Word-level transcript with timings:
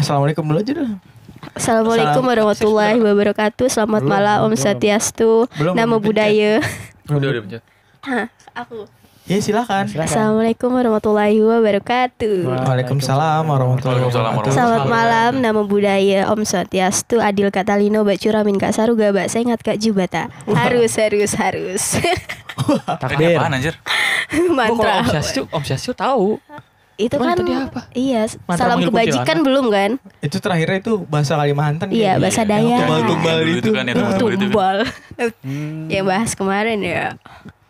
Assalamualaikum 0.00 0.42
dulu 0.42 0.58
aja 0.58 0.72
dah. 0.72 0.90
Assalamualaikum 1.52 2.20
Salam. 2.20 2.30
warahmatullahi 2.32 2.98
wabarakatuh. 3.00 3.66
Selamat 3.68 4.02
Belum, 4.04 4.12
malam 4.12 4.36
Om 4.44 4.52
belum. 4.52 4.60
Satiastu. 4.60 5.30
Belum, 5.56 5.74
Nama 5.76 5.96
budaya. 5.96 6.52
Udah 7.08 7.28
udah 7.28 7.42
pencet. 7.44 7.62
Hah, 8.00 8.26
aku. 8.54 8.88
Ya 9.28 9.38
silakan. 9.38 9.86
Assalamualaikum 9.86 10.72
warahmatullahi 10.72 11.38
wabarakatuh. 11.38 12.50
Waalaikumsalam 12.50 13.44
warahmatullahi 13.46 14.02
wabarakatuh. 14.02 14.50
Selamat 14.50 14.84
malam, 14.90 15.32
nama 15.38 15.60
budaya 15.62 16.26
Om 16.32 16.42
Satiastu, 16.42 17.22
Adil 17.22 17.52
Katalino, 17.54 18.02
Mbak 18.02 18.18
Curamin, 18.18 18.58
Kak 18.58 18.74
Saruga, 18.74 19.14
Mbak 19.14 19.28
Sengat, 19.30 19.60
Kak 19.62 19.78
Jubata. 19.78 20.32
Harus, 20.50 20.98
harus, 20.98 21.30
harus. 21.38 21.82
Ini 22.00 22.98
Takbir. 22.98 23.38
apaan 23.38 23.54
anjir? 23.54 23.74
Mantra. 24.56 25.04
Om 25.04 25.08
Syastu, 25.08 25.40
Om 25.46 25.62
Syastu 25.62 25.92
tahu. 25.94 26.40
Itu 27.00 27.16
Cuman 27.16 27.26
kan 27.26 27.36
tadi 27.38 27.52
apa? 27.56 27.80
Iya, 27.90 28.22
Mantra 28.44 28.60
salam 28.60 28.78
kebajikan 28.82 29.24
kuntilanak. 29.24 29.46
belum 29.46 29.66
kan? 29.68 29.90
Itu 30.20 30.36
terakhirnya 30.36 30.78
itu 30.78 30.92
bahasa 31.02 31.32
Kalimantan. 31.34 31.88
Iya, 31.88 31.96
kayaknya. 32.12 32.20
bahasa 32.20 32.42
Dayak. 32.44 32.78
Tumbal-tumbal 32.78 33.36
Dulu 33.38 33.48
itu. 33.48 33.58
itu 33.58 33.70
kan 33.70 33.82
ya, 33.82 33.92
tumbal-tumbal 33.94 34.28
itu. 34.30 34.44
Tumbal. 34.44 34.76
Yang 35.88 36.04
bahas 36.06 36.30
kemarin 36.34 36.78
ya. 36.78 37.04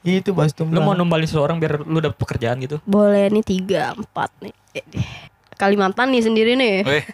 Iya 0.01 0.17
itu 0.19 0.31
bahas 0.33 0.51
tumbal. 0.51 0.75
Lu 0.75 0.81
mau 0.83 0.93
numbalin 0.93 1.25
seseorang 1.25 1.57
biar 1.57 1.79
lu 1.81 1.99
dapet 1.99 2.17
pekerjaan 2.17 2.59
gitu. 2.59 2.83
Boleh 2.83 3.29
nih 3.29 3.45
tiga, 3.45 3.95
empat 3.95 4.35
nih. 4.41 4.55
Kalimantan 5.55 6.11
nih 6.11 6.23
sendiri 6.23 6.53
nih. 6.55 6.77
Eh, 6.85 7.05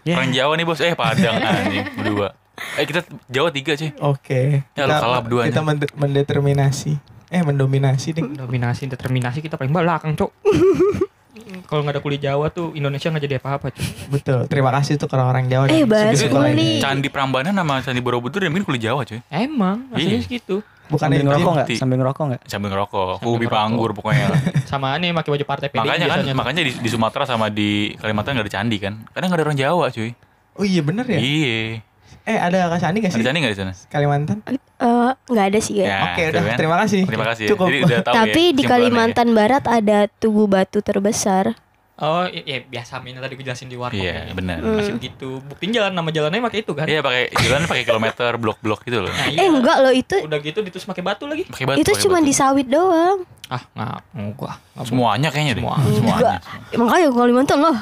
Ya. 0.00 0.16
orang 0.16 0.32
Jawa 0.32 0.52
nih 0.54 0.64
bos. 0.64 0.80
Eh 0.80 0.92
Padang 0.92 1.36
anjing 1.44 1.84
berdua. 1.94 2.32
Eh 2.74 2.84
kita 2.84 3.00
Jawa 3.26 3.48
tiga 3.50 3.72
cuy. 3.72 3.92
Oke. 4.00 4.64
Ya, 4.70 4.82
lu 4.82 4.92
kalah 4.92 5.20
berdua 5.20 5.44
Kita 5.44 5.60
mende- 5.60 5.92
mendeterminasi. 5.92 6.96
Eh 7.28 7.40
mendominasi 7.40 8.12
deh. 8.12 8.22
Dominasi, 8.22 8.86
determinasi 8.86 9.40
kita 9.40 9.54
paling 9.54 9.70
belakang, 9.70 10.12
Cok. 10.12 10.30
Kalau 11.62 11.80
nggak 11.82 11.94
ada 11.94 12.02
kulit 12.02 12.18
Jawa 12.18 12.50
tuh 12.50 12.72
Indonesia 12.72 13.06
nggak 13.06 13.22
jadi 13.22 13.36
apa-apa, 13.38 13.66
Cok. 13.70 13.86
Betul. 14.10 14.40
Terima 14.50 14.70
kasih 14.72 14.98
tuh 14.98 15.06
ke 15.06 15.14
orang 15.14 15.46
Jawa. 15.46 15.70
Eh, 15.70 15.86
bahas 15.86 16.18
segitu 16.18 16.34
lainnya. 16.34 16.58
kuli. 16.58 16.82
Candi 16.82 17.08
Prambanan 17.08 17.54
sama 17.54 17.74
Candi 17.80 18.00
Borobudur 18.00 18.42
yang 18.42 18.50
mungkin 18.50 18.66
kulit 18.66 18.82
Jawa 18.82 19.04
cuy. 19.04 19.22
Emang, 19.28 19.86
aslinya 19.92 20.18
Iya. 20.18 20.24
segitu. 20.24 20.56
Bukan 20.84 21.08
Sambil 21.08 21.16
yang 21.16 21.28
ngerokok 21.32 21.52
nggak? 21.56 21.68
Sambil 21.80 21.96
ngerokok 21.96 22.24
nggak? 22.28 22.40
Sambil 22.44 22.68
ngerokok, 22.68 23.08
ubi 23.24 23.46
panggur 23.48 23.90
pokoknya. 23.96 24.26
Sama 24.70 24.92
nih 25.00 25.16
pakai 25.16 25.30
baju 25.32 25.44
partai 25.48 25.68
PD 25.72 25.80
makanya 25.80 26.06
kan, 26.12 26.18
makanya 26.36 26.60
di, 26.60 26.72
di 26.76 26.88
Sumatera 26.92 27.24
sama 27.24 27.48
di 27.48 27.96
Kalimantan 27.96 28.36
gak 28.36 28.44
ada 28.44 28.52
candi 28.52 28.76
kan? 28.76 29.00
Karena 29.16 29.32
gak 29.32 29.38
ada 29.40 29.44
orang 29.48 29.56
Jawa 29.56 29.86
cuy. 29.88 30.12
Oh 30.54 30.62
iya 30.62 30.84
bener 30.84 31.08
ya. 31.08 31.18
Iya. 31.18 31.80
Eh 32.24 32.40
ada 32.40 32.72
Kak 32.72 32.80
Sani 32.80 32.98
gak 32.98 33.12
Ada 33.12 33.16
sih? 33.16 33.24
candi 33.24 33.38
gak 33.38 33.52
di 33.52 33.58
sana? 33.58 33.72
Kalimantan? 33.86 34.36
Eh, 34.48 35.10
nggak 35.28 35.46
ada 35.52 35.58
sih 35.60 35.74
ya. 35.76 35.86
Ya, 35.86 35.98
Oke 36.08 36.22
tuh 36.24 36.30
udah. 36.32 36.42
kan. 36.42 36.56
Terima 36.56 36.76
kasih. 36.80 37.00
Terima 37.04 37.26
kasih. 37.28 37.44
Cukup. 37.52 37.66
Jadi 37.68 37.78
udah 37.84 37.98
tahu 38.00 38.14
Tapi 38.16 38.42
ya, 38.42 38.56
di. 38.56 38.62
Kalimantan 38.64 39.28
Barat 39.32 39.64
ada 39.64 39.98
tugu 40.08 40.48
batu 40.48 40.80
terbesar. 40.80 41.52
Oh, 41.94 42.26
iya, 42.26 42.42
iya, 42.42 42.58
biasa 42.60 42.98
Min 42.98 43.14
tadi 43.14 43.38
gue 43.38 43.46
jelasin 43.46 43.70
di 43.70 43.78
warkop. 43.78 44.02
Iya, 44.02 44.26
nih. 44.26 44.34
benar. 44.34 44.58
Hmm. 44.58 44.74
Masih 44.74 44.98
begitu. 44.98 45.38
Buktiin 45.46 45.70
jalan 45.70 45.94
nama 45.94 46.10
jalannya 46.10 46.42
pakai 46.42 46.58
itu 46.60 46.72
kan. 46.74 46.86
Iya 46.90 47.00
pakai 47.00 47.30
jalan 47.38 47.62
pakai 47.70 47.84
kilometer 47.86 48.30
blok-blok 48.34 48.80
gitu 48.82 48.98
loh. 48.98 49.12
Nah, 49.14 49.30
Eh 49.30 49.46
enggak 49.46 49.78
loh 49.78 49.92
itu 49.94 50.16
Udah 50.18 50.38
gitu 50.42 50.58
ditus 50.58 50.82
pakai 50.82 51.04
batu 51.04 51.30
lagi. 51.30 51.46
Pakai 51.46 51.64
batu. 51.64 51.78
itu 51.78 51.92
cuma 52.02 52.18
batu. 52.18 52.26
di 52.26 52.34
sawit 52.34 52.66
doang. 52.66 53.22
Ah, 53.46 53.62
nggak, 53.70 53.98
enggak. 54.10 54.56
nggak 54.74 54.86
semuanya 54.88 55.28
kayaknya 55.30 55.52
deh. 55.54 55.62
Semua. 55.62 55.76
Semuanya. 55.86 56.18
Enggak. 56.18 56.38
Makanya 56.74 57.06
ke 57.06 57.14
Kalimantan 57.14 57.58
loh. 57.62 57.76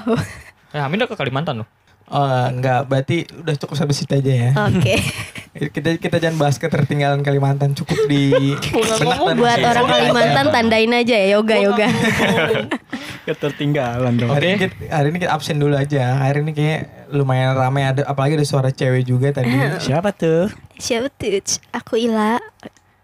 Eh, 0.73 0.81
Amin 0.81 0.97
udah 0.99 1.09
ke 1.09 1.17
Kalimantan 1.17 1.55
loh. 1.61 1.69
Oh 2.13 2.45
enggak. 2.47 2.85
Berarti 2.87 3.25
udah 3.25 3.57
cukup 3.57 3.75
sampai 3.75 3.97
situ 3.97 4.13
aja 4.13 4.33
ya. 4.33 4.51
Oke. 4.69 5.01
kita 5.75 5.97
kita 5.97 6.17
jangan 6.21 6.37
bahas 6.37 6.61
ketertinggalan 6.61 7.25
Kalimantan. 7.25 7.73
Cukup 7.73 7.97
di 8.05 8.37
benak 9.01 9.19
dan 9.19 9.37
Buat 9.37 9.57
hati. 9.57 9.65
orang 9.67 9.87
Kalimantan 9.89 10.47
tandain 10.53 10.93
aja 10.93 11.17
ya 11.17 11.27
yoga 11.33 11.57
yoga. 11.57 11.89
Ketertinggalan 13.27 14.19
dong. 14.19 14.29
Hari 14.29 14.47
ini, 14.47 14.57
kita, 14.61 14.75
hari 14.91 15.07
ini 15.09 15.19
kita 15.21 15.33
absen 15.33 15.57
dulu 15.57 15.73
aja. 15.73 16.21
Hari 16.21 16.43
ini 16.43 16.53
kayak 16.53 16.81
lumayan 17.15 17.55
ramai 17.55 17.87
ada 17.87 18.03
apalagi 18.05 18.35
ada 18.35 18.45
suara 18.45 18.69
cewek 18.69 19.07
juga 19.07 19.31
tadi. 19.31 19.53
Siapa 19.79 20.11
tuh? 20.11 20.51
Siapa 20.77 21.09
tuh? 21.09 21.39
Aku 21.73 21.95
Ila. 21.97 22.37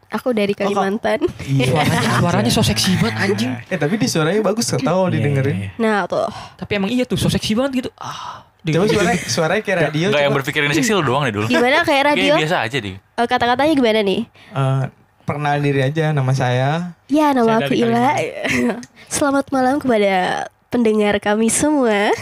Aku 0.09 0.33
dari 0.33 0.57
Kalimantan. 0.57 1.21
Iya. 1.45 1.85
Suaranya 2.19 2.49
so 2.49 2.65
seksi 2.65 2.97
banget 2.97 3.17
anjing. 3.21 3.53
Eh 3.69 3.77
tapi 3.77 3.95
di 3.95 4.09
suaranya 4.09 4.41
bagus 4.41 4.67
kok 4.67 4.81
tahu 4.81 5.09
Iya, 5.09 5.21
didengerin. 5.21 5.57
iya, 5.57 5.69
iya. 5.69 5.81
Nah 5.81 6.09
tuh. 6.09 6.25
Tapi 6.57 6.73
emang 6.77 6.89
iya 6.89 7.05
tuh 7.05 7.21
so 7.21 7.29
seksi 7.29 7.53
banget 7.53 7.85
gitu. 7.85 7.91
Ah. 8.01 8.48
Coba 8.71 8.87
suaranya 8.87 9.21
suaranya 9.35 9.63
kayak 9.63 9.79
radio. 9.83 10.07
Enggak 10.07 10.21
yang 10.21 10.31
coba. 10.31 10.39
berpikirin 10.41 10.71
seksi 10.73 10.93
lu 10.93 11.03
doang 11.03 11.23
deh 11.23 11.33
dulu. 11.33 11.47
Gimana 11.47 11.83
kayak 11.83 12.03
radio? 12.09 12.23
Kayak 12.31 12.43
biasa 12.43 12.57
aja 12.61 12.79
deh. 12.79 12.95
Eh, 12.97 13.27
Kata-katanya 13.27 13.73
gimana 13.73 14.01
nih? 14.01 14.21
Eh, 14.29 14.83
perkenalin 15.23 15.63
diri 15.63 15.81
aja 15.83 16.05
nama 16.11 16.33
saya. 16.33 16.93
Ya 17.07 17.31
nama 17.31 17.57
Saya 17.57 17.65
aku 17.65 17.73
Ila. 17.75 18.09
Selamat 19.15 19.47
malam 19.49 19.77
kepada 19.77 20.15
pendengar 20.69 21.17
kami 21.19 21.49
semua. 21.49 22.13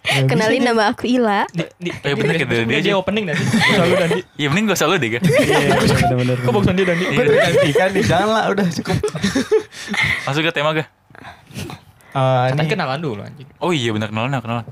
Ya, 0.00 0.24
Kenalin 0.24 0.64
nama 0.64 0.88
aku 0.88 1.04
Ila. 1.06 1.44
Di, 1.50 1.60
di, 1.76 1.92
Eh, 1.92 2.12
bener, 2.12 2.34
gitu, 2.34 2.48
dia 2.48 2.64
dia, 2.64 2.80
aja. 2.82 2.90
opening 2.96 3.24
nanti. 3.26 3.44
Selalu 3.44 3.94
Dandi. 3.94 4.20
Iya 4.34 4.48
mending 4.48 4.64
gak 4.66 4.78
usah 4.80 4.88
lu 4.88 4.96
deh 4.96 5.10
kan. 5.10 5.22
Iya, 5.22 5.76
bener-bener. 5.76 6.36
Kok 6.40 6.50
bagusan 6.50 6.74
dia 6.74 6.86
Dandi? 6.86 7.04
Gue 7.06 7.24
tergantikan 7.26 7.88
nih, 7.90 8.02
jangan 8.02 8.28
lah 8.30 8.44
udah 8.48 8.66
cukup. 8.72 8.96
Masuk 10.24 10.40
ke 10.42 10.52
tema 10.52 10.72
gak? 10.72 10.88
Eh, 12.10 12.46
Katanya 12.50 12.60
nih, 12.60 12.72
kenalan 12.72 12.98
dulu 12.98 13.20
anjing. 13.22 13.48
Oh 13.58 13.70
iya 13.70 13.90
benar 13.90 14.10
kenalan 14.10 14.34
kenalan. 14.36 14.66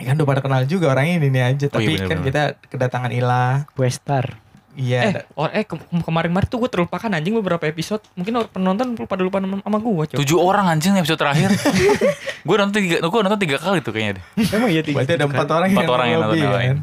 kan 0.00 0.16
udah 0.16 0.26
pada 0.26 0.40
kenal 0.40 0.60
juga 0.64 0.90
orang 0.90 1.06
ini 1.12 1.28
nih 1.28 1.42
aja. 1.44 1.66
Oh 1.68 1.76
iya, 1.76 1.86
Tapi 1.86 1.92
bener, 1.92 2.06
kan 2.06 2.16
bener. 2.16 2.26
kita 2.26 2.42
kedatangan 2.66 3.10
Ila. 3.12 3.46
Westar. 3.76 4.26
Iya. 4.70 5.00
Eh, 5.02 5.12
or, 5.34 5.50
eh 5.50 5.62
ke- 5.62 5.76
kemarin-kemarin 5.76 6.46
tuh 6.46 6.58
gue 6.58 6.70
terlupakan 6.70 7.10
anjing 7.10 7.34
beberapa 7.36 7.62
episode. 7.64 8.00
Mungkin 8.14 8.32
or- 8.34 8.48
penonton 8.48 8.94
pada 8.96 9.20
lupa 9.20 9.38
sama, 9.38 9.60
sama 9.60 9.78
gue, 9.78 10.04
coy. 10.08 10.16
Tujuh 10.18 10.38
orang 10.38 10.66
anjing 10.66 10.96
episode 10.96 11.20
terakhir. 11.20 11.52
gue 12.48 12.56
nonton 12.56 12.80
tiga, 12.80 12.96
gue 12.98 13.20
nonton 13.20 13.38
tiga 13.38 13.56
kali 13.60 13.78
tuh 13.80 13.92
kayaknya 13.92 14.18
deh. 14.18 14.24
Emang 14.50 14.70
iya 14.72 14.80
tiga. 14.80 15.02
Berarti 15.02 15.12
ada 15.14 15.26
empat 15.26 15.48
orang 15.48 15.68
Empat 15.70 15.90
orang 15.90 16.06
yang 16.08 16.20
nonton 16.22 16.48
kan? 16.48 16.78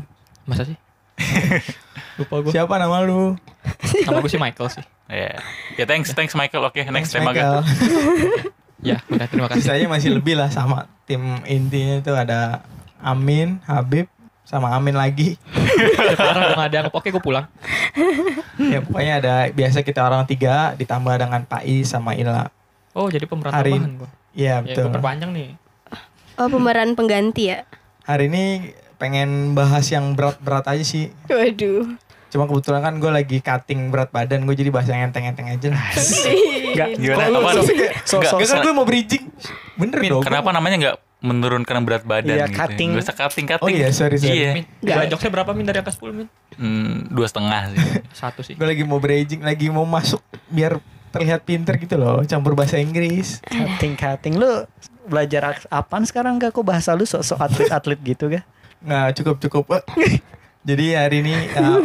Masa 0.46 0.64
sih? 0.64 0.78
lupa 2.22 2.36
gue. 2.44 2.52
Siapa 2.54 2.74
nama 2.78 3.02
lu? 3.02 3.34
Nama 4.06 4.18
gue 4.22 4.30
sih 4.30 4.38
Michael 4.38 4.68
sih. 4.70 4.84
Ya, 5.10 5.40
ya 5.74 5.86
thanks 5.88 6.12
thanks 6.14 6.36
Michael. 6.36 6.68
Oke 6.68 6.86
next 6.86 7.12
tema 7.12 7.34
Michael. 7.34 7.64
Ya, 8.80 9.02
udah 9.08 9.26
terima 9.26 9.48
kasih. 9.48 9.62
Sisanya 9.64 9.88
masih 9.88 10.10
lebih 10.12 10.34
lah 10.34 10.48
sama 10.48 10.86
tim 11.04 11.20
intinya 11.44 11.98
itu 11.98 12.12
ada 12.12 12.62
Amin, 12.98 13.58
Habib, 13.64 14.06
sama 14.42 14.70
Amin 14.72 14.94
lagi. 14.94 15.38
Sekarang 16.14 16.54
udah 16.54 16.62
ada. 16.64 16.80
Oke, 16.92 17.10
gue 17.10 17.20
pulang. 17.20 17.50
ya 18.58 18.80
pokoknya 18.80 19.14
ada 19.18 19.34
biasa 19.50 19.82
kita 19.82 20.02
orang 20.02 20.26
tiga 20.26 20.74
ditambah 20.74 21.14
dengan 21.16 21.42
Pak 21.42 21.62
I 21.64 21.82
sama 21.82 22.14
Ila. 22.14 22.50
Oh, 22.94 23.06
jadi 23.08 23.26
pemeran 23.26 23.52
Hari- 23.52 23.74
tambahan 23.74 23.94
gue. 23.98 24.10
Iya 24.34 24.46
Ya, 24.48 24.56
betul. 24.62 24.84
gue 24.84 24.94
perpanjang 24.94 25.32
nih. 25.32 25.50
Oh 26.38 26.48
pemeran 26.48 26.94
pengganti 26.94 27.50
ya. 27.50 27.66
Hari 28.04 28.30
ini 28.30 28.46
pengen 28.98 29.54
bahas 29.54 29.86
yang 29.88 30.14
berat-berat 30.14 30.66
aja 30.68 30.82
sih. 30.82 31.10
Waduh. 31.28 31.98
Cuma 32.38 32.46
kebetulan 32.46 32.86
kan 32.86 32.94
gue 32.96 33.10
lagi 33.10 33.38
cutting 33.42 33.90
berat 33.90 34.14
badan, 34.14 34.46
gue 34.46 34.54
jadi 34.54 34.70
bahas 34.70 34.86
yang 34.86 35.10
enteng-enteng 35.10 35.50
aja 35.50 35.74
lah. 35.74 35.82
Enggak. 35.90 36.88
Gimana? 36.96 37.18
Kok 37.18 37.26
lu 37.28 37.40
Apaan? 37.42 37.56
so- 37.56 37.66
so- 37.66 37.74
Enggak, 38.22 38.30
so- 38.30 38.38
enggak, 38.38 38.50
kan 38.54 38.58
gue 38.62 38.74
mau 38.78 38.86
bridging. 38.86 39.26
Bener 39.74 39.98
dong. 40.06 40.22
Kenapa 40.22 40.54
namanya 40.54 40.76
nggak 40.78 40.98
menurunkan 41.18 41.82
berat 41.82 42.06
badan 42.06 42.30
Iya, 42.30 42.46
gitu? 42.46 42.62
cutting. 42.62 42.90
Gak 42.94 43.02
usah 43.02 43.18
cutting 43.18 43.46
Oh 43.50 43.52
cutting. 43.58 43.74
iya, 43.74 43.90
sorry, 43.90 44.22
sorry. 44.22 44.38
Iya. 44.38 44.52
Min, 44.54 45.10
jokesnya 45.10 45.34
berapa 45.34 45.50
Min 45.52 45.66
dari 45.66 45.82
angka 45.82 45.90
10 45.90 46.14
Min? 46.14 46.28
Hmm, 46.54 47.10
dua 47.10 47.26
setengah 47.26 47.74
sih. 47.74 47.82
Satu 48.22 48.46
sih. 48.46 48.54
Gue 48.54 48.70
lagi 48.70 48.86
mau 48.86 49.02
bridging, 49.02 49.42
lagi 49.42 49.66
mau 49.68 49.82
masuk 49.82 50.22
biar 50.48 50.78
terlihat 51.10 51.42
pinter 51.42 51.74
gitu 51.76 51.98
loh, 51.98 52.22
campur 52.22 52.54
bahasa 52.54 52.78
Inggris. 52.78 53.42
Cutting 53.44 53.98
cutting 53.98 54.38
lu 54.38 54.70
belajar 55.10 55.58
apaan 55.68 56.06
sekarang 56.06 56.38
gak 56.38 56.54
kok 56.54 56.62
bahasa 56.62 56.94
lu 56.94 57.02
sok-sok 57.02 57.42
atlet-atlet 57.42 57.98
gitu 58.06 58.30
gak? 58.30 58.46
Nggak 58.78 59.08
cukup 59.18 59.36
cukup. 59.42 59.64
Jadi 60.68 60.92
hari 60.92 61.24
ini 61.24 61.34
uh, 61.56 61.80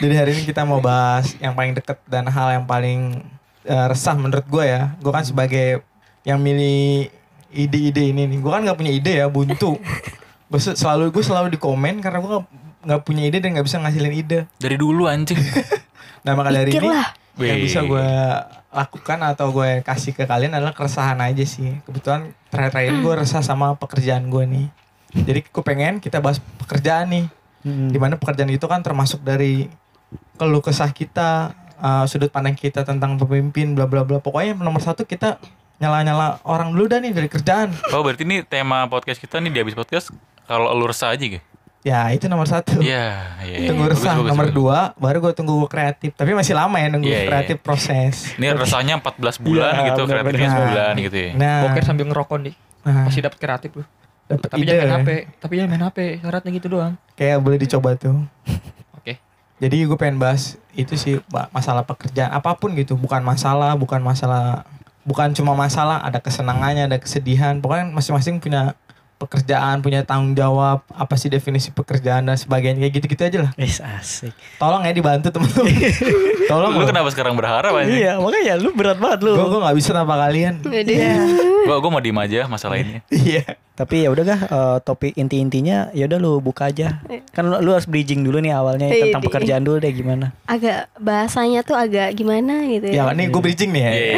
Jadi 0.00 0.14
hari 0.14 0.30
ini 0.38 0.42
kita 0.46 0.62
mau 0.62 0.78
bahas 0.78 1.34
yang 1.42 1.52
paling 1.52 1.74
deket 1.74 1.98
dan 2.06 2.30
hal 2.30 2.54
yang 2.54 2.64
paling 2.64 3.26
uh, 3.66 3.86
resah 3.90 4.14
menurut 4.14 4.46
gue 4.46 4.64
ya. 4.64 4.94
Gue 5.02 5.10
kan 5.10 5.26
sebagai 5.26 5.82
yang 6.22 6.38
milih 6.38 7.10
ide-ide 7.50 8.14
ini 8.14 8.24
nih. 8.24 8.38
Gue 8.38 8.48
kan 8.48 8.62
nggak 8.62 8.78
punya 8.78 8.94
ide 8.94 9.18
ya, 9.18 9.26
buntu. 9.26 9.76
Gue 10.46 10.60
selalu 10.62 11.10
gue 11.10 11.20
selalu 11.20 11.52
di 11.52 11.58
komen 11.58 12.00
karena 12.00 12.22
gue 12.22 12.30
nggak- 12.30 12.48
nggak 12.80 13.02
punya 13.04 13.28
ide 13.28 13.44
dan 13.44 13.52
nggak 13.52 13.66
bisa 13.66 13.76
ngasilin 13.76 14.14
ide. 14.14 14.38
Dari 14.56 14.76
dulu 14.78 15.10
anjing. 15.10 15.36
Nah 16.20 16.36
maka 16.36 16.52
dari 16.52 16.68
ini 16.68 16.84
yang 17.40 17.64
bisa 17.64 17.80
gue 17.80 18.08
lakukan 18.68 19.18
atau 19.24 19.48
gue 19.50 19.80
kasih 19.80 20.12
ke 20.12 20.28
kalian 20.28 20.52
adalah 20.52 20.76
keresahan 20.76 21.16
aja 21.16 21.42
sih. 21.48 21.80
Kebetulan 21.80 22.36
terakhir-terakhir 22.52 22.94
gue 23.00 23.14
resah 23.16 23.40
sama 23.40 23.72
pekerjaan 23.74 24.28
gue 24.28 24.44
nih. 24.44 24.66
Jadi 25.12 25.40
gue 25.42 25.62
pengen 25.62 25.98
kita 25.98 26.18
bahas 26.18 26.38
pekerjaan 26.58 27.08
nih. 27.08 27.26
Hmm. 27.60 27.88
Di 27.88 27.98
mana 27.98 28.14
pekerjaan 28.14 28.48
itu 28.48 28.64
kan 28.64 28.80
termasuk 28.80 29.20
dari 29.20 29.68
keluh 30.34 30.60
kesah 30.60 30.90
kita, 30.90 31.52
uh, 31.76 32.04
sudut 32.04 32.28
pandang 32.28 32.54
kita 32.54 32.82
tentang 32.82 33.14
pemimpin, 33.16 33.74
bla 33.74 33.84
bla 33.84 34.02
bla. 34.02 34.18
Pokoknya 34.18 34.54
nomor 34.54 34.80
satu 34.80 35.04
kita 35.04 35.36
nyala-nyala 35.76 36.40
orang 36.42 36.70
dulu 36.70 36.86
dah 36.86 36.98
nih 36.98 37.10
dari 37.10 37.26
kerjaan. 37.26 37.72
Oh 37.90 38.00
berarti 38.00 38.22
ini 38.22 38.42
tema 38.42 38.84
podcast 38.86 39.16
kita 39.16 39.38
nih 39.38 39.50
di 39.50 39.58
habis 39.58 39.72
podcast 39.72 40.12
kalau 40.44 40.72
lu 40.72 40.84
resah 40.84 41.10
aja 41.10 41.20
gitu. 41.20 41.40
Ya 41.80 42.12
itu 42.12 42.28
nomor 42.28 42.44
satu. 42.44 42.76
Iya, 42.76 43.40
iya. 43.40 43.72
Tunggu 43.72 43.88
Bagus, 43.88 44.04
resah 44.04 44.12
bagus, 44.14 44.28
nomor 44.28 44.46
bagus. 44.46 44.56
dua, 44.56 44.78
baru 45.00 45.16
gue 45.18 45.32
tunggu 45.32 45.52
gue 45.58 45.70
kreatif. 45.70 46.12
Tapi 46.12 46.36
masih 46.36 46.52
lama 46.52 46.76
ya 46.76 46.92
nunggu 46.92 47.08
Iya, 47.08 47.20
iya. 47.24 47.28
kreatif 47.32 47.56
proses. 47.64 48.36
Ini 48.36 48.52
resahnya 48.52 49.00
14 49.00 49.16
bulan 49.40 49.72
Iya, 49.72 49.84
gitu, 49.88 50.00
benar-benar. 50.04 50.20
kreatifnya 50.28 50.50
sebulan 50.52 50.92
gitu 51.00 51.16
ya. 51.16 51.30
Nah, 51.40 51.56
Boker 51.64 51.82
sambil 51.82 52.04
ngerokok 52.12 52.38
nih. 52.44 52.54
nah, 52.84 53.04
Pasti 53.08 53.20
dapat 53.24 53.38
kreatif 53.40 53.70
lu. 53.80 53.84
Dapet 54.30 54.46
Tapi 54.46 54.62
ide 54.62 54.78
jangan 54.78 54.86
main. 54.86 55.02
HP. 55.02 55.10
Tapi 55.42 55.52
jangan 55.58 55.70
main 55.74 55.84
HP. 55.90 55.98
Syaratnya 56.22 56.50
gitu 56.54 56.66
doang. 56.70 56.94
Kayak 57.18 57.36
boleh 57.42 57.58
dicoba 57.58 57.90
tuh. 57.98 58.22
Oke. 58.94 59.18
Jadi 59.58 59.76
gue 59.82 59.98
pengen 59.98 60.22
bahas 60.22 60.54
itu 60.78 60.94
sih 60.94 61.18
masalah 61.50 61.82
pekerjaan 61.82 62.30
apa 62.30 62.54
pun 62.54 62.70
gitu, 62.78 62.94
bukan 62.94 63.26
masalah, 63.26 63.74
bukan 63.74 63.98
masalah, 63.98 64.62
bukan 65.02 65.34
cuma 65.34 65.58
masalah, 65.58 65.98
ada 66.06 66.22
kesenangannya, 66.22 66.86
ada 66.86 67.02
kesedihan. 67.02 67.58
Pokoknya 67.58 67.90
masing-masing 67.90 68.38
punya 68.38 68.78
pekerjaan, 69.20 69.78
punya 69.78 70.00
tanggung 70.00 70.32
jawab, 70.32 70.80
apa 70.88 71.14
sih 71.14 71.28
definisi 71.28 71.68
pekerjaan 71.68 72.24
dan 72.24 72.34
sebagainya 72.34 72.80
kayak 72.80 72.94
gitu-gitu 72.96 73.22
aja 73.22 73.38
lah. 73.44 73.52
Wis 73.54 73.78
asik. 73.78 74.32
Tolong 74.56 74.80
ya 74.80 74.90
dibantu 74.90 75.28
teman-teman. 75.28 75.68
Tolong 76.50 76.72
Lu 76.72 76.84
kenapa 76.84 77.12
sekarang 77.12 77.36
berharap 77.36 77.70
aja? 77.70 77.86
Iya, 77.86 78.12
makanya 78.16 78.56
lu 78.56 78.72
berat 78.72 78.96
banget 78.96 79.20
lu. 79.20 79.36
Gue 79.36 79.46
gue 79.46 79.60
nggak 79.60 79.76
bisa 79.76 79.90
tanpa 79.92 80.16
kalian. 80.18 80.64
Waduh. 80.64 80.96
Gua 81.60 81.76
gua 81.76 81.90
mau 81.92 82.00
diem 82.00 82.16
aja 82.16 82.48
masalah 82.48 82.80
ini. 82.80 83.04
Iya. 83.12 83.44
Tapi 83.76 84.04
ya 84.04 84.08
udah 84.08 84.24
kah 84.26 84.40
eh, 84.42 84.78
topik 84.80 85.12
inti-intinya 85.14 85.92
ya 85.92 86.04
udah 86.04 86.18
lu 86.18 86.40
buka 86.40 86.68
aja. 86.68 87.04
Kan 87.30 87.44
lu, 87.46 87.60
lu 87.60 87.70
harus 87.70 87.84
bridging 87.84 88.24
dulu 88.24 88.40
nih 88.40 88.52
awalnya 88.52 88.88
Iya, 88.88 89.08
tentang 89.08 89.20
iya. 89.20 89.28
pekerjaan 89.28 89.62
dulu 89.62 89.76
deh 89.78 89.92
gimana. 89.92 90.32
Agak 90.44 90.88
bahasanya 90.96 91.60
tuh 91.60 91.76
agak 91.76 92.12
gimana 92.12 92.64
gitu 92.66 92.88
Ya 92.88 93.08
ya. 93.08 93.12
nih 93.12 93.28
gue 93.28 93.40
bridging 93.40 93.70
nih 93.70 93.82
ya. 93.84 93.92
Iya. 93.92 94.12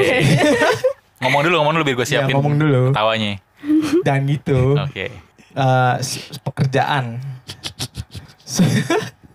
ngomong 1.23 1.43
dulu, 1.47 1.55
ngomong 1.59 1.73
dulu 1.77 1.85
biar 1.85 1.97
gue 1.97 2.07
Ya, 2.07 2.11
siapin. 2.23 2.35
ngomong 2.35 2.55
dulu. 2.57 2.83
Tawanya. 2.91 3.39
Dan 4.07 4.27
gitu. 4.27 4.75
Oke. 4.77 5.07
Eh, 5.53 5.95
s- 5.99 6.37
pekerjaan. 6.41 7.21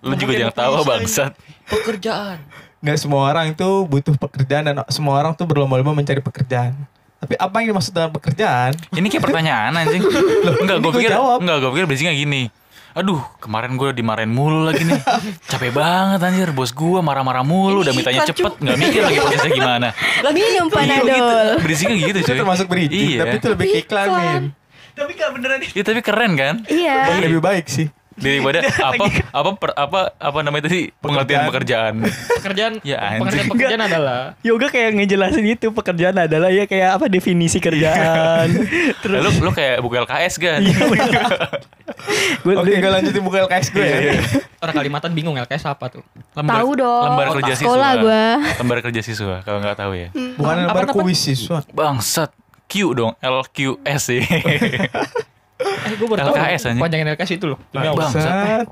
Lu 0.01 0.13
juga 0.13 0.33
jangan 0.35 0.56
tahu 0.56 0.74
bangsat. 0.83 1.31
Pekerjaan. 1.68 2.39
nggak 2.77 2.94
semua 2.95 3.25
orang 3.27 3.51
itu 3.51 3.68
butuh 3.83 4.13
pekerjaan 4.15 4.62
dan 4.63 4.75
semua 4.88 5.18
orang 5.18 5.33
tuh 5.33 5.44
berlomba-lomba 5.44 5.91
mencari 5.91 6.21
pekerjaan. 6.21 6.77
Tapi 7.18 7.33
apa 7.33 7.56
yang 7.57 7.74
dimaksud 7.74 7.89
dengan 7.89 8.13
pekerjaan? 8.13 8.77
Ini 8.94 9.07
kayak 9.09 9.24
pertanyaan 9.25 9.74
anjing. 9.74 10.06
enggak, 10.62 10.77
gue 10.77 10.91
pikir 10.94 11.09
jawab. 11.09 11.41
enggak, 11.41 11.57
gue 11.57 11.69
pikir 11.74 11.85
bridgingnya 11.85 12.13
gini. 12.13 12.41
Aduh, 12.98 13.22
kemarin 13.38 13.78
gue 13.78 13.94
dimarahin 13.94 14.28
mulu 14.28 14.66
lagi 14.66 14.82
nih. 14.82 14.98
Capek 15.52 15.70
banget 15.70 16.18
anjir, 16.20 16.50
bos 16.50 16.74
gue 16.74 17.00
marah-marah 17.00 17.46
mulu, 17.46 17.86
udah 17.86 17.94
mintanya 17.94 18.26
cepet, 18.26 18.58
nggak 18.58 18.74
mikir 18.76 19.02
lagi 19.06 19.20
prosesnya 19.22 19.52
gimana. 19.54 19.88
Minum 20.34 20.42
Iya, 20.42 20.62
gitu. 20.66 20.74
panadol. 20.74 21.48
Bridgingnya 21.62 21.98
gitu 22.04 22.20
Itu 22.20 22.28
cuy. 22.28 22.38
termasuk 22.42 22.66
bridging, 22.66 23.10
Iya. 23.14 23.20
tapi 23.22 23.36
itu 23.38 23.48
lebih 23.54 23.66
ke 23.70 23.80
iklan, 23.86 24.08
Min. 24.10 24.44
Tapi 24.98 25.12
gak 25.14 25.30
beneran 25.30 25.60
Iya, 25.62 25.84
tapi 25.86 26.00
keren 26.02 26.32
kan? 26.34 26.56
Iya. 26.66 27.22
Lebih 27.22 27.38
baik 27.38 27.66
sih. 27.70 27.86
Daripada 28.18 28.66
apa 28.90 29.04
apa 29.30 29.50
per- 29.54 29.78
apa 29.78 30.00
apa 30.12 30.40
namanya 30.42 30.66
tadi 30.66 30.90
pengertian 30.92 31.46
pekerjaan. 31.46 31.94
Pekerjaan. 32.36 32.74
Ya, 32.81 32.98
anjing. 32.98 33.22
pekerjaan, 33.24 33.48
pekerjaan 33.48 33.81
adalah. 33.84 34.19
Yoga 34.42 34.68
kayak 34.68 34.90
ngejelasin 34.96 35.46
itu 35.48 35.69
pekerjaan 35.69 36.18
adalah 36.18 36.50
ya 36.50 36.66
kayak 36.66 36.98
apa 36.98 37.06
definisi 37.08 37.58
kerjaan. 37.58 38.50
Terus 39.06 39.22
Lu 39.22 39.30
lu 39.40 39.52
kayak 39.52 39.80
buku 39.80 39.96
LKS 40.00 40.34
kan? 40.38 40.60
gue 42.44 42.54
Oke, 42.54 42.74
gue 42.74 42.92
lanjutin 42.92 43.22
buka 43.22 43.46
LKS 43.46 43.68
gue 43.69 43.86
ya. 43.86 44.14
Orang 44.60 44.75
Kalimantan 44.75 45.12
bingung 45.12 45.38
LKS 45.38 45.63
apa 45.68 45.88
tuh? 45.88 46.04
Lembar, 46.34 46.60
Tahu 46.60 46.70
dong. 46.75 47.04
Lembar 47.06 47.25
Oh, 47.28 47.34
kerja 47.38 47.54
siswa. 47.56 47.90
gua. 47.96 48.24
Lembar 48.56 48.78
kerja 48.81 49.02
siswa 49.02 49.36
kalau 49.42 49.60
nggak 49.60 49.78
tahu 49.78 49.92
ya. 49.94 50.10
Bukan 50.12 50.56
Apa- 50.66 50.84
lembar 50.84 50.86
kuis 50.92 51.20
siswa. 51.20 51.62
Bangsat. 51.70 52.34
Q 52.66 52.92
dong, 52.92 53.16
LQS 53.18 54.02
sih. 54.04 54.24
Eh 55.57 55.95
gue 55.95 56.07
baru. 56.07 56.30
LKS 56.30 56.62
anjing. 56.68 56.81
Panjangan 56.81 57.07
LKS 57.13 57.31
itu 57.33 57.45
loh. 57.48 57.59
Demi 57.69 57.88
Allah. 57.88 58.06
Bangsat. 58.06 58.65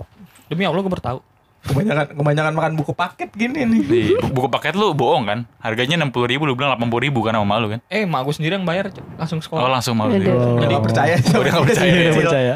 Demi 0.45 0.63
Allah 0.63 0.79
gue 0.79 0.91
baru 0.91 1.03
tahu. 1.03 1.19
Kebanyakan 1.65 2.05
kebanyakan 2.13 2.53
makan 2.53 2.71
buku 2.77 2.93
paket 2.93 3.29
gini 3.33 3.65
nih. 3.65 3.81
Di 3.81 4.01
bu- 4.13 4.29
buku 4.31 4.47
paket 4.47 4.77
lu 4.77 4.93
bohong 4.93 5.25
kan? 5.25 5.39
Harganya 5.57 5.97
60 5.97 6.13
ribu, 6.29 6.45
lu 6.45 6.53
bilang 6.53 6.77
80 6.77 7.01
ribu 7.01 7.25
kan 7.25 7.33
sama 7.33 7.47
malu 7.47 7.73
kan? 7.73 7.81
Eh, 7.89 8.05
mak 8.05 8.21
gue 8.21 8.33
sendiri 8.33 8.53
yang 8.53 8.63
bayar 8.63 8.93
langsung 9.17 9.41
Oh 9.41 9.43
sekolah. 9.43 9.65
langsung 9.67 9.97
malu. 9.97 10.13
Dia. 10.13 10.29
Udah 10.29 10.61
Jadi 10.61 10.71
gak 10.71 10.85
percaya. 10.85 11.15
Udah 11.17 11.51
nggak 11.51 11.65
percaya. 11.65 11.89
Iya, 11.89 12.01
ya. 12.03 12.13
percaya. 12.13 12.53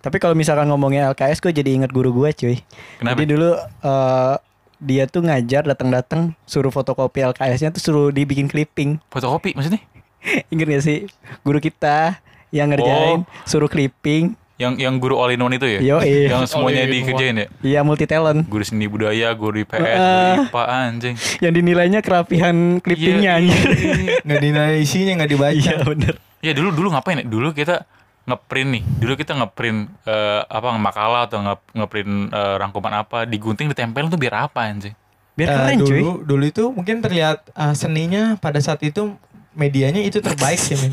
Tapi 0.00 0.16
kalau 0.16 0.36
misalkan 0.36 0.68
ngomongnya 0.68 1.08
LKS 1.08 1.40
gue 1.40 1.52
jadi 1.54 1.70
inget 1.72 1.88
guru 1.88 2.12
gue 2.14 2.28
cuy. 2.30 2.56
Kenapa? 3.00 3.16
Jadi 3.16 3.24
dulu 3.30 3.50
eh, 3.56 4.34
dia 4.76 5.04
tuh 5.06 5.20
ngajar 5.22 5.64
datang-datang 5.64 6.36
suruh 6.44 6.68
fotokopi 6.68 7.24
LKS-nya 7.26 7.68
tuh 7.70 7.80
suruh 7.80 8.08
dibikin 8.10 8.44
clipping. 8.44 9.00
Fotokopi 9.08 9.56
maksudnya? 9.56 9.80
Ingat 10.52 10.68
gak 10.70 10.84
sih 10.84 11.08
guru 11.40 11.60
kita 11.60 12.20
yang 12.50 12.68
ngerjain 12.68 13.22
suruh 13.44 13.66
clipping. 13.66 14.34
Yang 14.54 14.76
yang 14.76 15.00
guru 15.00 15.16
all 15.16 15.32
in 15.32 15.40
one 15.40 15.56
itu 15.56 15.64
ya? 15.64 15.80
Yo, 15.80 15.96
iya. 16.04 16.36
Yang 16.36 16.52
semuanya 16.52 16.84
All 16.84 16.92
in 16.92 17.00
dikerjain 17.00 17.32
ya? 17.34 17.46
Iya 17.64 17.80
multi 17.80 18.04
talent. 18.04 18.44
Guru 18.44 18.60
seni 18.60 18.84
budaya, 18.84 19.32
guru 19.32 19.56
IPS, 19.58 19.80
Ah. 19.80 20.36
guru 20.36 20.52
IPA 20.52 20.62
anjing. 20.68 21.14
Yang 21.40 21.52
dinilainya 21.56 22.00
kerapihan 22.00 22.56
clippingnya 22.78 23.40
Iya, 23.40 23.40
anjir. 23.40 23.66
iya. 23.72 23.92
Nggak 24.28 24.38
dinilai 24.38 24.76
isinya, 24.78 25.12
nggak 25.16 25.30
dibaca. 25.30 25.56
Iya 25.56 25.76
bener. 25.80 26.14
Ya 26.40 26.52
dulu 26.52 26.68
dulu 26.70 26.88
ngapain 26.92 27.20
ya? 27.20 27.24
Dulu 27.24 27.48
kita 27.52 27.88
ngeprint 28.28 28.68
nih. 28.70 28.82
Dulu 29.00 29.12
kita 29.16 29.32
ngeprint 29.32 29.78
eh, 30.04 30.40
apa 30.44 30.68
makalah 30.76 31.24
atau 31.24 31.40
nge 31.40 31.54
ngeprint 31.74 32.12
eh, 32.28 32.54
rangkuman 32.60 32.92
apa, 32.98 33.24
digunting 33.24 33.64
ditempel 33.66 34.12
tuh 34.12 34.20
biar 34.20 34.44
apa 34.44 34.68
anjing? 34.68 34.92
Biar 35.40 35.48
Eh, 35.48 35.56
keren 35.56 35.76
cuy. 35.80 35.88
dulu, 35.88 36.10
dulu 36.20 36.44
itu 36.44 36.64
mungkin 36.68 37.00
terlihat 37.00 37.48
eh, 37.48 37.72
seninya 37.72 38.36
pada 38.36 38.60
saat 38.60 38.84
itu 38.84 39.16
medianya 39.50 40.04
itu 40.04 40.20
terbaik 40.20 40.60
sih, 40.60 40.76
Min. 40.76 40.92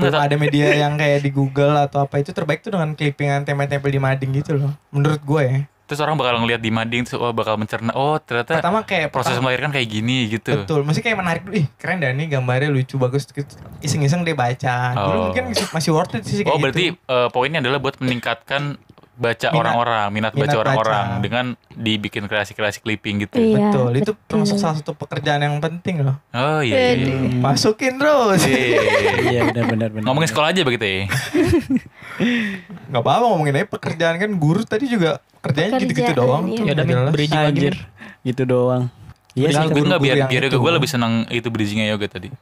Belum 0.00 0.10
Nggak, 0.10 0.24
ada 0.24 0.36
media 0.36 0.66
yang 0.82 0.92
kayak 0.94 1.20
di 1.20 1.30
Google 1.30 1.76
atau 1.76 2.02
apa 2.02 2.16
itu 2.16 2.30
terbaik 2.30 2.60
tuh 2.60 2.72
dengan 2.72 2.92
clippingan 2.92 3.44
tempel-tempel 3.44 3.88
di 3.88 4.00
mading 4.00 4.30
gitu 4.34 4.56
loh. 4.56 4.72
Menurut 4.88 5.20
gue 5.20 5.44
ya. 5.44 5.60
Terus 5.84 5.98
orang 6.00 6.14
bakal 6.14 6.38
ngeliat 6.38 6.62
di 6.62 6.70
mading 6.70 7.02
terus 7.02 7.18
oh 7.18 7.30
bakal 7.30 7.58
mencerna 7.58 7.90
oh 7.92 8.14
ternyata 8.16 8.56
Pertama 8.56 8.80
kayak 8.80 9.10
proses 9.10 9.34
pertama- 9.34 9.50
melahirkan 9.50 9.70
kayak 9.70 9.88
gini 9.90 10.30
gitu. 10.30 10.54
Betul, 10.56 10.80
masih 10.82 11.02
kayak 11.02 11.18
menarik 11.18 11.42
dulu. 11.42 11.58
Ih, 11.58 11.66
keren 11.74 11.98
dah 11.98 12.10
nih 12.10 12.30
gambarnya 12.30 12.70
lucu 12.70 12.94
bagus. 12.94 13.26
Iseng-iseng 13.78 14.22
dia 14.22 14.32
baca. 14.32 14.94
Dulu 14.94 15.10
Oh. 15.10 15.24
mungkin 15.28 15.44
masih 15.50 15.90
worth 15.90 16.14
it 16.14 16.22
sih 16.22 16.40
kayak 16.40 16.54
Oh 16.54 16.58
berarti 16.58 16.94
gitu. 16.94 17.10
eh, 17.10 17.28
poinnya 17.28 17.58
adalah 17.58 17.78
buat 17.78 17.98
meningkatkan 17.98 18.78
baca 19.20 19.48
Minat. 19.52 19.60
orang-orang, 19.60 20.06
minat, 20.08 20.32
baca 20.32 20.40
Minat 20.48 20.56
orang-orang 20.64 21.06
baca. 21.12 21.20
dengan 21.20 21.44
dibikin 21.76 22.24
kreasi-kreasi 22.24 22.80
clipping 22.80 23.28
gitu. 23.28 23.36
Iya. 23.36 23.68
betul, 23.68 23.90
itu 23.92 24.12
betul. 24.16 24.24
termasuk 24.32 24.56
salah 24.56 24.76
satu 24.80 24.96
pekerjaan 24.96 25.44
yang 25.44 25.60
penting 25.60 26.00
loh. 26.00 26.16
Oh 26.32 26.64
iya. 26.64 26.96
iya. 26.96 27.04
Aduh. 27.04 27.44
Masukin 27.44 28.00
terus. 28.00 28.40
Iya. 28.48 28.80
Iya 29.20 29.40
benar 29.52 29.64
benar 29.68 29.88
benar. 29.92 30.04
Ngomongin 30.08 30.28
sekolah 30.32 30.48
aja 30.56 30.64
begitu 30.64 30.84
ya. 30.88 31.00
Gak 32.88 33.02
apa-apa 33.04 33.24
ngomongin 33.28 33.60
aja 33.60 33.68
pekerjaan 33.68 34.16
kan 34.16 34.30
guru 34.40 34.64
tadi 34.64 34.88
juga 34.88 35.20
kerjanya 35.44 35.76
gitu-gitu 35.76 36.12
doang 36.16 36.48
iya. 36.48 36.56
tuh. 36.56 36.64
Ya 36.64 36.72
udah 36.72 37.12
bridging 37.12 37.44
lagi. 37.44 37.52
Anjir. 37.52 37.74
Gitu 38.24 38.42
doang. 38.48 38.88
Iya 39.32 39.48
sih. 39.52 39.70
Gue 39.70 39.84
nggak 39.84 40.02
biar 40.02 40.16
biar 40.26 40.42
itu. 40.46 40.58
gue 40.58 40.72
lebih 40.72 40.90
senang 40.90 41.24
itu 41.30 41.46
bridgingnya 41.48 41.90
yoga 41.90 42.06
tadi. 42.06 42.28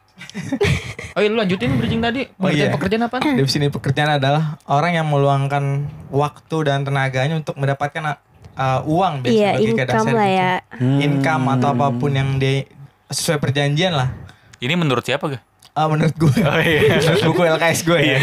Oh 1.17 1.25
iya 1.25 1.35
lu 1.35 1.41
lanjutin 1.41 1.75
bridging 1.75 1.99
tadi. 1.99 2.31
Oh, 2.39 2.47
Pekerjaan 2.47 2.71
iya. 2.71 2.75
pekerjaan 2.79 3.03
apa? 3.11 3.17
Definisi 3.19 3.75
pekerjaan 3.75 4.11
adalah 4.23 4.55
orang 4.71 4.95
yang 4.95 5.11
meluangkan 5.11 5.91
waktu 6.15 6.57
dan 6.63 6.87
tenaganya 6.87 7.35
untuk 7.35 7.59
mendapatkan 7.59 8.15
uh, 8.55 8.81
uang 8.87 9.27
biasanya 9.27 9.35
Iya, 9.35 9.51
bagi 9.51 9.67
income 9.75 10.09
lah 10.15 10.29
gitu. 10.31 10.39
ya. 10.39 10.53
Hmm. 10.79 10.99
Income 11.03 11.45
atau 11.59 11.69
apa 11.75 11.87
pun 11.91 12.13
yang 12.15 12.39
di 12.39 12.63
sesuai 13.11 13.43
perjanjian 13.43 13.99
lah. 13.99 14.15
Ini 14.63 14.79
menurut 14.79 15.03
siapa 15.03 15.27
ga? 15.27 15.41
Ah 15.75 15.91
menurut 15.91 16.15
gue. 16.15 16.31
Oh 16.47 16.61
iya. 16.63 16.81
Menurut 17.03 17.23
buku 17.27 17.43
LKS 17.51 17.81
gue 17.83 17.99
ya. 17.99 18.19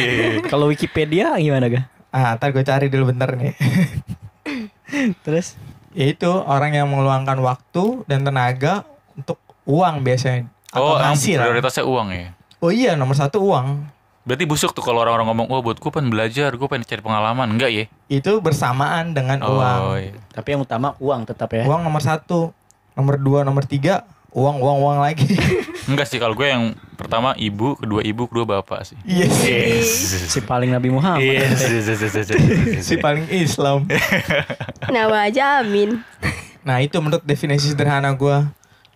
Kalau 0.48 0.72
Wikipedia 0.72 1.36
gimana 1.36 1.68
ga? 1.68 1.82
Ah, 2.16 2.40
ntar 2.40 2.56
gue 2.56 2.64
cari 2.64 2.88
dulu 2.88 3.12
bentar 3.12 3.36
nih. 3.36 3.60
Terus? 5.20 5.60
Yaitu 5.96 6.28
orang 6.28 6.76
yang 6.76 6.88
meluangkan 6.88 7.40
waktu 7.40 8.04
dan 8.06 8.22
tenaga 8.22 8.84
untuk 9.16 9.40
uang 9.64 10.04
biasanya. 10.04 10.52
Oh, 10.76 11.00
Atau 11.00 11.00
emang 11.02 11.16
hasil. 11.16 11.38
prioritasnya 11.40 11.84
uang 11.88 12.08
ya. 12.12 12.28
Oh 12.60 12.70
iya, 12.70 12.94
nomor 12.94 13.16
satu 13.16 13.40
uang. 13.42 13.88
Berarti 14.26 14.44
busuk 14.44 14.74
tuh 14.74 14.82
kalau 14.82 15.00
orang-orang 15.00 15.30
ngomong, 15.30 15.48
"Oh, 15.48 15.62
buat 15.62 15.78
gue 15.78 15.88
pengen 15.88 16.10
belajar, 16.10 16.52
gue 16.52 16.68
pengen 16.68 16.84
cari 16.84 17.00
pengalaman." 17.00 17.48
Enggak 17.48 17.72
ya? 17.72 17.86
Itu 18.10 18.42
bersamaan 18.42 19.14
dengan 19.14 19.40
Oh, 19.40 19.56
uang. 19.56 19.80
iya. 20.02 20.18
Tapi 20.34 20.48
yang 20.52 20.66
utama 20.66 20.98
uang 20.98 21.24
tetap 21.24 21.54
ya. 21.54 21.64
Uang 21.64 21.86
nomor 21.86 22.02
satu. 22.02 22.52
Nomor 22.96 23.16
dua, 23.16 23.40
nomor 23.44 23.64
tiga, 23.64 24.04
uang, 24.36 24.60
uang, 24.60 24.78
uang 24.84 25.00
lagi. 25.00 25.32
Enggak 25.90 26.12
sih 26.12 26.20
kalau 26.20 26.36
gue 26.36 26.44
yang 26.44 26.76
pertama 27.00 27.32
ibu, 27.40 27.80
kedua 27.80 28.04
ibu, 28.04 28.28
kedua 28.28 28.60
bapak 28.60 28.84
sih. 28.84 29.00
yes. 29.08 29.88
Si 30.28 30.44
paling 30.44 30.76
Nabi 30.76 30.92
Muhammad. 30.92 31.24
Yes. 31.24 31.64
si 32.88 33.00
paling 33.00 33.32
Islam. 33.32 33.88
Nama 34.94 35.32
aja 35.32 35.64
Amin. 35.64 36.04
Nah 36.68 36.84
itu 36.84 37.00
menurut 37.00 37.24
definisi 37.24 37.72
sederhana 37.72 38.12
gue. 38.12 38.44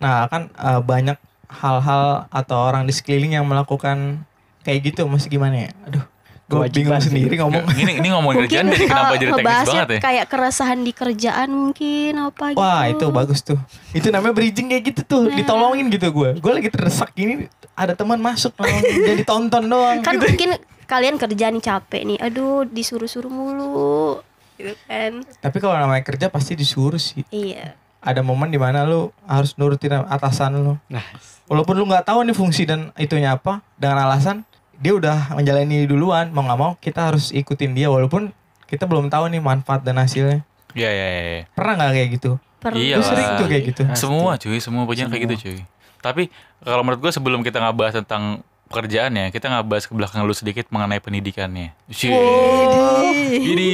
Nah 0.03 0.27
kan 0.27 0.51
eh, 0.51 0.81
banyak 0.83 1.15
hal-hal 1.49 2.27
atau 2.29 2.57
orang 2.59 2.83
di 2.83 2.91
sekeliling 2.91 3.39
yang 3.39 3.47
melakukan 3.47 4.27
kayak 4.67 4.91
gitu. 4.91 5.07
Masih 5.07 5.31
gimana 5.31 5.65
ya? 5.65 5.71
Aduh, 5.87 6.03
gue 6.49 6.65
bingung 6.73 6.97
sendiri 6.97 7.35
ngomong. 7.37 7.63
ini 7.77 8.01
ini 8.01 8.07
ngomongin 8.09 8.49
kerjaan 8.49 8.65
jadi 8.73 8.85
kenapa 8.89 9.13
eh, 9.13 9.19
jadi 9.21 9.31
teknis 9.37 9.67
banget 9.69 9.89
ya? 9.89 9.99
kayak 10.01 10.25
keresahan 10.25 10.79
di 10.81 10.91
kerjaan 10.97 11.49
mungkin 11.53 12.11
apa 12.17 12.45
gitu. 12.51 12.57
Wah 12.57 12.83
itu 12.89 13.05
bagus 13.13 13.39
tuh. 13.45 13.59
Itu 13.93 14.09
namanya 14.09 14.33
bridging 14.33 14.73
kayak 14.73 14.83
gitu 14.89 15.01
tuh. 15.05 15.23
Nah. 15.29 15.37
Ditolongin 15.37 15.85
gitu 15.93 16.09
gue. 16.09 16.29
Gue 16.41 16.51
lagi 16.57 16.69
terdesak 16.73 17.13
gini. 17.13 17.45
Ada 17.77 17.93
teman 17.93 18.17
masuk 18.17 18.51
nolongin. 18.59 18.97
jadi 19.05 19.23
tonton 19.23 19.63
doang. 19.69 20.01
Kan 20.01 20.17
gitu. 20.17 20.25
mungkin 20.25 20.49
kalian 20.89 21.15
kerja 21.21 21.45
nih 21.53 21.61
capek 21.61 22.01
nih. 22.09 22.17
Aduh, 22.17 22.65
disuruh-suruh 22.65 23.29
mulu. 23.29 24.17
Gitu 24.57 24.73
kan. 24.89 25.21
Tapi 25.21 25.57
kalau 25.61 25.77
namanya 25.77 26.01
kerja 26.01 26.33
pasti 26.33 26.57
disuruh 26.57 26.99
sih. 26.99 27.21
Iya. 27.29 27.77
Ada 28.01 28.25
momen 28.25 28.49
di 28.49 28.57
mana 28.57 28.89
lu 28.89 29.13
harus 29.29 29.53
nurutin 29.53 30.01
atasan 30.07 30.57
lu. 30.57 30.73
Nah, 30.89 31.03
Walaupun 31.49 31.81
lu 31.81 31.89
nggak 31.89 32.05
tahu 32.05 32.21
nih 32.29 32.37
fungsi 32.37 32.69
dan 32.69 32.93
itunya 32.93 33.33
apa 33.33 33.65
dengan 33.73 34.05
alasan 34.05 34.45
dia 34.79 34.95
udah 34.95 35.35
menjalani 35.35 35.83
duluan 35.85 36.31
mau 36.31 36.47
nggak 36.47 36.59
mau 36.59 36.71
kita 36.79 37.11
harus 37.11 37.35
ikutin 37.35 37.75
dia 37.75 37.91
walaupun 37.91 38.31
kita 38.65 38.87
belum 38.87 39.11
tahu 39.11 39.27
nih 39.29 39.43
manfaat 39.43 39.83
dan 39.83 39.99
hasilnya 39.99 40.41
Iya 40.77 40.89
iya 40.93 41.07
iya. 41.09 41.41
pernah 41.57 41.73
nggak 41.81 41.91
kayak 41.97 42.09
gitu 42.19 42.31
Pernah. 42.59 42.75
Iya 42.75 42.99
sering 42.99 43.27
tuh 43.39 43.47
kayak 43.47 43.63
gitu 43.71 43.81
Semua 43.95 44.35
cuy, 44.35 44.59
semua 44.59 44.83
pujian 44.83 45.07
kayak 45.07 45.31
gitu 45.31 45.35
cuy. 45.47 45.59
Tapi 46.03 46.27
kalau 46.59 46.83
menurut 46.83 46.99
gue 46.99 47.11
sebelum 47.15 47.39
kita 47.39 47.63
ngebahas 47.63 48.03
tentang 48.03 48.43
pekerjaannya, 48.67 49.31
kita 49.31 49.47
ngebahas 49.47 49.87
ke 49.87 49.93
belakang 49.95 50.27
lu 50.27 50.35
sedikit 50.35 50.67
mengenai 50.67 50.99
pendidikannya. 50.99 51.71
Cuy. 51.87 52.11
Ini 53.31 53.69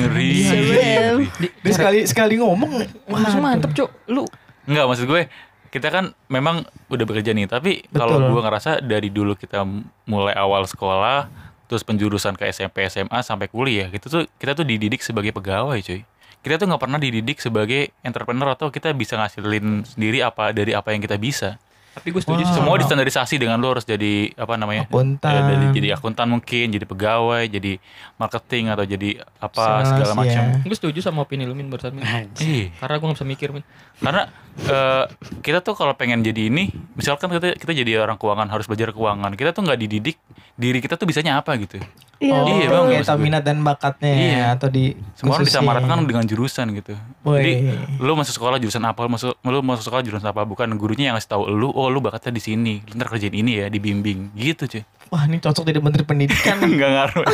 ngeri. 0.00 0.30
Serem. 0.48 1.16
dia 1.60 1.72
sekali 1.76 2.08
sekali 2.08 2.34
ngomong 2.40 2.72
Langsung 3.04 3.44
mantep 3.44 3.76
cok. 3.76 3.90
Lu 4.08 4.24
Enggak 4.66 4.84
maksud 4.88 5.06
gue 5.06 5.28
kita 5.68 5.88
kan 5.92 6.04
memang 6.30 6.66
udah 6.88 7.04
bekerja 7.04 7.34
nih, 7.36 7.50
tapi 7.50 7.84
kalau 7.92 8.18
gue 8.32 8.40
ngerasa 8.42 8.80
dari 8.82 9.12
dulu 9.12 9.34
kita 9.36 9.66
mulai 10.08 10.34
awal 10.34 10.64
sekolah 10.64 11.28
terus 11.66 11.82
penjurusan 11.82 12.38
ke 12.38 12.46
SMP 12.54 12.86
SMA 12.86 13.20
sampai 13.26 13.50
kuliah 13.50 13.90
gitu 13.90 14.06
tuh 14.06 14.22
kita 14.38 14.54
tuh 14.54 14.62
dididik 14.62 15.02
sebagai 15.02 15.34
pegawai 15.34 15.78
cuy. 15.82 16.06
Kita 16.46 16.62
tuh 16.62 16.70
nggak 16.70 16.78
pernah 16.78 16.98
dididik 17.02 17.42
sebagai 17.42 17.90
entrepreneur 18.06 18.54
atau 18.54 18.70
kita 18.70 18.94
bisa 18.94 19.18
ngasilin 19.18 19.82
sendiri 19.82 20.22
apa 20.22 20.54
dari 20.54 20.78
apa 20.78 20.94
yang 20.94 21.02
kita 21.02 21.18
bisa. 21.18 21.58
Tapi 21.96 22.12
gue 22.12 22.20
setuju 22.20 22.44
sih 22.44 22.52
Semua 22.52 22.76
distandarisasi 22.76 23.40
dengan 23.40 23.56
lo 23.56 23.72
harus 23.72 23.88
jadi 23.88 24.36
apa 24.36 24.60
namanya? 24.60 24.84
Akuntan. 24.84 25.32
Ya, 25.32 25.40
dari 25.48 25.66
jadi 25.72 25.88
akuntan 25.96 26.28
mungkin, 26.28 26.68
jadi 26.68 26.84
pegawai, 26.84 27.48
jadi 27.48 27.80
marketing 28.20 28.68
atau 28.68 28.84
jadi 28.84 29.24
apa 29.40 29.64
Sales, 29.64 29.88
segala 29.96 30.12
macam. 30.12 30.42
ya. 30.44 30.60
Gue 30.60 30.76
setuju 30.76 31.00
sama 31.00 31.24
opini 31.24 31.48
lu 31.48 31.56
Min 31.56 31.72
barusan 31.72 31.96
Min. 31.96 32.04
Ih, 32.36 32.68
Karena 32.76 32.94
gue 33.00 33.06
gak 33.08 33.16
bisa 33.16 33.24
mikir 33.24 33.48
Min. 33.56 33.64
karena 33.96 34.28
eh, 34.60 35.04
kita 35.40 35.64
tuh 35.64 35.72
kalau 35.72 35.96
pengen 35.96 36.20
jadi 36.20 36.52
ini, 36.52 36.68
misalkan 36.92 37.32
kita 37.32 37.56
kita 37.56 37.72
jadi 37.72 38.04
orang 38.04 38.20
keuangan 38.20 38.52
harus 38.52 38.68
belajar 38.68 38.92
keuangan, 38.92 39.32
kita 39.32 39.56
tuh 39.56 39.64
nggak 39.64 39.78
dididik 39.80 40.20
diri 40.52 40.84
kita 40.84 41.00
tuh 41.00 41.08
bisanya 41.08 41.40
apa 41.40 41.56
gitu. 41.56 41.80
Iya. 42.16 42.32
Oh, 42.32 42.48
Iya, 42.48 42.54
iya 42.56 42.68
Bang, 42.68 42.84
kayak 42.88 43.04
tahu 43.04 43.18
minat 43.20 43.42
dan 43.44 43.60
bakatnya 43.60 44.08
ya, 44.08 44.20
Iya. 44.24 44.44
atau 44.56 44.68
di 44.68 44.96
Semua 45.12 45.36
orang 45.36 45.44
disamaratakan 45.44 45.98
dengan 46.04 46.24
jurusan 46.24 46.66
gitu. 46.72 46.96
Woi. 47.22 47.36
Jadi 47.36 47.52
lu 47.98 48.12
masuk 48.16 48.34
sekolah 48.34 48.56
jurusan 48.56 48.80
apa, 48.82 48.98
lu 49.04 49.10
masuk 49.12 49.36
lu 49.38 49.58
masuk 49.60 49.84
sekolah 49.84 50.00
jurusan 50.00 50.24
apa, 50.24 50.42
bukan 50.42 50.68
gurunya 50.74 51.12
yang 51.12 51.16
ngasih 51.16 51.30
tahu 51.30 51.44
lu, 51.46 51.68
oh 51.68 51.92
lu 51.92 52.00
bakatnya 52.00 52.32
di 52.32 52.40
sini, 52.40 52.80
lu 52.82 52.96
ntar 52.96 53.08
kerjain 53.08 53.32
ini 53.32 53.60
ya, 53.60 53.66
dibimbing 53.68 54.32
gitu 54.32 54.64
cuy. 54.64 54.82
Wah 55.06 55.22
ini 55.24 55.38
cocok 55.38 55.62
jadi 55.62 55.78
menteri 55.78 56.02
pendidikan. 56.02 56.56
Enggak 56.64 56.88
ngaruh. 56.90 57.24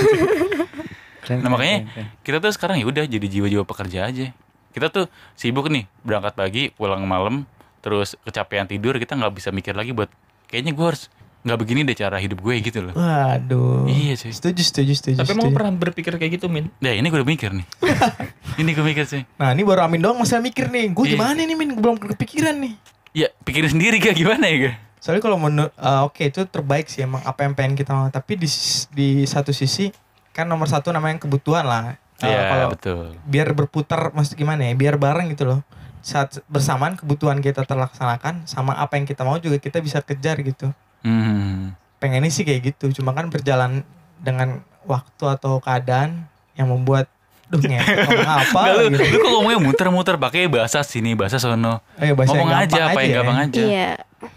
Keren, 1.23 1.39
Nah 1.39 1.49
makanya 1.49 1.77
keren, 1.79 1.95
keren. 1.95 2.07
kita 2.21 2.37
tuh 2.39 2.51
sekarang 2.51 2.77
ya 2.77 2.87
udah 2.87 3.05
jadi 3.07 3.27
jiwa-jiwa 3.29 3.63
pekerja 3.63 4.11
aja. 4.11 4.35
Kita 4.73 4.91
tuh 4.91 5.07
sibuk 5.33 5.71
nih 5.71 5.87
berangkat 6.03 6.35
pagi 6.35 6.63
pulang 6.69 7.05
malam 7.05 7.47
terus 7.79 8.19
kecapean 8.23 8.65
tidur 8.65 8.95
kita 8.95 9.15
nggak 9.15 9.31
bisa 9.33 9.51
mikir 9.51 9.75
lagi 9.75 9.91
buat 9.91 10.11
kayaknya 10.47 10.71
gue 10.73 10.87
harus 10.87 11.07
nggak 11.43 11.59
begini 11.59 11.83
deh 11.83 11.93
cara 11.93 12.17
hidup 12.17 12.39
gue 12.39 12.55
gitu 12.61 12.79
loh. 12.81 12.95
Waduh. 12.95 13.85
Iya, 13.85 14.15
cuy. 14.17 14.31
Setuju, 14.31 14.63
setuju, 14.63 14.93
setuju. 14.95 15.17
Tapi 15.19 15.31
emang 15.33 15.51
pernah 15.51 15.73
berpikir 15.73 16.15
kayak 16.15 16.39
gitu 16.39 16.47
Min? 16.47 16.71
Nah 16.79 16.91
ini 16.91 17.03
gue 17.05 17.19
udah 17.19 17.27
mikir 17.27 17.51
nih. 17.51 17.67
ini 18.63 18.71
gue 18.71 18.85
mikir 18.85 19.05
sih. 19.05 19.23
Nah 19.37 19.51
ini 19.51 19.63
baru 19.63 19.83
Amin 19.83 19.99
doang 19.99 20.17
masalah 20.17 20.39
mikir 20.39 20.69
nih. 20.69 20.91
Gue 20.91 21.11
Iya. 21.11 21.19
gimana 21.19 21.39
nih 21.39 21.57
Min? 21.57 21.75
Gue 21.75 21.83
belum 21.83 21.99
kepikiran 21.99 22.55
nih. 22.57 22.75
Ya 23.13 23.29
pikirin 23.43 23.69
sendiri 23.69 23.99
gak 23.99 24.15
gimana 24.15 24.47
ya 24.47 24.71
gak? 24.71 24.77
Soalnya 24.97 25.21
kalau 25.21 25.35
menurut 25.37 25.75
eh, 25.75 26.01
oke 26.01 26.23
itu 26.23 26.41
terbaik 26.47 26.87
sih 26.87 27.03
emang 27.03 27.21
apa 27.23 27.43
yang 27.43 27.53
pengen 27.53 27.75
kita 27.75 27.91
mau. 27.91 28.07
Tapi 28.07 28.39
di 28.39 28.49
di 28.89 29.09
satu 29.27 29.51
sisi 29.51 29.91
kan 30.31 30.47
nomor 30.47 30.71
satu 30.71 30.89
namanya 30.89 31.19
kebutuhan 31.19 31.67
lah. 31.67 31.99
Eh, 32.19 32.31
Iya 32.31 32.41
kalau 32.49 32.69
betul. 32.71 33.05
biar 33.27 33.51
berputar 33.51 34.15
maksud 34.15 34.33
gimana 34.33 34.63
ya? 34.63 34.73
Biar 34.73 34.95
bareng 34.95 35.27
gitu 35.29 35.43
loh. 35.45 35.61
Saat 36.01 36.39
bersamaan 36.47 36.95
kebutuhan 36.95 37.39
kita 37.39 37.63
terlaksanakan 37.63 38.47
sama 38.47 38.75
apa 38.75 38.95
yang 38.95 39.05
kita 39.05 39.23
mau 39.23 39.37
juga 39.37 39.59
kita 39.59 39.79
bisa 39.79 39.99
kejar 40.01 40.39
gitu. 40.41 40.71
Hmm. 41.03 41.75
Pengennya 41.99 42.29
sih 42.29 42.43
kayak 42.43 42.73
gitu. 42.73 42.91
Cuma 42.97 43.11
kan 43.11 43.27
berjalan 43.27 43.83
dengan 44.19 44.63
waktu 44.83 45.25
atau 45.29 45.59
keadaan 45.59 46.27
yang 46.53 46.67
membuat 46.67 47.07
duh 47.47 47.61
ngepet 47.61 48.03
ngomong 48.03 48.33
apa 48.41 48.59
Nggak, 48.65 48.73
lu, 48.73 48.85
gitu. 48.89 49.03
lu 49.05 49.17
kok 49.19 49.29
ngomongnya 49.31 49.59
muter-muter 49.61 50.15
pakai 50.17 50.49
bahasa 50.49 50.81
sini 50.81 51.13
bahasa 51.13 51.37
sono. 51.37 51.85
Ayo 51.97 52.13
bahasa 52.15 52.33
Ngomong 52.33 52.49
yang 52.49 52.61
aja 52.65 52.81
apa 52.89 52.99
yang 52.99 53.05
ya. 53.05 53.15
gampang 53.21 53.39
aja. 53.39 53.61
Iya. 53.61 53.89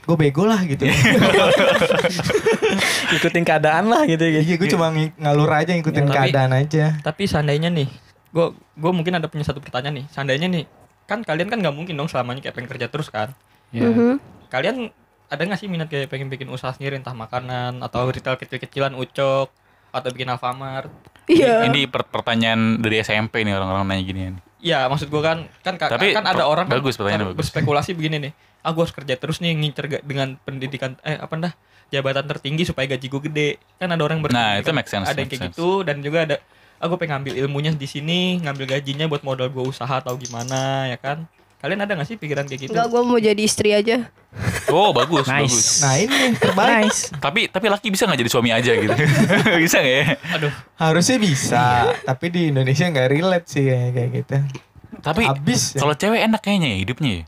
Gue 0.03 0.15
bego 0.19 0.43
lah 0.43 0.59
gitu. 0.61 0.83
ikutin 3.15 3.43
keadaan 3.43 3.85
lah 3.87 4.03
gitu 4.03 4.21
gitu. 4.21 4.41
Iya 4.43 4.55
gue 4.57 4.67
cuma 4.69 4.89
ng- 4.89 5.13
ngalur 5.15 5.47
aja 5.47 5.69
ngikutin 5.71 6.01
Ya, 6.01 6.05
tapi- 6.05 6.17
keadaan 6.29 6.51
aja. 6.53 6.85
Tapi 6.99 7.21
seandainya 7.25 7.69
nih, 7.69 7.87
gue 8.31 8.45
gue 8.51 8.91
mungkin 8.91 9.13
ada 9.15 9.25
punya 9.25 9.43
satu 9.43 9.59
pertanyaan 9.59 10.01
nih. 10.01 10.05
Seandainya 10.09 10.47
nih, 10.49 10.63
kan 11.05 11.21
kalian 11.21 11.47
kan 11.47 11.57
nggak 11.61 11.71
mungkin 11.71 11.93
dong 11.95 12.07
selamanya 12.07 12.41
kayak 12.41 12.53
pengen 12.53 12.69
kerja 12.69 12.85
terus 12.89 13.07
kan? 13.07 13.31
Ya. 13.71 13.85
Mhm. 13.85 14.17
Kalian 14.49 14.89
ada 15.27 15.41
nggak 15.41 15.57
sih 15.57 15.65
minat 15.65 15.87
kayak 15.87 16.07
pengen 16.07 16.27
bikin 16.27 16.47
usaha 16.47 16.69
sendiri 16.69 16.95
entah 16.95 17.13
makanan 17.13 17.81
atau 17.81 18.07
retail 18.07 18.35
kecil-kecilan 18.35 18.93
ucok 18.93 19.49
atau 19.89 20.09
bikin 20.09 20.27
Alfamart? 20.27 20.91
Iya. 21.25 21.65
Ini 21.65 21.87
per- 21.87 22.05
pertanyaan 22.05 22.77
dari 22.77 22.99
SMP 22.99 23.41
nih 23.41 23.53
orang-orang 23.53 23.87
nanya 23.87 24.03
ginian. 24.03 24.35
Iya, 24.59 24.85
maksud 24.85 25.07
gue 25.07 25.19
kan 25.19 25.45
kan 25.59 25.75
ka- 25.75 25.89
Tapi 25.89 26.11
kan 26.11 26.25
ada 26.25 26.45
orang 26.45 26.65
kan 26.65 26.77
bagus, 26.77 26.95
kan 26.95 27.09
bagus. 27.09 27.37
berspekulasi 27.37 27.93
begini 27.93 28.17
nih. 28.19 28.33
Ah, 28.59 28.71
gue 28.71 28.81
harus 28.81 28.91
kerja 28.91 29.13
terus 29.15 29.37
nih 29.39 29.53
ngincer 29.53 29.85
ga- 29.87 30.03
dengan 30.03 30.37
pendidikan 30.39 30.97
eh 31.01 31.15
apa 31.15 31.33
dah 31.39 31.53
jabatan 31.87 32.25
tertinggi 32.25 32.65
supaya 32.65 32.85
gaji 32.87 33.07
gue 33.07 33.21
gede. 33.23 33.49
Kan 33.75 33.89
ada 33.89 34.01
orang 34.01 34.19
yang 34.19 34.25
Nah, 34.27 34.57
berpikir 34.57 34.61
itu 34.63 34.71
make 34.73 34.89
sense, 34.89 35.05
Ada 35.05 35.17
yang 35.17 35.29
kayak 35.29 35.41
sense. 35.43 35.53
gitu 35.53 35.69
dan 35.81 36.01
juga 36.01 36.19
ada 36.23 36.35
aku 36.75 36.93
pengen 36.95 37.21
ngambil 37.21 37.33
ilmunya 37.39 37.71
di 37.71 37.85
sini, 37.85 38.19
ngambil 38.39 38.65
gajinya 38.71 39.05
buat 39.05 39.21
modal 39.21 39.47
gue 39.47 39.63
usaha 39.63 39.95
atau 39.95 40.13
gimana 40.15 40.85
ya 40.87 40.97
kan? 40.97 41.29
Kalian 41.65 41.81
ada 41.81 41.97
gak 41.97 42.05
sih 42.05 42.17
pikiran 42.21 42.45
kayak 42.45 42.61
gitu? 42.61 42.77
Enggak, 42.77 42.93
gue 42.93 43.01
mau 43.01 43.17
jadi 43.17 43.41
istri 43.41 43.73
aja. 43.73 44.05
Oh 44.69 44.93
bagus 44.93 45.25
Nice. 45.25 45.49
bagus. 45.49 45.67
Nah 45.81 45.95
ini 45.97 46.13
yang 46.13 46.35
terbaik. 46.37 46.85
Nice. 46.85 47.01
Tapi 47.17 47.41
tapi 47.49 47.65
laki 47.73 47.87
bisa 47.89 48.05
nggak 48.05 48.19
jadi 48.21 48.29
suami 48.29 48.49
aja 48.53 48.71
gitu? 48.75 48.93
bisa 49.65 49.77
nggak 49.81 49.95
ya? 49.97 50.05
Aduh, 50.37 50.51
Harusnya 50.77 51.17
bisa, 51.17 51.65
tapi 52.03 52.29
di 52.29 52.41
Indonesia 52.53 52.85
nggak 52.85 53.07
relate 53.09 53.47
sih 53.49 53.65
kayak 53.65 53.91
kayak 53.95 54.09
gitu. 54.13 54.35
Tapi 55.01 55.23
Abis 55.25 55.73
ya. 55.73 55.81
kalau 55.81 55.95
cewek 55.97 56.21
enak 56.21 56.41
kayaknya 56.43 56.69
ya 56.75 56.77
hidupnya 56.83 57.11
ya. 57.17 57.23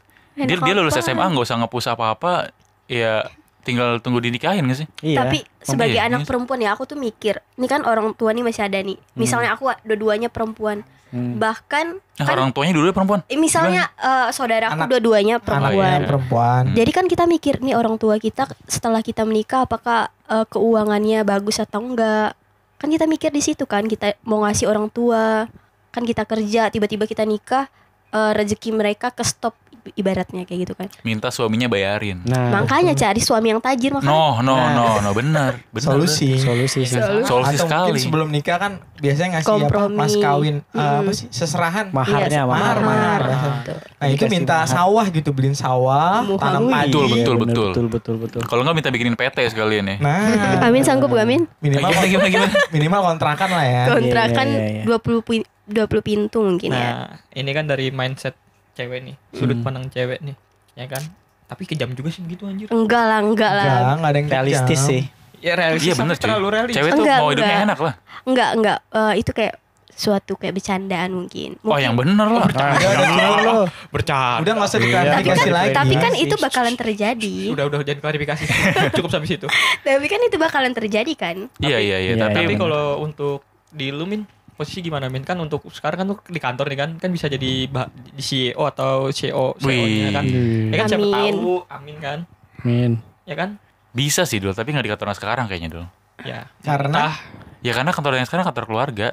Dia, 0.46 0.58
dia 0.62 0.74
lulus? 0.77 0.94
SMA 1.00 1.25
nggak 1.25 1.46
usah 1.50 1.58
ngepus 1.58 1.86
apa-apa, 1.89 2.53
ya 2.86 3.25
tinggal 3.68 4.00
tunggu 4.00 4.24
dinikahin 4.24 4.64
gak 4.64 4.80
sih? 4.80 4.88
Iya. 5.04 5.28
Tapi 5.28 5.44
sebagai 5.60 6.00
iya, 6.00 6.08
anak 6.08 6.24
iya. 6.24 6.28
perempuan 6.28 6.64
ya 6.64 6.72
aku 6.72 6.88
tuh 6.88 6.96
mikir, 6.96 7.44
ini 7.54 7.68
kan 7.68 7.84
orang 7.84 8.16
tua 8.16 8.32
nih 8.32 8.42
masih 8.42 8.64
ada 8.64 8.80
nih. 8.80 8.96
Misalnya 9.14 9.52
aku 9.52 9.68
dua-duanya 9.84 10.32
perempuan. 10.32 10.88
Hmm. 11.08 11.40
Bahkan 11.40 12.04
Nah, 12.20 12.26
kan 12.28 12.36
orang 12.36 12.52
tuanya 12.52 12.74
dulu 12.76 12.92
perempuan. 12.92 13.24
eh, 13.24 13.40
misalnya 13.40 13.88
eh, 13.96 14.28
saudara 14.32 14.68
aku 14.68 14.84
Anak- 14.84 14.92
dua-duanya 14.92 15.40
perempuan. 15.40 16.00
iya. 16.00 16.04
perempuan. 16.04 16.64
Jadi 16.74 16.92
kan 16.92 17.06
kita 17.06 17.24
mikir 17.24 17.60
nih 17.60 17.76
orang 17.76 17.96
tua 17.96 18.16
kita 18.18 18.44
setelah 18.66 19.00
kita 19.00 19.24
menikah 19.24 19.64
apakah 19.64 20.08
eh, 20.26 20.46
keuangannya 20.48 21.24
bagus 21.24 21.60
atau 21.60 21.80
enggak. 21.80 22.36
Kan 22.76 22.88
kita 22.90 23.08
mikir 23.08 23.32
di 23.32 23.40
situ 23.40 23.64
kan 23.64 23.88
kita 23.88 24.20
mau 24.24 24.44
ngasih 24.44 24.68
orang 24.68 24.88
tua. 24.88 25.48
Kan 25.90 26.04
kita 26.04 26.28
kerja 26.28 26.68
tiba-tiba 26.68 27.08
kita 27.08 27.24
nikah 27.24 27.72
eh, 28.12 28.32
rezeki 28.36 28.76
mereka 28.76 29.08
ke 29.08 29.24
stop 29.24 29.56
ibaratnya 29.94 30.44
kayak 30.44 30.60
gitu 30.62 30.74
kan. 30.74 30.88
Minta 31.01 31.27
suaminya 31.27 31.65
bayarin. 31.65 32.20
Nah, 32.24 32.50
Makanya 32.53 32.91
cari 32.94 33.17
suami 33.17 33.50
yang 33.50 33.60
tajir 33.60 33.91
makanya. 33.91 34.10
No, 34.10 34.41
no, 34.41 34.53
Nah. 34.53 34.72
no, 34.72 34.86
no, 35.00 35.10
benar. 35.12 35.62
benar 35.67 35.84
Solusi. 35.84 36.36
solusi 36.36 36.84
sih. 36.84 36.96
Solusi. 36.96 37.24
Solusi 37.24 37.56
Atau 37.56 37.67
mungkin 37.67 37.94
sekali. 37.94 38.00
sebelum 38.00 38.27
nikah 38.27 38.58
kan 38.58 38.72
biasanya 38.96 39.29
ngasih 39.36 39.46
apa? 39.46 39.60
Kompromi. 39.62 39.96
Mas 39.96 40.13
kawin 40.15 40.56
Hmm. 40.70 41.00
apa 41.00 41.12
sih? 41.12 41.27
Seserahan. 41.29 41.86
Maharnya, 41.89 42.27
Iya, 42.38 42.44
mahar, 42.44 42.77
mahar. 42.79 43.22
Betul. 43.22 43.77
Nah 43.94 44.08
itu 44.08 44.15
Dikasih 44.17 44.32
minta 44.34 44.56
mahar. 44.58 44.67
sawah 44.70 45.06
gitu, 45.08 45.29
beliin 45.29 45.53
sawah, 45.53 46.22
Muhang. 46.22 46.41
tanam 46.41 46.62
Wih. 46.63 46.74
padi. 46.74 46.88
Betul, 46.88 47.03
Iya, 47.03 47.13
betul, 47.13 47.36
bener, 47.36 47.46
betul. 47.48 47.67
betul, 47.67 47.86
betul, 47.88 48.15
betul. 48.17 48.41
Kalau 48.44 48.62
nggak 48.62 48.75
minta 48.75 48.89
bikinin 48.89 49.15
PT 49.15 49.38
sekalian 49.48 49.86
ya. 49.86 49.96
Nah, 50.00 50.17
Amin 50.65 50.82
sanggup 50.82 51.10
gak 51.10 51.24
Amin? 51.24 51.46
minimal 51.60 51.89
Gimana, 51.89 52.08
gimana, 52.08 52.27
gimana? 52.29 52.53
minimal 52.75 53.01
kontrakan 53.06 53.50
lah 53.50 53.65
ya. 53.65 53.84
Kontrakan 53.88 54.48
iya, 54.48 54.65
iya. 54.74 54.84
20 54.84 55.22
pin- 55.22 55.48
20 55.65 56.00
pintu 56.01 56.39
mungkin 56.39 56.72
ya. 56.72 56.79
nah 56.79 56.96
ini 57.34 57.51
kan 57.51 57.65
dari 57.65 57.91
mindset 57.91 58.39
cewek 58.78 59.00
nih, 59.02 59.16
sudut 59.32 59.56
Hmm. 59.56 59.66
pandang 59.66 59.86
cewek 59.88 60.22
nih, 60.22 60.36
ya 60.76 60.86
kan? 60.86 61.02
Tapi 61.46 61.64
kejam 61.66 61.90
juga 61.92 62.10
sih 62.10 62.22
begitu 62.22 62.44
anjir. 62.44 62.68
Enggak 62.68 63.04
lah, 63.04 63.20
enggak 63.20 63.52
lah. 63.52 63.66
Enggak, 63.66 63.94
enggak 63.96 64.08
ada 64.08 64.18
yang 64.18 64.30
Realistis 64.30 64.62
kejam. 64.78 64.86
sih. 64.86 65.02
Ya 65.38 65.54
realistis 65.54 65.88
Iya 65.88 65.96
bener 65.96 66.16
terlalu 66.16 66.48
realistis. 66.52 66.78
Cewek 66.78 66.92
tuh 66.92 66.98
Enggak, 67.00 67.18
mau 67.18 67.30
hidupnya 67.30 67.48
enggak. 67.52 67.68
enak 67.68 67.80
lah. 67.80 67.94
Enggak, 68.24 68.50
enggak. 68.54 68.80
Eh, 68.92 69.14
itu 69.18 69.32
kayak 69.32 69.56
suatu 69.90 70.34
kayak 70.34 70.54
bercandaan 70.54 71.10
mungkin. 71.12 71.50
Oh 71.58 71.62
Mungkin- 71.68 71.84
yang 71.84 71.96
bener 71.96 72.28
lah. 72.28 72.46
Ah, 72.52 72.74
jangan 72.76 73.38
lu. 73.40 73.54
Bercanda. 73.88 74.38
Udah 74.40 74.52
nggak 74.54 74.68
usah 74.68 74.78
Iya, 74.78 74.84
diklarifikasi 74.84 75.50
lagi. 75.50 75.74
tapi 75.74 75.94
kan 75.96 76.12
Iya 76.12 76.24
itu 76.24 76.36
bakalan 76.38 76.76
terjadi. 76.76 77.36
Udah 77.50 77.64
udah 77.66 77.78
jangan 77.82 78.02
klarifikasi. 78.04 78.44
Cukup 78.96 79.10
sampai 79.10 79.28
situ. 79.28 79.48
Tapi 79.80 80.06
kan 80.06 80.20
itu 80.22 80.38
bakalan 80.38 80.70
terjadi 80.72 81.14
kan. 81.14 81.38
Iya, 81.58 81.78
iya, 81.80 81.98
iya. 82.00 82.14
Iya, 82.14 82.14
Tapi 82.20 82.34
Tapi 82.36 82.54
kalau 82.56 82.86
untuk 83.00 83.42
di 83.70 83.90
lu 83.90 84.06
Min, 84.06 84.22
posisi 84.58 84.82
gimana 84.82 85.08
Min? 85.08 85.22
Kan 85.22 85.38
untuk 85.38 85.64
sekarang 85.70 85.98
kan 85.98 86.08
tuh 86.08 86.20
di 86.26 86.38
kantor 86.38 86.66
nih 86.68 86.78
kan, 86.78 86.90
kan 86.98 87.10
bisa 87.10 87.26
jadi 87.26 87.70
bah- 87.70 87.88
di 87.94 88.20
CEO 88.20 88.66
atau 88.66 89.08
CEO 89.08 89.54
CEO-nya 89.56 90.10
kan. 90.12 90.26
Wih. 90.26 90.68
Ya 90.68 90.76
kan 90.76 90.88
siapa 90.88 91.06
Amin. 91.06 91.14
tahu, 91.32 91.54
amin 91.70 91.98
kan. 91.98 92.20
Min. 92.62 92.92
Ya 93.24 93.36
kan? 93.36 93.50
bisa 93.90 94.26
sih 94.26 94.38
dulu, 94.38 94.54
tapi 94.54 94.70
nggak 94.70 94.84
di 94.84 94.92
kantor 94.92 95.10
sekarang 95.14 95.46
kayaknya 95.46 95.70
dulu. 95.72 95.86
Ya. 96.22 96.46
Karena? 96.60 96.94
Entah. 97.10 97.16
Ya 97.60 97.74
karena 97.74 97.90
kantor 97.90 98.14
yang 98.16 98.26
sekarang 98.26 98.46
kantor 98.46 98.66
keluarga. 98.66 99.08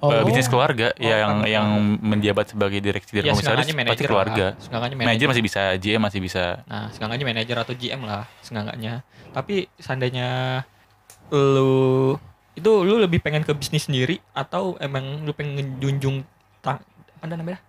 Oh. 0.00 0.08
Eh, 0.08 0.24
bisnis 0.24 0.48
keluarga 0.48 0.92
Oh, 0.92 1.04
yang 1.04 1.44
kantor. 1.44 1.44
yang 1.46 1.66
menjabat 2.00 2.46
sebagai 2.48 2.80
direksi 2.80 3.12
dan 3.12 3.20
ya 3.20 3.32
komisaris 3.36 3.68
pasti 3.68 4.04
keluarga. 4.04 4.56
Seenggaknya 4.56 4.96
Manajer 4.96 5.04
manajer. 5.04 5.28
masih 5.28 5.42
bisa, 5.44 5.62
GM 5.76 6.00
masih 6.00 6.20
bisa. 6.24 6.44
Nah, 6.64 6.88
seenggaknya 6.88 7.24
manajer 7.26 7.56
atau 7.58 7.74
GM 7.76 8.00
lah, 8.00 8.24
seenggaknya. 8.40 9.04
Tapi 9.28 9.68
seandainya 9.76 10.28
lu 11.28 12.16
itu 12.52 12.70
lu 12.80 12.96
lebih 12.96 13.18
pengen 13.18 13.40
ke 13.40 13.52
bisnis 13.52 13.84
sendiri 13.84 14.18
atau 14.30 14.74
emang 14.78 15.22
lu 15.22 15.30
pengen 15.30 15.76
junjung 15.76 16.22
ta- 16.58 16.82
apa 17.16 17.26
namanya? 17.26 17.60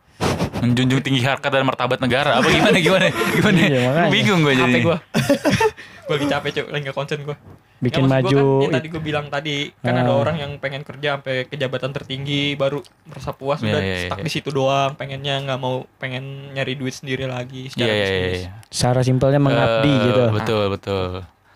menjunjung 0.53 1.01
tinggi 1.01 1.25
harkat 1.25 1.50
dan 1.50 1.65
martabat 1.65 1.97
negara 1.97 2.38
apa 2.38 2.45
gimana 2.45 2.77
gimana 2.77 3.09
gimana 3.09 3.57
Iya, 3.59 4.05
bingung 4.07 4.45
gue 4.45 4.53
jadi 4.53 4.69
HP 4.71 4.85
gua. 4.85 4.97
gua 6.05 6.13
lagi 6.13 6.27
capek 6.27 6.50
cuy, 6.51 6.63
lagi 6.69 6.83
gak 6.85 6.93
konsen 6.93 7.19
gua. 7.23 7.33
Bikin 7.81 8.05
Ya, 8.05 8.09
maju. 8.11 8.29
gua 8.29 8.45
kan, 8.45 8.61
yang 8.61 8.73
tadi 8.77 8.88
gue 8.88 9.01
bilang 9.01 9.25
tadi 9.27 9.55
kan 9.75 9.93
ada 9.95 10.05
Ah. 10.07 10.21
orang 10.21 10.38
yang 10.38 10.51
pengen 10.55 10.85
kerja 10.85 11.17
sampai 11.17 11.50
ke 11.50 11.57
jabatan 11.57 11.89
tertinggi 11.89 12.53
baru 12.53 12.77
merasa 13.03 13.33
puas 13.33 13.57
Iya, 13.59 13.73
udah 13.73 13.81
iya, 13.81 13.97
stuck 14.05 14.19
iya. 14.19 14.25
di 14.25 14.31
situ 14.31 14.50
doang 14.51 14.93
pengennya 14.93 15.41
nggak 15.41 15.57
mau 15.57 15.81
pengen 15.97 16.23
nyari 16.53 16.73
duit 16.75 16.93
sendiri 16.93 17.25
lagi 17.25 17.65
iya 17.65 17.71
secara 17.71 17.89
iya 17.89 17.97
iya 17.97 18.05
bisnis. 18.05 18.38
iya. 18.39 18.51
Secara 18.69 19.00
simpelnya 19.01 19.39
mengabdi 19.41 19.89
Eh, 19.89 20.01
gitu. 20.05 20.23
betul 20.31 20.63
betul 20.69 21.09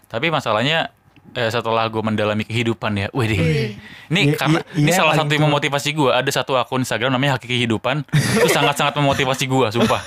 tapi 0.07 0.25
masalahnya 0.27 0.89
eh, 1.35 1.49
setelah 1.49 1.85
gue 1.85 1.99
mendalami 1.99 2.41
kehidupan 2.41 2.91
ya, 2.95 3.07
wih 3.11 3.75
ini 4.05 4.21
Iya, 4.25 4.35
karena 4.35 4.59
iya, 4.65 4.77
ini 4.77 4.87
iya, 4.87 4.95
salah 4.95 5.13
satu 5.13 5.27
yang 5.27 5.41
tua. 5.41 5.49
memotivasi 5.49 5.89
gue. 5.91 6.09
Ada 6.09 6.31
satu 6.33 6.55
akun 6.55 6.79
Instagram 6.79 7.09
namanya 7.11 7.35
Hakiki 7.35 7.57
Kehidupan, 7.57 8.05
itu 8.07 8.47
sangat 8.47 8.75
sangat 8.75 8.93
memotivasi 8.95 9.43
gue, 9.45 9.67
sumpah. 9.71 10.01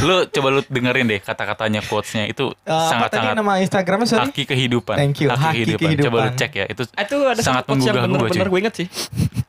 Lu 0.00 0.24
coba 0.26 0.48
lu 0.50 0.60
dengerin 0.66 1.04
deh 1.06 1.20
kata-katanya 1.20 1.78
quotesnya 1.80 2.24
itu 2.26 2.50
Eh, 2.58 2.68
apa 2.68 2.88
sangat 2.88 3.08
tadi 3.10 3.22
sangat 3.22 3.36
nama 3.36 3.52
Instagramnya 3.58 4.06
sorry? 4.06 4.24
Haki 4.26 4.42
kehidupan. 4.44 4.96
Thank 4.96 5.20
you, 5.20 5.28
Haki 5.28 5.62
Coba 5.68 5.68
lu 5.68 5.78
kehidupan. 5.78 6.30
cek 6.34 6.52
ya, 6.52 6.64
itu 6.66 6.82
Itu 6.86 7.16
ada 7.22 7.38
sangat 7.38 7.62
yang 7.62 7.72
menggugah 7.72 7.92
gue 7.92 8.02
bener-bener 8.08 8.32
cuy. 8.40 8.50
gue 8.50 8.60
inget 8.60 8.74
sih. 8.74 8.86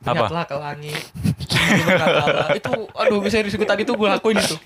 Apa? 0.04 0.14
Lihatlah 0.22 0.44
ke 0.44 0.56
langit. 0.56 1.00
Itu 2.54 2.70
aduh 2.92 3.18
bisa 3.20 3.40
risiko 3.40 3.64
tadi 3.64 3.82
tuh 3.82 3.96
gue 3.96 4.04
lakuin 4.06 4.36
itu. 4.36 4.56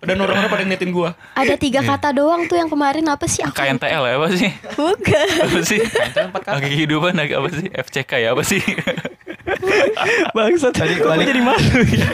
Dan 0.00 0.18
orang-orang 0.18 0.50
pada 0.50 0.62
ngeliatin 0.64 0.90
gue. 0.90 1.10
Ada 1.34 1.54
tiga 1.56 1.80
Iya. 1.80 1.88
kata 1.88 2.08
doang 2.12 2.42
tuh 2.44 2.56
yang 2.56 2.66
kemarin 2.66 3.06
apa 3.06 3.24
sih? 3.24 3.46
KNTL 3.46 4.02
ya 4.02 4.14
apa 4.16 4.28
sih? 4.32 4.50
bukan. 4.74 5.26
Apa 5.40 5.60
sih? 5.62 5.78
KNTL 6.18 6.28
empat 6.28 6.42
kata. 6.42 6.54
Haki 6.58 6.68
kehidupan 6.68 7.12
apa 7.14 7.48
sih? 7.50 7.66
FCK 7.70 8.12
ya 8.18 8.28
apa 8.34 8.42
sih? 8.42 8.58
Bangsat. 10.36 10.72
Tadi 10.74 10.94
Kok 10.98 11.08
balik- 11.08 11.28
jadi 11.28 11.40
malu 11.40 11.80
ya. 11.84 12.06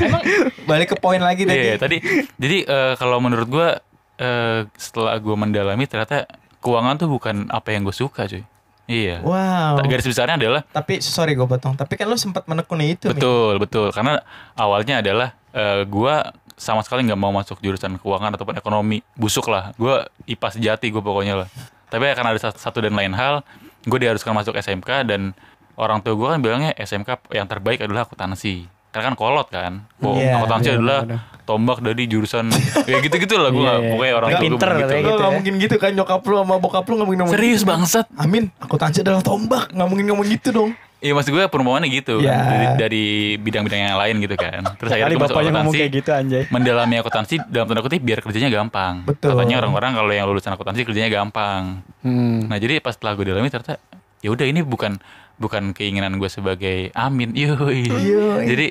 Emang 0.00 0.22
Balik 0.64 0.88
ke 0.92 0.96
poin 0.96 1.18
lagi 1.18 1.42
tadi. 1.42 1.58
Iya, 1.58 1.74
tadi 1.76 1.96
jadi 2.36 2.58
eh, 2.64 2.92
kalau 2.96 3.18
menurut 3.18 3.48
gua 3.48 3.68
eh, 4.16 4.68
setelah 4.76 5.16
gua 5.18 5.34
mendalami 5.34 5.84
ternyata 5.84 6.28
keuangan 6.62 6.94
tuh 6.96 7.10
bukan 7.10 7.50
apa 7.50 7.74
yang 7.74 7.82
gue 7.82 7.90
suka, 7.90 8.22
cuy. 8.24 8.46
Iya. 8.86 9.18
Wow. 9.22 9.82
Tak- 9.82 9.90
Garis 9.90 10.06
besarnya 10.06 10.36
adalah 10.36 10.62
Tapi 10.64 11.02
sorry 11.02 11.34
gue 11.34 11.42
potong. 11.42 11.74
Tapi 11.74 11.94
kan 11.94 12.06
lo 12.06 12.14
sempat 12.14 12.46
menekuni 12.46 12.94
itu. 12.94 13.10
Mi. 13.10 13.18
betul, 13.18 13.58
betul. 13.58 13.86
Karena 13.90 14.22
awalnya 14.54 15.02
adalah 15.02 15.34
eh, 15.50 15.82
gua 15.84 16.30
sama 16.54 16.86
sekali 16.86 17.02
nggak 17.02 17.18
mau 17.18 17.34
masuk 17.34 17.58
jurusan 17.58 17.98
keuangan 17.98 18.30
ataupun 18.32 18.54
ekonomi 18.54 19.02
busuk 19.12 19.50
lah. 19.50 19.74
Gua 19.74 20.06
IPA 20.24 20.48
sejati 20.52 20.86
gue 20.88 21.02
pokoknya 21.02 21.42
lah. 21.42 21.48
Tapi 21.92 22.08
karena 22.08 22.32
ada 22.32 22.40
satu, 22.50 22.80
dan 22.80 22.96
lain 22.96 23.12
hal, 23.12 23.44
gue 23.82 23.98
diharuskan 23.98 24.32
masuk 24.32 24.56
SMK 24.56 25.04
dan 25.04 25.36
orang 25.74 26.00
tua 26.00 26.14
gue 26.14 26.24
kan 26.26 26.40
bilangnya 26.40 26.72
SMK 26.74 27.28
yang 27.30 27.44
terbaik 27.44 27.80
adalah 27.80 28.02
akuntansi. 28.02 28.64
Karena 28.88 29.08
kan 29.08 29.16
kolot 29.16 29.48
kan. 29.48 29.84
Oh, 30.00 30.16
Iya, 30.16 30.36
akuntansi 30.36 30.68
iya, 30.68 30.76
adalah 30.76 31.00
benar-benar. 31.04 31.44
tombak 31.44 31.78
dari 31.80 32.04
jurusan 32.06 32.48
ya 32.90 32.96
gitu-gitu 32.98 33.34
lah 33.34 33.48
gue 33.48 33.60
Iya, 33.60 33.72
iya. 33.74 33.88
pokoknya 33.88 34.12
orang 34.14 34.28
Nggak 34.28 34.38
tua 34.38 34.42
gue 34.42 34.52
pinter 34.52 34.68
gitu 34.74 34.92
gak 35.12 35.20
ya. 35.20 35.30
mungkin 35.32 35.52
gitu 35.58 35.74
kan 35.76 35.90
nyokap 35.92 36.20
lu 36.22 36.36
sama 36.38 36.54
bokap 36.56 36.84
lu 36.84 36.94
gak 36.94 37.06
mungkin 37.06 37.20
ngomong 37.20 37.34
Serius 37.34 37.60
gitu. 37.60 37.70
bangsat. 37.70 38.06
Amin, 38.14 38.44
akuntansi 38.56 38.98
adalah 39.00 39.20
tombak. 39.20 39.68
Gak 39.70 39.86
mungkin 39.86 40.06
ngomong 40.08 40.26
gitu 40.28 40.48
dong. 40.50 40.70
Iya 41.02 41.12
maksud 41.12 41.30
gue 41.30 41.44
perumpamannya 41.44 41.90
gitu 41.90 42.22
Ya. 42.22 42.38
dari, 42.38 42.66
dari 42.78 43.06
bidang-bidang 43.36 43.80
yang 43.84 43.98
lain 43.98 44.14
gitu 44.20 44.34
kan. 44.34 44.62
Terus 44.78 44.86
akhirnya 44.88 45.10
gue 45.10 45.18
masuk 45.20 45.34
bapaknya 45.34 45.50
ngomong 45.50 45.58
akuntansi. 45.66 45.80
kayak 45.82 45.92
gitu 45.92 46.10
anjay. 46.10 46.42
Mendalami 46.48 46.94
akuntansi 46.96 47.34
dalam 47.44 47.66
tanda 47.66 47.82
kutip 47.82 48.00
biar 48.00 48.18
kerjanya 48.18 48.48
gampang. 48.48 48.94
Betul. 49.02 49.34
Katanya 49.34 49.56
orang-orang 49.58 49.92
kalau 49.92 50.12
yang 50.12 50.24
lulusan 50.24 50.54
akuntansi 50.54 50.86
kerjanya 50.86 51.10
gampang. 51.10 51.82
Hmm. 52.00 52.46
Nah 52.46 52.56
jadi 52.56 52.78
pas 52.78 52.94
setelah 52.94 53.12
gue 53.12 53.26
dalami 53.26 53.46
ternyata 53.46 53.82
ya 54.18 54.30
udah 54.30 54.46
ini 54.46 54.62
bukan 54.62 55.02
bukan 55.36 55.74
keinginan 55.74 56.14
gue 56.16 56.30
sebagai 56.30 56.94
amin. 56.94 57.34
Yoi. 57.40 57.82
Yoi. 57.82 58.44
Jadi 58.46 58.66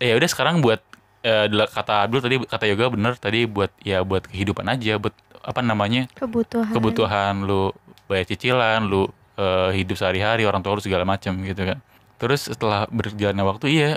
ya 0.00 0.14
udah 0.14 0.26
sekarang 0.26 0.58
buat 0.58 0.80
adalah 1.22 1.64
kata 1.66 2.04
Abdul 2.04 2.20
tadi 2.20 2.36
kata 2.38 2.64
Yoga 2.66 2.86
bener 2.90 3.12
tadi 3.14 3.44
buat 3.44 3.72
ya 3.80 4.00
buat 4.00 4.24
kehidupan 4.24 4.64
aja 4.66 4.96
buat 4.96 5.12
apa 5.40 5.60
namanya 5.60 6.04
Kebutuhan. 6.12 6.68
kebutuhan 6.68 7.34
lu 7.42 7.72
bayar 8.04 8.24
cicilan 8.24 8.84
lu 8.84 9.08
eh, 9.34 9.70
hidup 9.74 9.94
sehari-hari 9.94 10.42
orang 10.42 10.60
tua 10.60 10.74
lu 10.74 10.80
segala 10.80 11.02
macam 11.02 11.34
gitu 11.40 11.62
kan 11.64 11.78
terus 12.14 12.46
setelah 12.46 12.86
berjalannya 12.88 13.42
waktu 13.42 13.66
iya 13.68 13.90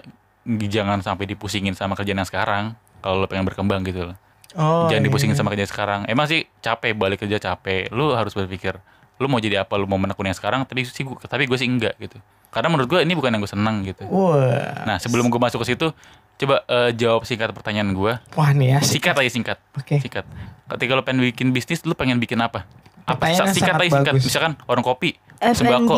jangan 0.45 0.99
sampai 0.99 1.25
dipusingin 1.25 1.71
sama 1.71 1.93
kerjaan 1.93 2.17
yang 2.17 2.25
sekarang 2.25 2.63
kalau 2.99 3.21
lu 3.21 3.27
pengen 3.27 3.43
berkembang 3.43 3.83
gitu 3.83 4.07
loh 4.07 4.17
Oh, 4.55 4.87
jangan 4.87 5.03
iya. 5.03 5.07
dipusingin 5.07 5.35
sama 5.35 5.49
kerjaan 5.49 5.69
sekarang 5.69 5.99
emang 6.05 6.25
sih 6.25 6.47
capek 6.57 6.95
balik 6.95 7.19
kerja 7.19 7.37
capek 7.37 7.91
lu 7.91 8.09
harus 8.11 8.31
berpikir 8.31 8.79
lu 9.15 9.27
mau 9.27 9.37
jadi 9.37 9.61
apa 9.61 9.75
lu 9.75 9.85
mau 9.85 9.97
menekuni 9.97 10.29
yang 10.29 10.39
sekarang 10.39 10.63
tapi 10.63 10.81
sih 10.81 11.03
gua- 11.03 11.19
tapi 11.19 11.45
gue 11.45 11.53
sih 11.53 11.67
enggak 11.67 11.93
gitu 11.99 12.17
karena 12.47 12.67
menurut 12.67 12.87
gue 12.87 12.99
ini 12.99 13.13
bukan 13.13 13.29
yang 13.29 13.43
gue 13.43 13.49
seneng 13.49 13.83
gitu 13.83 14.07
Wah. 14.07 14.81
nah 14.83 14.97
sebelum 14.97 15.27
gue 15.27 15.37
masuk 15.37 15.61
ke 15.61 15.67
situ 15.67 15.91
coba 16.37 16.63
eh, 16.65 16.89
jawab 16.95 17.21
singkat 17.23 17.51
pertanyaan 17.51 17.91
gue 17.91 18.13
Wah 18.33 18.49
nih 18.49 18.67
ya. 18.71 18.79
Sikat 18.79 19.13
aja 19.15 19.25
singkat. 19.27 19.57
Oke. 19.73 19.97
Sikat. 19.97 20.25
Ketika 20.69 20.91
lo 20.91 21.01
pengen 21.01 21.21
bikin 21.23 21.49
bisnis, 21.49 21.81
lo 21.81 21.93
pengen 21.93 22.17
bikin 22.17 22.37
apa? 22.37 22.65
Apa 23.07 23.15
Pertanyaannya 23.23 23.55
sikat 23.55 23.71
sangat 23.71 23.79
aja 23.79 23.89
singkat. 23.89 24.13
bagus. 24.13 24.23
Misalkan 24.27 24.53
warung 24.67 24.83
kopi, 24.83 25.09
F&B. 25.39 25.55
sembako, 25.55 25.95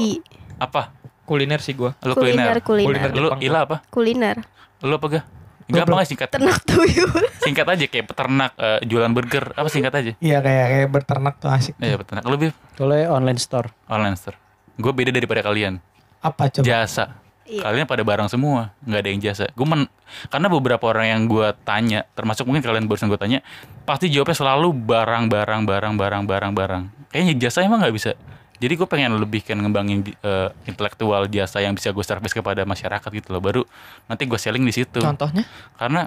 apa? 0.62 0.82
kuliner 1.26 1.62
sih 1.62 1.74
gue. 1.74 1.90
Lo 2.00 2.14
Kuliner, 2.14 2.58
kuliner. 2.60 2.62
kuliner. 2.62 3.10
Lo 3.14 3.30
Jepang. 3.30 3.42
ila 3.44 3.60
apa? 3.62 3.76
Kuliner. 3.90 4.38
Lo 4.82 4.98
apa 4.98 5.08
ga? 5.10 5.22
Gampang 5.70 6.02
aja 6.02 6.10
singkat. 6.10 6.30
Ternak 6.30 6.66
tuyul. 6.66 7.14
Singkat 7.46 7.66
aja 7.70 7.86
kayak 7.86 8.06
peternak 8.10 8.58
eh, 8.58 8.82
jualan 8.90 9.14
burger. 9.14 9.54
Apa 9.54 9.70
singkat 9.70 9.94
aja? 9.94 10.12
Iya 10.18 10.42
kayak 10.42 10.66
kayak 10.68 10.88
berternak 10.90 11.38
tuh 11.38 11.54
asik. 11.54 11.78
Iya 11.78 12.02
peternak. 12.02 12.26
Lo 12.26 12.42
Bib? 12.42 12.58
Kalau 12.74 12.98
online 13.14 13.38
store. 13.38 13.70
online 13.86 14.18
store. 14.18 14.34
Gue 14.82 14.90
beda 14.90 15.14
daripada 15.14 15.46
kalian. 15.46 15.78
Apa 16.20 16.50
coba? 16.50 16.66
Jasa. 16.66 17.14
Iya. 17.50 17.66
Kalian 17.66 17.90
pada 17.90 18.06
barang 18.06 18.30
semua, 18.30 18.78
nggak 18.86 19.00
ada 19.02 19.10
yang 19.10 19.22
jasa. 19.26 19.46
Gue 19.58 19.66
men, 19.66 19.90
karena 20.30 20.48
beberapa 20.54 20.86
orang 20.86 21.08
yang 21.10 21.22
gue 21.26 21.50
tanya, 21.66 22.06
termasuk 22.14 22.46
mungkin 22.46 22.62
kalian 22.62 22.86
barusan 22.86 23.10
gue 23.10 23.18
tanya, 23.18 23.42
pasti 23.90 24.06
jawabnya 24.14 24.38
selalu 24.38 24.70
barang, 24.70 25.34
barang, 25.34 25.62
barang, 25.66 25.94
barang, 25.98 26.24
barang, 26.30 26.52
barang. 26.54 26.84
Kayaknya 27.10 27.34
jasa 27.42 27.66
emang 27.66 27.82
nggak 27.82 27.96
bisa. 27.98 28.14
Jadi 28.60 28.74
gue 28.76 28.86
pengen 28.86 29.18
lebih 29.18 29.42
kan 29.42 29.58
ngembangin 29.58 30.06
eh, 30.06 30.50
intelektual 30.70 31.26
jasa 31.32 31.64
yang 31.64 31.74
bisa 31.74 31.90
gue 31.90 32.06
service 32.06 32.38
kepada 32.38 32.62
masyarakat 32.70 33.10
gitu 33.10 33.34
loh. 33.34 33.42
Baru 33.42 33.62
nanti 34.06 34.30
gue 34.30 34.38
selling 34.38 34.62
di 34.62 34.76
situ. 34.76 35.02
Contohnya? 35.02 35.48
Karena 35.80 36.06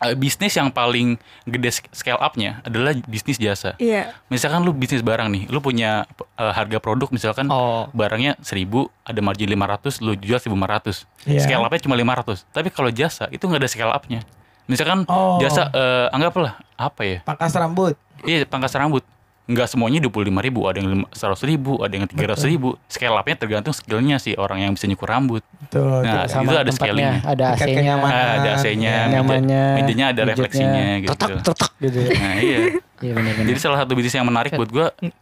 eh, 0.00 0.14
bisnis 0.14 0.52
yang 0.52 0.68
paling 0.68 1.14
gede 1.44 1.70
scale 1.90 2.16
up-nya 2.16 2.62
adalah 2.62 2.94
bisnis 3.04 3.36
jasa. 3.36 3.74
Iya. 3.76 4.14
Misalkan 4.26 4.60
lu 4.60 4.70
bisnis 4.70 5.00
barang 5.00 5.26
nih, 5.26 5.44
lu 5.46 5.58
punya 5.58 6.06
eh, 6.34 6.52
harga 6.52 6.78
produk 6.78 7.08
misalkan 7.08 7.46
Oh. 7.48 7.90
barangnya 7.90 8.38
1000 8.38 8.66
ada 9.02 9.18
margin 9.18 9.48
500 9.48 9.98
lu 10.00 10.14
jual 10.14 10.38
1500 10.38 11.02
Iya. 11.24 11.40
scale 11.40 11.62
up-nya 11.62 11.80
cuma 11.80 11.94
500 11.94 12.46
tapi 12.48 12.68
kalau 12.68 12.88
jasa 12.88 13.26
itu 13.28 13.42
nggak 13.42 13.58
ada 13.58 13.68
scale 13.68 13.90
up-nya 13.90 14.20
misalkan 14.64 15.02
Oh. 15.04 15.38
jasa 15.38 15.68
eh, 15.68 16.06
anggaplah 16.10 16.56
apa 16.74 17.02
ya 17.02 17.18
Pangkas 17.22 17.52
rambut. 17.52 17.94
iya 18.22 18.44
pangkas 18.44 18.70
rambut 18.72 19.02
nggak 19.48 19.68
semuanya 19.72 20.04
25 20.04 20.28
ribu 20.44 20.60
ada 20.68 20.76
yang 20.76 21.08
100 21.08 21.48
ribu 21.48 21.80
ada 21.80 21.94
yang 21.96 22.04
300 22.04 22.52
ribu. 22.52 22.76
Scale 22.84 23.16
up-nya 23.16 23.36
tergantung 23.40 23.72
skillnya 23.72 24.20
sih 24.20 24.36
orang 24.36 24.60
yang 24.68 24.72
bisa 24.76 24.84
nyukur 24.84 25.08
rambut. 25.08 25.40
Tuh. 25.72 26.04
Nah, 26.04 26.28
tuh. 26.28 26.44
itu 26.44 26.56
ada 26.56 26.72
scalingnya. 26.72 27.24
ada 27.24 27.44
AC-nya, 27.56 27.94
ada 28.04 28.50
AC-nya 28.60 28.94
nyamannya, 29.08 29.64
mejanya 29.80 30.06
ada 30.12 30.20
refleksinya 30.28 30.84
gitu. 31.00 31.10
Tetak, 31.16 31.40
tetak 31.40 31.72
gitu 31.80 31.98
ya. 32.04 32.10
nah 32.20 32.34
iya. 32.36 32.58
Iya 32.98 33.14
benar-benar. 33.14 33.46
jadi 33.54 33.58
salah 33.62 33.78
satu 33.86 33.94
bisnis 33.94 34.18
yang 34.18 34.26
menarik 34.26 34.58
buat 34.58 34.70
gua 34.74 34.90
eh, 35.00 35.12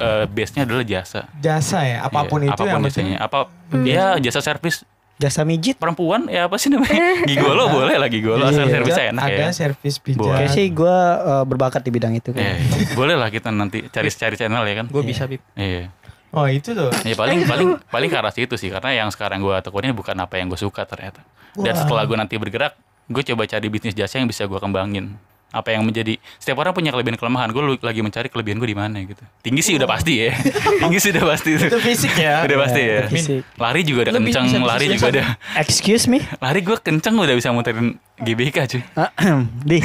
eh, 0.00 0.24
base-nya 0.26 0.64
adalah 0.64 0.80
jasa. 0.80 1.28
Jasa 1.38 1.84
ya, 1.84 1.98
apa 2.08 2.24
pun 2.24 2.40
Iya, 2.40 2.56
itu 2.56 2.62
apa 2.64 2.64
pun 2.64 2.72
yang 2.72 2.82
jasanya. 2.88 3.16
Apa 3.20 3.38
ya 3.84 4.06
jasa 4.16 4.40
servis 4.40 4.82
Jasa 5.14 5.42
mijit. 5.42 5.76
perempuan 5.76 6.26
ya 6.26 6.46
apa 6.46 6.56
sih 6.56 6.66
namanya 6.66 6.98
gigolo 7.30 7.68
boleh 7.68 7.94
lah 7.94 8.06
gigolo 8.06 8.42
asal 8.42 8.64
Iya. 8.64 8.74
servisnya 8.74 9.04
enak 9.10 9.24
ada 9.24 9.34
ya 9.34 9.48
servis 9.50 9.94
Boleh. 9.96 10.06
pijat. 10.08 10.34
Kayak 10.36 10.50
sih 10.50 10.66
gue 10.68 10.96
berbakat 11.44 11.80
di 11.80 11.90
bidang 11.90 12.12
itu 12.12 12.30
kan. 12.30 12.42
Eh, 12.42 12.58
boleh 12.92 13.14
lah 13.14 13.28
kita 13.28 13.48
nanti 13.48 13.86
cari 13.86 14.08
cari 14.08 14.34
channel 14.34 14.62
ya 14.62 14.74
kan 14.74 14.86
Gue 14.86 15.02
bisa 15.02 15.24
bib. 15.24 15.40
iya 15.54 15.92
Oh 16.30 16.44
itu 16.44 16.72
tuh. 16.72 16.88
ya 17.04 17.12
paling 17.12 17.44
paling 17.44 17.76
paling 17.86 18.08
ke 18.08 18.16
arah 18.16 18.30
situ 18.30 18.56
sih 18.56 18.68
karena 18.68 18.90
yang 18.96 19.08
sekarang 19.08 19.38
gue 19.38 19.52
tekunin 19.60 19.92
bukan 19.92 20.16
apa 20.16 20.36
yang 20.36 20.48
gue 20.48 20.56
suka 20.56 20.82
ternyata 20.82 21.20
dan 21.54 21.70
Wah. 21.70 21.76
setelah 21.76 22.02
gue 22.02 22.16
nanti 22.16 22.34
bergerak 22.34 22.72
gue 23.04 23.22
coba 23.22 23.44
cari 23.44 23.68
bisnis 23.68 23.92
jasa 23.92 24.16
yang 24.16 24.24
bisa 24.24 24.44
gue 24.44 24.56
kembangin 24.56 25.12
apa 25.52 25.68
yang 25.70 25.84
menjadi 25.84 26.16
setiap 26.40 26.58
orang 26.58 26.72
punya 26.72 26.90
kelebihan 26.90 27.14
kelemahan. 27.14 27.52
Gue 27.52 27.76
lagi 27.78 28.00
mencari 28.00 28.26
kelebihan 28.26 28.56
gue 28.56 28.66
di 28.66 28.74
mana 28.74 28.96
gitu. 28.98 29.20
Tinggi 29.40 29.60
sih 29.60 29.76
udah 29.76 29.86
pasti 29.86 30.12
ya. 30.18 30.32
Tinggi 30.82 30.98
sih 30.98 31.10
udah 31.12 31.24
pasti 31.28 31.50
Itu 31.54 31.78
fisik 31.78 32.12
ya. 32.16 32.42
udah 32.42 32.58
pasti 32.58 32.80
ya. 32.80 33.00
Fisik. 33.06 33.42
lari 33.56 33.80
juga 33.84 34.08
udah 34.08 34.18
bisa 34.18 34.40
kenceng 34.40 34.64
lari 34.64 34.84
juga 34.90 35.06
udah. 35.12 35.26
Excuse 35.60 36.08
me, 36.08 36.18
lari 36.40 36.60
gue 36.60 36.76
kenceng 36.76 37.14
udah 37.14 37.34
bisa 37.36 37.52
muterin 37.52 38.00
GBK 38.18 38.56
cuy. 38.66 38.82
Di. 39.68 39.78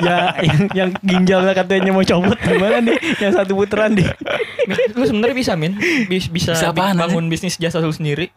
Ya 0.00 0.36
yang, 0.40 0.60
yang 0.72 0.90
ginjalnya 1.00 1.52
katanya 1.52 1.90
mau 1.90 2.02
copot 2.02 2.38
gimana 2.38 2.78
nih? 2.80 2.96
Yang 3.18 3.32
satu 3.40 3.52
putaran 3.54 3.92
di. 3.92 4.04
Lu 4.94 5.04
sebenarnya 5.04 5.36
bisa 5.36 5.52
min, 5.56 5.74
Bis- 6.06 6.28
bisa 6.28 6.52
Bisa 6.52 6.70
bangun 6.70 7.26
bisnis 7.26 7.56
jasa 7.56 7.80
lu 7.80 7.90
sendiri. 7.90 8.30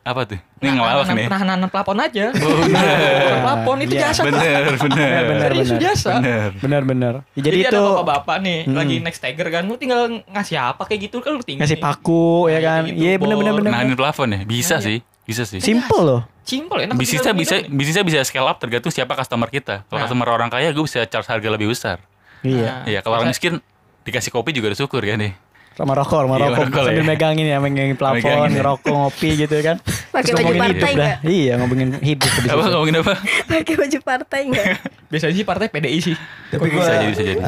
Apa 0.00 0.22
tuh? 0.24 0.38
Ini 0.62 0.78
ngelawak 0.78 1.10
nih. 1.10 1.26
Nah, 1.26 1.42
nahan 1.42 1.66
plafon 1.66 1.98
aja. 1.98 2.30
Oh, 2.32 2.54
bener. 2.62 3.42
plafon 3.42 3.78
itu 3.82 3.94
Iya. 3.94 4.02
jasa. 4.08 4.22
Bener, 4.22 4.62
bener. 4.78 5.22
Bener, 5.26 5.50
Serius 5.50 5.68
bener. 5.68 5.80
jasa. 5.82 6.10
Bener. 6.16 6.48
Benar-benar. 6.56 7.14
Ya, 7.28 7.40
Jadi, 7.40 7.42
jadi, 7.42 7.58
ada 7.64 7.70
itu 7.72 7.82
bapak-bapak 7.82 8.36
nih 8.40 8.58
Hmm. 8.62 8.76
lagi 8.78 8.96
next 9.00 9.18
tagger 9.18 9.48
kan, 9.48 9.62
lu 9.64 9.74
tinggal 9.74 10.00
ngasih 10.24 10.56
apa 10.56 10.82
kayak 10.86 11.10
gitu 11.10 11.18
kan 11.18 11.34
lu 11.34 11.42
tinggal 11.42 11.66
ngasih 11.66 11.78
paku 11.78 12.46
ya 12.46 12.54
Nah, 12.54 12.62
kan. 12.62 12.82
gitu, 12.86 12.94
Iya 12.96 13.12
benar-benar 13.18 13.52
bor. 13.52 13.58
benar. 13.58 13.72
Nahanin 13.74 13.96
plafon 13.96 14.28
ya? 14.30 14.40
Bisa 14.44 14.76
Nah, 14.76 14.84
sih. 14.84 14.98
Bisa 15.22 15.42
sih. 15.42 15.58
Simple 15.58 16.00
loh. 16.00 16.20
Simpel 16.42 16.78
enak. 16.80 16.94
Bisnisnya 16.94 17.30
bisa 17.32 17.54
gini. 17.56 17.70
bisnisnya 17.72 18.02
bisa 18.02 18.18
scale 18.22 18.42
up 18.44 18.58
tergantung 18.58 18.90
siapa 18.90 19.14
customer 19.14 19.46
kita. 19.48 19.82
Kalau 19.84 19.98
Nah. 19.98 20.06
customer 20.06 20.28
orang 20.28 20.46
kaya 20.46 20.70
gue 20.70 20.82
bisa 20.82 21.02
charge 21.04 21.26
harga 21.26 21.48
lebih 21.48 21.66
besar. 21.68 21.98
Iya. 22.40 22.70
Nah, 22.76 22.86
Iya, 22.86 22.98
kalau 23.00 23.18
orang 23.18 23.30
miskin 23.30 23.58
dikasih 24.02 24.30
kopi 24.30 24.50
juga 24.50 24.70
udah 24.70 24.78
syukur 24.78 24.98
kan 25.00 25.14
nih. 25.16 25.34
Sama 25.72 25.92
rokok, 25.92 26.20
sama 26.22 26.36
Iya, 26.36 26.44
rokok. 26.46 26.64
rokok 26.68 26.82
Sambil 26.84 27.00
ya. 27.00 27.08
megangin 27.08 27.46
ya, 27.46 27.58
megangin 27.58 27.96
plafon, 27.96 28.20
ya. 28.44 28.52
ngerokok, 28.52 28.92
ngopi 28.92 29.28
gitu 29.36 29.56
kan. 29.58 29.76
Pakai 30.12 30.32
baju 30.32 30.52
partai 30.52 30.68
hidup 30.68 30.82
dah. 30.82 30.92
nggak? 30.92 31.16
Iya, 31.24 31.52
ngomongin 31.56 31.88
hidup 31.98 32.30
Apa 32.44 32.62
ngomongin 32.68 32.96
apa? 33.00 33.14
Pakai 33.50 33.74
baju 33.74 33.98
partai 34.02 34.40
enggak? 34.44 34.66
Biasanya 35.10 35.34
sih 35.34 35.44
partai 35.44 35.66
PDI 35.68 35.98
sih. 35.98 36.16
Tapi 36.48 36.60
Kok 36.60 36.66
gue 36.66 36.76
bisa 36.78 36.92
jadi, 36.94 37.06
bisa 37.08 37.22
jadi? 37.24 37.40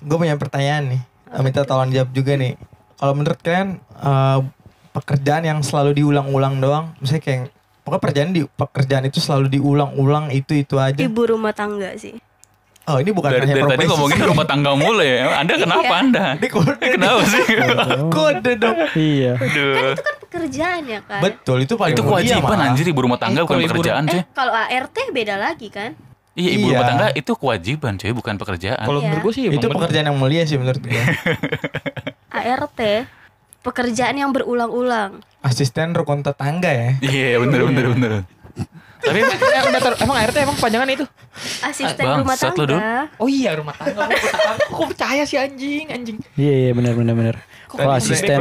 gue 0.00 0.16
punya 0.16 0.34
pertanyaan 0.34 0.84
nih. 0.88 1.00
Eh, 1.30 1.40
Minta 1.40 1.62
tolong 1.62 1.88
jawab 1.88 2.10
juga 2.10 2.32
nih. 2.34 2.56
Kalau 2.94 3.12
menurut 3.12 3.38
kalian 3.38 3.68
eh, 3.80 4.38
pekerjaan 4.90 5.42
yang 5.42 5.58
selalu 5.60 5.90
diulang-ulang 5.94 6.58
doang, 6.58 6.96
misalnya 6.96 7.20
kayak 7.20 7.40
pokoknya 7.82 8.00
pekerjaan 8.00 8.30
di 8.30 8.42
pekerjaan 8.46 9.04
itu 9.04 9.18
selalu 9.18 9.46
diulang-ulang 9.50 10.30
itu 10.30 10.54
itu 10.54 10.76
aja. 10.76 10.96
Ibu 10.96 11.22
rumah 11.28 11.52
tangga 11.52 11.92
sih. 11.94 12.16
Oh 12.84 13.00
ini 13.00 13.10
bukan 13.10 13.30
Dari, 13.30 13.48
hanya 13.48 13.54
dari 13.56 13.70
tadi 13.70 13.84
ngomongin 13.88 14.20
rumah 14.20 14.44
tangga 14.44 14.76
mulu 14.76 15.00
ya. 15.00 15.40
Anda 15.40 15.56
kenapa 15.56 15.88
Iya. 15.88 15.96
Anda? 15.98 16.24
Ini 16.36 16.48
kode. 16.48 16.84
Kenapa 16.94 17.22
sih? 17.24 17.44
Kode 18.16 18.52
dong. 18.54 18.76
Iya. 18.92 19.32
Aduh. 19.34 19.74
Itu 19.90 20.02
kan 20.02 20.14
pekerjaan 20.20 20.80
ya 20.84 21.00
kan? 21.00 21.20
Betul 21.20 21.58
itu 21.62 21.74
paling 21.74 21.92
Itu 21.92 22.04
kewajiban 22.04 22.44
malah. 22.44 22.68
anjir 22.68 22.84
ibu 22.84 23.00
rumah 23.00 23.16
tangga 23.16 23.40
Eh, 23.40 23.44
bukan 23.44 23.64
pekerjaan 23.66 24.02
cuy. 24.04 24.16
Eh, 24.16 24.24
kalau 24.30 24.52
ART 24.52 24.96
beda 25.10 25.34
lagi 25.34 25.68
kan? 25.68 25.96
Iya 26.34 26.50
ibu 26.52 26.66
Iya. 26.66 26.72
rumah 26.74 26.84
tangga 26.86 27.06
itu 27.14 27.32
kewajiban 27.32 27.92
cuy 27.96 28.12
bukan 28.12 28.34
pekerjaan. 28.36 28.84
Kalau 28.84 28.98
Iya. 28.98 29.06
menurut 29.08 29.22
gue 29.22 29.32
sih 29.32 29.42
Itu 29.48 29.66
pekerjaan 29.66 30.04
yang 30.04 30.18
mulia 30.18 30.42
sih 30.44 30.56
menurut 30.56 30.82
gue. 30.82 30.92
ART 32.30 32.80
pekerjaan 33.60 34.14
yang 34.14 34.28
berulang-ulang. 34.28 35.24
Asisten 35.40 35.92
rukun 35.92 36.20
tetangga 36.20 36.68
ya. 36.68 36.88
Iya 37.00 37.40
bener 37.40 37.60
bener 37.64 37.84
bener. 37.90 38.12
Tapi 39.04 39.18
emang, 39.20 39.36
eh, 39.36 39.94
emang 40.00 40.16
ART 40.16 40.36
emang 40.36 40.56
panjangan 40.56 40.88
itu? 40.88 41.04
Asisten 41.60 42.04
Ah, 42.04 42.18
rumah 42.20 42.34
lu, 42.34 42.48
Dul. 42.56 42.68
tangga. 42.72 43.00
Oh 43.20 43.28
iya 43.28 43.50
rumah 43.54 43.74
tangga. 43.76 44.08
Kok 44.08 44.72
kok 44.72 44.86
percaya 44.94 45.22
sih 45.24 45.36
anjing 45.36 45.86
anjing. 45.90 46.16
Iya, 46.34 46.54
iya 46.68 46.70
benar 46.72 46.92
benar 46.96 47.14
benar. 47.14 47.36
Kalau 47.68 47.92
asisten 47.92 48.40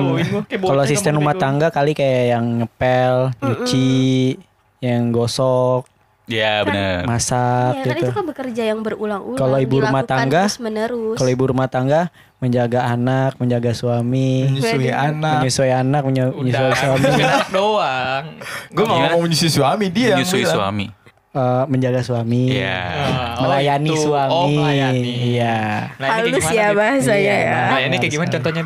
kalau 0.55 0.81
asisten 0.81 1.13
rumah 1.13 1.35
tangga 1.35 1.67
kali 1.67 1.91
kayak 1.91 2.37
yang 2.37 2.45
ngepel, 2.61 3.33
nyuci, 3.41 4.37
yang 4.79 5.09
gosok, 5.09 5.89
Iya 6.23 6.63
bener. 6.63 7.03
masak 7.03 7.83
kan 7.83 7.93
gitu. 7.93 8.07
itu 8.07 8.11
kan 8.11 8.23
bekerja 8.25 8.63
yang 8.65 8.79
berulang-ulang. 8.79 9.35
Kalau 9.35 9.57
ibu 9.57 9.75
rumah 9.77 10.03
tangga, 10.03 10.47
menerus. 10.57 11.15
Kalau 11.15 11.29
ibu 11.29 11.43
rumah 11.45 11.67
tangga 11.67 12.01
menjaga 12.37 12.79
anak, 12.85 13.35
menjaga 13.35 13.71
suami, 13.71 14.47
Menyusui 14.47 14.87
anak. 14.87 15.39
menyusui 15.39 15.67
anak, 15.69 16.01
menyusui 16.01 16.39
Udah, 16.45 16.71
suami, 16.73 17.07
anak 17.17 17.47
doang. 17.49 18.23
Gue 18.69 18.83
Gimana? 18.83 18.99
ngomong 19.09 19.21
menyusui 19.21 19.49
suami 19.49 19.85
dia. 19.87 20.15
Menyusui 20.15 20.43
suami. 20.45 20.87
eh, 21.33 21.63
menjaga 21.65 21.99
suami, 21.99 22.53
Iya. 22.53 22.77
Ah, 22.77 23.01
oh, 23.33 23.43
melayani 23.43 23.89
itu. 23.89 24.05
suami. 24.05 24.31
Oh, 24.31 24.47
melayani. 24.47 25.11
Iya, 25.33 25.57
Nah, 25.93 26.07
ini 26.21 26.29
kayak 26.29 26.29
Halus 26.29 26.29
gimana, 26.37 26.53
ya 26.53 26.67
Bib? 26.67 26.77
bahasanya 26.77 27.17
Iya, 27.17 27.35
ya. 27.35 27.51
Nah, 27.51 27.57
ini 27.57 27.73
kayak 27.73 27.91
Harus, 27.97 28.13
gimana 28.13 28.29
contohnya, 28.31 28.61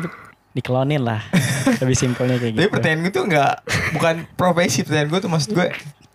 diklonin 0.52 1.02
lah. 1.02 1.20
Lebih 1.80 1.96
simpelnya 1.96 2.36
kayak 2.36 2.52
Tapi 2.52 2.60
gitu. 2.60 2.70
pertanyaan 2.70 3.00
gue 3.00 3.12
tuh 3.12 3.24
nggak 3.24 3.52
bukan 3.94 4.14
profesi 4.34 4.78
pertanyaan 4.82 5.08
gue 5.08 5.18
tuh 5.18 5.30
maksud 5.30 5.50
gue 5.50 5.66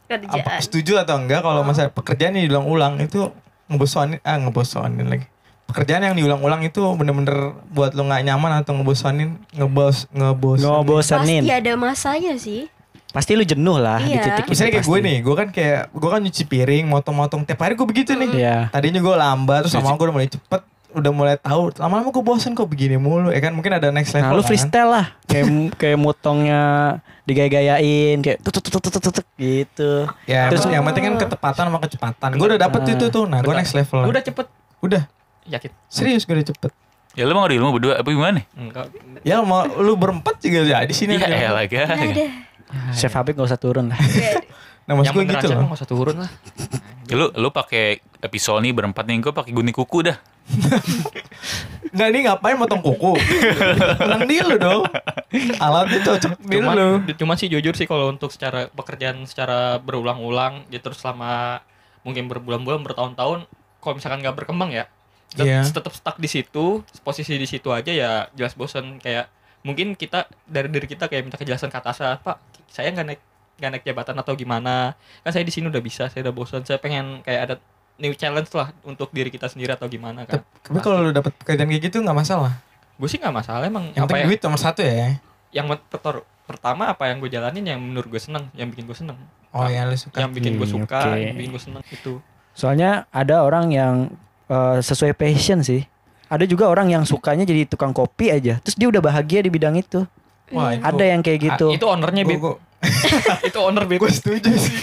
apa 0.06 0.20
Kerjaan. 0.20 0.60
setuju 0.60 0.94
atau 0.98 1.16
enggak 1.16 1.42
kalau 1.42 1.62
masa 1.62 1.88
pekerjaan 1.88 2.34
yang 2.34 2.46
diulang-ulang 2.46 3.00
itu 3.00 3.32
ngebosonin 3.66 4.20
ah 4.22 4.38
ngebosonin 4.38 5.06
lagi 5.06 5.26
pekerjaan 5.64 6.04
yang 6.04 6.14
diulang-ulang 6.14 6.62
itu 6.62 6.78
bener-bener 6.94 7.34
buat 7.68 7.92
lo 7.92 8.04
nggak 8.04 8.22
nyaman 8.24 8.52
atau 8.60 8.76
ngebosonin 8.76 9.40
ngebos 9.52 10.06
ngebosonin 10.10 10.70
Ngebosenin. 10.78 11.42
Pasti 11.42 11.56
ada 11.56 11.72
masanya 11.74 12.34
sih. 12.36 12.62
Pasti 13.10 13.32
lu 13.32 13.42
jenuh 13.42 13.78
lah 13.78 13.98
di 13.98 14.12
Iya. 14.12 14.26
titik 14.28 14.44
itu 14.44 14.50
misalnya 14.52 14.72
kayak 14.74 14.86
gue 14.86 15.00
nih 15.00 15.18
gue 15.20 15.36
kan 15.36 15.48
kayak 15.50 15.82
gue 15.90 16.10
kan 16.10 16.20
nyuci 16.20 16.44
piring 16.44 16.86
motong-motong 16.86 17.42
tiap 17.44 17.60
hari 17.60 17.74
gue 17.74 17.86
begitu 17.86 18.12
nih 18.12 18.30
Iya. 18.36 18.58
tadinya 18.70 18.98
gue 19.00 19.16
lambat 19.16 19.60
terus 19.64 19.74
lama 19.76 19.94
gue 19.94 20.04
udah 20.04 20.16
mulai 20.16 20.28
cepet 20.28 20.62
udah 20.94 21.12
mulai 21.12 21.36
tahu 21.36 21.74
lama-lama 21.76 22.10
gue 22.12 22.22
bosen 22.24 22.52
kok 22.52 22.66
begini 22.66 22.98
mulu 22.98 23.30
ya 23.30 23.38
kan 23.40 23.50
mungkin 23.50 23.74
ada 23.74 23.90
next 23.90 24.12
level 24.12 24.26
Nah, 24.26 24.34
lu 24.34 24.42
kan. 24.42 24.48
freestyle 24.48 24.90
lah. 24.92 25.06
Kayak 25.24 25.46
kayak 25.76 25.98
motongnya 25.98 26.62
digaya-gayain 27.24 28.20
kayak 28.20 28.38
tut 28.40 28.52
tut 28.54 28.64
tut 28.66 28.82
tut 28.82 28.92
tut, 28.94 29.14
tut, 29.14 29.28
gitu. 29.36 30.06
ya 30.26 30.52
Terus- 30.52 30.68
yang 30.68 30.84
penting 30.84 31.04
kan 31.06 31.16
ketepatan 31.20 31.64
sama 31.68 31.80
kecepatan 31.80 32.30
gue 32.34 32.48
udah 32.50 32.60
dapet 32.60 32.82
Ah. 32.82 32.92
itu 32.92 33.06
tuh 33.08 33.24
nah 33.26 33.40
gue 33.40 33.54
next 33.54 33.72
level 33.72 34.00
lah. 34.00 34.08
Udah 34.10 34.22
cepet. 34.22 34.48
udah 34.80 35.04
Yakin? 35.46 35.72
serius 35.88 36.24
gue 36.24 36.36
udah 36.36 36.48
cepet 36.50 36.72
Ya 37.14 37.24
lu 37.24 37.32
mau 37.32 37.46
di 37.46 37.56
rumah 37.56 37.70
berdua 37.72 37.94
apa 37.96 38.10
gimana? 38.10 38.42
Enggak. 38.52 38.90
Ya 39.22 39.38
mau 39.40 39.62
lu 39.70 39.94
berempat 39.94 40.42
juga 40.42 40.66
ya 40.66 40.82
di 40.82 40.92
sini. 40.92 41.14
Iya 41.14 41.30
ada. 41.30 41.38
elah 41.38 41.64
ada. 41.64 41.84
Chef 42.90 43.14
Habib 43.14 43.38
gak 43.38 43.46
usah 43.48 43.62
turun 43.62 43.94
lah. 43.94 44.00
Nah 44.84 45.00
maksud 45.00 45.14
Yang 45.14 45.16
gue 45.16 45.26
gitu 45.32 45.48
loh. 45.48 45.64
nggak 45.64 45.78
usah 45.78 45.88
turun 45.88 46.16
lah. 46.20 46.32
Ya, 47.06 47.16
lu 47.16 47.32
lu 47.32 47.48
pakai 47.50 48.02
episode 48.20 48.60
nih 48.60 48.74
berempat 48.74 49.06
nih 49.06 49.22
gue 49.22 49.32
pakai 49.32 49.54
gunting 49.54 49.72
kuku 49.72 50.10
dah. 50.10 50.18
Nggak 51.94 52.08
ini 52.10 52.20
ngapain 52.26 52.58
motong 52.58 52.82
kuku? 52.82 53.14
Tenang 54.02 54.26
dia 54.26 54.42
lu 54.44 54.58
dong. 54.58 54.82
Alatnya 55.58 56.00
cocok 56.02 56.32
di 56.42 56.58
Cuman, 56.58 56.74
lu. 56.74 56.90
cuman 57.14 57.36
sih 57.38 57.50
jujur 57.50 57.74
sih 57.74 57.86
kalau 57.86 58.10
untuk 58.10 58.34
secara 58.34 58.70
pekerjaan 58.70 59.26
secara 59.30 59.78
berulang-ulang 59.78 60.66
ya 60.70 60.82
terus 60.82 61.02
selama 61.02 61.62
mungkin 62.02 62.26
berbulan-bulan 62.28 62.82
bertahun-tahun 62.84 63.46
kalau 63.80 63.94
misalkan 63.96 64.20
nggak 64.22 64.36
berkembang 64.36 64.70
ya 64.70 64.86
tetap, 65.32 65.46
Iya. 65.48 65.62
tetap 65.66 65.94
stuck 65.94 66.18
di 66.20 66.30
situ 66.30 66.82
posisi 67.02 67.34
di 67.38 67.48
situ 67.50 67.72
aja 67.74 67.90
ya 67.90 68.12
jelas 68.36 68.54
bosan 68.54 69.02
kayak 69.02 69.32
mungkin 69.64 69.96
kita 69.96 70.28
dari 70.46 70.68
diri 70.70 70.86
kita 70.86 71.08
kayak 71.08 71.24
minta 71.26 71.40
kejelasan 71.40 71.72
ke 71.72 71.78
atasan 71.80 72.20
pak 72.22 72.38
saya 72.70 72.92
nggak 72.92 73.08
naik 73.08 73.22
nggak 73.58 73.72
naik 73.74 73.84
jabatan 73.88 74.16
atau 74.20 74.34
gimana 74.36 74.94
kan 75.24 75.32
saya 75.32 75.42
di 75.42 75.54
sini 75.56 75.72
udah 75.72 75.80
bisa 75.80 76.12
saya 76.12 76.28
udah 76.30 76.36
bosan 76.36 76.62
saya 76.68 76.78
pengen 76.78 77.24
kayak 77.24 77.42
ada 77.50 77.56
new 77.96 78.14
challenge 78.14 78.50
lah 78.52 78.74
untuk 78.82 79.10
diri 79.10 79.28
kita 79.28 79.46
sendiri 79.46 79.72
atau 79.72 79.86
gimana 79.86 80.24
kan 80.24 80.42
Tapi 80.60 80.80
kalau 80.80 81.00
lu 81.00 81.12
dapet 81.12 81.34
pekerjaan 81.36 81.68
kayak 81.68 81.84
gitu 81.84 81.98
nggak 82.00 82.16
masalah. 82.16 82.58
gue 82.94 83.06
sih 83.06 83.18
nggak 83.18 83.36
masalah 83.36 83.64
emang 83.64 83.90
Yang 83.90 83.98
apa 83.98 84.06
penting 84.08 84.20
yang, 84.20 84.30
duit 84.30 84.42
nomor 84.42 84.60
satu 84.60 84.82
ya. 84.82 85.18
yang 85.52 85.66
per- 85.70 86.26
pertama 86.44 86.84
apa 86.88 87.08
yang 87.08 87.18
gue 87.18 87.30
jalanin 87.30 87.66
yang 87.66 87.80
menurut 87.80 88.08
gue 88.08 88.18
seneng 88.18 88.50
yang 88.52 88.68
bikin 88.68 88.84
gue 88.84 88.96
seneng 88.96 89.18
Oh 89.50 89.66
ya 89.66 89.86
lu 89.86 89.94
suka. 89.94 90.18
yang 90.18 90.30
bikin 90.30 90.56
gue 90.56 90.66
Hmm, 90.66 90.82
suka, 90.82 91.14
yang 91.14 91.36
bikin 91.36 91.50
gue 91.52 91.62
seneng 91.62 91.84
itu. 91.88 92.18
Soalnya 92.52 93.06
ada 93.10 93.42
orang 93.42 93.70
yang 93.70 93.96
eh, 94.44 94.78
sesuai 94.80 95.14
passion 95.14 95.62
sih. 95.62 95.86
Ada 96.26 96.44
juga 96.44 96.66
orang 96.66 96.90
yang 96.90 97.04
sukanya 97.04 97.46
jadi 97.46 97.64
tukang 97.64 97.94
kopi 97.94 98.30
aja. 98.30 98.58
Terus 98.60 98.74
dia 98.74 98.90
udah 98.90 98.98
bahagia 99.00 99.40
di 99.40 99.50
bidang 99.50 99.78
itu. 99.78 100.10
Wah, 100.50 100.74
itu, 100.74 100.82
Ada 100.82 101.04
yang 101.08 101.22
kayak 101.22 101.40
gitu. 101.44 101.68
Itu 101.72 101.86
ownernya 101.86 102.24
bib, 102.24 102.42
itu 103.48 103.58
owner 103.60 103.86
bib. 103.86 104.02
gue 104.02 104.10
setuju 104.10 104.50
sih. 104.52 104.78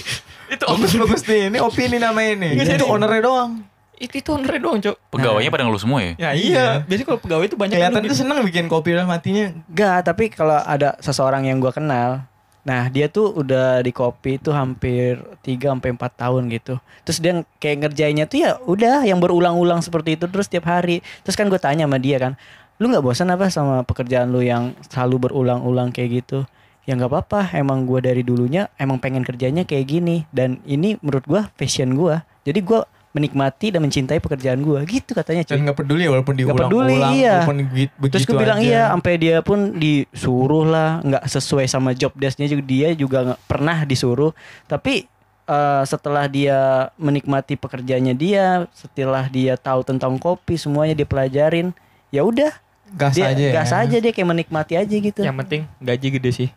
Itu 0.51 0.65
Bagus 0.67 0.93
bagus 0.99 1.23
nih. 1.25 1.41
Ini 1.49 1.59
opini 1.63 1.97
namanya 1.97 2.31
ini. 2.35 2.49
Iya, 2.59 2.75
Itu 2.77 2.87
ownernya 2.87 3.23
doang. 3.23 3.53
itu 4.01 4.17
itu 4.17 4.33
ownernya 4.33 4.61
doang 4.61 4.79
cok. 4.81 4.97
Pegawainya 5.13 5.51
pada 5.53 5.63
ngeluh 5.69 5.77
semua 5.79 6.01
ya. 6.01 6.13
Ya 6.17 6.31
Iya. 6.33 6.33
iya. 6.33 6.67
Biasanya 6.89 7.07
kalau 7.07 7.21
pegawai 7.21 7.45
itu 7.45 7.57
banyak 7.57 7.77
Kelihatan 7.77 8.01
yang 8.01 8.09
tuh 8.09 8.17
seneng 8.17 8.37
bikin 8.43 8.65
kopi 8.65 8.97
dalam 8.97 9.13
hatinya. 9.13 9.53
Enggak, 9.69 9.99
tapi 10.03 10.25
kalau 10.33 10.57
ada 10.57 10.97
seseorang 10.99 11.45
yang 11.45 11.61
gua 11.61 11.69
kenal, 11.69 12.25
nah 12.61 12.89
dia 12.89 13.13
tuh 13.13 13.29
udah 13.31 13.85
di 13.85 13.93
kopi 13.93 14.41
itu 14.41 14.49
hampir 14.51 15.21
3 15.45 15.77
sampai 15.77 15.93
4 15.93 16.17
tahun 16.17 16.49
gitu. 16.49 16.81
Terus 17.05 17.19
dia 17.21 17.33
kayak 17.61 17.77
ngerjainnya 17.85 18.25
tuh 18.25 18.39
ya 18.41 18.57
udah 18.65 19.05
yang 19.05 19.21
berulang-ulang 19.21 19.85
seperti 19.85 20.17
itu 20.17 20.25
terus 20.27 20.49
tiap 20.49 20.65
hari. 20.65 21.05
Terus 21.21 21.37
kan 21.37 21.53
gue 21.53 21.61
tanya 21.61 21.85
sama 21.85 22.01
dia 22.01 22.17
kan, 22.17 22.41
lu 22.81 22.89
nggak 22.89 23.05
bosan 23.05 23.29
apa 23.29 23.53
sama 23.53 23.85
pekerjaan 23.85 24.33
lu 24.33 24.41
yang 24.41 24.73
selalu 24.89 25.29
berulang-ulang 25.29 25.93
kayak 25.93 26.25
gitu? 26.25 26.49
Ya 26.91 26.99
nggak 26.99 27.07
apa-apa, 27.07 27.55
emang 27.55 27.87
gua 27.87 28.03
dari 28.03 28.27
dulunya 28.27 28.67
emang 28.75 28.99
pengen 28.99 29.23
kerjanya 29.23 29.63
kayak 29.63 29.87
gini 29.87 30.27
dan 30.35 30.59
ini 30.67 30.99
menurut 30.99 31.23
gua 31.23 31.47
passion 31.55 31.95
gua. 31.95 32.27
Jadi 32.43 32.67
gua 32.67 32.83
menikmati 33.11 33.71
dan 33.71 33.83
mencintai 33.83 34.19
pekerjaan 34.19 34.59
gua 34.63 34.83
gitu 34.83 35.15
katanya 35.15 35.47
cuy. 35.47 35.55
Dan 35.55 35.71
nggak 35.71 35.79
peduli 35.83 36.03
ya 36.07 36.11
walaupun 36.11 36.35
diulang-ulang. 36.35 36.71
peduli, 36.71 36.99
iya. 37.15 37.47
Walaupun 37.47 37.57
begitu, 37.71 37.95
Terus 38.11 38.27
gue 38.27 38.37
bilang 38.39 38.59
aja. 38.59 38.67
iya, 38.67 38.83
sampai 38.91 39.15
dia 39.19 39.37
pun 39.43 39.59
disuruh 39.79 40.67
lah, 40.67 40.91
nggak 41.03 41.25
sesuai 41.31 41.67
sama 41.71 41.91
job 41.95 42.11
desknya 42.19 42.51
juga 42.51 42.63
dia 42.67 42.89
juga 42.95 43.19
nggak 43.31 43.41
pernah 43.47 43.79
disuruh. 43.87 44.35
Tapi 44.67 45.07
eh, 45.47 45.83
setelah 45.87 46.27
dia 46.27 46.91
menikmati 46.99 47.55
pekerjaannya 47.55 48.15
dia, 48.15 48.67
setelah 48.75 49.31
dia 49.31 49.55
tahu 49.55 49.87
tentang 49.87 50.19
kopi 50.19 50.59
semuanya 50.59 50.95
dia 50.95 51.07
pelajarin, 51.07 51.71
ya 52.15 52.23
udah, 52.23 52.51
Gas 52.95 53.15
dia 53.15 53.31
aja 53.31 53.43
ya. 53.43 53.53
gas 53.55 53.71
aja 53.71 53.97
dia 54.03 54.11
kayak 54.11 54.29
menikmati 54.35 54.75
aja 54.75 54.97
gitu. 54.99 55.23
Yang 55.23 55.39
penting 55.47 55.61
gaji 55.79 56.07
gede 56.19 56.31
sih. 56.35 56.49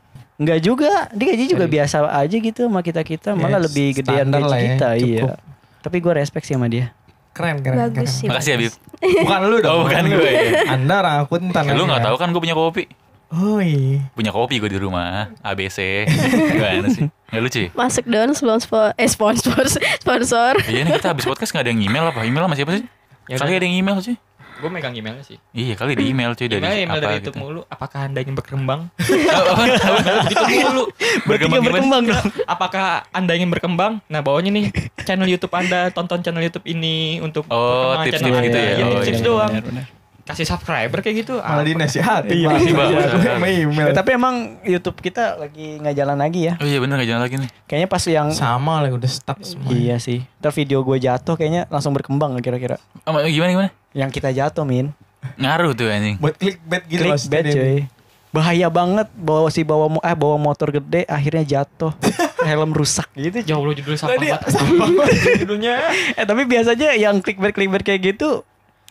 Nggak 0.42 0.60
juga, 0.66 0.92
dia 1.14 1.26
gaji 1.30 1.46
juga 1.46 1.66
biasa 1.70 2.10
aja 2.10 2.36
gitu 2.36 2.62
sama 2.66 2.82
kita 2.82 3.02
kita, 3.06 3.38
malah 3.38 3.62
Ya, 3.62 3.66
lebih 3.70 3.88
gedean 4.02 4.28
gaji 4.34 4.50
lah 4.50 4.60
ya, 4.60 4.66
kita, 4.66 4.90
iya. 4.98 5.22
cukup. 5.22 5.38
Tapi 5.84 5.98
gue 6.02 6.14
respect 6.18 6.46
sih 6.50 6.56
sama 6.58 6.68
dia. 6.72 6.90
Keren 7.34 7.62
keren. 7.62 7.78
Bagus 7.90 7.98
keren. 7.98 8.18
sih. 8.18 8.28
Makasih 8.30 8.52
ya 8.54 8.58
Bib. 8.62 8.74
Bukan 9.04 9.40
lu 9.50 9.58
dong. 9.62 9.74
Oh, 9.74 9.80
bukan 9.86 10.04
gue 10.06 10.32
ya. 10.32 10.74
Anda 10.74 10.96
orang 11.02 11.16
akuntan. 11.26 11.64
Ya, 11.66 11.74
lu 11.74 11.84
nggak 11.86 12.02
ya. 12.02 12.06
tahu 12.10 12.16
kan 12.18 12.28
gue 12.30 12.42
punya 12.42 12.56
kopi. 12.58 12.84
Oh 13.34 13.58
iya. 13.58 14.06
Punya 14.14 14.30
kopi 14.30 14.62
gue 14.62 14.70
di 14.70 14.78
rumah, 14.78 15.34
ABC. 15.42 16.06
Gimana 16.54 16.88
sih? 16.94 17.10
Nggak 17.34 17.42
lucu 17.42 17.60
ya? 17.66 17.70
Masuk 17.74 18.06
dong 18.06 18.32
sponsor 18.38 18.94
eh 18.94 19.10
sponsor 19.10 19.66
sponsor. 20.06 20.54
Iya 20.70 20.86
nih 20.86 21.02
kita 21.02 21.18
habis 21.18 21.26
podcast 21.26 21.50
nggak 21.50 21.66
ada 21.66 21.72
yang 21.74 21.82
email 21.82 22.06
apa? 22.14 22.22
Email 22.22 22.46
sama 22.46 22.56
siapa 22.58 22.72
sih? 22.78 22.86
Ya 23.26 23.42
kali 23.42 23.58
ada 23.58 23.66
yang 23.66 23.78
email 23.82 23.98
sih. 24.06 24.16
Gue 24.64 24.72
megang 24.72 24.96
emailnya 24.96 25.20
sih. 25.22 25.36
Iya 25.52 25.76
kali 25.76 25.92
di 25.94 26.08
email 26.08 26.32
cuy 26.32 26.48
dari 26.48 26.58
Email, 26.58 26.78
email 26.80 26.96
apa 26.96 27.04
dari 27.04 27.14
gitu. 27.14 27.28
YouTube 27.30 27.38
mulu. 27.38 27.62
Apakah 27.68 28.00
anda 28.08 28.20
ingin 28.20 28.32
berkembang? 28.34 28.88
Gitu 30.32 30.44
mulu. 30.64 30.84
Berkembang 31.26 31.62
berkembang 31.62 32.04
dong. 32.08 32.26
Apakah 32.46 32.86
anda 33.12 33.36
ingin 33.36 33.52
berkembang? 33.52 34.00
Nah 34.08 34.20
bawahnya 34.20 34.50
nih 34.50 34.72
channel 35.04 35.28
YouTube 35.28 35.52
anda 35.52 35.92
tonton 35.92 36.24
channel 36.24 36.40
YouTube 36.40 36.64
ini 36.64 37.20
untuk 37.20 37.44
Oh, 37.48 38.00
tips-tips 38.00 38.24
channel 38.24 38.40
gitu 38.42 38.56
ya. 38.58 38.72
Iya, 38.74 38.86
Oh, 38.88 39.04
tips 39.04 39.20
iya, 39.20 39.26
doang. 39.26 39.52
benar, 39.52 39.66
benar. 39.68 39.86
Kasih 40.24 40.48
subscriber 40.48 41.04
kayak 41.04 41.16
gitu. 41.20 41.36
Malah 41.36 41.68
dinasihati. 41.68 42.32
Iya, 42.32 42.48
iya, 42.56 42.64
Iya, 42.64 43.36
iya. 43.36 43.60
email. 43.60 43.92
Ya, 43.92 43.94
tapi 43.94 44.16
emang 44.16 44.36
YouTube 44.64 45.04
kita 45.04 45.36
lagi 45.36 45.84
nggak 45.84 45.92
jalan 45.94 46.16
lagi 46.16 46.48
ya. 46.48 46.56
Oh 46.56 46.64
iya 46.64 46.80
bener 46.80 46.96
gak 46.96 47.10
jalan 47.12 47.22
lagi 47.22 47.36
nih. 47.44 47.50
Kayaknya 47.68 47.90
pas 47.92 48.04
yang 48.08 48.28
sama 48.32 48.80
lah 48.80 48.90
udah 48.90 49.12
stuck 49.12 49.44
semua. 49.44 49.76
Iya 49.76 50.00
sih. 50.00 50.24
Ntar 50.40 50.56
video 50.56 50.80
gue 50.80 50.96
jatuh 50.98 51.36
kayaknya 51.36 51.68
langsung 51.68 51.92
berkembang 51.92 52.40
kira-kira. 52.40 52.80
Oh, 53.04 53.20
gimana 53.20 53.52
gimana? 53.52 53.72
Yang 53.94 54.10
kita 54.20 54.30
jatuh 54.30 54.66
min. 54.66 54.92
Ngaruh 55.40 55.72
tuh 55.74 55.88
anjing. 55.88 56.18
Buat 56.20 56.36
clickbait 56.36 56.84
gitu 56.86 57.02
Clickbait 57.02 57.46
cuy. 57.48 57.80
Bahaya 58.34 58.68
banget 58.68 59.08
bawa 59.14 59.48
si 59.54 59.62
bawa 59.62 59.86
mo- 59.88 60.02
eh 60.02 60.18
bawa 60.18 60.42
motor 60.42 60.74
gede 60.74 61.06
akhirnya 61.06 61.46
jatuh. 61.46 61.94
Helm 62.50 62.74
rusak 62.74 63.08
gitu. 63.14 63.40
Ya 63.46 63.56
Allah 63.56 63.74
judul 63.78 63.96
sampah 63.96 64.20
banget. 64.20 64.42
judulnya. 65.46 65.76
Eh 66.18 66.26
tapi 66.26 66.44
biasanya 66.44 66.98
yang 66.98 67.22
clickbait 67.22 67.54
clickbait 67.54 67.86
kayak 67.86 68.14
gitu 68.14 68.42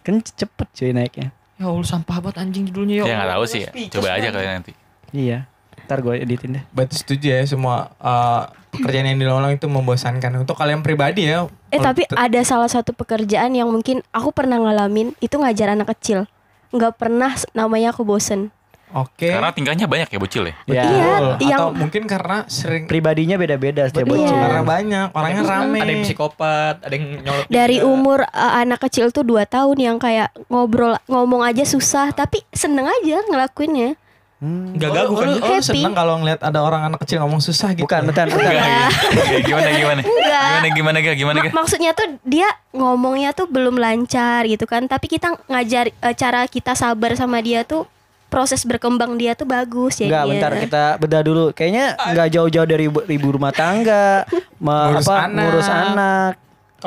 kan 0.03 0.23
cepet 0.23 0.69
cuy 0.73 0.91
naiknya. 0.95 1.35
Ya 1.59 1.67
Allah 1.69 1.85
sampah 1.85 2.23
banget 2.23 2.43
anjing 2.43 2.65
judulnya 2.71 3.03
ya. 3.03 3.05
Ya 3.05 3.15
nggak 3.19 3.31
tahu 3.35 3.45
sih 3.45 3.61
ya. 3.63 3.71
Coba 3.93 4.09
aja 4.17 4.29
kalian 4.31 4.55
nanti. 4.63 4.73
Iya. 5.13 5.39
Ntar 5.85 5.99
gue 6.01 6.15
editin 6.17 6.51
deh. 6.57 6.65
Berarti 6.71 6.95
setuju 6.97 7.27
ya 7.35 7.43
semua 7.45 7.91
eh, 7.99 8.43
pekerjaan 8.73 9.13
yang 9.13 9.19
diulang 9.21 9.53
itu 9.53 9.69
membosankan. 9.69 10.41
Untuk 10.41 10.57
kalian 10.57 10.81
pribadi 10.81 11.29
ya. 11.29 11.47
Eh 11.69 11.79
tapi 11.79 12.09
ada 12.09 12.41
salah 12.43 12.73
satu 12.73 12.97
pekerjaan 12.97 13.53
yang 13.53 13.69
mungkin 13.69 14.01
aku 14.11 14.33
pernah 14.33 14.57
ngalamin 14.57 15.13
itu 15.21 15.37
ngajar 15.37 15.77
anak 15.77 15.93
kecil. 15.93 16.25
Nggak 16.73 16.97
pernah 16.97 17.37
namanya 17.53 17.93
aku 17.93 18.03
bosen. 18.03 18.49
Oke. 18.93 19.33
Karena 19.33 19.49
tingkahnya 19.57 19.89
banyak 19.89 20.09
ya 20.13 20.19
bocil 20.21 20.45
ya. 20.53 20.55
Ya. 20.69 20.85
Iya, 20.85 20.85
Betul. 20.85 21.49
yang- 21.49 21.61
Atau 21.65 21.69
mungkin 21.73 22.03
karena 22.05 22.37
sering 22.45 22.85
Pribadinya 22.85 23.41
beda-beda 23.41 23.89
setiap 23.89 24.05
Betul, 24.05 24.21
bocil. 24.21 24.37
Iya. 24.37 24.45
karena 24.45 24.63
banyak 24.63 25.07
orangnya 25.17 25.43
rame. 25.49 25.79
Ada 25.81 25.91
yang 25.97 26.05
psikopat, 26.05 26.75
ada 26.85 26.93
yang 26.93 27.07
nyolot. 27.25 27.45
Dari 27.49 27.77
juga. 27.81 27.89
umur 27.89 28.21
uh, 28.29 28.53
anak 28.61 28.85
kecil 28.85 29.09
tuh 29.09 29.25
2 29.25 29.49
tahun 29.49 29.77
yang 29.81 29.97
kayak 29.97 30.37
ngobrol 30.53 31.01
ngomong 31.09 31.41
aja 31.41 31.65
susah 31.65 32.13
tapi 32.13 32.45
seneng 32.53 32.85
aja 32.85 33.25
ngelakuinnya. 33.33 33.97
Hmm. 34.43 34.75
Nggak 34.75 34.91
Oh, 34.91 34.95
gagu 34.97 35.15
kan? 35.15 35.29
oh, 35.29 35.39
oh, 35.39 35.55
Happy. 35.55 35.63
seneng 35.65 35.95
kalau 35.95 36.19
ngeliat 36.19 36.43
ada 36.43 36.59
orang 36.59 36.83
anak 36.85 36.99
kecil 36.99 37.23
ngomong 37.23 37.39
susah 37.39 37.71
gitu. 37.73 37.87
Bukan, 37.87 38.03
bentar, 38.05 38.27
bentar. 38.27 38.51
Enggak. 38.51 38.91
Oke, 39.15 39.37
gimana 39.41 39.69
gimana? 39.71 40.01
Enggak. 40.03 40.43
Gimana 40.43 40.69
gimana 40.69 40.97
gak 40.99 41.17
gimana 41.17 41.37
Ma- 41.37 41.45
gak? 41.45 41.53
maksudnya 41.55 41.91
tuh 41.93 42.07
dia 42.21 42.49
ngomongnya 42.71 43.31
tuh 43.31 43.47
belum 43.47 43.77
lancar 43.77 44.43
gitu 44.45 44.65
kan 44.65 44.83
tapi 44.85 45.07
kita 45.07 45.39
ngajar 45.47 45.89
eh, 45.89 46.15
cara 46.15 46.43
kita 46.45 46.75
sabar 46.75 47.15
sama 47.15 47.39
dia 47.39 47.63
tuh 47.63 47.87
proses 48.27 48.65
berkembang 48.65 49.15
dia 49.15 49.33
tuh 49.33 49.45
bagus 49.45 49.95
ya 49.97 50.11
Enggak, 50.11 50.25
bentar 50.27 50.51
kita 50.59 50.85
bedah 50.99 51.23
dulu. 51.23 51.45
Kayaknya 51.53 51.85
nggak 51.95 52.29
jauh-jauh 52.33 52.67
dari 52.67 52.85
ibu, 52.85 52.99
ibu 53.01 53.29
rumah 53.31 53.53
tangga, 53.53 54.27
me- 54.59 54.89
Ngurus 54.91 55.07
apa 55.07 55.15
anak. 55.23 55.43
ngurus 55.45 55.69
anak. 55.71 56.33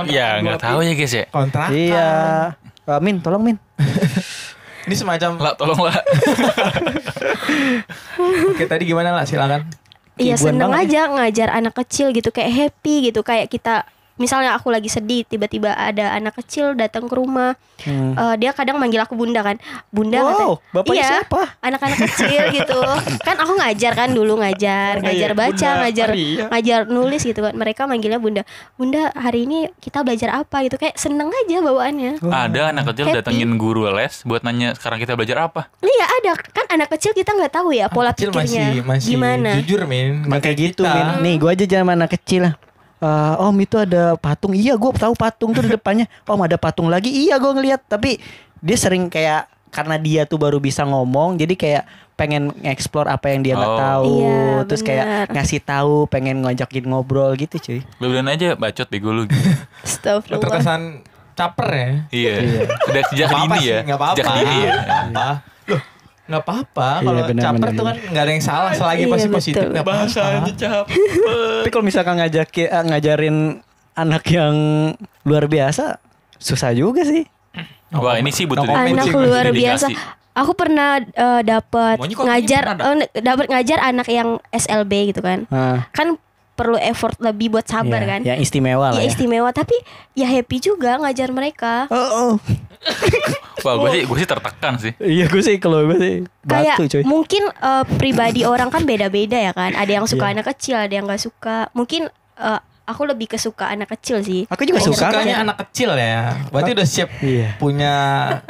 Ya 0.06 0.28
nggak 0.38 0.60
tahu 0.60 0.80
ya 0.82 0.92
guys 0.92 1.14
ya. 1.14 1.24
Kontrak. 1.30 1.72
Iya. 1.72 2.12
Eh, 2.84 3.00
min, 3.00 3.16
tolong 3.18 3.40
Min. 3.42 3.56
Ini 4.86 4.96
semacam 4.96 5.30
Lah 5.42 5.54
tolong 5.58 5.82
lah. 5.82 5.98
Oke 8.54 8.66
tadi 8.70 8.86
gimana 8.86 9.14
lah 9.14 9.26
silakan. 9.26 9.66
Iya 10.16 10.40
seneng 10.40 10.72
banget 10.72 10.96
aja 10.96 11.02
ngajar 11.12 11.50
anak 11.52 11.76
kecil 11.76 12.16
gitu 12.16 12.32
kayak 12.32 12.52
happy 12.54 13.12
gitu 13.12 13.20
kayak 13.20 13.52
kita 13.52 13.84
misalnya 14.16 14.54
aku 14.54 14.68
lagi 14.68 14.88
sedih 14.88 15.24
tiba-tiba 15.24 15.72
ada 15.72 16.12
anak 16.12 16.36
kecil 16.38 16.74
datang 16.74 17.06
ke 17.06 17.14
rumah 17.14 17.54
Hmm. 17.76 18.16
Eh, 18.16 18.36
dia 18.40 18.56
kadang 18.56 18.80
manggil 18.80 18.98
aku 18.98 19.14
bunda 19.14 19.44
kan 19.44 19.60
bunda 19.92 20.18
Wow, 20.18 20.32
kata- 20.56 20.58
bapaknya 20.72 20.96
iya, 20.96 21.08
siapa? 21.20 21.42
anak-anak 21.60 22.00
kecil 22.08 22.42
gitu 22.58 22.80
kan 23.20 23.36
aku 23.36 23.52
ngajar 23.54 23.92
kan 23.94 24.10
dulu 24.10 24.40
ngajar 24.40 25.04
ngajar 25.04 25.30
Iya, 25.30 25.36
baca 25.36 25.52
Bunda 25.68 25.82
ngajar 25.84 26.08
Maria. 26.10 26.44
ngajar 26.48 26.80
nulis 26.88 27.22
gitu 27.22 27.40
kan 27.44 27.52
mereka 27.52 27.84
manggilnya 27.84 28.16
bunda 28.16 28.48
bunda 28.74 29.12
hari 29.12 29.44
ini 29.44 29.68
kita 29.78 30.02
belajar 30.02 30.40
apa 30.40 30.64
gitu 30.64 30.80
kayak 30.80 30.96
seneng 30.96 31.28
aja 31.28 31.60
bawaannya 31.60 32.24
Ada 32.24 32.72
anak 32.72 32.84
kecil 32.90 33.06
Happy. 33.06 33.18
datengin 33.20 33.52
guru 33.56 33.92
les 33.92 34.24
buat 34.24 34.40
nanya 34.42 34.72
sekarang 34.72 34.98
kita 34.98 35.14
belajar 35.14 35.38
apa. 35.44 35.68
iya 35.84 36.06
ada 36.08 36.32
kan 36.48 36.66
anak 36.72 36.96
kecil 36.96 37.12
kita 37.12 37.36
nggak 37.36 37.52
tahu 37.52 37.70
ya 37.70 37.92
pola 37.92 38.16
Kecil 38.16 38.32
pikirnya 38.32 38.72
masih 38.72 38.84
masih 38.88 39.10
gimana 39.12 39.52
jujur 39.60 39.84
min. 39.84 40.24
Kayak 40.32 40.58
gitu. 40.58 40.82
Min. 40.82 41.20
Nih, 41.20 41.36
gua 41.36 41.52
aja 41.52 41.66
zaman 41.66 42.00
anak 42.00 42.16
kecil. 42.16 42.56
Eh, 42.98 43.34
om 43.38 43.56
itu 43.56 43.76
ada 43.76 44.16
patung. 44.16 44.52
Iya, 44.52 44.74
gua 44.76 44.92
tahu 44.92 45.14
patung 45.14 45.52
tuh 45.52 45.62
di 45.62 45.72
depannya. 45.72 46.08
Om 46.24 46.42
ada 46.42 46.56
patung 46.56 46.88
lagi. 46.88 47.12
Iya, 47.12 47.36
gua 47.38 47.52
ngeliat. 47.52 47.84
Tapi 47.84 48.18
dia 48.58 48.78
sering 48.78 49.08
kayak 49.08 49.46
karena 49.68 50.00
dia 50.00 50.24
tuh 50.24 50.40
baru 50.40 50.56
bisa 50.58 50.82
ngomong, 50.82 51.36
jadi 51.36 51.52
kayak 51.52 51.84
pengen 52.16 52.48
nge-explore 52.56 53.12
apa 53.12 53.28
yang 53.28 53.44
dia 53.44 53.54
nggak 53.54 53.68
Oh. 53.70 53.82
tahu. 53.82 54.14
Iya, 54.24 54.40
Terus 54.66 54.82
kayak 54.82 55.06
benar. 55.06 55.28
ngasih 55.36 55.60
tahu, 55.62 55.96
pengen 56.08 56.38
ngajakin 56.40 56.86
ngobrol 56.86 57.36
gitu, 57.36 57.60
cuy. 57.60 57.80
Lu 58.00 58.08
bilang 58.08 58.32
aja 58.32 58.56
bacot 58.56 58.88
bego 58.88 59.12
lu. 59.12 59.28
gitu. 59.28 59.44
Terkesan 60.40 61.04
caper 61.36 61.70
ya. 61.70 61.90
iya. 62.10 62.34
Udah 62.88 63.04
sejak 63.06 63.28
dini 63.30 63.60
ya. 63.62 63.78
nggak 63.84 64.00
apa-apa. 64.00 64.16
Sejak 64.16 64.34
dini 64.40 64.58
ya. 64.64 64.74
Apa. 65.12 65.28
Loh, 65.68 65.82
nggak 66.26 66.42
apa-apa. 66.42 66.90
Iya, 66.90 67.06
Kalau 67.06 67.22
benar, 67.30 67.44
caper 67.44 67.60
benar, 67.60 67.72
tuh 67.78 67.86
kan 67.86 67.96
nggak 68.10 68.24
ada 68.24 68.32
yang 68.34 68.46
salah 68.46 68.72
selagi 68.74 69.04
Iya, 69.06 69.14
pasti 69.14 69.30
positif 69.30 69.66
nggak 69.70 69.86
apa-apa. 69.86 70.52
capek. 70.58 71.00
Tapi 71.62 71.70
kalau 71.70 71.86
misalkan 71.86 72.14
ngajakin 72.18 72.68
eh, 72.68 72.84
ngajarin 72.90 73.38
anak 73.96 74.24
yang 74.28 74.56
luar 75.24 75.46
biasa, 75.46 76.02
susah 76.42 76.72
juga 76.74 77.06
sih. 77.06 77.24
Wah 77.96 78.20
ini 78.20 78.34
sih 78.34 78.44
butuh 78.44 78.66
anak 78.66 79.08
sih, 79.08 79.14
luar 79.14 79.54
biasa 79.56 79.88
aku 80.36 80.52
pernah 80.54 81.00
eh, 81.00 81.42
dapat 81.48 81.96
ngajar 82.04 82.76
pernah 82.76 83.08
eh, 83.08 83.24
dapat 83.24 83.46
ngajar 83.48 83.80
anak 83.80 84.08
yang 84.12 84.38
SLB 84.52 85.16
gitu 85.16 85.24
kan 85.24 85.48
Nah, 85.48 85.88
kan 85.96 86.20
perlu 86.56 86.76
effort 86.78 87.20
lebih 87.20 87.52
buat 87.52 87.64
sabar 87.64 88.00
iya, 88.00 88.10
kan 88.10 88.20
Yang 88.24 88.40
istimewa 88.42 88.88
lah 88.90 88.98
ya 88.98 89.02
ya. 89.02 89.08
istimewa 89.08 89.50
tapi 89.52 89.76
ya 90.14 90.26
happy 90.26 90.58
juga 90.60 90.96
ngajar 90.98 91.30
mereka 91.30 91.86
Oh, 91.88 92.10
oh. 92.32 92.34
Wah 93.66 93.74
gue 93.76 93.90
sih 93.92 94.02
gue 94.04 94.18
sih 94.20 94.30
tertekan 94.30 94.74
sih. 94.78 94.94
Iya 94.96 95.26
gue 95.26 95.42
sih 95.42 95.58
kalau 95.58 95.82
gue 95.84 95.98
sih 95.98 96.16
kayak 96.44 96.78
batu 96.78 96.86
cuy. 96.88 97.04
mungkin 97.04 97.44
eh, 97.50 97.84
pribadi 97.96 98.42
orang 98.44 98.70
kan 98.70 98.84
beda-beda 98.84 99.36
ya 99.36 99.52
kan 99.52 99.74
ada 99.74 99.90
yang 99.92 100.06
suka 100.06 100.22
Iya. 100.24 100.34
anak 100.34 100.46
kecil 100.48 100.76
ada 100.78 100.94
yang 100.94 101.04
nggak 101.04 101.20
suka 101.20 101.68
mungkin 101.72 102.06
eh, 102.38 102.60
aku 102.86 103.02
lebih 103.04 103.28
kesuka 103.28 103.66
anak 103.68 103.90
kecil 103.92 104.22
sih 104.22 104.46
Aku 104.46 104.62
juga 104.62 104.78
Oh, 104.78 104.88
suka. 104.88 105.10
sukanya 105.10 105.42
anak 105.42 105.58
kecil 105.60 105.92
ya. 105.92 106.38
Berarti 106.48 106.72
udah 106.72 106.86
siap 106.86 107.10
Iya. 107.18 107.58
punya 107.58 107.94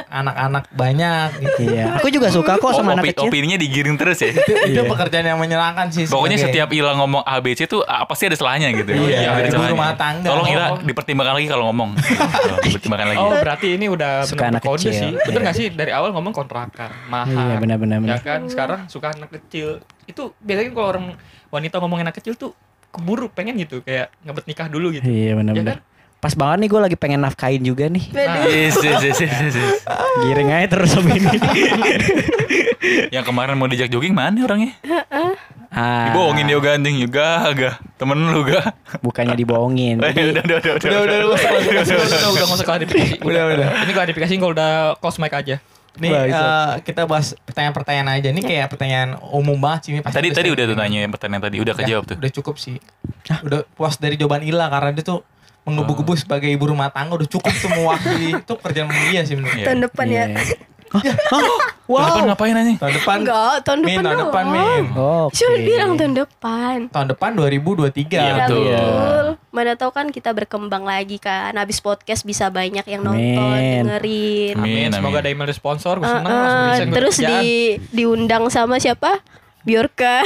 anak-anak 0.06 0.64
banyak 0.70 1.28
gitu. 1.40 1.60
Iya. 1.66 1.96
Aku 1.96 2.08
juga 2.08 2.28
suka 2.28 2.54
kok 2.54 2.66
Oh, 2.66 2.72
sama 2.72 2.92
opi- 2.92 3.00
anak 3.00 3.04
kecil. 3.12 3.26
opininya 3.26 3.56
digiring 3.56 3.96
terus 3.96 4.18
ya. 4.18 4.30
Itu, 4.30 4.52
itu 4.66 4.76
Iya. 4.76 4.82
pekerjaan 4.86 5.26
yang 5.26 5.38
menyenangkan 5.38 5.86
sih. 5.88 6.04
Pokoknya 6.04 6.36
sebagai- 6.36 6.52
setiap 6.54 6.68
Ila 6.70 6.92
ngomong 6.94 7.22
ABC 7.22 7.64
tuh 7.66 7.80
ah, 7.82 8.04
pasti 8.04 8.26
ada 8.26 8.36
salahnya 8.36 8.68
gitu. 8.72 8.92
Iya, 8.92 9.32
ada 9.32 9.48
ibu 9.48 9.62
rumah 9.66 9.94
tangga. 9.94 10.26
Tolong 10.26 10.46
Ila 10.46 10.64
Oh. 10.68 10.78
dipertimbangkan 10.78 11.34
lagi 11.34 11.48
kalau 11.48 11.64
ngomong. 11.66 11.90
Tolong 12.44 12.60
dipertimbangkan 12.62 13.06
lagi. 13.08 13.18
Oh 13.18 13.32
berarti 13.32 13.66
ini 13.72 13.86
udah 13.86 14.12
Suka 14.22 14.44
anak 14.46 14.60
kode 14.60 14.84
kecil. 14.84 14.92
sih 14.92 15.10
Bener 15.18 15.40
Iya. 15.40 15.46
gak 15.46 15.56
sih 15.56 15.66
dari 15.70 15.90
awal 15.90 16.10
ngomong 16.10 16.32
kontrakan 16.32 16.90
Mahal 17.06 17.32
Iya 17.48 17.56
benar-benar. 17.56 17.98
Ya 18.04 18.18
kan 18.18 18.44
sekarang 18.46 18.84
suka 18.86 19.10
anak 19.10 19.32
kecil 19.32 19.80
Itu 20.04 20.36
biasanya 20.38 20.70
kalau 20.70 20.88
orang 20.88 21.06
wanita 21.48 21.78
ngomong 21.78 21.98
anak 22.00 22.14
kecil 22.14 22.34
tuh 22.34 22.52
Keburu 22.96 23.28
pengen 23.28 23.54
gitu 23.56 23.80
Kayak 23.80 24.10
ngebet 24.24 24.44
nikah 24.44 24.66
dulu 24.66 24.90
gitu 24.90 25.04
Iya 25.04 25.32
Ya 25.32 25.34
benar-benar. 25.36 25.78
Pas 26.16 26.32
banget 26.32 26.64
nih 26.64 26.68
gue 26.72 26.80
lagi 26.80 26.96
pengen 26.96 27.20
nafkain 27.20 27.60
juga 27.60 27.86
nih. 27.86 28.08
Nah, 28.08 28.48
Yes, 28.48 28.80
yes, 28.80 29.04
yes, 29.04 29.20
yes, 29.20 29.52
yes. 29.52 29.56
Giring 30.24 30.48
aja 30.48 30.66
terus 30.66 30.96
sama 30.96 31.12
ini. 31.12 31.28
Yang 33.12 33.24
kemarin 33.26 33.54
mau 33.54 33.68
dijak 33.68 33.92
jogging 33.92 34.16
mana 34.16 34.40
orangnya? 34.40 34.72
ah, 35.68 36.08
Dibohongin 36.10 36.48
dia 36.48 36.58
gandeng 36.58 36.96
juga, 36.96 37.46
agak 37.46 37.74
temen 37.94 38.16
lu 38.26 38.42
gak? 38.42 38.64
Bukannya 39.02 39.36
dibohongin. 39.36 40.00
udah, 40.00 40.10
Jadi, 40.10 40.32
udah, 40.32 40.42
udah, 40.42 40.56
udah, 40.56 40.72
Udah, 40.74 41.00
udah, 41.04 41.16
udah, 41.20 41.28
usah, 41.28 41.50
usah, 41.52 41.60
usah, 41.60 41.82
usah. 41.84 41.96
udah 42.00 42.16
udah 42.16 42.30
nggak 42.32 42.56
usah 42.56 42.66
klarifikasi 42.66 43.14
Udah, 43.20 43.42
udah. 43.52 43.68
Ini 43.84 43.92
klarifikasi 43.92 44.32
kalau 44.36 44.52
udah 44.52 44.70
close 44.96 45.18
mic 45.20 45.30
aja 45.30 45.56
Nih 45.60 45.60
Wah, 45.60 45.75
bisa. 45.98 46.38
eh, 46.38 46.72
kita 46.82 47.02
bahas 47.04 47.32
pertanyaan-pertanyaan 47.42 48.08
aja. 48.12 48.28
Ini 48.28 48.42
kayak 48.42 48.66
pertanyaan 48.68 49.10
umum 49.30 49.56
banget 49.56 49.80
sih. 49.82 49.90
Ini 49.92 50.00
pasti 50.00 50.16
Tadi 50.16 50.28
tadi 50.30 50.48
udah 50.50 50.64
tuh 50.64 50.76
nanya 50.76 50.98
yang 51.00 51.12
pertanyaan 51.12 51.42
tadi, 51.42 51.56
udah 51.56 51.64
Udah, 51.66 51.74
kejawab 51.78 52.04
tuh. 52.04 52.16
Udah 52.16 52.32
cukup 52.32 52.54
sih. 52.56 52.76
Udah 53.42 53.64
puas 53.72 53.96
dari 53.96 54.14
jawaban 54.14 54.42
Ila 54.42 54.68
karena 54.68 54.90
dia 54.92 55.02
tuh 55.02 55.20
menggebu-gebu 55.62 56.14
sebagai 56.14 56.46
ibu 56.46 56.62
rumah 56.64 56.88
tangga 56.88 57.18
udah 57.18 57.26
cukup 57.26 57.50
semua 57.52 57.98
itu 58.22 58.54
kerjaan 58.54 58.86
dia 59.10 59.26
sih 59.26 59.34
menurut 59.34 59.58
Iya. 59.58 59.66
tahun 59.66 59.80
depan 59.82 60.06
ya 60.06 60.24
Iya. 60.88 61.12
Tahun 61.86 62.02
depan 62.08 62.22
ngapain 62.26 62.52
aja? 62.52 62.72
tahun 62.76 62.92
depan 62.94 63.16
enggak 63.20 63.54
tahun 63.62 63.78
Min, 63.78 63.88
depan 63.88 64.02
tahun 64.02 64.18
depan. 64.20 64.44
Min 64.48 64.84
Oh, 64.92 65.26
Sudah 65.30 65.58
bilang 65.60 65.90
tahun 65.94 66.14
depan 66.16 66.76
tahun 66.88 67.06
depan 67.08 67.30
2023 67.32 68.10
Iya, 68.12 68.34
betul. 68.40 68.64
betul 68.64 69.26
mana 69.50 69.72
tahu 69.72 69.90
kan 69.90 70.06
kita 70.08 70.30
berkembang 70.30 70.82
lagi 70.82 71.16
kan 71.16 71.52
habis 71.52 71.78
podcast 71.78 72.22
bisa 72.22 72.46
banyak 72.48 72.84
yang 72.84 73.00
nonton 73.00 73.38
Amin. 73.40 73.82
dengerin 73.82 74.54
Amin, 74.54 74.74
Amin. 74.84 74.88
Semoga 74.92 75.18
ada 75.18 75.28
email 75.28 75.50
sponsor. 75.50 75.96
Gue 75.96 76.06
Uh, 76.06 76.20
langsung 76.20 76.28
uh, 76.28 76.76
gua 76.84 76.96
terus 76.96 77.16
kerjaan. 77.16 77.40
di 77.40 77.50
diundang 77.90 78.44
sama 78.46 78.76
siapa 78.76 79.20
Biorka 79.60 80.22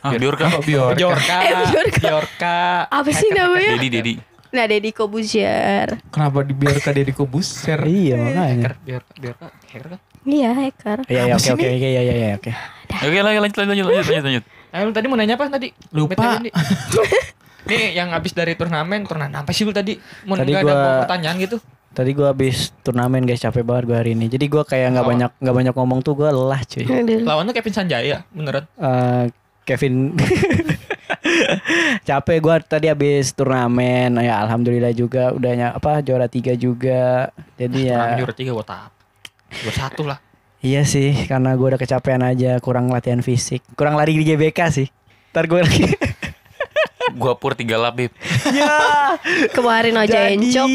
Ah, 0.00 0.16
Biorka. 0.16 0.48
Bior. 0.60 0.96
Biorka, 0.96 1.36
Eh, 1.42 1.52
Biorka. 1.66 2.00
Biorka. 2.00 2.58
apa 2.88 3.10
sih 3.10 3.28
namanya 3.30 3.76
Dedi, 3.76 3.88
Dedi. 3.90 4.14
Nah 4.50 4.64
Deddy 4.64 4.90
Kobuzier 4.90 5.98
Kenapa 6.08 6.42
dibiarkan 6.42 6.92
Deddy 6.92 7.12
Kobuser? 7.12 7.78
Iya 7.80 8.16
makanya. 8.18 8.42
Hacker, 8.42 8.72
Biorka, 8.80 9.12
Biorka, 9.16 9.46
hacker 9.48 9.82
kan? 9.86 10.00
iya 10.20 10.50
hacker 10.52 10.98
Iya 11.06 11.22
iya 11.22 11.34
oke 11.34 11.48
oke 11.50 11.64
oke 11.64 11.78
iya 11.80 12.00
iya 12.02 12.14
iya 12.14 12.28
oke. 12.36 12.50
Oke, 12.90 13.18
lanjut 13.18 13.40
lanjut 13.40 13.56
lanjut 13.62 13.86
lanjut 13.86 14.24
lanjut. 14.26 14.44
Eh, 14.70 14.80
lu 14.82 14.92
tadi 14.96 15.06
mau 15.06 15.16
nanya 15.16 15.34
apa 15.34 15.46
tadi? 15.48 15.70
Lupa. 15.90 16.42
Nih. 16.42 16.52
Yang 17.96 18.08
habis 18.10 18.32
dari 18.32 18.52
turnamen, 18.52 19.06
turnamen 19.06 19.36
apa 19.36 19.54
sih 19.54 19.62
lu 19.62 19.70
tadi? 19.70 19.94
Mau 20.26 20.34
Tadi 20.34 20.50
ada 20.50 20.60
gua- 20.60 20.74
mau 20.74 20.92
pertanyaan 21.04 21.36
gitu? 21.38 21.56
Tadi 21.90 22.10
gua 22.12 22.30
habis 22.30 22.70
turnamen 22.82 23.22
guys 23.22 23.38
capek 23.38 23.62
banget 23.62 23.84
gua 23.86 23.96
hari 23.98 24.12
ini. 24.12 24.26
Jadi 24.26 24.46
gua 24.46 24.62
kayak 24.62 24.92
nggak 24.92 25.06
banyak 25.06 25.30
nggak 25.38 25.56
banyak 25.56 25.74
ngomong 25.74 26.00
tuh 26.00 26.14
gua 26.14 26.30
lelah 26.30 26.62
cuy. 26.62 26.82
Aduh. 26.84 27.22
Lawan 27.22 27.46
lu 27.46 27.52
Kevin 27.52 27.74
Sanjaya, 27.74 28.22
beneran. 28.30 28.66
Eh, 28.74 29.24
Kevin 29.64 30.14
capek 32.08 32.38
gua 32.40 32.56
tadi 32.60 32.86
habis 32.90 33.32
turnamen 33.32 34.18
ya 34.20 34.42
alhamdulillah 34.44 34.92
juga 34.92 35.30
udahnya 35.34 35.74
apa 35.74 36.00
juara 36.02 36.26
tiga 36.26 36.54
juga 36.54 37.30
jadi 37.58 37.78
ya 37.78 37.98
Turnamen 37.98 38.20
juara 38.24 38.34
tiga 38.34 38.50
buat 38.54 38.68
apa? 38.68 38.90
Buat 39.50 39.76
satu 39.76 40.02
lah. 40.06 40.18
iya 40.60 40.84
sih 40.84 41.14
karena 41.26 41.54
gua 41.56 41.74
udah 41.74 41.80
kecapean 41.80 42.22
aja 42.22 42.58
kurang 42.60 42.90
latihan 42.90 43.22
fisik 43.24 43.64
kurang 43.74 43.96
lari 43.98 44.14
di 44.14 44.24
GBK 44.26 44.58
sih 44.70 44.88
ntar 45.30 45.46
gue 45.46 45.62
lagi 45.62 45.86
Gua 47.10 47.34
pur 47.34 47.58
tiga 47.58 47.74
lap, 47.74 47.98
Bib. 47.98 48.14
ya 48.54 49.18
kemarin 49.50 49.98
aja 49.98 50.30
encok 50.30 50.68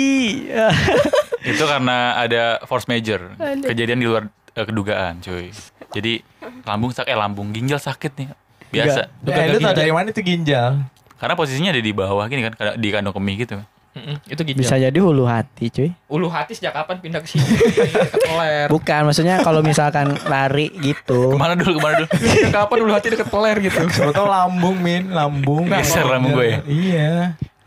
Itu 1.55 1.63
karena 1.63 2.17
ada 2.19 2.59
force 2.65 2.89
major. 2.91 3.31
Kejadian 3.39 4.01
di 4.01 4.07
luar 4.09 4.27
eh, 4.51 4.65
kedugaan, 4.65 5.21
cuy. 5.23 5.53
Jadi 5.95 6.19
lambung 6.65 6.91
sakit, 6.91 7.07
eh 7.07 7.15
lambung 7.15 7.53
ginjal 7.55 7.79
sakit 7.79 8.11
nih. 8.19 8.27
Biasa. 8.71 8.99
Eh, 9.27 9.45
lu 9.53 9.57
tau 9.61 9.73
dari 9.75 9.91
mana 9.93 10.09
itu 10.09 10.21
ginjal? 10.21 10.81
Karena 11.15 11.33
posisinya 11.33 11.71
ada 11.71 11.81
di 11.81 11.91
bawah 11.95 12.25
gini 12.27 12.41
kan, 12.45 12.53
di 12.77 12.89
kandung 12.91 13.15
kemih 13.15 13.45
gitu. 13.45 13.57
Mm-mm, 13.95 14.19
itu 14.27 14.41
ginjal. 14.43 14.59
bisa 14.59 14.75
jadi 14.75 14.99
hulu 14.99 15.23
hati 15.23 15.71
cuy 15.71 15.87
Ulu 16.11 16.27
hati 16.27 16.51
sejak 16.51 16.75
kapan 16.75 16.99
pindah 16.99 17.23
ke 17.23 17.31
sini? 17.31 17.47
Peler. 18.27 18.67
bukan 18.67 19.07
maksudnya 19.07 19.39
kalau 19.39 19.63
misalkan 19.63 20.19
lari 20.27 20.67
gitu 20.83 21.31
Ke 21.31 21.37
mana 21.39 21.55
dulu, 21.55 21.79
ke 21.79 21.81
mana 21.81 22.03
dulu? 22.03 22.07
Sejak 22.35 22.51
kapan 22.51 22.77
ulu 22.83 22.91
hati 22.91 23.07
deket 23.15 23.31
peler 23.31 23.55
gitu? 23.63 23.87
Siapa 23.87 24.11
tau 24.11 24.27
lambung 24.27 24.83
min, 24.83 25.15
lambung. 25.15 25.71
Geser 25.71 26.03
lambung 26.11 26.35
gue 26.35 26.43
ya? 26.43 26.59
Iya. 26.67 27.11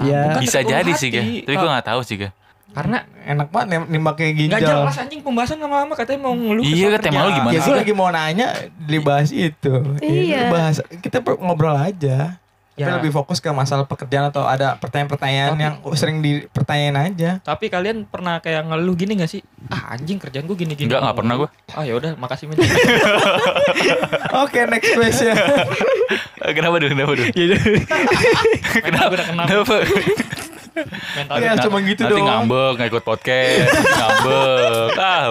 ya 0.04 0.20
Bukan 0.28 0.42
Bisa 0.44 0.60
jadi 0.60 0.92
sih. 0.92 1.08
Tapi 1.48 1.56
gua 1.56 1.80
gak 1.80 1.96
tahu 1.96 2.00
sih, 2.04 2.20
ga. 2.20 2.28
Karena 2.68 2.98
Enak 3.24 3.48
banget 3.48 3.68
nem- 3.70 3.88
nembak 3.90 4.14
kayak 4.16 4.32
nggak 4.34 4.60
ginjal. 4.60 4.80
jelas 4.82 4.96
anjing 4.96 5.20
pembahasan 5.20 5.58
lama-lama 5.58 5.92
katanya 5.92 6.20
mau 6.22 6.32
ngeluh. 6.32 6.62
Iya, 6.62 6.72
kesal 6.72 6.90
kan, 6.90 7.00
tema 7.02 7.12
lu 7.12 7.20
kerjaan. 7.20 7.34
gimana 7.34 7.52
Ya 7.52 7.60
gue 7.60 7.76
lagi 7.76 7.92
mau 7.92 8.08
nanya 8.08 8.46
dibahas 8.78 9.30
itu. 9.30 9.74
Iya. 10.00 10.40
Bahas 10.48 10.76
kita 10.96 11.20
ngobrol 11.20 11.74
aja. 11.74 12.40
Tapi 12.72 12.86
Ya. 12.86 12.94
lebih 12.94 13.10
fokus 13.10 13.36
ke 13.36 13.50
masalah 13.50 13.84
pekerjaan 13.84 14.30
atau 14.30 14.46
ada 14.46 14.78
pertanyaan-pertanyaan 14.78 15.50
Tapi- 15.50 15.60
yang 15.60 15.74
sering 15.92 16.18
dipertanyain 16.18 16.94
aja. 16.94 17.30
Tapi 17.42 17.66
kalian 17.66 18.06
pernah 18.06 18.38
kayak 18.38 18.64
ngeluh 18.64 18.94
gini 18.94 19.18
gak 19.18 19.26
sih? 19.26 19.42
Ah 19.66 19.92
anjing 19.92 20.16
kerjaan 20.16 20.46
gue 20.46 20.54
gini-gini. 20.54 20.86
Enggak, 20.86 21.02
nggak 21.02 21.16
pernah 21.18 21.34
gua. 21.36 21.48
Ah 21.68 21.82
ya 21.82 21.92
udah, 21.92 22.14
makasih 22.14 22.46
Min. 22.46 22.62
Oke, 24.40 24.60
next 24.64 24.94
question. 24.94 25.34
Kenapa 26.54 26.78
dulu, 26.78 26.88
kenapa 26.88 27.12
dulu? 27.12 27.28
Mental 28.86 29.04
gue 29.04 29.16
udah 29.16 29.26
kena. 29.26 29.42
Kenapa? 29.44 29.74
Mental 31.14 31.34
Ya, 31.36 31.52
gue- 31.52 31.64
cuma 31.64 31.78
gitu 31.80 32.02
Nanti 32.02 32.12
doang. 32.14 32.26
ngambek, 32.44 32.70
nggak 32.74 32.88
ikut 32.88 33.04
podcast, 33.04 33.70
ngambek. 33.72 34.90
Ah, 34.98 35.24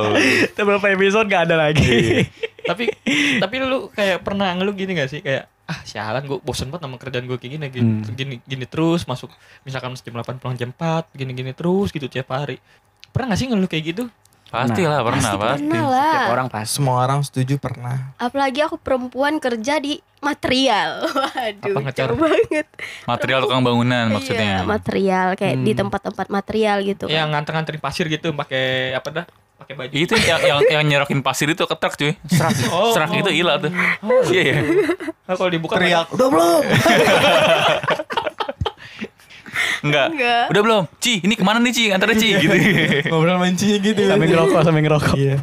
beberapa 0.53 0.85
episode 0.89 1.25
gak 1.25 1.43
ada 1.45 1.55
lagi 1.61 2.25
tapi 2.59 2.91
tapi 3.39 3.55
lu 3.59 3.87
kayak 3.89 4.21
pernah 4.21 4.51
ngeluh 4.51 4.73
gini 4.73 4.91
gak 4.93 5.07
sih 5.07 5.21
kayak 5.21 5.47
ah 5.63 5.79
sialan 5.81 6.19
gue 6.21 6.35
bosen 6.37 6.67
banget 6.67 6.83
sama 6.83 6.95
kerjaan 6.95 7.23
gue 7.25 7.35
kayak 7.35 7.53
gini 7.53 7.65
gini, 7.69 7.91
Hmm. 7.97 8.11
gini 8.13 8.35
gini 8.41 8.65
terus 8.65 9.03
masuk 9.03 9.31
misalkan 9.63 9.91
jam 9.93 10.13
8 10.13 10.35
pulang 10.37 10.53
jam 10.53 10.69
4 10.69 11.07
gini 11.13 11.31
gini 11.33 11.51
terus 11.51 11.89
gitu 11.89 12.07
tiap 12.07 12.27
hari 12.29 12.59
pernah 13.09 13.31
gak 13.31 13.39
sih 13.39 13.47
ngeluh 13.47 13.65
kayak 13.65 13.83
gitu 13.89 14.03
pasti 14.47 14.81
lah, 14.81 14.99
pernah, 15.01 15.19
pasti 15.21 15.37
pasti. 15.37 15.63
pernah 15.63 15.83
lah 15.85 16.13
Tiap 16.13 16.31
orang 16.31 16.47
pas 16.47 16.65
Semua 16.65 16.95
orang 16.99 17.19
setuju 17.21 17.55
pernah. 17.57 18.15
apalagi 18.15 18.59
aku 18.61 18.75
perempuan 18.75 19.37
kerja 19.37 19.77
di 19.77 19.95
material 20.17 21.03
waduh 21.17 21.67
Apa 21.67 21.79
ngecar? 21.81 22.07
jauh 22.07 22.17
banget 22.17 22.67
Material 23.03 23.39
tukang 23.39 23.61
bangunan 23.61 24.05
maksudnya. 24.09 24.41
iya, 24.55 24.65
material 24.65 25.27
kayak 25.33 25.55
di 25.57 25.71
Hmm. 25.71 25.79
tempat-tempat 25.83 26.27
material 26.27 26.77
gitu 26.81 27.05
yang 27.05 27.27
kan 27.27 27.37
nganter-nganterin 27.37 27.79
pasir 27.79 28.07
gitu 28.07 28.31
pakai 28.31 28.65
apa 28.91 29.09
dah 29.11 29.25
pakai 29.57 29.73
baju 29.75 29.89
Itu 29.91 30.13
yang, 30.15 30.39
yang, 30.39 30.59
yang 30.71 30.83
nyerokin 30.85 31.19
pasir 31.19 31.47
itu 31.47 31.59
ke 31.59 31.73
truk 31.73 31.93
cuy. 31.93 32.13
Serak, 32.25 32.53
Oh, 32.71 32.93
serak 32.93 33.09
oh. 33.09 33.17
itu 33.17 33.31
ilah 33.33 33.57
tuh. 33.57 33.73
Iya 34.29 34.41
ya. 34.47 34.57
Nah, 35.23 35.33
kalau 35.33 35.49
dibuka 35.49 35.75
Teriak, 35.75 36.07
udah 36.09 36.27
belum? 36.29 36.63
Enggak. 39.81 40.07
Enggak. 40.09 40.45
Udah 40.49 40.61
belum? 40.61 40.83
Ci, 40.97 41.13
ini 41.19 41.33
ke 41.33 41.43
mana 41.43 41.57
nih 41.57 41.71
Ci? 41.71 41.83
Antar 41.89 42.13
Ci 42.13 42.29
gitu. 42.33 42.55
Ngobrol 43.11 43.37
mancinya 43.37 43.77
gitu. 43.77 44.01
sambil 44.03 44.27
ngerokok 44.27 44.61
sambil 44.61 44.81
ngerokok 44.83 45.15
Iya. 45.15 45.35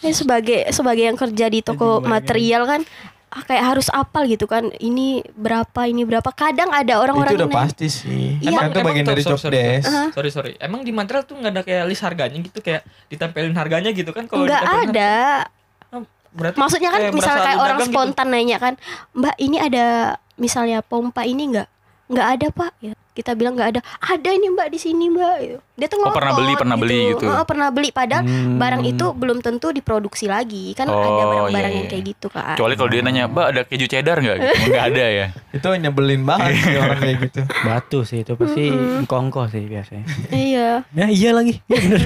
Ya, 0.00 0.12
sebagai 0.12 0.58
sebagai 0.70 1.04
yang 1.04 1.14
kerja 1.14 1.46
di 1.46 1.60
toko 1.60 2.00
material 2.00 2.64
kan 2.64 2.80
ah, 3.28 3.42
kayak 3.42 3.64
harus 3.66 3.88
apal 3.88 4.24
gitu 4.24 4.44
kan 4.44 4.68
ini 4.76 5.24
berapa 5.32 5.80
ini 5.84 6.02
berapa 6.02 6.28
kadang 6.30 6.68
ada 6.68 6.98
orang-orang 6.98 7.32
Itu 7.32 7.38
udah 7.38 7.48
yang 7.48 7.56
pasti 7.58 7.86
sih. 7.88 8.36
Iya. 8.38 8.58
Kan 8.58 8.70
itu 8.70 8.80
bagian 8.82 9.06
dari 9.06 9.22
sorry, 9.22 9.32
job 9.32 9.40
sorry, 9.40 9.56
desk. 9.56 9.86
Hah? 9.88 10.08
sorry 10.12 10.30
sorry 10.30 10.52
emang 10.58 10.80
di 10.80 10.92
material 10.92 11.22
tuh 11.22 11.36
nggak 11.36 11.48
ada 11.50 11.62
kayak 11.62 11.84
list 11.86 12.02
harganya 12.02 12.38
gitu 12.38 12.58
kayak 12.58 12.82
ditempelin 13.08 13.52
harganya 13.52 13.90
gitu 13.90 14.10
kan 14.10 14.24
kalau 14.26 14.44
nggak 14.44 14.60
ada 14.60 14.72
harga- 14.84 15.46
oh, 15.90 16.02
berarti 16.32 16.56
maksudnya 16.56 16.90
kan 16.90 17.00
kayak 17.02 17.12
misalnya 17.12 17.42
kayak 17.42 17.58
orang 17.58 17.78
gitu. 17.78 17.88
spontan 17.88 18.28
nanya 18.28 18.56
kan 18.58 18.74
mbak 19.12 19.36
ini 19.38 19.56
ada 19.56 19.86
misalnya 20.34 20.78
pompa 20.80 21.22
ini 21.22 21.42
nggak 21.48 21.68
nggak 22.08 22.28
ada 22.28 22.46
pak 22.50 22.72
ya 22.80 22.92
kita 23.12 23.32
bilang 23.32 23.52
nggak 23.52 23.70
ada 23.70 23.80
ada 24.02 24.28
ini 24.28 24.48
mbak 24.48 24.68
di 24.68 24.78
sini 24.78 25.06
mbak 25.06 25.34
gitu. 25.38 25.58
dia 25.74 25.86
tuh 25.86 25.96
Oh, 25.96 26.08
ngotot 26.08 26.16
pernah 26.16 26.32
beli, 26.32 26.52
pernah 26.54 26.76
beli 26.76 26.98
gitu. 27.10 27.26
Heeh, 27.26 27.44
pernah 27.44 27.68
beli 27.68 27.88
padahal 27.90 28.22
Hmm. 28.22 28.56
barang 28.56 28.82
itu 28.82 29.06
belum 29.10 29.38
tentu 29.38 29.68
diproduksi 29.68 30.24
lagi 30.24 30.72
kan 30.72 30.86
ada 30.86 30.96
Oh, 30.96 31.20
barang-barang 31.22 31.52
iya, 31.68 31.76
yang 31.76 31.86
iya. 31.86 31.92
kayak 31.92 32.04
gitu 32.08 32.26
kan 32.26 32.54
Kecuali 32.54 32.74
kalau 32.74 32.88
dia 32.88 33.00
nanya, 33.00 33.24
"Mbak, 33.26 33.46
ada 33.46 33.60
keju 33.62 33.86
cheddar 33.86 34.16
enggak?" 34.16 34.36
gitu. 34.38 34.52
Enggak 34.66 34.84
ada 34.86 35.04
ya. 35.06 35.26
Itu 35.56 35.66
nyebelin 35.70 36.22
banget 36.22 36.50
sih 36.56 36.74
orang 36.74 36.98
kayak 36.98 37.16
gitu. 37.22 37.40
batu 37.66 37.98
sih 38.02 38.18
itu 38.18 38.32
pasti 38.32 38.64
kongko 39.04 39.42
sih 39.46 39.62
biasanya 39.62 40.04
iya 40.48 40.68
ya 40.90 41.06
iya 41.06 41.30
lagi 41.30 41.60
ya 41.62 41.76
bener 41.78 42.00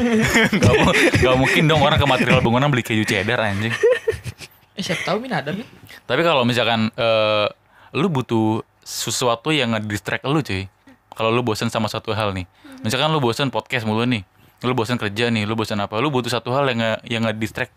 Gak, 0.52 0.74
mu- 0.76 0.96
gak 1.16 1.36
mungkin 1.36 1.62
dong 1.64 1.80
orang 1.80 1.96
ke 1.96 2.06
material 2.06 2.38
bangunan 2.40 2.66
beli 2.66 2.82
keju 2.82 3.04
cheddar 3.04 3.38
anjing. 3.40 3.70
eh 4.72 4.82
siapa 4.82 5.02
tahu 5.04 5.16
min 5.18 5.30
ada 5.30 5.50
min 5.50 5.64
Tapi 6.02 6.20
kalau 6.20 6.42
misalkan 6.42 6.90
eh, 6.92 7.46
lu 7.92 8.06
butuh 8.08 8.60
sesuatu 8.80 9.48
yang 9.48 9.72
nge-distract 9.72 10.22
lu 10.24 10.38
cuy. 10.38 10.66
Kalau 11.16 11.32
lu 11.32 11.40
bosan 11.40 11.72
sama 11.72 11.88
satu 11.88 12.12
hal 12.12 12.36
nih. 12.36 12.44
Misalkan 12.84 13.08
lu 13.08 13.18
bosan 13.18 13.48
podcast 13.48 13.88
mulu 13.88 14.04
nih. 14.04 14.22
Lu 14.60 14.72
bosan 14.72 14.96
kerja 14.96 15.28
nih, 15.28 15.48
lu 15.48 15.56
bosan 15.56 15.80
apa? 15.80 15.96
Lu 16.00 16.08
butuh 16.08 16.28
satu 16.28 16.52
hal 16.52 16.68
yang 16.68 16.78
nge, 16.80 16.92
yang 17.08 17.22
nge-distract 17.24 17.72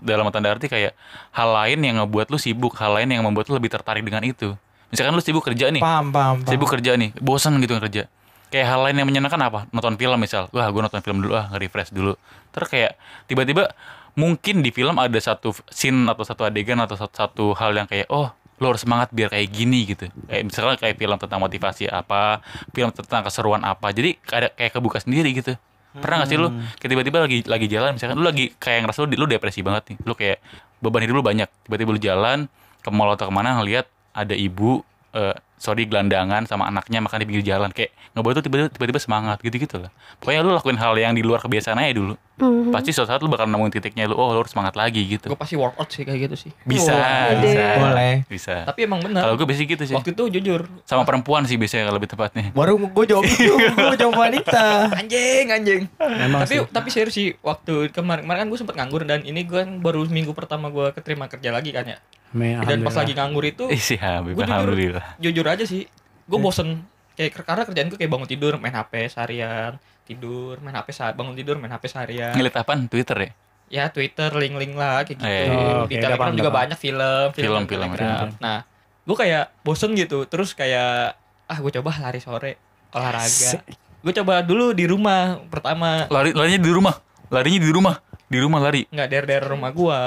dalam 0.00 0.28
tanda 0.32 0.48
arti 0.48 0.68
kayak 0.68 0.96
hal 1.32 1.48
lain 1.52 1.84
yang 1.84 2.00
ngebuat 2.00 2.32
lu 2.32 2.40
sibuk, 2.40 2.72
hal 2.80 2.96
lain 2.96 3.08
yang 3.12 3.20
membuat 3.24 3.48
lu 3.52 3.56
lebih 3.60 3.68
tertarik 3.68 4.00
dengan 4.00 4.24
itu. 4.24 4.56
Misalkan 4.88 5.12
lu 5.12 5.20
sibuk 5.20 5.44
kerja 5.44 5.68
nih, 5.68 5.84
Paham, 5.84 6.08
paham, 6.08 6.40
paham. 6.40 6.48
sibuk 6.48 6.68
kerja 6.72 6.96
nih, 6.96 7.12
bosan 7.20 7.60
gitu 7.60 7.76
kerja. 7.76 8.08
Kayak 8.48 8.66
hal 8.72 8.80
lain 8.80 8.96
yang 8.96 9.08
menyenangkan 9.08 9.40
apa? 9.44 9.60
Nonton 9.76 10.00
film 10.00 10.16
misal. 10.16 10.48
Wah, 10.56 10.64
gue 10.72 10.80
nonton 10.80 11.04
film 11.04 11.20
dulu 11.20 11.36
ah, 11.36 11.52
nge-refresh 11.52 11.92
dulu. 11.92 12.16
Terus 12.48 12.68
kayak 12.72 12.92
tiba-tiba 13.28 13.76
mungkin 14.16 14.64
di 14.64 14.72
film 14.72 14.96
ada 14.96 15.20
satu 15.20 15.52
scene 15.68 16.08
atau 16.08 16.24
satu 16.24 16.48
adegan 16.48 16.80
atau 16.80 16.96
satu, 16.96 17.12
satu 17.12 17.44
hal 17.60 17.76
yang 17.76 17.84
kayak 17.84 18.08
oh 18.08 18.32
lo 18.58 18.74
harus 18.74 18.82
semangat 18.82 19.08
biar 19.14 19.30
kayak 19.30 19.48
gini 19.50 19.86
gitu. 19.86 20.10
Kayak 20.26 20.42
misalnya 20.50 20.76
kayak 20.78 20.96
film 20.98 21.16
tentang 21.16 21.40
motivasi 21.40 21.84
apa, 21.90 22.42
film 22.74 22.90
tentang 22.90 23.22
keseruan 23.22 23.62
apa. 23.62 23.94
Jadi 23.94 24.18
ada 24.30 24.50
kayak 24.50 24.72
kebuka 24.74 24.98
sendiri 25.02 25.30
gitu. 25.34 25.54
Pernah 25.98 26.22
gak 26.22 26.28
sih 26.30 26.38
lu 26.38 26.52
kayak 26.78 26.90
tiba-tiba 26.94 27.18
lagi 27.24 27.38
lagi 27.48 27.66
jalan 27.66 27.96
misalkan 27.96 28.20
lu 28.20 28.26
lagi 28.28 28.52
kayak 28.60 28.86
ngerasa 28.86 28.98
lu, 29.02 29.08
lu 29.14 29.26
depresi 29.26 29.60
banget 29.64 29.94
nih. 29.94 29.96
Lu 30.04 30.12
kayak 30.14 30.38
beban 30.82 31.02
hidup 31.06 31.22
lu 31.22 31.24
banyak. 31.24 31.48
Tiba-tiba 31.66 31.90
lu 31.94 32.00
jalan 32.02 32.38
ke 32.82 32.88
mall 32.92 33.14
atau 33.14 33.26
ke 33.30 33.34
mana 33.34 33.58
ngelihat 33.58 33.86
ada 34.14 34.34
ibu 34.34 34.82
eh 35.18 35.34
sorry 35.58 35.82
gelandangan 35.84 36.46
sama 36.46 36.64
anaknya 36.64 37.02
makan 37.02 37.18
di 37.18 37.26
pinggir 37.26 37.42
jalan 37.44 37.68
kayak 37.68 37.90
ngebuat 38.14 38.30
tuh 38.32 38.44
tiba-tiba 38.46 38.68
tiba-tiba 38.70 39.00
semangat 39.00 39.38
gitu-gitu 39.38 39.76
lah. 39.76 39.90
Pokoknya 40.16 40.40
lu 40.40 40.54
lakuin 40.54 40.76
hal 40.76 40.94
yang 40.94 41.10
di 41.10 41.20
luar 41.20 41.40
kebiasaan 41.40 41.74
aja 41.76 41.90
dulu. 41.92 42.14
Mhm. 42.38 42.70
Pasti 42.70 42.94
suatu 42.94 43.10
saat 43.10 43.18
lu 43.18 43.26
bakal 43.26 43.44
nemuin 43.44 43.72
titiknya 43.72 44.06
lu 44.06 44.14
oh 44.14 44.30
lu 44.30 44.38
harus 44.38 44.48
semangat 44.48 44.72
lagi 44.72 45.02
gitu. 45.02 45.26
gue 45.26 45.34
pasti 45.34 45.58
workout 45.58 45.90
sih 45.90 46.06
kayak 46.06 46.30
gitu 46.30 46.36
sih 46.38 46.50
Bisa, 46.62 46.94
Wah, 46.94 47.34
bisa. 47.36 47.64
boleh. 47.76 48.14
Bisa. 48.24 48.54
tapi 48.62 48.86
emang 48.86 49.02
benar 49.02 49.26
Kalau 49.26 49.34
gue 49.34 49.42
biasanya 49.44 49.68
gitu 49.68 49.82
sih. 49.84 49.94
waktu 49.98 50.10
itu 50.12 50.22
jujur 50.32 50.60
Sama 50.84 51.02
perempuan 51.02 51.42
sih 51.42 51.58
biasanya 51.58 51.90
kalau 51.90 51.98
lebih 51.98 52.06
tepatnya. 52.08 52.54
Baru 52.54 52.78
gue 52.78 53.04
jawab 53.04 53.26
itu, 53.26 53.50
gue 53.58 53.98
jawab 53.98 54.14
wanita. 54.22 54.94
anjing 54.94 55.46
anjing 55.50 55.82
memang 55.98 56.46
tapi 56.46 56.54
sih 56.54 56.58
tapi 56.70 56.88
serius 56.88 57.10
sih 57.12 57.28
waktu 57.40 57.90
kemarin 57.90 58.22
kemarin 58.22 58.38
kan 58.40 58.48
gue 58.48 58.58
sempet 58.58 58.74
nganggur 58.76 59.02
dan 59.02 59.26
ini 59.26 59.42
gue 59.42 59.58
kan 59.58 59.82
baru 59.82 60.06
minggu 60.06 60.30
pertama 60.30 60.70
gue 60.70 60.94
keterima 60.94 61.26
kerja 61.26 61.50
lagi 61.50 61.74
kan 61.74 61.82
ya 61.84 61.98
Dan 62.30 62.80
pas 62.80 62.94
lagi 62.94 63.12
nganggur 63.12 63.40
itu 63.42 63.64
Ih 63.66 63.78
sih 63.78 63.96
Habib, 63.96 64.32
Gua 64.32 64.42
jujur- 64.42 64.52
alhamdulillah. 64.52 65.06
jujur 65.18 65.46
aja 65.46 65.64
sih 65.64 65.88
gue 66.24 66.38
bosen 66.38 66.84
kayak 67.14 67.32
karena 67.34 67.64
kerjaan 67.64 67.88
gue 67.88 67.96
kayak 67.96 68.08
bangun 68.10 68.26
tidur 68.26 68.52
main 68.54 68.70
HP 68.70 69.08
seharian 69.08 69.74
tidur 70.02 70.58
main 70.58 70.72
HP 70.72 70.88
saat 70.90 71.12
bangun 71.12 71.32
tidur 71.32 71.56
main 71.56 71.68
HP 71.68 71.84
seharian 71.86 72.32
Ngelit 72.32 72.52
apaan? 72.54 72.84
Twitter 72.86 73.16
ya? 73.18 73.30
ya 73.68 73.84
Twitter 73.88 74.28
link-link 74.30 74.72
lah 74.72 75.02
kayak 75.02 75.14
gitu 75.14 75.24
Eh, 75.24 75.44
Oh, 75.46 75.84
di 75.84 75.88
oke, 75.88 75.94
udah 75.94 76.02
Telegram 76.02 76.18
paham, 76.22 76.32
juga 76.32 76.42
udah 76.42 76.48
paham. 76.50 76.62
banyak 76.62 76.78
film 76.78 77.26
Film, 77.30 77.34
di 77.34 77.42
film, 77.66 77.66
Telegram. 77.66 78.26
nah 78.38 78.58
gue 79.02 79.16
kayak 79.16 79.44
bosen 79.58 79.90
gitu 79.94 80.18
terus 80.24 80.52
kayak 80.52 81.16
ah 81.44 81.58
gue 81.58 81.72
coba 81.74 81.90
lari 81.98 82.18
sore 82.18 82.60
olahraga 82.90 83.64
gue 83.98 84.12
coba 84.14 84.34
dulu 84.40 84.70
di 84.70 84.84
rumah 84.84 85.40
pertama 85.46 86.04
Lari 86.06 86.30
larinya 86.30 86.60
di 86.60 86.70
rumah. 86.70 86.94
Larinya 87.28 87.60
di 87.60 87.70
rumah. 87.70 87.96
Di 88.24 88.38
rumah 88.38 88.58
lari. 88.58 88.84
nggak 88.86 89.04
daerah-daerah 89.06 89.48
rumah 89.50 89.70
gua 89.70 90.00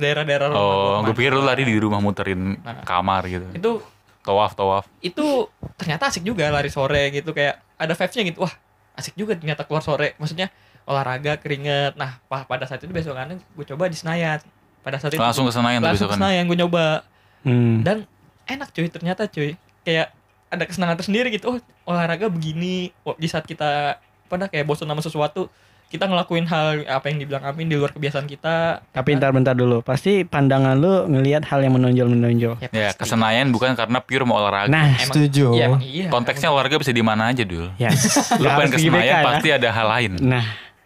daerah-daerah 0.00 0.48
rumah 0.48 0.58
Oh, 0.58 0.98
gue 1.02 1.12
pikir 1.12 1.30
lu 1.30 1.40
lari 1.40 1.62
di 1.62 1.76
rumah 1.76 1.98
muterin 1.98 2.56
Nah. 2.58 2.80
kamar 2.82 3.22
gitu. 3.24 3.46
itu 3.52 3.72
Tawaf, 4.20 4.52
tawaf. 4.52 4.84
itu 5.00 5.48
ternyata 5.76 6.06
asik 6.06 6.20
juga 6.22 6.48
lari 6.48 6.68
sore 6.68 7.08
gitu 7.10 7.30
kayak 7.30 7.60
ada 7.74 7.92
vibes-nya 7.92 8.24
gitu 8.26 8.40
wah 8.40 8.52
asik 8.92 9.14
juga 9.14 9.32
ternyata 9.32 9.62
keluar 9.62 9.80
sore 9.80 10.12
maksudnya 10.16 10.52
olahraga 10.82 11.36
keringet 11.36 11.94
nah 11.94 12.20
pa- 12.22 12.44
pada 12.44 12.64
saat 12.64 12.80
itu 12.80 12.90
besokannya 12.90 13.40
gue 13.40 13.64
coba 13.66 13.86
di 13.86 13.94
Senayan 13.94 14.40
pada 14.80 14.96
saat 14.96 15.12
itu 15.12 15.20
Langsung 15.20 15.44
ke 15.44 15.52
Senayan 15.52 15.78
tuh 15.78 15.88
langsung 15.88 16.08
ke. 16.08 16.16
Senayan 16.16 16.44
gue 16.44 16.58
nyoba 16.58 17.04
Hmm. 17.40 17.80
dan 17.80 18.04
enak 18.44 18.68
cuy 18.70 18.84
ternyata 18.86 19.24
cuy 19.24 19.56
kayak 19.80 20.12
ada 20.46 20.64
kesenangan 20.64 20.96
tersendiri 20.96 21.30
gitu 21.30 21.46
oh 21.48 21.56
olahraga 21.86 22.26
begini 22.26 22.92
oh, 23.00 23.14
di 23.14 23.24
saat 23.24 23.44
kita 23.44 23.96
pada 24.26 24.44
kayak 24.44 24.62
bosan 24.62 24.84
sama 24.84 25.00
sesuatu 25.00 25.48
kita 25.90 26.06
ngelakuin 26.06 26.46
hal 26.46 26.86
apa 26.86 27.10
yang 27.10 27.18
dibilang 27.18 27.42
Amin 27.42 27.66
di 27.66 27.74
luar 27.74 27.90
kebiasaan 27.90 28.24
kita 28.24 28.78
Tapi 28.88 29.18
ntar 29.18 29.34
bentar 29.34 29.52
dulu. 29.52 29.82
Pasti 29.82 30.22
pandangan 30.22 30.78
lu 30.78 31.10
ngelihat 31.10 31.42
hal 31.44 31.60
yang 31.60 31.74
menonjol-menonjol. 31.74 32.62
Ya, 32.62 32.94
pasti. 32.94 32.96
ke 32.96 33.04
Senayan 33.04 33.50
bukan 33.50 33.74
karena 33.74 33.98
pure 33.98 34.22
mau 34.22 34.38
olahraga. 34.38 34.70
Nah, 34.70 34.94
Emang- 34.94 35.10
Setuju. 35.10 35.50
Iya, 35.50 35.66
emang 35.66 35.82
iya 35.82 36.06
Konteksnya 36.06 36.48
olahraga 36.48 36.78
bisa 36.78 36.94
di 36.94 37.02
mana 37.02 37.28
aja 37.28 37.42
dul. 37.42 37.74
ya. 37.74 37.90
Lu 38.38 38.46
pengen 38.46 38.54
harus 38.56 38.70
ke 38.70 38.78
di 38.78 38.84
GBK 38.86 38.94
Senayan 38.94 39.10
ya. 39.12 39.26
pasti 39.26 39.48
ada 39.50 39.68
hal 39.68 39.86
lain. 39.90 40.12
Nah, 40.22 40.44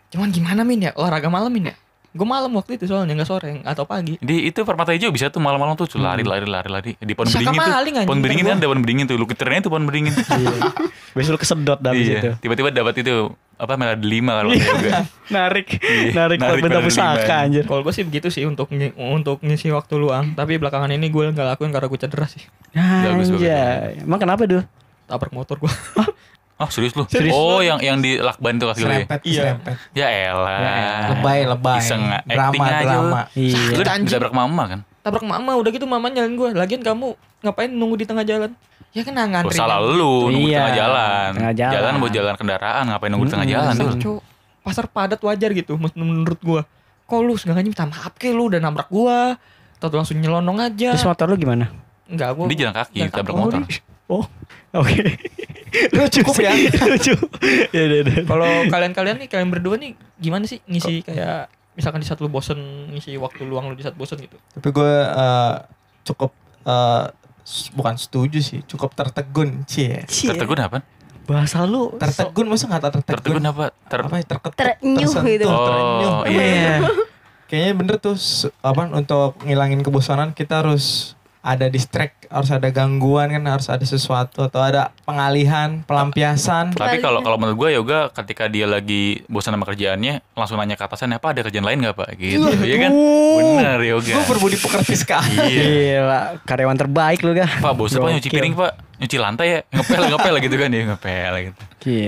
Cuman 0.08 0.30
gimana 0.30 0.62
Min 0.62 0.78
ya 0.80 0.94
olahraga 0.94 1.26
malam 1.26 1.50
Min 1.50 1.68
ya? 1.68 1.74
Gue 2.14 2.22
malam 2.30 2.54
waktu 2.54 2.78
itu 2.78 2.86
soalnya 2.86 3.10
nggak 3.18 3.26
sore 3.26 3.58
atau 3.66 3.82
pagi. 3.90 4.14
Di 4.22 4.46
itu 4.46 4.62
permata 4.62 4.94
hijau 4.94 5.10
bisa 5.10 5.34
tuh 5.34 5.42
malam-malam 5.42 5.74
tuh 5.74 5.90
lari 5.98 6.22
lari 6.22 6.46
lari 6.46 6.70
lari 6.70 6.90
di 6.94 7.10
pohon 7.10 7.26
beringin 7.26 7.58
tuh. 7.58 8.06
Pohon 8.06 8.20
beringin 8.22 8.44
kan 8.46 8.56
ada 8.62 8.68
pohon 8.70 8.82
beringin 8.86 9.04
tuh. 9.10 9.16
Lu 9.18 9.26
keternya 9.26 9.66
tuh 9.66 9.70
pohon 9.74 9.82
beringin. 9.90 10.14
iya. 10.38 10.70
Besok 11.10 11.34
lu 11.34 11.38
kesedot 11.42 11.82
dari 11.82 12.06
situ. 12.06 12.30
iya. 12.30 12.38
Tiba-tiba 12.38 12.70
dapat 12.70 13.02
itu 13.02 13.34
apa 13.58 13.74
melodi 13.74 14.06
lima 14.06 14.38
kalau 14.38 14.50
pakai 14.54 14.62
yoga. 14.62 14.90
narik, 15.34 15.66
Iya, 15.82 16.10
narik, 16.14 16.38
narik 16.38 16.62
benda 16.62 16.78
pusaka 16.86 17.34
anjir. 17.42 17.66
Kalau 17.66 17.82
gue 17.82 17.94
sih 17.94 18.06
begitu 18.06 18.30
sih 18.30 18.46
untuk 18.46 18.70
untuk 18.94 19.42
ngisi 19.42 19.74
waktu 19.74 19.94
luang. 19.98 20.38
Tapi 20.38 20.62
belakangan 20.62 20.94
ini 20.94 21.10
gue 21.10 21.34
nggak 21.34 21.58
lakuin 21.58 21.74
karena 21.74 21.90
gue 21.90 21.98
cedera 21.98 22.26
sih. 22.30 22.46
Anjay. 22.78 24.06
Emang 24.06 24.22
kenapa 24.22 24.46
dul? 24.46 24.62
Tabrak 25.10 25.34
motor 25.34 25.58
gue. 25.58 25.72
Oh 26.54 26.70
serius 26.70 26.94
lu? 26.94 27.02
Serius. 27.04 27.34
Oh 27.34 27.58
yang 27.58 27.78
yang 27.78 27.98
di 27.98 28.14
lakban 28.16 28.56
tuh 28.56 28.70
kasih 28.70 28.82
lu 28.82 28.88
ya? 28.88 28.98
Serempet, 29.00 29.20
Iya. 29.22 29.40
serempet. 29.42 29.74
Ya 29.90 30.06
elah. 30.06 30.58
Lebay, 31.12 31.38
lebay. 31.44 31.78
Iseng 31.78 32.02
drama, 32.22 32.46
acting 32.46 32.62
aja 32.62 32.74
lu. 32.78 32.86
drama. 32.86 33.20
Iya. 33.34 33.58
Lu 33.68 33.82
ditabrak 34.06 34.32
mama 34.32 34.62
kan? 34.64 34.80
Tabrak 35.02 35.24
mama 35.24 35.50
udah 35.54 35.70
gitu 35.70 35.84
mama 35.84 36.06
nyalain 36.06 36.32
gue. 36.32 36.48
Lagian 36.52 36.80
kamu 36.80 37.12
ngapain 37.42 37.68
nunggu 37.68 37.96
di 37.98 38.06
tengah 38.06 38.22
jalan? 38.22 38.54
Ya 38.90 39.02
kan 39.02 39.12
Oh, 39.12 39.26
ngantri. 39.26 39.58
salah 39.58 39.82
lu 39.82 40.30
nunggu 40.30 40.48
Iya, 40.48 40.58
tengah 40.62 40.76
jalan. 40.76 41.28
tengah 41.34 41.54
jalan. 41.54 41.92
buat 41.98 42.12
jalan 42.14 42.34
kendaraan 42.34 42.82
ngapain 42.86 43.10
nunggu 43.10 43.26
di 43.26 43.32
tengah 43.32 43.44
Mm-mm. 43.44 43.58
jalan 43.58 43.72
Pasar, 43.74 43.84
dul? 43.84 44.00
cowok. 44.00 44.22
Pasar 44.62 44.84
padat 44.86 45.20
wajar 45.20 45.50
gitu 45.50 45.72
men- 45.74 45.92
menurut 45.94 46.38
gue. 46.38 46.62
Kok 47.04 47.18
lu 47.20 47.34
sengaja 47.34 47.60
minta 47.60 47.84
maaf 47.84 48.14
ke 48.14 48.30
lu 48.30 48.46
udah 48.46 48.58
nabrak 48.58 48.86
gue. 48.88 49.18
Atau 49.76 49.92
langsung 49.92 50.16
nyelonong 50.16 50.56
aja. 50.62 50.94
Terus 50.94 51.04
motor 51.04 51.26
lu 51.26 51.36
gimana? 51.36 51.68
Enggak 52.06 52.30
gue. 52.32 52.46
Dia 52.48 52.58
jalan 52.62 52.74
kaki 52.78 52.96
Jalan 52.96 53.10
tabrak 53.10 53.26
kaki. 53.28 53.42
motor. 53.42 53.60
Oh, 54.14 54.24
oke. 54.72 54.94
Lucu 55.96 56.22
Cukup 56.22 56.34
sih. 56.36 56.44
ya. 56.44 56.54
Lucu. 56.92 57.14
Ya, 57.70 57.82
ya, 57.82 57.98
ya. 58.00 58.22
Kalau 58.22 58.46
kalian-kalian 58.68 59.16
nih 59.18 59.28
kalian 59.28 59.50
berdua 59.50 59.74
nih 59.74 59.92
gimana 60.14 60.46
sih 60.46 60.62
ngisi 60.64 61.02
kayak 61.02 61.50
misalkan 61.74 61.98
di 61.98 62.06
saat 62.06 62.18
lu 62.18 62.30
bosen 62.30 62.58
ngisi 62.88 63.18
waktu 63.18 63.42
luang 63.42 63.66
lu 63.66 63.74
di 63.74 63.82
saat 63.82 63.94
bosen 63.94 64.16
gitu. 64.16 64.38
Tapi 64.54 64.68
gue 64.70 64.92
eh, 65.02 65.54
cukup 66.04 66.30
eh, 66.62 67.04
s- 67.42 67.68
bukan 67.70 67.94
setuju 67.94 68.38
sih, 68.38 68.62
cukup 68.64 68.94
tertegun, 68.94 69.66
cie. 69.66 70.06
Cie. 70.06 70.30
Tertegun 70.30 70.62
apa? 70.62 70.78
Bahasa 71.24 71.64
lu 71.64 71.96
Tertegun 71.96 72.46
masa 72.46 72.68
nggak 72.68 72.82
tertegun? 72.84 73.10
Tertegun 73.18 73.44
apa? 73.44 73.64
Ter 73.84 73.98
Apa 73.98 74.14
ya 74.14 74.24
terketuk? 74.28 74.54
Terenyuh 74.54 75.10
tersentuh, 75.10 75.26
gitu. 75.26 75.46
terenyuh. 75.48 76.10
Oh, 76.12 76.22
iya. 76.28 76.74
Kayaknya 77.44 77.72
bener 77.74 77.96
tuh 77.98 78.16
apa 78.60 78.82
untuk 78.88 79.42
ngilangin 79.42 79.80
kebosanan 79.80 80.30
kita 80.30 80.62
harus 80.62 81.12
ada 81.44 81.68
distract, 81.68 82.24
harus 82.26 82.48
ada 82.48 82.72
gangguan 82.72 83.28
kan, 83.28 83.44
harus 83.44 83.68
ada 83.68 83.84
sesuatu 83.84 84.40
atau 84.42 84.64
ada 84.64 84.96
pengalihan, 85.04 85.84
pelampiasan. 85.84 86.72
Tapi 86.72 86.98
kalau 86.98 87.20
kalau 87.20 87.36
menurut 87.36 87.56
gue 87.60 87.70
yoga 87.76 88.08
ketika 88.10 88.48
dia 88.48 88.64
lagi 88.64 89.20
bosan 89.28 89.52
sama 89.52 89.62
kerjaannya 89.64 90.24
langsung 90.32 90.56
nanya 90.56 90.74
ke 90.74 90.82
atasan 90.82 91.12
apa 91.12 91.30
ada 91.30 91.44
kerjaan 91.44 91.62
lain 91.62 91.78
nggak 91.78 91.94
pak 91.94 92.08
gitu 92.16 92.48
iya 92.64 92.76
kan 92.80 92.92
bener 93.36 93.78
yoga 93.84 94.12
Gue 94.14 94.26
berbudi 94.26 94.56
pekerti 94.56 94.96
sekali. 94.96 95.36
iya 95.52 96.00
Gila, 96.00 96.20
karyawan 96.42 96.78
terbaik 96.80 97.20
lu 97.20 97.36
gak? 97.36 97.60
pak 97.60 97.72
bosan 97.74 98.00
pak 98.00 98.10
nyuci 98.16 98.30
piring 98.30 98.54
pak 98.56 98.72
nyuci 98.94 99.16
lantai 99.18 99.46
ya 99.46 99.58
ngepel 99.68 100.02
ngepel 100.10 100.34
gitu 100.40 100.56
kan 100.56 100.68
ya 100.70 100.82
ngepel 100.88 101.32
gitu. 101.44 101.62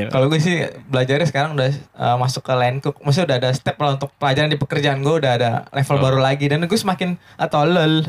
Kalau 0.09 0.33
gue 0.33 0.41
sih 0.41 0.57
belajarnya 0.89 1.29
sekarang 1.29 1.53
udah 1.53 1.69
uh, 1.93 2.17
masuk 2.17 2.41
ke 2.41 2.55
line 2.57 2.81
cook. 2.81 2.97
Maksudnya 3.05 3.27
udah 3.29 3.39
ada 3.39 3.51
step 3.53 3.77
lah 3.77 3.93
untuk 3.93 4.09
pelajaran 4.17 4.49
di 4.49 4.57
pekerjaan 4.57 5.05
gue 5.05 5.15
udah 5.15 5.33
ada 5.37 5.51
level 5.69 5.97
Oh. 5.97 6.03
baru 6.03 6.19
lagi 6.19 6.49
dan 6.49 6.65
gue 6.65 6.73
semakin 6.75 7.21
atau 7.37 7.69
lol. 7.69 8.01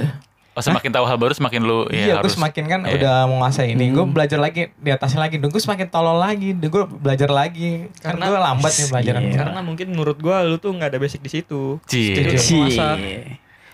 Oh 0.57 0.63
semakin 0.63 0.89
tahu 0.89 1.05
hal 1.05 1.15
baru 1.15 1.31
semakin 1.31 1.61
lu 1.61 1.85
iya, 1.87 2.01
ya 2.01 2.13
gue 2.15 2.25
harus 2.25 2.33
semakin 2.33 2.63
kan 2.65 2.79
iya. 2.81 2.97
udah 2.97 3.15
menguasai 3.29 3.71
ini. 3.71 3.93
Gue 3.93 4.01
Hmm. 4.01 4.11
belajar 4.11 4.35
lagi 4.37 4.73
di 4.73 4.89
atasnya 4.89 5.21
lagi. 5.21 5.37
Dan 5.37 5.47
gue 5.47 5.61
semakin 5.61 5.85
tolol 5.85 6.17
lagi. 6.17 6.51
Dan 6.51 6.67
gue 6.67 6.83
belajar 6.83 7.29
lagi. 7.29 7.85
Karena 8.01 8.17
Karena- 8.19 8.25
gue 8.27 8.39
lambat 8.41 8.71
nih 8.73 8.87
pelajaran. 8.89 9.21
Iya. 9.21 9.35
Karena 9.37 9.59
mungkin 9.61 9.87
menurut 9.89 10.17
gua 10.17 10.41
lu 10.41 10.57
tuh 10.57 10.73
nggak 10.73 10.89
ada 10.89 10.97
basic 10.97 11.21
di 11.21 11.29
situ. 11.31 11.77
Cie. 11.85 12.17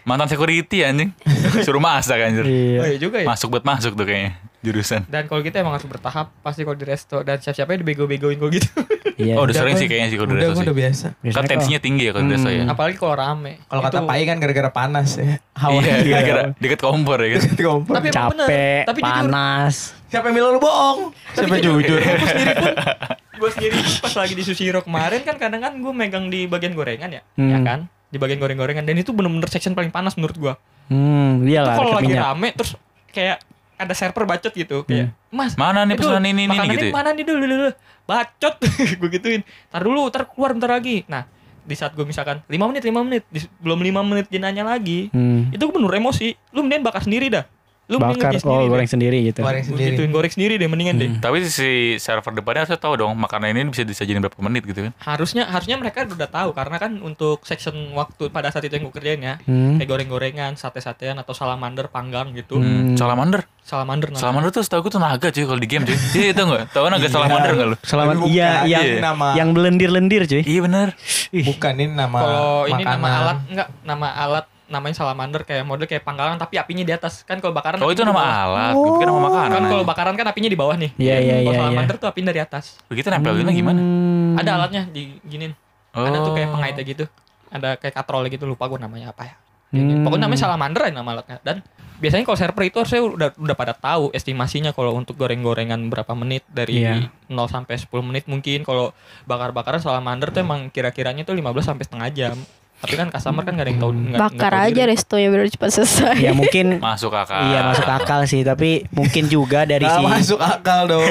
Mantan 0.03 0.27
security 0.27 0.83
anjing 0.83 1.15
suruh 1.65 1.79
masak 1.79 2.19
anjir 2.19 2.43
Iya. 2.43 2.77
Oh 2.77 2.85
iya 2.85 2.97
juga 2.99 3.17
ya. 3.17 3.25
masuk 3.25 3.55
buat 3.55 3.63
masuk 3.63 3.95
tuh 3.95 4.03
kayaknya 4.03 4.35
jurusan 4.63 5.03
Dan 5.05 5.27
kalau 5.27 5.39
kita 5.39 5.59
emang 5.59 5.73
harus 5.73 5.83
bertahap 5.83 6.31
pasti 6.39 6.63
kalau 6.63 6.73
di 6.73 6.83
resto 6.83 7.19
dan 7.19 7.37
siap-siapnya 7.37 7.77
dibego-begoin 7.77 8.37
kok 8.37 8.49
gitu. 8.49 8.69
Iya. 9.13 9.35
oh 9.35 9.43
udah 9.43 9.45
Udah, 9.45 9.55
sering 9.55 9.75
sih 9.75 9.85
kayaknya 9.85 10.07
sih 10.07 10.17
kalau 10.17 10.25
di 10.25 10.33
Udah 10.33 10.41
resto 10.41 10.55
sih 10.55 10.65
udah 10.65 10.75
biasa. 10.75 11.05
kan 11.29 11.43
tensinya 11.45 11.79
tinggi 11.79 12.03
ya 12.03 12.11
kalau 12.11 12.23
di 12.23 12.31
resto 12.31 12.49
ya 12.49 12.61
Hmm. 12.61 12.71
Apalagi 12.71 12.95
kalau 12.95 13.13
rame. 13.13 13.53
Kalau 13.63 13.81
kata 13.81 13.99
Pai 14.01 14.21
kan 14.23 14.37
gara-gara 14.37 14.69
panas 14.69 15.09
ya. 15.15 15.37
Hawa 15.53 15.79
iya 15.79 15.95
gara-gara 16.01 16.41
deket 16.55 16.79
kompor 16.79 17.19
ya 17.19 17.27
kan 17.29 17.39
Deket 17.45 17.59
kompor. 17.61 17.93
Tapi 17.93 18.07
emang 18.09 18.31
bener. 18.31 18.47
capek, 18.47 18.81
Tapi 18.85 18.99
jujur. 18.99 19.13
panas. 19.19 19.75
Siapa 20.07 20.25
yang 20.25 20.35
bilang 20.35 20.51
lu 20.51 20.59
bohong? 20.59 20.99
Siapa 21.31 21.55
jujur. 21.57 21.99
jujur? 21.99 21.99
gue 21.99 22.29
sendiri 22.29 22.55
pun 22.55 22.73
gue 23.39 23.49
sendiri 23.51 23.73
pun 23.75 23.85
pas 23.99 24.13
lagi 24.15 24.33
di 24.33 24.43
Susiro 24.43 24.79
kemarin 24.79 25.21
kan 25.21 25.35
kadang 25.35 25.59
kan 25.59 25.73
gue 25.75 25.91
megang 25.91 26.25
di 26.27 26.45
bagian 26.45 26.71
gorengan 26.71 27.09
ya 27.11 27.21
Hmm. 27.33 27.49
ya 27.49 27.59
kan 27.59 27.79
di 28.07 28.17
bagian 28.17 28.37
goreng-gorengan 28.37 28.81
dan 28.83 28.95
itu 28.95 29.09
bener-bener 29.09 29.45
section 29.47 29.73
paling 29.73 29.89
panas 29.89 30.13
menurut 30.13 30.33
gue 30.35 30.53
Hmm, 30.85 31.41
itu 31.41 31.49
iyalah 31.49 31.75
kalau 31.75 31.95
lagi 31.95 32.13
rame 32.13 32.49
terus 32.51 32.75
kayak 33.09 33.39
ada 33.75 33.91
server 33.91 34.23
bacot 34.23 34.51
gitu 34.51 34.83
kayak 34.83 35.11
mas 35.27 35.53
mana 35.53 35.83
nih 35.83 35.93
itu 35.93 36.03
pesanan 36.03 36.23
ini 36.23 36.41
ini 36.41 36.51
makanannya 36.51 36.73
gitu 36.73 36.85
ya? 36.85 36.93
mana 36.93 37.09
nih 37.09 37.25
dulu 37.29 37.43
dulu 37.43 37.69
bacot. 38.03 38.53
Gue 38.95 39.09
gituin. 39.09 39.41
Tar 39.67 39.81
dulu 39.81 40.07
tar 40.07 40.25
keluar 40.25 40.51
bentar 40.51 40.69
lagi. 40.69 41.03
Nah 41.05 41.23
di 41.63 41.73
saat 41.73 41.91
gue 41.91 42.03
misalkan 42.03 42.43
5 42.43 42.51
menit 42.65 42.83
5 42.83 42.91
menit 43.01 43.23
di- 43.27 43.47
belum 43.57 43.79
5 43.79 44.03
menit 44.03 44.25
dia 44.27 44.35
nanya 44.37 44.67
lagi 44.67 45.07
Hmm. 45.09 45.47
itu 45.47 45.63
gue 45.63 45.71
bener 45.73 45.95
emosi 45.95 46.35
lu 46.51 46.59
mending 46.59 46.83
bakar 46.83 46.99
sendiri 47.01 47.31
dah 47.31 47.47
lu 47.85 47.97
Bakar, 47.97 48.31
oh 48.31 48.39
sendiri 48.39 48.63
goreng 48.65 48.81
deh. 48.81 48.91
sendiri 48.91 49.17
gitu. 49.25 49.39
Goreng 49.39 49.59
Gua 49.59 49.69
sendiri. 49.69 49.91
gituin 49.91 50.09
goreng 50.09 50.31
sendiri 50.31 50.53
deh 50.55 50.65
mendingan 50.65 50.95
deh 50.95 51.09
tapi 51.17 51.43
si 51.43 51.69
server 51.97 52.31
depannya 52.31 52.63
harusnya 52.63 52.79
tahu 52.79 52.93
dong 52.95 53.11
makanan 53.13 53.51
ini 53.51 53.67
bisa 53.67 53.83
disajiin 53.83 54.17
berapa 54.19 54.39
menit 54.39 54.63
gitu 54.63 54.79
kan 54.81 54.93
harusnya 54.97 55.43
harusnya 55.45 55.75
mereka 55.75 56.05
udah 56.05 56.25
tahu 56.27 56.49
karena 56.51 56.77
kan 56.77 56.95
untuk 56.97 57.43
section 57.43 57.75
waktu 57.91 58.27
pada 58.27 58.49
saat 58.49 58.63
itu 58.63 58.73
yang 58.73 58.85
gue 58.85 58.93
kerjain 58.93 59.19
ya 59.21 59.35
Hmm. 59.43 59.75
kayak 59.75 59.89
goreng-gorengan 59.89 60.55
sate-satean 60.55 61.17
atau 61.17 61.31
salamander 61.31 61.87
panggang 61.87 62.31
gitu 62.31 62.55
Hmm. 62.55 62.95
salamander 62.95 63.43
salamander 63.59 64.07
namanya. 64.09 64.23
salamander 64.23 64.49
tuh 64.49 64.63
setahu 64.63 64.81
gue 64.81 64.91
tuh 64.91 65.01
naga 65.01 65.27
cuy 65.27 65.43
kalau 65.43 65.57
di 65.57 65.67
game 65.67 65.83
cuy 65.83 65.97
iya 66.13 66.27
itu 66.29 66.41
nggak 66.41 66.63
tahu 66.69 66.85
naga 66.87 67.07
salamander 67.09 67.51
nggak 67.51 67.67
lu 67.67 67.77
Tapi 67.77 68.27
iya 68.29 68.49
bukan, 68.55 68.69
yang 68.69 68.87
nama 69.01 69.27
yang 69.33 69.49
belendir-lendir 69.51 70.21
cuy. 70.23 70.41
iya 70.41 70.59
bener 70.61 70.87
Ih. 71.29 71.43
bukan 71.45 71.73
ini 71.75 71.91
nama 71.91 72.17
kalau 72.17 72.47
ini 72.65 72.83
nama 72.85 73.07
alat 73.17 73.37
enggak 73.45 73.67
nama 73.83 74.07
alat 74.15 74.45
namanya 74.73 74.97
salamander 74.97 75.45
kayak 75.45 75.61
model 75.61 75.85
kayak 75.85 76.01
panggangan 76.01 76.41
tapi 76.41 76.57
apinya 76.57 76.81
di 76.81 76.89
atas. 76.89 77.21
Kan 77.21 77.37
kalau 77.37 77.53
bakaran 77.53 77.77
oh 77.77 77.93
itu 77.93 78.01
nama 78.01 78.17
bawah. 78.17 78.41
alat. 78.49 78.73
Gue 78.73 78.91
pikir 78.97 79.05
nama 79.05 79.21
makanan 79.21 79.49
kan 79.53 79.63
kalau 79.69 79.83
bakaran 79.85 80.13
kan 80.17 80.25
apinya 80.33 80.49
di 80.49 80.57
bawah 80.57 80.75
nih. 80.75 80.91
Iya, 80.97 81.15
iya, 81.21 81.35
kalau 81.45 81.53
iya, 81.53 81.59
salamander 81.61 81.95
tuh 82.01 82.07
apinya 82.09 82.27
dari 82.33 82.41
atas. 82.41 82.81
Begitu 82.89 83.07
nempelinnya 83.13 83.53
gimana? 83.53 83.81
Hmm. 83.81 84.41
ada 84.41 84.57
alatnya 84.57 84.89
di 84.89 85.21
ginin 85.29 85.53
oh. 85.93 86.01
ada 86.01 86.17
tuh 86.25 86.33
kayak 86.33 86.49
pengaitnya 86.49 86.83
gitu. 86.89 87.05
Ada 87.53 87.77
kayak 87.77 87.93
katrol 87.93 88.25
gitu 88.33 88.49
lupa 88.49 88.65
gue 88.65 88.81
namanya 88.81 89.13
apa 89.13 89.29
ya. 89.29 89.35
Hmm. 89.73 90.05
pokoknya 90.05 90.29
namanya 90.29 90.41
salamander 90.41 90.81
aja 90.89 90.93
nama 90.97 91.09
alatnya. 91.17 91.37
Dan 91.45 91.61
biasanya 92.01 92.23
kalau 92.25 92.37
server 92.37 92.63
itu 92.65 92.77
harusnya 92.81 93.01
udah 93.01 93.29
udah 93.37 93.55
pada 93.57 93.73
tahu 93.77 94.09
estimasinya 94.13 94.73
kalau 94.73 94.97
untuk 94.97 95.17
goreng-gorengan 95.17 95.79
berapa 95.89 96.13
menit 96.17 96.41
dari 96.49 96.81
Iya. 96.81 97.13
0 97.29 97.45
sampai 97.49 97.77
10 97.77 97.89
menit 98.01 98.25
mungkin. 98.25 98.65
Kalau 98.65 98.93
bakar-bakaran 99.29 99.81
salamander 99.81 100.33
tuh 100.33 100.41
emang 100.41 100.69
kira-kiranya 100.73 101.25
tuh 101.25 101.37
15 101.37 101.61
sampai 101.61 101.83
setengah 101.85 102.09
jam 102.13 102.35
Tapi 102.83 102.93
kan 102.93 103.07
customer 103.07 103.41
kan 103.41 103.53
gak 103.53 103.63
ada 103.63 103.71
yang 103.71 103.79
tahu. 103.79 103.91
Bakar 104.13 104.51
tahu 104.51 104.65
aja 104.65 104.75
diri. 104.77 104.91
restonya 104.91 105.27
biar 105.27 105.47
cepat 105.47 105.69
selesai. 105.71 106.15
Ya 106.19 106.31
mungkin 106.31 106.65
Masuk 106.83 107.09
akal. 107.09 107.39
Iya 107.45 107.59
masuk 107.65 107.87
akal 107.87 108.19
sih, 108.23 108.41
tapi 108.41 108.69
mungkin 108.89 109.23
juga 109.25 109.63
dari 109.63 109.83
Nggak 109.83 109.97
si 109.97 110.05
masuk 110.05 110.39
akal 110.39 110.81
dong. 110.85 111.03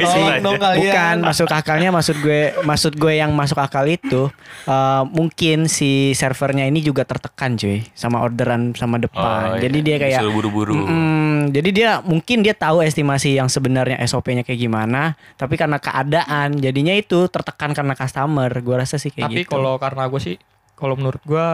Tolong 0.00 0.40
dong 0.40 0.56
kalian. 0.56 0.80
Bukan 0.82 1.16
masuk 1.22 1.48
akalnya 1.48 1.90
maksud 1.90 2.16
gue 2.18 2.40
maksud 2.62 2.92
gue 2.94 3.12
yang 3.14 3.30
masuk 3.32 3.56
akal 3.56 3.84
itu 3.84 4.32
eh, 4.64 5.02
mungkin 5.06 5.66
si 5.66 5.88
servernya 6.12 6.64
ini 6.64 6.80
juga 6.80 7.04
tertekan 7.04 7.54
cuy 7.54 7.84
sama 7.92 8.18
orderan 8.18 8.72
sama 8.72 8.96
Oh, 8.96 9.00
depan. 9.00 9.42
iya. 9.54 9.60
Jadi 9.62 9.78
dia 9.80 9.96
kayak 9.96 10.20
buru-buru. 10.26 10.74
Mm-mm. 10.80 11.50
jadi 11.50 11.70
dia 11.70 11.90
mungkin 12.00 12.40
dia 12.40 12.50
tahu 12.50 12.80
estimasi 12.80 13.34
yang 13.34 13.46
sebenarnya 13.46 14.00
SOP-nya 14.02 14.42
kayak 14.42 14.58
gimana, 14.58 15.02
tapi 15.34 15.54
karena 15.54 15.78
keadaan 15.78 16.56
jadinya 16.56 16.90
itu 16.92 17.28
tertekan 17.28 17.70
karena 17.70 17.94
customer. 17.94 18.50
Gue 18.58 18.76
rasa 18.76 18.96
sih 18.96 19.10
kayak 19.10 19.28
Tapi 19.28 19.40
gitu. 19.44 19.52
kalau 19.52 19.76
karena 19.76 20.06
gue 20.06 20.18
sih, 20.18 20.34
kalau 20.78 20.94
menurut 20.94 21.18
gue 21.26 21.46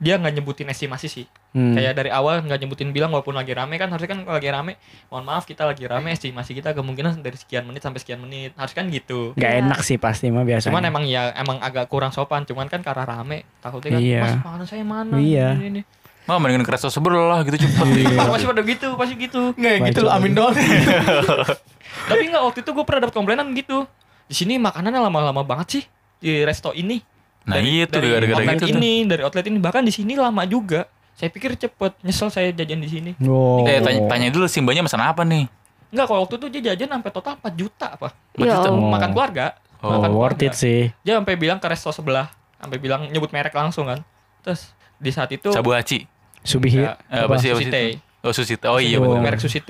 dia 0.00 0.16
nggak 0.16 0.32
nyebutin 0.32 0.72
estimasi 0.72 1.12
sih. 1.12 1.28
Hmm. 1.52 1.76
Kayak 1.76 1.92
dari 1.92 2.08
awal 2.08 2.40
nggak 2.40 2.56
nyebutin 2.56 2.88
bilang 2.88 3.12
walaupun 3.12 3.36
lagi 3.36 3.52
rame 3.52 3.76
kan 3.76 3.92
harusnya 3.92 4.16
kan 4.16 4.24
lagi 4.24 4.48
rame, 4.48 4.80
mohon 5.12 5.28
maaf 5.28 5.44
kita 5.44 5.68
lagi 5.68 5.84
rame 5.84 6.16
estimasi 6.16 6.56
kita 6.56 6.72
kemungkinan 6.72 7.20
dari 7.20 7.36
sekian 7.36 7.68
menit 7.68 7.84
sampai 7.84 8.00
sekian 8.00 8.16
menit 8.16 8.56
harus 8.56 8.72
kan 8.72 8.88
gitu. 8.88 9.36
nggak 9.36 9.52
Iya. 9.52 9.60
enak 9.60 9.84
sih 9.84 10.00
pasti 10.00 10.32
mah 10.32 10.48
biasanya. 10.48 10.72
Cuman 10.72 10.84
emang 10.88 11.04
ya 11.04 11.36
emang 11.36 11.60
agak 11.60 11.92
kurang 11.92 12.16
sopan. 12.16 12.48
Cuman 12.48 12.72
kan 12.72 12.80
karena 12.80 13.04
rame 13.04 13.44
takutnya 13.60 13.92
kan 13.92 14.00
Iya. 14.00 14.20
mas 14.24 14.34
makanan 14.40 14.66
saya 14.66 14.84
mana? 14.88 15.14
Iya. 15.20 15.60
Ini, 15.60 15.66
ini. 15.68 15.82
Mah 16.24 16.40
mendingan 16.40 16.64
ke 16.64 16.72
resto 16.72 16.88
sebelah 16.88 17.44
gitu 17.44 17.60
cepet. 17.60 17.86
Pasti 18.32 18.46
pada 18.48 18.62
gitu, 18.64 18.88
pasti 18.96 19.14
gitu. 19.20 19.42
Nggak 19.52 19.72
gitu 19.84 20.00
Baca 20.00 20.00
lu 20.00 20.10
amin 20.16 20.32
doang. 20.32 20.56
Tapi 22.10 22.22
nggak 22.24 22.42
waktu 22.42 22.58
itu 22.64 22.70
gue 22.72 22.84
pernah 22.88 23.00
dapat 23.04 23.14
komplainan 23.16 23.52
gitu. 23.52 23.84
Di 24.24 24.34
sini 24.38 24.56
makanannya 24.56 25.00
lama-lama 25.02 25.42
banget 25.44 25.66
sih 25.76 25.82
di 26.22 26.40
resto 26.40 26.72
ini. 26.72 27.02
Nah 27.50 27.58
iya 27.58 27.84
tuh 27.84 27.98
dari 27.98 28.08
gara-gara 28.10 28.38
outlet 28.38 28.56
gitu 28.56 28.66
tuh. 28.66 28.76
ini, 28.76 28.92
dari 29.04 29.22
outlet 29.22 29.46
ini 29.46 29.58
bahkan 29.58 29.82
di 29.82 29.90
sini 29.90 30.12
lama 30.14 30.42
juga. 30.44 30.86
Saya 31.12 31.28
pikir 31.28 31.52
cepet, 31.54 31.92
nyesel 32.00 32.28
saya 32.28 32.48
jajan 32.50 32.78
di 32.78 32.88
sini. 32.88 33.10
Oh. 33.22 33.60
Eh 33.62 33.78
tanya, 33.78 34.00
tanya 34.06 34.28
dulu 34.28 34.46
simbanya 34.46 34.80
pesan 34.80 35.00
apa 35.00 35.20
nih? 35.20 35.44
Enggak, 35.90 36.06
kalau 36.06 36.20
waktu 36.22 36.34
itu 36.36 36.46
dia 36.48 36.62
jajan 36.72 36.88
sampai 36.92 37.10
total 37.10 37.34
4 37.36 37.52
juta 37.52 37.86
apa? 37.90 38.08
Ya 38.32 38.56
Maksudnya- 38.56 38.72
Allah. 38.72 38.90
Makan 38.90 39.10
keluarga. 39.10 39.46
Oh, 39.78 39.90
makan 39.90 40.10
worth 40.10 40.36
keluarga. 40.36 40.44
it 40.46 40.54
sih. 40.54 40.80
Dia 41.00 41.14
sampai 41.14 41.34
bilang 41.34 41.56
ke 41.56 41.66
resto 41.66 41.90
sebelah, 41.90 42.30
sampai 42.56 42.76
bilang 42.76 43.04
nyebut 43.06 43.28
merek 43.28 43.52
langsung 43.52 43.84
kan. 43.84 44.00
Terus 44.40 44.70
di 44.96 45.10
saat 45.10 45.28
itu 45.28 45.50
Sabu 45.50 45.72
Haci. 45.72 46.04
Subihi. 46.40 46.80
Ya, 46.80 46.96
Eh, 47.06 47.20
apa 47.20 47.36
sih 47.36 47.48
apa 47.48 47.58
Sushi 47.58 47.66
sih? 47.66 47.70
Teh. 47.70 47.88
Oh 48.20 48.32
sushi 48.32 48.54
teh. 48.54 48.68
Oh 48.68 48.76
iya 48.76 48.96
Oh. 48.96 49.08
benar. 49.10 49.32
merek. 49.32 49.40
Iya. 49.40 49.44
Sushi 49.44 49.60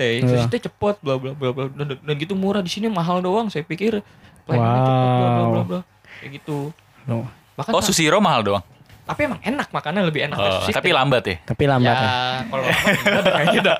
teh 0.47 0.59
cepet 0.61 0.95
bla 0.99 1.15
bla 1.15 1.31
bla 1.31 1.51
bla 1.51 1.63
dan, 1.69 1.95
dan 1.97 2.15
gitu 2.15 2.31
murah 2.31 2.59
di 2.59 2.67
sini 2.67 2.87
mahal 2.87 3.19
doang. 3.19 3.47
Saya 3.47 3.63
pikir 3.63 3.99
pelayanannya 4.45 4.79
cepet 4.79 4.95
bla 4.95 5.27
bla 5.27 5.31
bla 5.41 5.47
Wow. 5.49 5.63
bla. 5.65 5.79
Kayak 6.19 6.31
gitu. 6.37 6.57
Loh. 7.03 7.27
Bahkan 7.53 7.71
Oh 7.71 7.81
sushi 7.81 8.07
roll 8.07 8.19
mahal 8.19 8.41
doang. 8.41 8.63
tapi 9.01 9.25
emang 9.25 9.41
enak 9.41 9.67
makannya 9.69 10.01
lebih 10.03 10.23
enak 10.23 10.35
Oh, 10.35 10.61
sushi 10.61 10.71
tapi 10.71 10.89
lambat 10.89 11.23
ya. 11.23 11.35
Tapi 11.43 11.63
lambat 11.65 11.91
ya, 11.91 11.99
ya. 11.99 12.11
kalau 12.45 12.63
lambat 12.63 13.23
kayaknya 13.25 13.59
udah. 13.61 13.77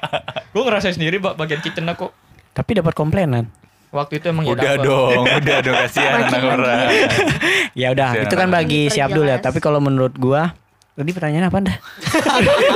Gue 0.49 0.61
ngerasain 0.61 0.93
sendiri 0.93 1.17
ba- 1.17 1.33
bagian 1.33 1.59
kitchen 1.59 1.85
aku. 1.85 2.11
Tapi 2.51 2.71
dapat 2.75 2.91
komplainan. 2.91 3.47
Waktu 3.89 4.17
itu 4.17 4.27
emang 4.27 4.43
ya 4.43 4.51
Udah 4.51 4.63
dapet. 4.73 4.83
dong, 4.83 5.23
udah 5.23 5.57
dong 5.61 5.75
kasihan 5.77 6.11
anak 6.21 6.41
orang. 6.41 6.87
Ya 7.73 7.87
udah, 7.89 8.09
itu 8.17 8.33
kan 8.33 8.47
bagi 8.49 8.87
si 8.87 8.99
Abdul 8.99 9.23
ya. 9.25 9.37
Tapi 9.37 9.59
kalau 9.59 9.79
menurut 9.79 10.15
gua 10.15 10.51
Tadi 10.91 11.07
pertanyaan 11.09 11.47
apa 11.47 11.59
dah? 11.61 11.77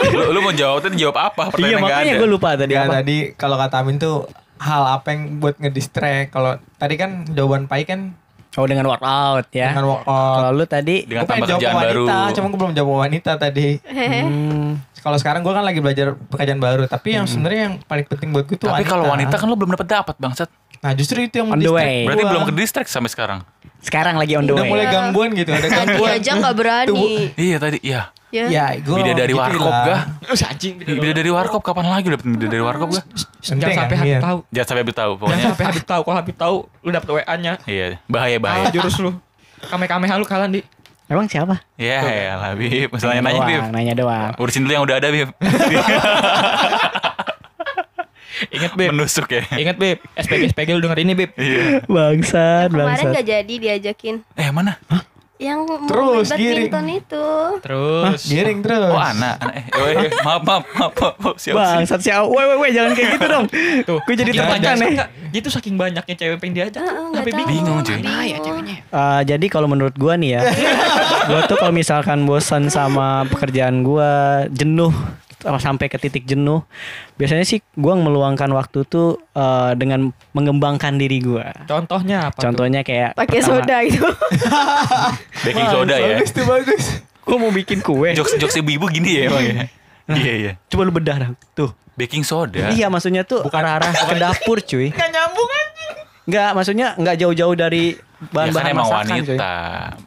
lu, 0.09 0.31
lu 0.31 0.39
mau 0.39 0.51
jawab 0.51 0.79
tadi 0.79 0.95
jawab 0.97 1.17
apa? 1.19 1.51
Iya 1.51 1.51
Pertanyaan 1.51 1.75
nggak 1.77 1.83
makanya 1.91 2.13
gue 2.15 2.29
lupa 2.29 2.49
tadi 2.53 2.73
apa. 2.73 2.93
tadi 2.95 3.17
kalau 3.33 3.55
kata 3.55 3.75
Amin 3.77 3.95
tuh 3.97 4.25
hal 4.57 4.83
apa 4.89 5.07
yang 5.09 5.37
buat 5.37 5.55
ngedistract. 5.57 6.31
Kalau 6.31 6.51
tadi 6.73 6.95
kan 6.95 7.09
jawaban 7.27 7.65
Pai 7.65 7.83
kan 7.83 8.15
Oh 8.55 8.63
dengan 8.63 8.87
workout 8.87 9.51
ya. 9.51 9.75
dengan 9.75 9.85
workout. 9.85 10.35
Kalau 10.39 10.49
lu 10.51 10.63
tadi 10.63 11.03
Dengan 11.03 11.23
Gue 11.23 11.29
pengen 11.29 11.43
tambah 11.43 11.49
jawab 11.51 11.61
kerjaan 11.61 11.75
wanita, 11.75 12.15
baru. 12.15 12.33
cuma 12.33 12.45
gue 12.47 12.59
belum 12.59 12.73
jawab 12.73 12.91
wanita 13.03 13.31
tadi. 13.35 13.67
hmm, 13.83 14.67
Kalau 14.97 15.17
sekarang 15.19 15.41
gue 15.43 15.53
kan 15.53 15.61
lagi 15.61 15.79
belajar 15.79 16.07
pekerjaan 16.15 16.57
baru, 16.57 16.83
tapi 16.87 17.13
yang 17.13 17.27
sebenarnya 17.27 17.61
yang 17.67 17.75
paling 17.81 18.05
penting 18.07 18.29
buat 18.31 18.45
gue 18.47 18.57
tuh 18.57 18.67
Tapi 18.67 18.83
kalau 18.83 19.05
wanita 19.05 19.35
kan 19.35 19.45
lu 19.45 19.53
belum 19.53 19.75
dapat 19.75 19.87
dapat 19.91 20.15
bangsat. 20.17 20.49
Nah 20.79 20.91
justru 20.93 21.19
itu 21.19 21.35
yang 21.35 21.49
On 21.49 21.57
the 21.57 21.65
mendistract 21.65 21.83
way. 21.83 22.05
Berarti 22.05 22.23
gua. 22.23 22.31
belum 22.31 22.43
ke 22.45 22.53
distract 22.53 22.89
sampai 22.89 23.09
sekarang. 23.09 23.39
Sekarang 23.85 24.17
lagi 24.17 24.33
on 24.33 24.43
the 24.43 24.51
Udah 24.51 24.65
way. 24.65 24.71
mulai 24.73 24.85
gangguan 24.89 25.29
gitu, 25.31 25.47
ada 25.47 25.61
Tadi 25.61 25.77
gangguan. 25.93 26.17
aja 26.17 26.31
nggak 26.33 26.55
berani. 26.57 27.07
Iya 27.37 27.57
tadi, 27.61 27.77
iya. 27.79 28.01
Ya. 28.33 28.45
Ya, 28.49 28.65
gue 28.75 28.91
Bida 28.91 29.15
dari 29.15 29.31
warkop 29.31 29.71
gah? 29.71 30.01
Terus 30.19 30.43
anjing 30.43 30.75
Bida 30.75 31.13
dari 31.13 31.29
warkop 31.29 31.61
kapan 31.61 31.87
lagi 31.87 32.09
dapet 32.09 32.27
bida 32.27 32.49
dari 32.49 32.59
warkop 32.59 32.91
gah? 32.91 33.03
Jangan 33.39 33.71
sampai 33.71 33.95
Iya. 34.03 34.19
tahu. 34.19 34.37
Jangan 34.51 34.67
sampai 34.67 34.81
Habib 34.83 34.91
tahu 34.93 35.11
Jangan 35.13 35.21
pokoknya. 35.21 35.45
sampai 35.47 35.65
Habib 35.65 35.85
tahu. 35.85 36.01
Kalau 36.03 36.17
Habib 36.19 36.35
tahu, 36.35 36.55
lu 36.81 36.89
dapet 36.91 37.09
WA-nya. 37.13 37.53
Iya, 37.63 37.85
bahaya 38.05 38.35
bahaya. 38.35 38.67
Ah, 38.67 38.73
jurus 38.73 38.99
lu. 38.99 39.15
Kame-kame 39.63 40.11
lu 40.11 40.27
kalian 40.27 40.51
di. 40.51 40.61
Emang 41.05 41.29
siapa? 41.29 41.61
Ya, 41.77 42.01
ya 42.01 42.33
lah 42.35 42.51
Bib. 42.57 42.89
Masalahnya 42.91 43.21
nanya 43.23 43.41
Bib. 43.45 43.61
nanya 43.71 43.93
doang. 43.93 44.31
Urusin 44.35 44.65
dulu 44.65 44.73
yang 44.73 44.83
udah 44.83 44.95
ada 44.97 45.07
Bib. 45.07 45.29
Ingat 48.51 48.71
Beb. 48.73 48.89
Menusuk 48.91 49.27
ya. 49.27 49.43
Ingat 49.55 49.75
Beb. 49.75 49.97
SPG 50.15 50.51
SPG 50.51 50.69
lu 50.73 50.81
denger 50.83 50.99
ini 51.01 51.13
Beb. 51.13 51.31
Iya. 51.35 51.83
Bangsat, 51.85 52.69
Kemarin 52.71 52.87
bangsat. 52.91 53.11
nggak 53.11 53.25
jadi 53.25 53.53
diajakin. 53.55 54.15
Eh 54.35 54.49
mana? 54.51 54.75
Yang 55.35 55.67
mau 55.67 55.83
Terus, 55.83 56.31
giring. 56.31 56.71
badminton 56.71 56.85
itu. 56.95 57.25
Terus. 57.59 58.19
Giring 58.23 58.59
terus. 58.63 58.87
Oh 58.87 58.95
anak. 58.95 59.35
anak. 59.43 59.51
Eh, 59.51 59.63
oh, 59.75 59.87
eh, 59.91 60.11
maaf, 60.23 60.41
maaf, 60.47 60.63
maaf, 60.71 60.93
maaf, 60.95 61.15
maaf. 61.19 61.35
Siapa 61.35 61.59
sih? 61.59 61.75
Bangsat 61.75 61.99
si 61.99 62.09
Au. 62.15 62.31
Woi, 62.31 62.43
woi, 62.47 62.57
woi, 62.63 62.69
jangan 62.71 62.95
kayak 62.95 63.19
gitu 63.19 63.25
dong. 63.27 63.45
Tuh, 63.83 63.99
Gue 63.99 64.15
jadi 64.15 64.31
saking 64.31 64.47
tertekan 64.47 64.75
nih. 64.79 65.41
tuh 65.43 65.51
saking 65.51 65.75
banyaknya 65.75 66.15
cewek 66.15 66.37
pengen 66.39 66.53
diajak. 66.55 66.87
Sampai 66.87 67.31
tahu. 67.35 67.51
bingung, 67.51 67.79
cuy. 67.83 67.99
Mana 67.99 68.23
ya 68.23 68.37
ceweknya? 68.39 68.75
Eh, 68.79 69.21
jadi 69.27 69.45
kalau 69.51 69.67
menurut 69.67 69.95
gua 69.99 70.15
nih 70.15 70.39
ya, 70.39 70.41
gua 71.27 71.43
tuh 71.43 71.59
kalau 71.59 71.75
misalkan 71.75 72.23
bosan 72.23 72.71
sama 72.71 73.27
pekerjaan 73.27 73.83
gua, 73.83 74.47
jenuh 74.47 74.95
sampai 75.41 75.91
ke 75.91 75.97
titik 75.99 76.23
jenuh, 76.23 76.63
biasanya 77.19 77.43
sih 77.43 77.59
gua 77.75 77.97
meluangkan 77.99 78.49
waktu 78.55 78.87
tuh 78.87 79.19
eh, 79.35 79.71
dengan 79.75 80.13
mengembangkan 80.31 80.95
diri 80.95 81.19
gua. 81.21 81.51
Contohnya 81.67 82.31
apa? 82.31 82.39
tuh? 82.39 82.51
Contohnya 82.51 82.81
kayak 82.81 83.13
Pakai 83.17 83.39
soda 83.43 83.77
itu. 83.83 84.01
Baking 85.45 85.67
soda 85.69 85.95
ya. 85.95 86.15
Bagus 86.17 86.31
tuh 86.31 86.45
bagus. 86.45 86.83
Gua 87.25 87.37
mau 87.41 87.51
bikin 87.51 87.81
kue. 87.81 88.13
Jokes 88.13 88.37
jokes 88.37 88.55
ibu-ibu 88.61 88.85
gini 88.89 89.19
ya 89.19 89.21
emang 89.29 89.43
ya. 89.43 89.53
Iya 90.05 90.33
iya. 90.37 90.51
Coba 90.69 90.85
lu 90.85 90.93
bedah 90.93 91.17
dong. 91.17 91.35
Tuh. 91.57 91.71
Baking 91.95 92.27
soda. 92.27 92.75
Iya, 92.75 92.91
maksudnya 92.91 93.23
tuh 93.23 93.47
arah-arah 93.47 93.95
ke 93.95 94.15
dapur, 94.19 94.59
cuy. 94.59 94.91
Enggak, 96.25 96.49
maksudnya 96.57 96.87
enggak 96.97 97.15
jauh-jauh 97.21 97.55
dari 97.55 97.85
Ya 98.15 98.31
kan 98.31 98.31
bahan-bahan 98.31 98.71
emang 98.71 98.87
masakan, 98.87 99.05
cuy. 99.05 99.37
wanita. 99.37 99.53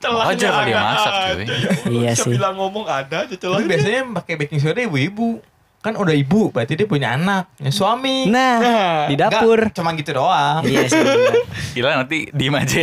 Wajar 0.01 0.49
kalau 0.51 0.65
dia 0.67 0.77
masak 0.81 1.13
cuy. 1.13 1.45
Iya 1.93 2.11
sih. 2.17 2.35
ngomong 2.35 2.85
ada 2.89 3.17
aja 3.29 3.37
biasanya 3.63 4.01
pakai 4.17 4.35
baking 4.35 4.59
soda 4.59 4.81
ibu-ibu. 4.81 5.39
Kan 5.79 5.95
udah 5.95 6.11
ibu, 6.11 6.51
berarti 6.51 6.75
dia 6.75 6.91
punya 6.91 7.15
anak, 7.15 7.55
punya 7.55 7.71
suami. 7.71 8.27
Nah, 8.27 9.07
di 9.07 9.15
Nggak, 9.15 9.31
dapur. 9.31 9.61
cuma 9.71 9.95
gitu 9.95 10.11
doang. 10.11 10.67
Iya 10.67 10.91
sih. 10.91 10.99
Gila 11.79 12.03
nanti 12.03 12.27
diem 12.35 12.51
aja. 12.51 12.83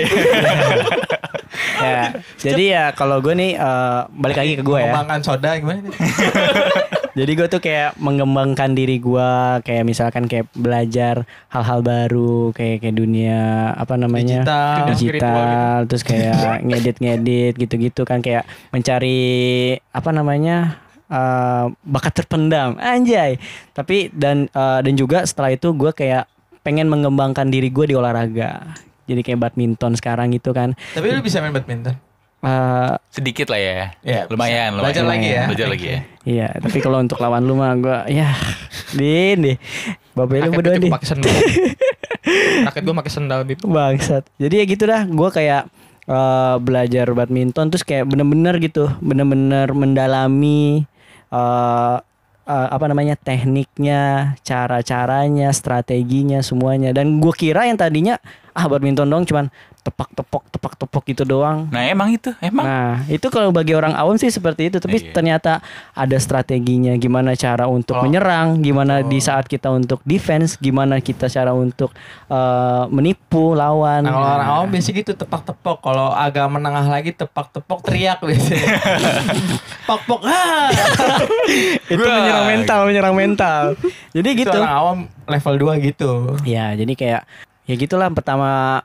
ya, 1.75 2.01
jadi 2.47 2.63
ya 2.63 2.85
kalau 2.95 3.19
gue 3.19 3.35
nih 3.35 3.59
eh, 3.59 3.99
balik 4.15 4.39
lagi 4.39 4.53
ke 4.55 4.63
gue 4.63 4.79
ya. 4.79 4.95
Mengembangkan 4.95 5.19
soda 5.27 5.59
gimana? 5.59 5.83
Jadi 7.15 7.31
gue 7.31 7.47
tuh 7.47 7.63
kayak 7.63 7.95
mengembangkan 7.95 8.75
diri 8.75 8.99
gue, 8.99 9.31
kayak 9.63 9.87
misalkan 9.87 10.27
kayak 10.27 10.51
belajar 10.51 11.23
hal-hal 11.47 11.79
baru, 11.79 12.51
kayak 12.51 12.83
kayak 12.83 12.95
dunia 12.99 13.71
apa 13.71 13.95
namanya 13.95 14.43
Digital. 14.43 14.75
Digital, 14.91 15.75
terus 15.87 16.03
kayak 16.03 16.59
ngedit-ngedit 16.67 17.55
gitu-gitu 17.55 18.03
kan 18.03 18.19
kayak 18.19 18.43
mencari 18.75 19.23
apa 19.95 20.09
namanya 20.11 20.83
eh, 21.07 21.65
bakat 21.87 22.19
terpendam, 22.19 22.75
anjay. 22.83 23.39
Tapi 23.71 24.11
dan 24.11 24.51
eh, 24.51 24.79
dan 24.83 24.93
juga 24.99 25.23
setelah 25.23 25.55
itu 25.55 25.71
gue 25.71 25.95
kayak 25.95 26.27
pengen 26.67 26.91
mengembangkan 26.91 27.47
diri 27.47 27.71
gue 27.71 27.89
di 27.89 27.95
olahraga. 27.95 28.75
Jadi 29.07 29.23
kayak 29.23 29.39
badminton 29.39 29.95
sekarang 29.95 30.35
gitu 30.35 30.51
kan. 30.51 30.75
Tapi 30.91 31.15
lu 31.15 31.23
bisa 31.23 31.39
main 31.39 31.55
badminton. 31.55 32.04
Eh, 32.45 32.93
Sedikit 33.09 33.49
lah 33.49 33.57
ya. 33.57 33.73
Iya, 34.05 34.21
lumayan, 34.29 34.77
lumayan. 34.77 34.85
Belajar 34.85 35.05
lagi 35.09 35.27
ya. 35.33 35.43
Belajar 35.49 35.67
lagi 35.73 35.85
ya. 35.89 35.99
Iya, 36.25 36.47
tapi 36.61 36.77
kalau 36.77 36.97
untuk 37.01 37.17
lawan 37.17 37.41
lu 37.41 37.57
mah 37.57 37.73
gue 37.73 37.97
ya 38.13 38.37
din 38.93 39.37
deh. 39.41 39.57
Bapak 40.13 40.45
lu 40.45 40.51
berdua 40.53 40.77
gue 40.77 40.85
deh. 40.85 40.91
pakai 40.93 41.07
sendal. 41.09 41.33
Raket 42.69 42.81
gue 42.85 42.95
pakai 43.01 43.11
sendal 43.13 43.39
Beb. 43.49 43.59
Bangsat. 43.65 44.23
Jadi 44.37 44.53
ya 44.61 44.65
gitu 44.69 44.83
dah, 44.85 45.01
gue 45.09 45.29
kayak 45.33 45.63
eh, 46.05 46.55
belajar 46.61 47.05
badminton 47.17 47.73
terus 47.73 47.81
kayak 47.81 48.05
bener-bener 48.05 48.61
gitu, 48.61 48.93
bener-bener 49.01 49.73
mendalami 49.73 50.85
eh 51.33 51.97
eh, 52.45 52.67
apa 52.69 52.85
namanya 52.85 53.17
tekniknya, 53.17 54.33
cara-caranya, 54.45 55.49
strateginya 55.49 56.45
semuanya. 56.45 56.93
Dan 56.93 57.17
gue 57.17 57.33
kira 57.33 57.65
yang 57.65 57.77
tadinya 57.77 58.21
ah 58.55 58.69
badminton 58.69 59.09
dong 59.09 59.25
cuman 59.25 59.49
tepak 59.85 60.09
tepok 60.17 60.43
tepak 60.49 60.73
tepok 60.81 61.03
gitu 61.05 61.23
doang. 61.23 61.69
Nah 61.69 61.85
emang 61.85 62.09
itu, 62.09 62.33
emang. 62.41 62.65
Nah, 62.65 63.05
itu 63.05 63.29
kalau 63.29 63.53
bagi 63.53 63.77
orang 63.77 63.93
awam 63.93 64.17
sih 64.17 64.33
seperti 64.33 64.73
itu, 64.73 64.81
tapi 64.81 64.97
Iya. 64.97 65.13
ternyata 65.13 65.61
ada 65.93 66.17
strateginya 66.17 66.97
gimana 66.97 67.37
cara 67.37 67.69
untuk 67.69 67.93
Oh. 67.93 68.01
menyerang, 68.01 68.65
gimana 68.65 69.05
di 69.05 69.21
saat 69.21 69.45
kita 69.45 69.69
untuk 69.69 70.01
defense, 70.01 70.57
gimana 70.57 70.97
kita 70.97 71.29
cara 71.29 71.53
untuk 71.53 71.93
eh, 72.25 72.83
menipu 72.89 73.53
lawan. 73.53 74.01
Nah 74.01 74.09
kalau 74.09 74.29
orang 74.33 74.49
awam 74.49 74.67
biasanya 74.73 74.95
gitu 75.05 75.11
tepak-tepok. 75.13 75.77
Kalau 75.85 76.09
agak 76.09 76.49
menengah 76.49 76.85
lagi 76.89 77.13
tepak-tepok 77.13 77.85
teriak 77.85 78.17
biasanya. 78.25 78.65
Pok-pok 79.87 80.25
ah. 80.25 80.73
itu 81.93 82.01
menyerang 82.01 82.47
mental, 82.49 82.79
menyerang 82.89 83.13
mental. 83.13 83.61
Jadi 84.17 84.29
Itu 84.33 84.49
gitu. 84.49 84.57
orang 84.57 84.73
awam 84.73 84.97
level 85.29 85.55
2 85.77 85.87
gitu. 85.93 86.11
Ya, 86.41 86.73
jadi 86.73 86.93
kayak 86.97 87.21
ya 87.69 87.73
gitulah 87.77 88.09
pertama 88.09 88.81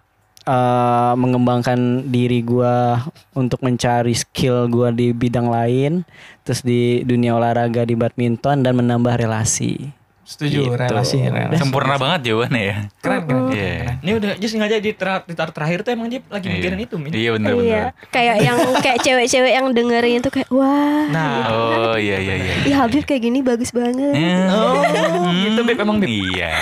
eh, 0.51 1.13
mengembangkan 1.15 2.11
diri 2.11 2.43
gua 2.43 3.07
untuk 3.39 3.63
mencari 3.63 4.19
skill 4.19 4.67
gua 4.67 4.91
di 4.91 5.15
bidang 5.15 5.47
lain, 5.47 6.03
terus 6.43 6.67
di 6.67 7.07
dunia 7.07 7.39
olahraga 7.39 7.87
di 7.87 7.95
badminton 7.95 8.67
dan 8.67 8.75
menambah 8.75 9.15
relasi. 9.15 10.00
Setuju 10.31 10.63
Gitu. 10.63 10.79
relasi, 10.79 11.19
relasi. 11.21 11.59
Sempurna 11.59 11.99
banget 11.99 12.31
jawabannya 12.31 12.63
ya. 12.63 12.77
Keren 13.03 13.21
keren. 13.27 13.43
Iya. 13.51 13.99
Ini 13.99 14.11
udah 14.15 14.31
just 14.39 14.53
sengaja 14.55 14.79
di, 14.79 14.95
tar- 14.95 15.27
terakhir 15.27 15.83
tuh 15.83 15.91
emang 15.91 16.07
dia 16.07 16.23
lagi 16.25 16.47
mikirin 16.47 16.79
Iya. 16.79 16.87
itu, 16.87 16.95
Min. 16.95 17.11
Iya 17.11 17.31
benar 17.35 17.51
benar. 17.53 17.67
Iya, 17.67 17.83
kayak 18.09 18.37
yang 18.39 18.57
kayak 18.79 18.99
cewek-cewek 19.03 19.53
yang 19.53 19.67
dengerin 19.71 20.23
itu 20.23 20.31
kayak 20.31 20.49
wah. 20.49 21.03
Nah, 21.11 21.31
Oh 21.51 21.97
iya 21.99 22.17
iya 22.17 22.35
iya. 22.39 22.53
Ih 22.63 22.75
Habib 22.75 23.03
kayak 23.03 23.21
gini 23.21 23.43
bagus 23.43 23.75
banget. 23.75 24.15
Oh, 24.49 24.87
gitu, 25.27 25.61
Beb, 25.67 25.79
emang, 25.79 25.99
Beb. 25.99 26.07
Iya. 26.09 26.55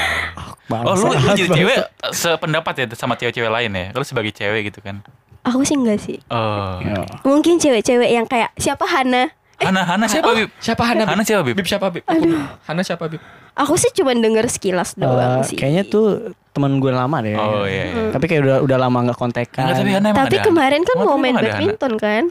Bangsa. 0.65 0.85
Oh 0.85 0.95
lu, 0.95 1.13
lu 1.15 1.29
jadi 1.31 1.49
cewek 1.51 1.79
sependapat 2.11 2.73
ya 2.75 2.85
sama 2.93 3.15
cewek-cewek 3.15 3.49
lain 3.49 3.71
ya? 3.71 3.87
Kalau 3.91 4.05
sebagai 4.05 4.33
cewek 4.33 4.69
gitu 4.69 4.81
kan? 4.81 5.01
Aku 5.45 5.65
sih 5.65 5.77
enggak 5.77 5.97
sih. 5.99 6.21
Oh. 6.29 6.77
Mungkin 7.23 7.57
cewek-cewek 7.57 8.11
yang 8.11 8.25
kayak 8.25 8.53
siapa 8.55 8.85
Hana? 8.85 9.33
Hana 9.59 9.83
Hana 9.83 10.07
siapa 10.07 10.31
Bib? 10.33 10.49
siapa 10.57 10.83
Hana? 10.85 11.03
Hana 11.05 11.23
siapa 11.23 11.43
Bib? 11.43 11.55
Bib 11.55 11.67
siapa, 11.67 11.91
Bib? 11.91 12.05
Aduh. 12.05 12.39
Hana 12.63 12.81
siapa, 12.81 13.05
Bib? 13.07 13.19
Aku 13.53 13.75
sih 13.75 13.91
cuma 13.93 14.15
denger 14.15 14.47
sekilas 14.47 14.95
Eh, 14.95 15.03
doang 15.03 15.43
sih. 15.43 15.59
kayaknya 15.59 15.83
tuh 15.85 16.31
teman 16.53 16.79
gue 16.79 16.89
lama 16.89 17.19
deh. 17.19 17.35
Oh 17.35 17.67
iya. 17.67 17.91
iya. 17.91 18.11
Tapi 18.11 18.25
kayak 18.25 18.41
udah 18.41 18.57
udah 18.63 18.79
lama 18.79 18.99
nggak 19.05 19.19
kontekan. 19.19 19.67
Enggak 19.67 19.77
tapi 19.77 19.91
Hana 19.91 20.07
emang 20.09 20.19
Tapi 20.23 20.37
ada 20.37 20.47
kemarin 20.47 20.81
kan 20.83 20.95
mau 20.97 21.17
main 21.17 21.35
badminton 21.35 21.93
kan? 21.97 22.25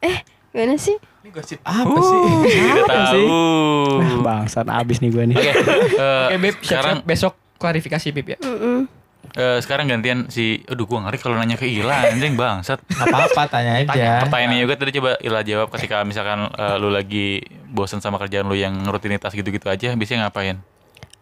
Eh, 0.00 0.16
gimana 0.50 0.74
sih? 0.74 0.98
Ini 1.22 1.30
gosip 1.30 1.62
apa 1.62 1.86
sih? 1.94 2.18
Apa 2.18 2.98
sih? 3.14 3.26
tahu. 3.26 3.26
Ah, 4.02 4.18
bangsat 4.20 4.66
abis 4.66 4.98
nih 4.98 5.10
gue 5.10 5.24
nih. 5.24 5.36
Oke, 5.38 5.50
eh, 5.54 6.26
Oke, 6.26 6.36
Bib, 6.40 6.54
sekarang 6.60 6.96
besok 7.02 7.32
klarifikasi, 7.56 8.10
Bib 8.10 8.26
ya. 8.28 8.38
Mm-mm. 8.42 8.90
Eh, 9.34 9.58
sekarang 9.58 9.86
gantian 9.86 10.26
si 10.26 10.60
aduh 10.62 10.84
gua 10.84 11.02
ngeri 11.02 11.16
kalau 11.16 11.34
nanya 11.34 11.54
ke 11.54 11.64
Ila 11.64 12.06
anjing 12.06 12.34
bangsat. 12.34 12.78
Apa-apa 13.02 13.42
tanya 13.46 13.80
aja. 13.80 14.22
Pertanyaannya 14.22 14.58
juga 14.60 14.74
tadi 14.76 14.90
coba 14.92 15.10
Ila 15.18 15.40
jawab 15.40 15.68
ketika 15.70 16.02
misalkan 16.02 16.48
eh, 16.48 16.76
lu 16.76 16.88
lagi 16.88 17.40
bosan 17.66 17.98
sama 17.98 18.16
kerjaan 18.16 18.44
lu 18.44 18.54
yang 18.54 18.84
rutinitas 18.84 19.30
gitu-gitu 19.30 19.66
aja 19.66 19.92
biasanya 19.92 20.26
ngapain? 20.26 20.60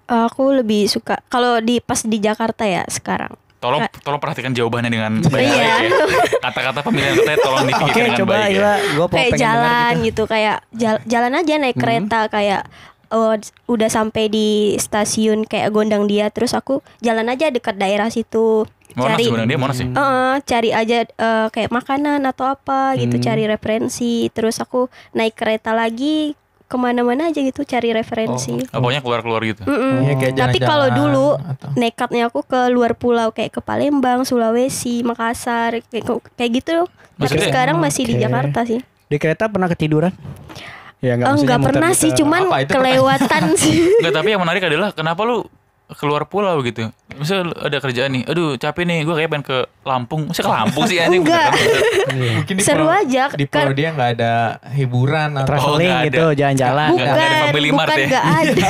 Aku 0.07 0.51
lebih 0.53 0.87
suka 0.87 1.23
kalau 1.27 1.59
di 1.59 1.79
pas 1.79 2.03
di 2.03 2.19
Jakarta 2.19 2.65
ya 2.65 2.83
sekarang. 2.85 3.31
Tolong 3.57 3.85
Ka- 3.85 3.93
tolong 4.01 4.19
perhatikan 4.19 4.51
jawabannya 4.51 4.89
dengan 4.89 5.13
Iya. 5.23 5.85
ya. 5.85 5.93
Kata-kata 6.45 6.81
pemilihan 6.81 7.13
katanya 7.15 7.39
tolong 7.39 7.65
dipikirkan 7.65 7.95
dengan 8.01 8.19
coba 8.19 8.33
baik. 8.35 8.51
Ila, 8.51 8.65
Ya. 8.65 8.77
gue 8.91 9.07
kayak 9.07 9.31
jalan 9.37 9.93
gitu 10.03 10.23
kayak 10.25 10.57
jal- 10.73 11.05
jalan 11.05 11.33
aja 11.37 11.53
naik 11.57 11.77
Hmm. 11.77 11.83
kereta 11.85 12.21
kayak 12.27 12.63
oh, 13.11 13.35
udah 13.67 13.89
sampai 13.89 14.27
di 14.27 14.49
stasiun 14.75 15.43
kayak 15.43 15.71
gondang 15.71 16.05
dia 16.05 16.29
terus 16.29 16.51
aku 16.51 16.79
jalan 16.99 17.27
aja 17.27 17.49
dekat 17.49 17.75
daerah 17.75 18.07
situ 18.07 18.67
Monas 18.91 19.15
cari 19.15 19.25
sebenarnya 19.25 19.49
dia 19.49 19.61
Monas 19.61 19.79
ya. 19.79 19.87
Eh, 19.87 20.37
cari 20.45 20.71
aja 20.73 20.97
eh, 21.05 21.47
kayak 21.49 21.71
makanan 21.71 22.21
atau 22.25 22.47
apa 22.49 22.95
gitu 22.97 23.17
Hmm. 23.17 23.25
cari 23.25 23.45
referensi 23.45 24.13
terus 24.29 24.59
aku 24.59 24.87
naik 25.13 25.35
kereta 25.35 25.71
lagi 25.71 26.35
ke 26.65 26.77
mana-mana 26.77 27.27
aja 27.27 27.39
gitu 27.39 27.63
cari 27.63 27.91
referensi 27.91 28.55
Oh, 28.71 28.79
pokoknya 28.79 29.03
keluar-keluar 29.03 29.43
gitu. 29.43 29.63
Mm-mm. 29.65 29.95
Iya, 30.01 30.15
kayak 30.17 30.35
Tapi 30.39 30.59
kalau 30.61 30.87
dulu 30.89 31.29
atau- 31.35 31.75
nekatnya 31.75 32.31
aku 32.31 32.43
ke 32.43 32.61
luar 32.69 32.95
pulau 32.95 33.31
kayak 33.31 33.51
ke 33.51 33.61
Palembang, 33.61 34.23
Sulawesi, 34.23 35.03
Makassar 35.03 35.83
kayak, 35.85 36.07
kayak 36.35 36.51
gitu. 36.57 36.87
Tapi 36.87 37.19
Maksudnya- 37.27 37.51
sekarang 37.51 37.77
masih 37.77 38.07
di 38.07 38.15
Oke. 38.15 38.23
Jakarta 38.23 38.61
sih. 38.65 38.79
Di 39.05 39.17
kereta 39.19 39.47
pernah 39.47 39.67
ketiduran? 39.67 40.15
Ya 41.01 41.17
Oh, 41.17 41.33
maksudnya 41.33 41.41
enggak 41.49 41.61
pernah 41.65 41.91
sih, 41.93 42.11
cuman 42.13 42.43
Apa 42.45 42.59
itu 42.61 42.73
kelewatan 42.73 43.43
sih. 43.63 43.89
Enggak, 43.97 44.15
tapi 44.15 44.29
yang 44.31 44.41
menarik 44.41 44.63
adalah 44.63 44.89
kenapa 44.91 45.23
lu 45.23 45.49
keluar 45.91 46.23
pulau 46.23 46.55
gitu. 46.61 46.87
Misal 47.11 47.51
ada 47.51 47.77
kerjaan 47.77 48.13
nih, 48.13 48.23
aduh 48.23 48.55
capek 48.55 48.85
nih, 48.85 49.03
gue 49.03 49.11
kayak 49.13 49.27
pengen 49.29 49.43
ke 49.45 49.59
Lampung. 49.83 50.31
Masa 50.31 50.39
ke 50.39 50.53
Lampung 50.53 50.87
sih 50.87 50.97
anjing? 50.97 51.19
Enggak. 51.21 51.51
beneran. 51.51 52.31
Mungkin 52.39 52.55
di 52.55 52.63
Seru 52.63 52.85
pulau- 52.85 52.95
aja, 52.97 53.25
Di 53.33 53.45
kan- 53.45 53.65
pulau 53.65 53.75
dia 53.75 53.89
nggak 53.91 54.11
ada 54.13 54.33
hiburan 54.71 55.29
atau 55.35 55.49
Traveling 55.49 55.91
nggak 55.91 56.07
gitu, 56.07 56.23
ada. 56.23 56.37
jalan-jalan. 56.37 56.89
Nggak 56.93 57.11
ada 57.11 57.27
Family 57.43 57.69
bukan 57.69 57.79
Mart 57.81 57.91
ya? 57.91 58.07
nggak 58.07 58.27
ada. 58.31 58.67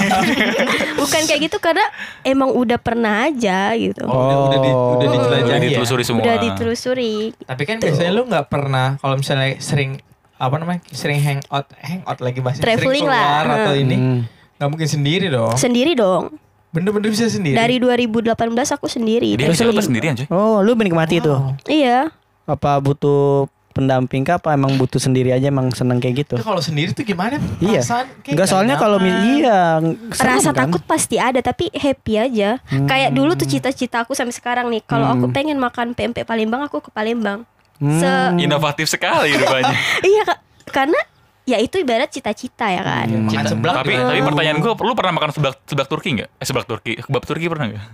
bukan 1.01 1.21
kayak 1.23 1.41
gitu 1.43 1.57
karena 1.59 1.85
emang 2.23 2.51
udah 2.53 2.79
pernah 2.79 3.15
aja 3.23 3.59
gitu. 3.75 4.03
Oh, 4.03 4.15
udah, 4.17 4.37
udah, 4.41 4.59
di, 4.59 4.71
udah 4.71 4.79
Oh. 4.97 5.13
dijelajahi 5.13 5.45
Udah 5.45 5.59
ya? 5.59 5.67
ditelusuri 5.69 6.03
semua. 6.03 6.23
Udah 6.23 6.37
ditelusuri. 6.41 7.15
Tapi 7.37 7.63
kan 7.65 7.77
biasanya 7.77 8.11
lu 8.11 8.23
nggak 8.25 8.47
pernah 8.47 8.97
kalau 8.97 9.17
misalnya 9.17 9.59
sering 9.59 10.01
apa 10.41 10.57
namanya 10.57 10.81
sering 10.89 11.21
hangout 11.21 11.69
hangout 11.77 12.19
lagi 12.19 12.41
bahasa 12.41 12.59
Traveling 12.59 13.05
sering 13.05 13.05
keluar 13.05 13.45
lah. 13.45 13.57
atau 13.61 13.75
ini 13.75 13.93
Hmm. 13.95 14.21
nggak 14.57 14.69
mungkin 14.69 14.89
sendiri 14.89 15.27
dong 15.29 15.53
Sendiri 15.55 15.93
dong. 15.93 16.33
bener-bener 16.71 17.11
bisa 17.11 17.27
sendiri 17.27 17.53
Dari 17.53 17.77
2018 17.77 18.31
aku 18.71 18.87
sendiri. 18.87 19.35
Dia 19.35 19.49
bisa 19.49 19.67
lepas 19.67 19.85
sendirian 19.85 20.15
cuy. 20.15 20.27
Oh, 20.29 20.63
lu 20.63 20.73
menikmati 20.73 21.19
itu? 21.19 21.29
Wow. 21.29 21.59
Iya. 21.67 22.15
Apa 22.47 22.79
butuh 22.79 23.51
pendamping 23.71 24.23
kah? 24.23 24.39
Apa 24.39 24.55
emang 24.55 24.75
butuh 24.75 24.97
sendiri 24.97 25.31
aja 25.31 25.45
emang 25.45 25.67
seneng 25.71 25.99
kayak 25.99 26.23
gitu? 26.23 26.35
itu 26.35 26.47
kalau 26.47 26.59
sendiri 26.59 26.91
tuh 26.91 27.03
gimana 27.03 27.43
Iya. 27.59 27.83
Enggak 28.25 28.47
soalnya 28.47 28.75
kalau 28.77 29.03
iya 29.03 29.83
Rasa 30.11 30.51
kan? 30.51 30.65
takut 30.65 30.79
pasti 30.85 31.19
ada 31.19 31.39
tapi 31.41 31.69
happy 31.71 32.15
aja. 32.17 32.63
Kayak 32.65 33.13
dulu 33.13 33.35
tuh 33.35 33.47
cita-cita 33.47 34.01
aku 34.01 34.15
sampai 34.15 34.33
sekarang 34.33 34.71
nih. 34.71 34.81
Kalau 34.85 35.11
aku 35.11 35.27
Hmm. 35.27 35.35
pengen 35.35 35.59
makan 35.59 35.93
PMP 35.93 36.23
Palembang 36.23 36.63
aku 36.63 36.79
ke 36.79 36.89
Palembang. 36.89 37.43
Hmm. 37.81 37.97
Se- 37.97 38.37
Inovatif 38.39 38.87
sekali 38.87 39.33
rupanya. 39.33 39.73
iya 40.07 40.23
Kak. 40.23 40.39
karena 40.69 41.01
ya 41.43 41.57
itu 41.57 41.81
ibarat 41.81 42.07
cita-cita 42.07 42.69
ya 42.69 42.85
kan. 42.85 43.09
makan 43.09 43.27
Cinta. 43.27 43.49
seblak 43.49 43.75
tapi 43.75 43.97
juga. 43.97 44.07
tapi 44.07 44.21
pertanyaan 44.23 44.59
gue, 44.61 44.73
lu 44.77 44.93
pernah 44.93 45.13
makan 45.17 45.31
seblak 45.33 45.55
seblak 45.65 45.89
Turki 45.89 46.09
nggak? 46.15 46.31
Eh 46.37 46.45
seblak 46.45 46.67
Turki, 46.69 46.93
kebab 47.01 47.25
Turki 47.25 47.47
pernah 47.49 47.67
nggak? 47.67 47.85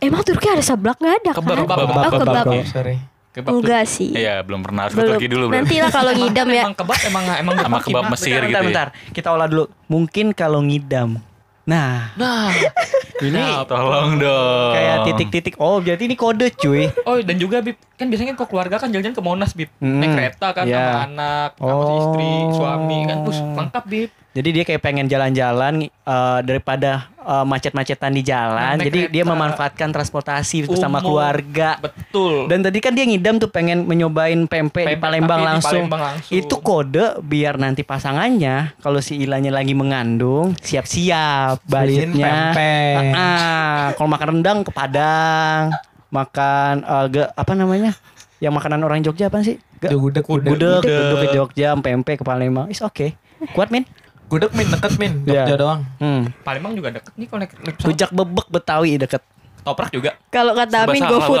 Emang 0.00 0.20
Turki 0.20 0.46
ada 0.48 0.60
seblak 0.60 0.96
nggak 0.96 1.14
ada 1.22 1.30
Kebab, 1.32 1.48
kan? 1.54 1.64
kebab, 1.64 1.78
oh 1.78 1.86
kebab, 1.86 2.10
kebab. 2.10 2.24
kebab. 2.24 2.46
Oh, 2.50 2.64
sorry 2.64 2.96
Kebab 3.28 3.50
tuh. 3.50 3.60
Enggak 3.60 3.84
sih. 3.86 4.10
Iya 4.10 4.40
belum 4.40 4.60
pernah 4.64 4.88
harus 4.88 4.92
ke 4.92 4.98
Belum. 4.98 5.12
Turki 5.14 5.28
dulu. 5.28 5.44
Nanti 5.52 5.76
lah 5.78 5.90
kalau 5.92 6.12
ngidam 6.16 6.48
ya. 6.48 6.62
Emang 6.64 6.74
kebab 6.74 6.98
emang 7.04 7.24
emang 7.36 7.54
Sama 7.60 7.78
kebab? 7.78 8.02
Mesir 8.08 8.32
bentar, 8.32 8.42
gitu 8.42 8.48
bentar, 8.48 8.58
ya. 8.58 8.66
bentar. 8.66 8.88
Kita 9.12 9.28
olah 9.30 9.46
dulu. 9.46 9.64
Mungkin 9.86 10.26
kalau 10.32 10.60
ngidam. 10.60 11.20
Nah, 11.68 12.16
Nah, 12.16 12.48
ini 13.20 13.44
Tolong 13.68 14.16
dong. 14.16 14.72
kayak 14.72 14.96
titik-titik. 15.04 15.54
Oh, 15.60 15.84
berarti 15.84 16.08
ini 16.08 16.16
kode, 16.16 16.48
cuy. 16.56 16.88
oh 17.04 17.20
dan 17.20 17.36
juga 17.36 17.60
Bib, 17.60 17.76
kan 17.92 18.08
biasanya 18.08 18.32
kan 18.32 18.40
kok 18.40 18.48
keluarga 18.48 18.80
kan 18.80 18.88
jalan-jalan 18.88 19.12
ke 19.12 19.20
Monas 19.20 19.52
Bib. 19.52 19.68
Hmm, 19.76 20.00
Naik 20.00 20.10
kereta 20.16 20.56
kan 20.56 20.64
iya. 20.64 20.80
sama 20.80 20.92
anak, 21.04 21.50
sama 21.54 21.68
Oh. 21.84 22.00
istri, 22.00 22.32
suami 22.56 22.98
kan. 23.04 23.16
Bus, 23.20 23.36
lengkap 23.36 23.84
Bib. 23.84 24.10
Jadi 24.28 24.48
dia 24.52 24.62
kayak 24.62 24.84
pengen 24.84 25.08
jalan-jalan 25.08 25.88
eh, 25.88 26.40
daripada 26.44 27.08
eh, 27.18 27.44
macet-macetan 27.44 28.12
di 28.12 28.22
jalan. 28.22 28.76
Naik 28.76 28.86
Jadi 28.86 29.00
dia 29.10 29.24
memanfaatkan 29.24 29.88
transportasi 29.88 30.68
bersama 30.68 31.00
Umum. 31.00 31.10
keluarga. 31.10 31.80
Betul. 31.80 32.46
Dan 32.46 32.62
tadi 32.62 32.78
kan 32.78 32.92
dia 32.92 33.02
ngidam 33.02 33.40
tuh 33.40 33.48
pengen 33.48 33.82
menyobain 33.82 34.36
pempek 34.44 34.84
di 34.84 35.00
Palembang 35.00 35.40
tapi 35.40 35.42
di 35.42 35.48
langsung. 35.48 35.82
Palembang 35.88 36.02
langsung. 36.12 36.32
Itu 36.36 36.54
kode 36.60 37.18
biar 37.20 37.56
nanti 37.56 37.82
pasangannya 37.82 38.78
kalau 38.78 39.00
si 39.00 39.16
Ilanya 39.18 39.50
lagi 39.50 39.72
mengandung 39.72 40.54
siap-siap 40.60 41.64
budgetnya. 41.64 42.52
pempek. 42.54 42.94
Ah, 42.94 43.18
ah. 43.18 43.84
kalau 43.96 44.08
makan 44.08 44.28
rendang 44.38 44.58
ke 44.62 44.70
Padang, 44.70 45.72
makan 46.08 46.74
eh, 46.84 47.06
ge- 47.10 47.32
apa 47.32 47.52
namanya? 47.52 47.96
Yang 48.38 48.54
makanan 48.54 48.80
orang 48.86 49.02
Jogja 49.02 49.32
apa 49.32 49.42
sih? 49.42 49.58
Ge- 49.82 49.90
Gudeg, 49.90 50.22
gudeg. 50.22 50.52
Gudeg, 50.54 50.84
gudeg 50.86 51.26
ke 51.26 51.34
Jogja, 51.34 51.74
pempek 51.74 52.22
ke 52.22 52.24
Palembang. 52.24 52.70
Is 52.70 52.78
oke. 52.78 53.18
Kuat, 53.50 53.70
Min? 53.70 53.82
Gudeg 53.82 54.07
min 54.28 54.66
deket 54.68 54.92
min, 54.94 55.12
Iya. 55.22 55.42
Jogja 55.42 55.54
doang. 55.56 55.80
Hmm. 55.96 56.22
Palembang 56.40 56.72
juga 56.72 56.88
deket 56.90 57.12
nih 57.14 57.26
kalau 57.26 57.40
naik 57.40 57.52
pesawat. 57.54 57.84
Rujak 57.84 58.10
bebek 58.10 58.46
Betawi 58.48 58.90
deket. 58.96 59.22
Toprak 59.60 59.90
juga. 59.90 60.10
Kalau 60.28 60.52
kata 60.52 60.84
Amin 60.84 61.02
GoFood. 61.02 61.38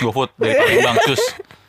GoFood 0.00 0.30
dari 0.36 0.52
Palembang 0.54 0.96
cus. 1.04 1.22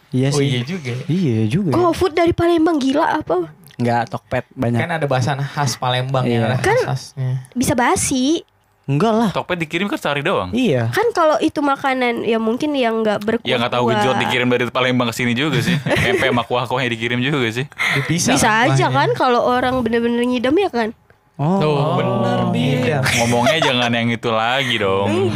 Iya 0.09 0.29
Oh 0.29 0.39
sih. 0.39 0.47
iya 0.49 0.59
juga. 0.61 0.89
ya. 0.89 1.03
Iya 1.07 1.39
juga. 1.47 1.71
GoFood 1.73 2.13
dari 2.13 2.31
Palembang 2.31 2.77
gila 2.77 3.19
apa? 3.19 3.51
Enggak, 3.75 4.09
Tokped 4.09 4.45
banyak. 4.51 4.79
Kan 4.79 4.91
ada 4.91 5.05
bahasan 5.05 5.37
khas 5.37 5.75
Palembang 5.75 6.23
Iya. 6.23 6.33
yang 6.33 6.43
ada 6.45 6.57
Kan- 6.57 6.83
khasnya. 6.85 7.45
Bisa 7.51 7.73
basi. 7.73 8.41
Enggak 8.87 9.13
lah. 9.13 9.29
Tokped 9.35 9.59
dikirim 9.59 9.91
kan 9.91 9.99
sehari 9.99 10.23
doang. 10.23 10.55
Iya. 10.55 10.87
Kan 10.95 11.11
kalau 11.11 11.35
itu 11.43 11.59
makanan 11.59 12.23
ya 12.23 12.39
mungkin 12.39 12.71
yang 12.71 13.03
nggak 13.03 13.19
berkuah. 13.19 13.43
Ya 13.43 13.59
nggak 13.59 13.75
tahu 13.75 13.91
gejot 13.91 14.15
dikirim 14.15 14.47
dari 14.47 14.63
Palembang 14.71 15.11
ke 15.11 15.15
sini 15.19 15.35
juga 15.35 15.59
sih. 15.59 15.75
Pempek 16.07 16.31
sama 16.31 16.47
kuah-kuahnya 16.47 16.95
dikirim 16.95 17.19
juga 17.19 17.51
sih. 17.51 17.67
Dipisah 17.99 18.39
Bisa 18.39 18.49
aja 18.63 18.87
kuahnya. 18.87 18.95
kan 18.95 19.09
kalau 19.19 19.43
orang 19.43 19.83
bener-bener 19.83 20.23
ngidam 20.23 20.55
ya 20.55 20.71
kan. 20.71 20.95
Oh. 21.35 21.59
Tuh, 21.59 21.77
bener. 21.99 22.39
Iya. 22.55 22.99
Ngomongnya 23.19 23.59
jangan 23.59 23.91
yang 23.91 24.07
itu 24.07 24.29
lagi 24.31 24.75
dong. 24.79 25.35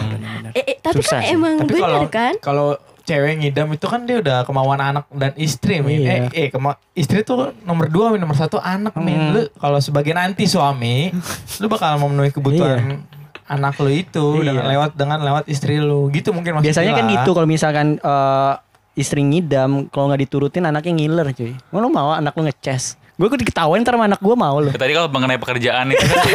Eh, 0.55 0.63
eh, 0.63 0.77
tapi 0.79 1.03
Susah 1.03 1.19
kan 1.19 1.27
sih. 1.27 1.35
emang 1.35 1.55
Tapi 1.59 1.69
bener 1.75 1.83
kalau 1.83 2.01
kan? 2.07 2.33
kalau 2.39 2.67
cewek 3.03 3.35
ngidam 3.43 3.67
itu 3.75 3.85
kan 3.91 4.07
dia 4.07 4.23
udah 4.23 4.47
kemauan 4.47 4.79
anak 4.79 5.05
dan 5.11 5.35
istri 5.35 5.83
min. 5.83 6.07
Iya. 6.07 6.31
Eh, 6.31 6.47
eh 6.47 6.47
kema 6.47 6.79
istri 6.95 7.27
tuh 7.27 7.51
nomor 7.67 7.91
dua 7.91 8.15
min 8.15 8.23
nomor 8.23 8.39
satu 8.39 8.63
anak 8.63 8.95
min. 8.95 9.19
Hmm. 9.19 9.31
Lu 9.35 9.41
kalau 9.59 9.83
sebagai 9.83 10.15
nanti 10.15 10.47
suami, 10.47 11.11
lu 11.59 11.67
bakal 11.67 11.99
memenuhi 11.99 12.31
kebutuhan 12.31 13.03
anak 13.51 13.75
lu 13.77 13.91
itu 13.91 14.25
Iya. 14.39 14.47
dengan 14.47 14.65
lewat 14.65 14.91
dengan 14.95 15.19
lewat 15.19 15.43
istri 15.45 15.75
lu. 15.77 16.07
Gitu 16.07 16.31
mungkin 16.31 16.55
maksudnya. 16.55 16.71
Biasanya 16.71 16.91
kan 16.95 17.05
gitu 17.11 17.31
kalau 17.31 17.45
misalkan 17.45 17.87
eh, 17.97 18.53
istri 18.93 19.21
ngidam, 19.21 19.87
kalau 19.87 20.07
nggak 20.07 20.21
diturutin 20.23 20.63
anaknya 20.63 20.93
ngiler 20.93 21.27
cuy. 21.31 21.51
Mau 21.69 21.79
lu 21.79 21.87
mau 21.87 22.11
anak 22.11 22.31
lu 22.33 22.43
ngeces? 22.43 22.95
Gue 23.15 23.27
kok 23.27 23.37
diketawain 23.37 23.83
ntar 23.83 23.93
sama 23.93 24.07
anak 24.07 24.17
gue 24.17 24.33
mau 24.33 24.57
lu. 24.57 24.71
Tadi 24.71 24.91
kalau 24.91 25.07
mengenai 25.07 25.37
pekerjaan 25.37 25.91
itu 25.91 26.01
kan 26.01 26.19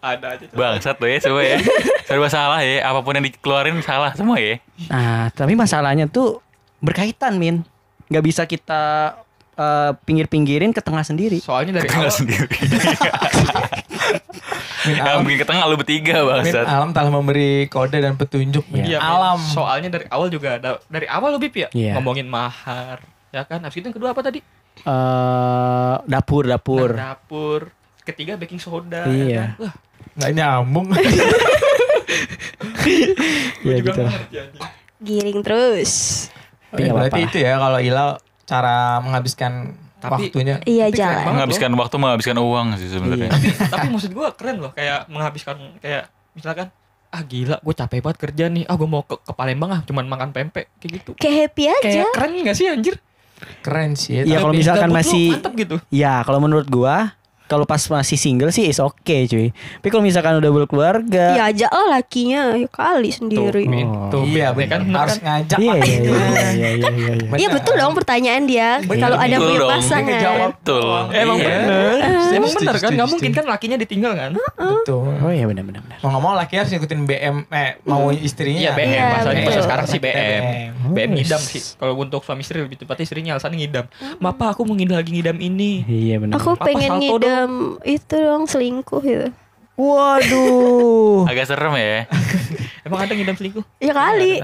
Ada 0.00 0.36
aja. 0.36 0.44
bangsat 0.50 0.96
tuh 0.96 1.08
ya 1.08 1.18
semua 1.18 1.42
ya. 1.42 1.56
Serba 2.04 2.28
salah 2.28 2.60
ya. 2.60 2.84
Apa 2.84 3.00
pun 3.00 3.12
yang 3.12 3.24
dikeluarin 3.24 3.80
salah 3.80 4.12
semua 4.12 4.36
ya. 4.36 4.60
Nah, 4.88 5.32
tapi 5.32 5.52
masalahnya 5.54 6.04
tuh 6.06 6.40
berkaitan, 6.78 7.36
Min. 7.36 7.64
Nggak 8.08 8.24
bisa 8.24 8.42
kita 8.44 9.16
eh, 9.54 9.90
pinggir-pinggirin 10.00 10.70
ke 10.70 10.80
tengah 10.80 11.00
sendiri. 11.00 11.38
Soalnya 11.38 11.78
dari 11.78 11.88
awal 11.88 12.10
sendiri. 12.10 12.48
Min 14.84 15.00
alam, 15.00 15.24
bikin 15.24 15.40
ke 15.40 15.46
tengah 15.46 15.64
lu 15.64 15.76
bertiga 15.76 16.20
min 16.20 16.44
bangsat. 16.44 16.68
alam 16.68 16.92
telah 16.92 17.08
memberi 17.08 17.64
kode 17.66 17.96
dan 17.96 18.14
petunjuk. 18.14 18.68
Min. 18.68 18.84
Iya, 18.84 19.00
alam. 19.00 19.40
Soalnya 19.40 19.88
dari 19.90 20.04
awal 20.06 20.28
juga 20.28 20.60
ada 20.60 20.76
dari 20.86 21.08
awal 21.08 21.32
lo 21.32 21.40
Bip 21.40 21.56
ya 21.56 21.72
Iya. 21.72 21.96
ngomongin 21.96 22.28
mahar, 22.28 23.00
ya 23.30 23.42
kan? 23.42 23.64
Habis 23.64 23.80
itu 23.80 23.86
yang 23.86 23.96
kedua 23.96 24.12
apa 24.12 24.20
tadi? 24.20 24.44
eh 24.76 25.94
dapur, 26.04 26.44
dapur. 26.44 26.92
Nah, 26.92 27.16
dapur. 27.16 27.72
Ketiga 28.04 28.36
baking 28.36 28.60
soda. 28.60 29.08
Iya. 29.08 29.24
Ya 29.24 29.40
kan? 29.56 29.62
Wah, 29.62 29.74
Nggak 30.14 30.30
nyambung. 30.36 30.86
Iya 33.64 33.76
juga 33.80 33.92
gitu. 33.96 34.02
Giring 35.00 35.40
terus. 35.40 35.92
Tapi 36.68 36.80
Ya, 36.80 36.92
berarti 36.92 37.16
apa-apa. 37.16 37.28
itu 37.30 37.36
ya 37.40 37.52
kalau 37.56 37.78
Ila 37.80 38.04
cara 38.44 38.76
menghabiskan 38.98 39.72
Tapi- 39.98 40.28
waktunya. 40.28 40.60
Iya 40.62 40.86
Tapi 40.86 40.98
jalan. 40.98 41.24
Menghabiskan 41.30 41.70
waktu 41.74 41.96
menghabiskan 41.96 42.36
uang 42.36 42.66
sih 42.76 42.88
sebenarnya. 42.88 43.30
Iya. 43.32 43.56
Tapi 43.66 43.86
maksud 43.88 44.10
gua 44.10 44.30
keren 44.30 44.60
loh 44.60 44.70
kayak 44.70 45.08
menghabiskan 45.08 45.56
kayak 45.78 46.06
misalkan 46.32 46.68
ah 47.08 47.22
gila 47.22 47.56
gue 47.56 47.70
capek 47.72 48.00
banget 48.00 48.18
kerja 48.20 48.44
nih 48.48 48.66
ah 48.66 48.74
gue 48.74 48.84
mau 48.84 49.00
ke, 49.00 49.14
ke 49.16 49.32
Palembang 49.32 49.70
ah 49.70 49.80
cuman 49.80 50.02
makan 50.04 50.28
pempek 50.30 50.66
kayak 50.76 50.90
gitu 50.98 51.10
Kayak 51.14 51.36
happy 51.46 51.64
aja. 51.68 51.78
kayak 51.80 52.06
keren 52.10 52.32
gak 52.42 52.56
sih 52.56 52.66
anjir 52.66 52.94
Keren 53.60 53.92
sih. 53.94 54.14
Iya, 54.16 54.24
tapi- 54.24 54.34
kalau 54.40 54.52
misalkan 54.52 54.90
masih- 54.90 55.30
gitu 55.54 55.76
Ya, 55.88 56.22
kalau 56.22 56.38
menurut 56.38 56.66
gua 56.66 57.14
kalau 57.44 57.68
pas 57.68 57.80
masih 57.80 58.16
single 58.16 58.48
sih 58.48 58.64
is 58.64 58.80
oke 58.80 59.04
cuy. 59.04 59.52
Tapi 59.52 59.88
kalau 59.92 60.00
misalkan 60.00 60.40
udah 60.40 60.50
berkeluarga, 60.50 61.36
Ya 61.36 61.52
ajak 61.52 61.68
lah 61.68 62.00
lakinya 62.00 62.56
ya 62.56 62.68
kali 62.72 63.12
sendiri. 63.12 63.68
Min. 63.68 63.84
Oh. 63.84 64.08
tuh 64.08 64.24
Iya. 64.24 64.48
Ya 64.48 64.56
benar. 64.56 64.68
kan 64.72 64.80
harus 64.88 65.16
kan? 65.20 65.24
ngajak. 65.24 65.58
iya, 65.60 65.72
iya, 65.72 65.76
lakinya. 65.76 66.08
iya, 66.08 66.16
iya, 66.24 66.70
iya, 66.72 66.90
iya, 66.90 67.12
iya. 67.20 67.36
Iya 67.36 67.48
betul 67.52 67.74
dong 67.76 67.92
pertanyaan 67.92 68.42
dia. 68.48 68.80
Kalau 68.80 69.18
ada 69.20 69.36
punya 69.36 69.60
pasangan. 69.68 70.08
Ngejawab. 70.08 70.50
Betul. 70.56 70.98
emang 71.12 71.36
Iya. 71.36 71.48
bener 71.54 71.94
emang 72.34 72.52
bener 72.56 72.76
kan 72.80 72.90
nggak 72.90 73.08
mungkin 73.10 73.30
kan 73.30 73.44
lakinya 73.46 73.76
ditinggal 73.78 74.12
kan 74.16 74.30
Betul. 74.34 75.12
Oh 75.22 75.30
iya 75.30 75.44
benar 75.46 75.62
benar 75.62 75.80
benar. 75.84 75.98
Mau 76.00 76.08
nggak 76.10 76.22
mau 76.24 76.34
laki 76.34 76.54
harus 76.58 76.70
ngikutin 76.74 77.00
BM, 77.04 77.36
eh 77.52 77.70
mau 77.84 78.10
istrinya. 78.10 78.60
Iya 78.60 78.72
BM 78.74 78.90
Iya, 78.94 79.04
masalahnya 79.10 79.42
pas 79.44 79.54
sekarang 79.60 79.86
sih 79.86 79.98
BM 80.00 80.42
BM. 80.94 81.10
Oh, 81.10 81.16
ngidam 81.16 81.42
sih 81.42 81.62
kalau 81.80 81.94
untuk 81.96 82.20
suami 82.22 82.44
istri 82.44 82.60
lebih 82.60 82.76
tepatnya 82.76 83.04
istrinya 83.04 83.30
alasannya 83.36 83.58
ngidam 83.64 83.86
Mapa 84.20 84.52
aku 84.52 84.62
mau 84.68 84.76
ngidam 84.76 84.96
lagi 85.00 85.10
ngidam 85.16 85.38
ini 85.40 85.82
Iya 85.84 86.16
benar. 86.22 86.38
Aku 86.38 86.54
pengen 86.60 86.90
salto 87.00 87.16
ngidam 87.36 87.52
itu 87.84 88.14
dong 88.14 88.44
selingkuh 88.44 89.00
gitu. 89.00 89.28
Waduh. 89.74 91.26
Agak 91.30 91.46
serem 91.46 91.74
ya. 91.74 92.06
emang 92.86 93.00
ada 93.00 93.12
ngidam 93.12 93.34
selingkuh 93.34 93.64
Ya 93.78 93.92
kali. 93.92 94.38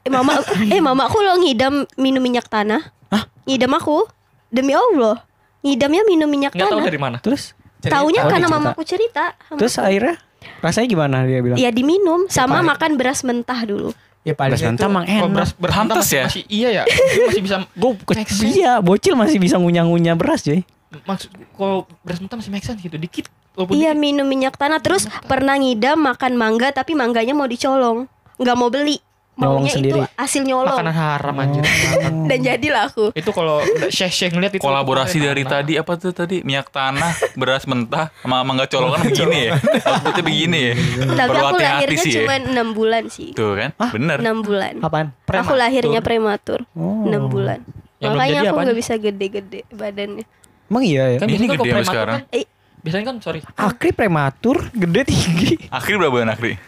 Eh 0.00 0.10
mama 0.12 0.38
aku, 0.38 0.52
eh 0.62 0.78
mama 0.78 1.02
aku 1.04 1.18
lo 1.18 1.34
ngidam 1.36 1.74
minum 1.96 2.20
minyak 2.20 2.46
tanah. 2.46 2.78
Hah? 3.08 3.26
Ngidam 3.44 3.72
aku. 3.72 4.06
Demi 4.46 4.72
Allah. 4.72 5.26
Ngidamnya 5.60 6.02
minum 6.04 6.26
minyak 6.26 6.54
nggak 6.54 6.62
tahu 6.62 6.78
tanah. 6.78 6.86
dari 6.86 7.00
mana 7.00 7.16
Terus 7.18 7.50
Cerita. 7.76 7.98
Taunya 7.98 8.22
Oh, 8.22 8.30
karena 8.30 8.46
mamaku 8.48 8.82
cerita. 8.82 9.34
sama 9.36 9.58
terus 9.58 9.74
aku. 9.74 9.84
akhirnya 9.84 10.14
rasanya 10.58 10.88
gimana 10.88 11.16
dia 11.22 11.38
bilang? 11.38 11.58
Ya 11.58 11.68
diminum 11.68 12.24
sama 12.26 12.56
paling- 12.56 12.68
makan 12.68 12.90
beras 12.94 13.20
mentah 13.20 13.60
dulu. 13.62 13.90
Ya 14.22 14.32
paling 14.32 14.54
Beras 14.54 14.62
itu 14.62 14.70
mentah 14.72 14.88
emang 14.88 15.04
enak. 15.04 15.28
beras 15.28 15.50
beras 15.52 15.76
mentah 15.76 16.02
ya? 16.02 16.24
masih 16.24 16.42
iya 16.48 16.68
ya 16.72 16.82
Dia 16.86 17.22
masih 17.26 17.42
bisa 17.42 17.56
Gue 17.68 17.90
sense. 18.16 18.42
iya, 18.48 18.72
bocil 18.80 19.14
masih 19.14 19.38
bisa 19.38 19.54
ngunyah-ngunyah 19.56 20.14
beras 20.14 20.42
cuy. 20.42 20.62
Maksud 21.04 21.28
kalau 21.52 21.84
beras 22.00 22.18
mentah 22.18 22.36
masih 22.36 22.48
make 22.48 22.62
sense 22.62 22.78
gitu 22.78 22.94
dikit 22.94 23.26
walaupun 23.52 23.74
Iya 23.74 23.90
dikit. 23.90 24.00
minum 24.00 24.24
minyak 24.24 24.54
tanah 24.54 24.78
terus 24.78 25.04
pernah 25.22 25.54
ngidam 25.54 25.98
makan 25.98 26.34
mangga 26.34 26.70
tapi 26.70 26.92
mangganya 26.92 27.32
mau 27.32 27.44
dicolong. 27.44 28.06
nggak 28.36 28.52
mau 28.54 28.68
beli. 28.68 29.00
Nyolong 29.34 29.60
Maunya 29.60 29.68
sendiri. 29.70 29.92
itu 29.92 30.08
hasil 30.14 30.42
nyolong. 30.42 30.72
makanan 30.72 30.94
haram 30.94 31.36
anjir 31.36 31.60
Dan 32.28 32.38
jadilah 32.38 32.86
aku. 32.86 33.12
itu 33.12 33.30
kalau 33.30 33.60
syekh 33.86 34.08
syekh 34.08 34.32
ngeliat 34.32 34.52
itu 34.52 34.62
Kolaborasi 34.62 35.16
dari 35.18 35.40
enak. 35.40 35.52
tadi 35.52 35.72
apa 35.74 35.92
tuh 35.94 36.08
tadi 36.10 36.40
minyak 36.40 36.68
tanah, 36.68 37.12
beras 37.34 37.64
mentah, 37.64 38.08
sama 38.16 38.40
mangga 38.42 38.64
colongan 38.66 39.04
begini 39.04 39.38
ya. 39.42 39.52
Outputnya 39.82 40.22
begini 40.22 40.58
ya. 40.62 40.74
Tapi 41.06 41.28
Perlu 41.28 41.44
aku 41.44 41.56
lahirnya 41.58 41.98
sih 41.98 42.12
cuma 42.14 42.32
ya. 42.34 42.40
enam 42.46 42.68
bulan 42.72 43.04
sih. 43.08 43.28
Tuh 43.30 43.52
kan, 43.54 43.70
bener. 43.90 44.16
Enam 44.20 44.40
bulan. 44.40 44.74
Apaan? 44.78 45.06
Aku 45.12 45.20
Prematur. 45.26 45.56
lahirnya 45.58 46.00
prematur. 46.00 46.60
Oh. 46.72 47.04
Enam 47.04 47.28
bulan. 47.28 47.60
Yang 47.96 48.00
belum 48.06 48.16
Makanya 48.16 48.36
aku 48.38 48.48
apanya? 48.50 48.64
nggak 48.64 48.78
bisa 48.78 48.94
gede-gede 48.96 49.60
badannya. 49.70 50.24
Emang 50.66 50.82
iya 50.82 51.04
ya? 51.08 51.18
kan 51.18 51.26
Ini 51.26 51.32
biasanya 51.32 51.50
gede 51.52 51.62
prematur 51.64 51.86
sekarang. 51.88 52.16
kan 52.16 52.22
Eh, 52.32 52.44
biasanya 52.78 53.04
kan 53.04 53.16
sorry 53.18 53.40
Akri 53.56 53.90
prematur, 53.90 54.56
gede 54.70 55.02
tinggi. 55.04 55.52
Akhir 55.68 55.94
berapa 55.96 56.12
bulan 56.12 56.30
akhir? 56.30 56.58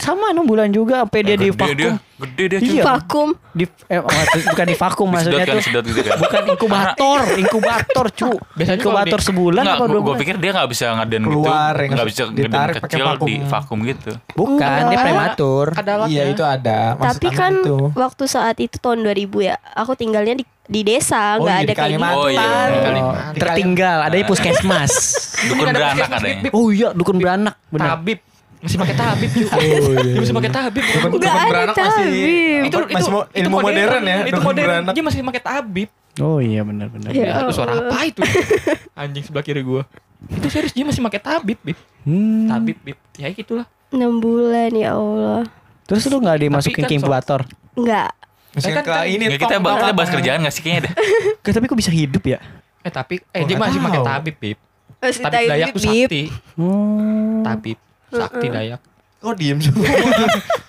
Sama 0.00 0.32
6 0.32 0.40
bulan 0.42 0.72
juga 0.72 1.04
sampai 1.04 1.20
dia 1.20 1.36
di 1.36 1.52
Gede 1.52 1.68
dia, 1.76 1.92
vakum. 1.92 2.16
gede 2.16 2.44
dia 2.48 2.58
cuy. 2.58 2.72
Iya. 2.72 2.82
vakum. 2.82 3.28
Di 3.52 3.64
eh, 3.86 4.00
oh, 4.00 4.08
bukan 4.48 4.64
di 4.64 4.72
vakum 4.74 5.06
maksudnya 5.12 5.44
kan, 5.44 5.56
tuh. 5.60 5.82
gitu 5.84 6.00
kan. 6.00 6.16
Bukan 6.16 6.42
inkubator, 6.48 7.18
inkubator 7.44 8.06
cu. 8.10 8.30
Biasanya 8.56 8.80
inkubator 8.80 9.20
di- 9.20 9.26
sebulan 9.26 9.62
Enggak, 9.62 9.76
apa 9.76 9.84
dua 9.84 9.92
gue 9.92 10.00
bulan? 10.02 10.16
pikir 10.16 10.36
dia 10.38 10.50
nggak 10.56 10.68
bisa 10.72 10.84
ngaden 10.96 11.22
Keluar, 11.22 11.74
gitu, 11.76 11.92
nggak 11.92 12.06
bisa 12.08 12.22
pakai 12.24 12.80
kecil 12.88 13.04
vakum. 13.04 13.26
di 13.28 13.34
vakum 13.44 13.78
gitu. 13.84 14.10
Bukan, 14.32 14.80
dia 14.88 14.96
prematur. 14.98 15.66
ada 15.76 15.92
Iya 16.08 16.22
itu 16.24 16.40
ada. 16.42 16.78
Maksud 16.94 17.04
Tapi 17.12 17.28
kan 17.36 17.52
itu. 17.54 17.76
waktu 17.92 18.24
saat 18.24 18.56
itu 18.56 18.76
tahun 18.78 19.04
2000 19.04 19.12
ya, 19.44 19.54
aku 19.76 19.92
tinggalnya 19.92 20.40
di 20.40 20.44
di 20.66 20.80
desa, 20.82 21.34
Oh, 21.34 21.42
nggak 21.42 21.52
iya, 21.52 21.56
ada 21.56 21.64
di 21.64 21.72
kayak 21.72 21.82
Kalimantan. 21.88 22.16
Oh, 22.16 22.28
iya. 22.28 22.42
Oh, 22.42 22.82
Kalimantan. 22.82 23.32
tertinggal, 23.36 23.98
ada 24.02 24.14
di 24.14 24.24
puskesmas. 24.24 24.92
Dukun 25.48 25.66
ada 25.66 25.78
beranak. 25.94 26.20
Bip. 26.38 26.52
oh 26.52 26.66
iya, 26.68 26.88
dukun 26.90 27.16
beranak, 27.16 27.54
benar. 27.68 27.86
tabib 27.94 28.18
masih 28.56 28.78
pakai 28.78 28.96
tabib 28.96 29.30
juga 29.30 29.52
dia 29.60 30.16
masih 30.16 30.34
pakai 30.34 30.50
tabib 30.50 30.82
Dukun, 30.82 30.96
Nggak 30.96 31.12
dukun 31.12 31.28
ada 31.28 31.46
beranak 31.46 31.74
tabib. 31.76 31.92
masih 31.92 32.66
itu 32.66 32.76
apa, 32.76 32.88
masih 32.90 33.10
mau 33.10 33.22
itu 33.22 33.38
ilmu 33.38 33.56
modern, 33.60 34.02
ya. 34.02 34.16
itu 34.18 34.32
dukun 34.32 34.44
modern 34.44 34.66
beranak. 34.66 34.92
dia 34.92 35.04
masih 35.04 35.18
pakai 35.22 35.42
tabib 35.44 35.88
Oh 36.16 36.38
iya 36.40 36.60
benar 36.62 36.88
benar. 36.88 37.10
Ya 37.12 37.30
itu 37.36 37.52
suara 37.52 37.72
apa 37.76 37.98
itu 38.02 38.20
anjing 38.94 39.22
sebelah 39.22 39.44
kiri 39.44 39.60
gua 39.60 39.84
itu 40.26 40.46
serius 40.48 40.72
dia 40.72 40.82
masih 40.82 40.98
pakai 41.00 41.20
tabib 41.20 41.58
bib 41.60 41.78
Hmm. 42.02 42.48
tabib 42.48 42.80
bib 42.80 42.96
ya 43.14 43.28
gitulah 43.28 43.68
enam 43.88 44.16
bulan 44.16 44.72
ya 44.72 44.94
Allah. 44.94 45.44
Terus 45.84 46.02
lu 46.06 46.16
nggak 46.16 46.38
dimasukin 46.40 46.80
kan 46.80 46.82
ke 46.82 46.90
so- 46.90 46.98
inkubator? 46.98 47.40
Nggak. 47.74 48.10
Masih 48.56 48.72
Kan- 48.72 48.82
kan- 48.82 49.04
ini 49.04 49.24
kita, 49.30 49.46
tong- 49.52 49.60
kita 49.60 49.92
bahas 49.92 50.08
tong- 50.08 50.16
kerjaan 50.16 50.38
gak 50.40 50.50
sih 50.50 50.62
kayaknya 50.62 50.82
deh. 50.82 50.92
Gak, 51.44 51.52
tapi 51.52 51.66
kok 51.66 51.76
bisa 51.76 51.92
hidup 51.92 52.24
ya? 52.24 52.40
eh 52.80 52.88
tapi 52.88 53.18
eh 53.28 53.42
dia 53.42 53.54
masih 53.54 53.78
pakai 53.78 53.98
tabib 54.00 54.36
bib 54.36 54.58
Masih 54.96 55.20
tabib 55.20 55.42
dayak 55.44 55.68
tuh 55.68 55.82
sakti 55.82 56.22
Hmm. 56.54 57.42
tabib 57.42 57.78
sakti 58.08 58.46
dayak 58.48 58.80
Kok 59.18 59.34
diem 59.34 59.58
semua? 59.58 59.84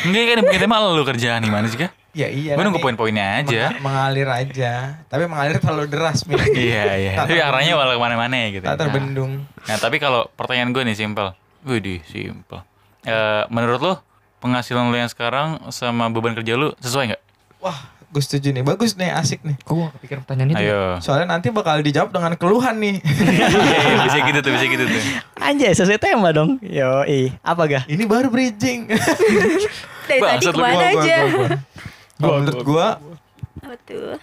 Enggak 0.00 0.22
kan 0.28 0.38
kita 0.48 0.64
mah 0.66 0.78
lu 0.88 1.02
kerjaan 1.02 1.40
gimana 1.40 1.66
sih 1.66 1.78
kah? 1.78 1.90
ya 2.10 2.26
iya. 2.26 2.52
Gue 2.52 2.62
nunggu 2.62 2.78
poin-poinnya 2.78 3.38
aja. 3.38 3.70
menga- 3.70 3.80
Mengalir 3.80 4.28
aja. 4.28 4.72
Tapi 5.06 5.24
mengalir 5.24 5.56
terlalu 5.56 5.86
deras. 5.86 6.26
Min. 6.26 6.34
Iya 6.66 6.84
iya. 6.96 7.12
Tapi 7.14 7.38
arahnya 7.38 7.72
malah 7.72 7.94
ke 7.94 8.00
mana-mana 8.00 8.34
ya 8.36 8.48
gitu. 8.50 8.64
Tak 8.64 8.76
terbendung. 8.76 9.46
Nah 9.46 9.76
tapi 9.76 9.96
kalau 9.96 10.26
pertanyaan 10.28 10.70
gue 10.72 10.82
nih 10.82 10.96
simpel. 10.96 11.30
Wih 11.62 12.02
simpel. 12.02 12.66
Eh 13.02 13.42
menurut 13.48 13.80
lo 13.80 13.94
penghasilan 14.38 14.88
lo 14.88 14.96
yang 14.96 15.10
sekarang 15.10 15.58
sama 15.70 16.06
beban 16.08 16.34
kerja 16.34 16.54
lo 16.54 16.74
sesuai 16.78 17.14
nggak? 17.14 17.22
Wah, 17.58 17.78
gue 18.08 18.22
setuju 18.22 18.54
nih. 18.54 18.62
Bagus 18.64 18.94
nih, 18.94 19.10
asik 19.12 19.42
nih. 19.44 19.58
kok 19.60 19.74
gua 19.74 19.90
kepikiran 19.98 20.22
pertanyaan 20.24 20.50
itu 20.54 20.64
Ayo. 20.64 21.02
Soalnya 21.02 21.26
nanti 21.28 21.50
bakal 21.50 21.82
dijawab 21.82 22.14
dengan 22.14 22.32
keluhan 22.38 22.78
nih. 22.78 22.96
Iya, 23.28 24.06
bisa 24.06 24.18
gitu 24.24 24.38
tuh, 24.40 24.52
bisa 24.54 24.64
gitu 24.66 24.84
tuh. 24.88 25.02
Anjay, 25.38 25.72
sesuai 25.74 26.00
tema 26.00 26.30
dong. 26.32 26.56
Yo, 26.64 27.04
ih, 27.04 27.34
apa 27.42 27.62
gak? 27.66 27.84
Ini 27.90 28.04
baru 28.06 28.30
bridging. 28.30 28.88
Dari 30.08 30.20
tadi 30.24 30.44
lu, 30.48 30.52
ke 30.56 30.60
mana 30.62 30.86
aja? 30.88 31.16
gua, 32.16 32.30
menurut 32.40 32.62
gue, 32.64 32.86
Apa 33.60 33.74
tuh? 33.84 34.16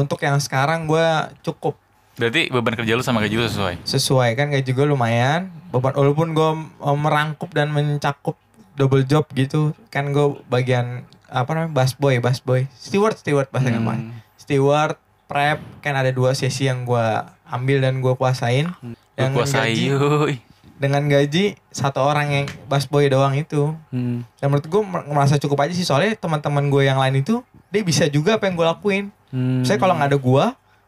untuk 0.00 0.18
yang 0.24 0.40
sekarang 0.40 0.88
gue 0.88 1.06
cukup 1.44 1.76
Berarti 2.18 2.50
beban 2.50 2.74
kerja 2.74 2.98
lo 2.98 3.02
sama 3.06 3.22
gaji 3.22 3.38
lo 3.38 3.46
sesuai. 3.46 3.86
sesuai 3.86 4.30
kan 4.34 4.50
gaji 4.50 4.70
gue 4.74 4.86
lumayan. 4.88 5.54
Beban 5.70 5.94
walaupun 5.94 6.34
gue 6.34 6.50
merangkup 6.98 7.54
dan 7.54 7.70
mencakup 7.70 8.34
double 8.78 9.02
job 9.02 9.26
gitu, 9.34 9.74
kan 9.88 10.08
gue 10.08 10.38
bagian 10.46 11.02
apa 11.26 11.50
namanya 11.52 11.74
busboy, 11.74 12.22
busboy, 12.22 12.64
steward, 12.72 13.18
steward 13.18 13.50
bahasa 13.50 13.68
Hmm. 13.68 13.82
namanya. 13.82 14.16
Steward, 14.38 14.96
prep, 15.26 15.60
kan 15.82 15.92
ada 15.92 16.08
dua 16.08 16.32
sesi 16.32 16.64
yang 16.64 16.86
gue 16.86 17.06
ambil 17.44 17.82
dan 17.82 17.98
gue 17.98 18.14
kuasain. 18.14 18.72
Lo 19.18 19.34
kuasai 19.34 19.74
gaji- 19.76 20.46
dengan 20.78 21.02
gaji 21.04 21.58
satu 21.68 21.98
orang 22.00 22.30
yang 22.30 22.46
busboy 22.64 23.10
doang 23.10 23.34
itu. 23.34 23.74
Hmm. 23.90 24.22
Dan 24.38 24.46
menurut 24.46 24.64
gue 24.64 24.82
merasa 25.04 25.34
cukup 25.36 25.66
aja 25.66 25.74
sih 25.74 25.82
soalnya 25.82 26.14
teman-teman 26.14 26.70
gue 26.70 26.86
yang 26.86 26.96
lain 26.96 27.18
itu 27.18 27.42
dia 27.68 27.82
bisa 27.82 28.06
juga 28.06 28.38
apa 28.38 28.46
yang 28.46 28.54
gue 28.54 28.64
lakuin. 28.64 29.04
Hmm. 29.28 29.66
Saya 29.66 29.76
kalau 29.76 29.92
nggak 29.92 30.08
ada 30.08 30.18
gue, 30.18 30.44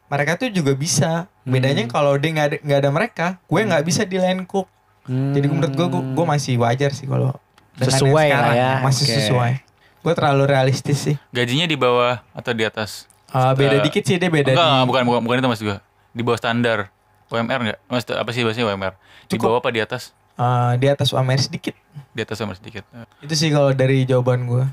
mereka 0.09 0.31
tuh 0.39 0.49
juga 0.49 0.73
bisa. 0.73 1.27
Bedanya 1.43 1.85
kalau 1.85 2.15
dia 2.15 2.31
nggak 2.31 2.47
ada 2.47 2.57
ada 2.79 2.91
mereka, 2.91 3.27
gue 3.43 3.61
nggak 3.61 3.83
bisa 3.83 4.07
di 4.07 4.17
line 4.17 4.47
cook. 4.47 4.71
Hmm. 5.05 5.35
Jadi 5.35 5.47
menurut 5.51 5.75
gue, 5.75 5.87
gue 5.91 6.25
masih 6.25 6.55
wajar 6.57 6.95
sih 6.95 7.05
kalau 7.05 7.35
dengan 7.35 7.50
Sesuai 7.81 8.29
lah 8.29 8.53
ya, 8.53 8.71
masih 8.81 9.05
oke. 9.05 9.15
sesuai. 9.17 9.53
Gue 10.01 10.13
terlalu 10.13 10.45
realistis 10.45 10.99
sih. 11.01 11.17
Gajinya 11.31 11.65
di 11.65 11.77
bawah 11.77 12.21
atau 12.33 12.53
di 12.53 12.65
atas? 12.65 13.05
Uh, 13.31 13.55
beda 13.55 13.79
Eh, 13.79 13.85
dikit 13.85 14.03
sih 14.03 14.17
dia 14.17 14.27
beda 14.27 14.51
Enggak, 14.51 14.67
di 14.75 14.87
bukan, 14.87 15.03
bukan, 15.07 15.21
bukan 15.23 15.37
itu 15.39 15.49
mas 15.49 15.61
juga. 15.61 15.77
Di 16.11 16.21
bawah 16.21 16.37
standar. 16.37 16.91
UMR 17.31 17.61
enggak? 17.63 17.79
Mas, 17.87 18.03
apa 18.05 18.31
sih 18.31 18.43
bahasanya 18.43 18.67
UMR? 18.69 18.95
Di 19.25 19.39
Cukup. 19.39 19.55
bawah 19.55 19.59
apa 19.63 19.71
di 19.71 19.79
atas? 19.79 20.11
uh, 20.35 20.75
di 20.75 20.87
atas 20.89 21.13
UMR 21.13 21.39
sedikit. 21.39 21.77
Di 22.11 22.21
atas 22.21 22.37
UMR 22.37 22.57
sedikit. 22.57 22.83
Itu 23.21 23.35
sih 23.37 23.53
kalau 23.53 23.71
dari 23.71 24.03
jawaban 24.03 24.49
gue. 24.49 24.65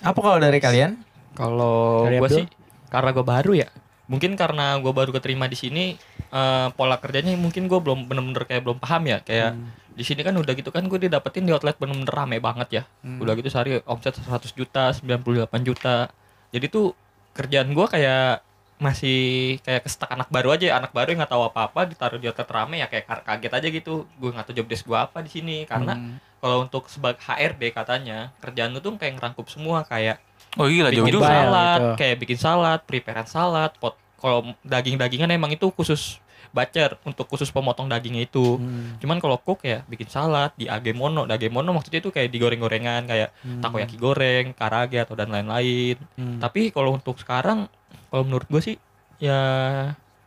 Apa 0.00 0.16
kalau 0.16 0.38
dari 0.38 0.56
kalian? 0.56 0.96
Kalau 1.34 2.06
Dari 2.06 2.16
gue 2.16 2.30
sih 2.32 2.46
karena 2.88 3.10
gue 3.12 3.22
baru 3.22 3.52
ya. 3.52 3.68
Mungkin 4.08 4.34
karena 4.34 4.76
gue 4.76 4.88
baru 4.88 5.12
keterima 5.12 5.44
di 5.44 5.54
sini 5.54 5.84
eh, 6.28 6.68
pola 6.72 6.96
kerjanya 6.96 7.36
mungkin 7.36 7.64
gue 7.64 7.76
belum 7.76 8.04
bener-bener 8.04 8.44
kayak 8.44 8.62
belum 8.62 8.78
paham 8.78 9.04
ya. 9.04 9.20
Kayak 9.20 9.52
di 9.92 10.02
sini 10.02 10.22
kan 10.22 10.32
udah 10.32 10.54
gitu 10.54 10.70
kan 10.70 10.86
gue 10.86 10.98
didapetin 10.98 11.42
di 11.42 11.50
outlet 11.50 11.74
bener-bener 11.74 12.08
rame 12.08 12.38
banget 12.38 12.68
ya. 12.72 12.82
Udah 13.18 13.34
gitu 13.34 13.48
sehari 13.48 13.78
omset 13.84 14.16
100 14.16 14.26
juta, 14.50 14.94
98 14.94 15.60
juta. 15.60 16.08
Jadi 16.48 16.66
tuh 16.66 16.96
kerjaan 17.32 17.68
gue 17.68 17.86
kayak 17.86 18.40
masih 18.78 19.18
kayak 19.60 19.82
kestak 19.82 20.08
anak 20.08 20.30
baru 20.30 20.54
aja. 20.54 20.72
Anak 20.72 20.94
baru 20.94 21.10
yang 21.10 21.20
nggak 21.20 21.32
tahu 21.34 21.44
apa-apa 21.44 21.80
ditaruh 21.84 22.16
di 22.16 22.26
outlet 22.26 22.46
rame 22.48 22.78
ya 22.78 22.86
kayak 22.86 23.04
ka- 23.04 23.24
kaget 23.26 23.52
aja 23.52 23.68
gitu. 23.68 23.94
Gue 24.16 24.30
nggak 24.30 24.46
tahu 24.46 24.54
job 24.56 24.66
desk 24.66 24.86
gue 24.86 24.96
apa 24.96 25.18
di 25.18 25.28
sini. 25.28 25.66
Karena 25.66 25.98
kalau 26.38 26.62
untuk 26.62 26.86
sebagai 26.86 27.18
HRD 27.20 27.74
katanya 27.74 28.30
kerjaan 28.38 28.70
lu 28.70 28.78
tuh 28.78 28.94
kayak 28.94 29.18
ngerangkup 29.18 29.50
semua. 29.50 29.82
Kayak 29.82 30.22
Oh 30.58 30.66
gila, 30.66 30.90
jauh 30.90 31.06
bikin 31.06 31.22
salad, 31.22 31.78
gitu. 31.78 31.88
kayak 31.96 32.16
bikin 32.18 32.38
salad, 32.38 32.80
preparean 32.82 33.28
salad, 33.30 33.70
pot. 33.78 33.94
Kalau 34.18 34.42
daging-dagingan 34.60 35.30
emang 35.30 35.54
itu 35.54 35.70
khusus 35.70 36.18
bacer 36.50 36.96
untuk 37.04 37.28
khusus 37.28 37.46
pemotong 37.48 37.86
dagingnya 37.86 38.26
itu. 38.26 38.58
Hmm. 38.58 38.98
Cuman 38.98 39.22
kalau 39.22 39.38
cook 39.38 39.62
ya 39.62 39.86
bikin 39.86 40.10
salad 40.10 40.50
di 40.56 40.66
agemono. 40.66 41.22
Dagemono 41.22 41.70
maksudnya 41.70 42.02
itu 42.02 42.10
kayak 42.10 42.32
digoreng-gorengan 42.32 43.06
kayak 43.06 43.30
takoyaki 43.60 43.94
goreng, 43.94 44.50
karage 44.52 44.98
atau 44.98 45.14
dan 45.14 45.30
lain-lain. 45.30 45.94
Hmm. 46.16 46.42
Tapi 46.42 46.74
kalau 46.74 46.98
untuk 46.98 47.20
sekarang 47.20 47.70
kalau 48.10 48.26
menurut 48.26 48.48
gue 48.48 48.62
sih 48.64 48.76
ya 49.20 49.38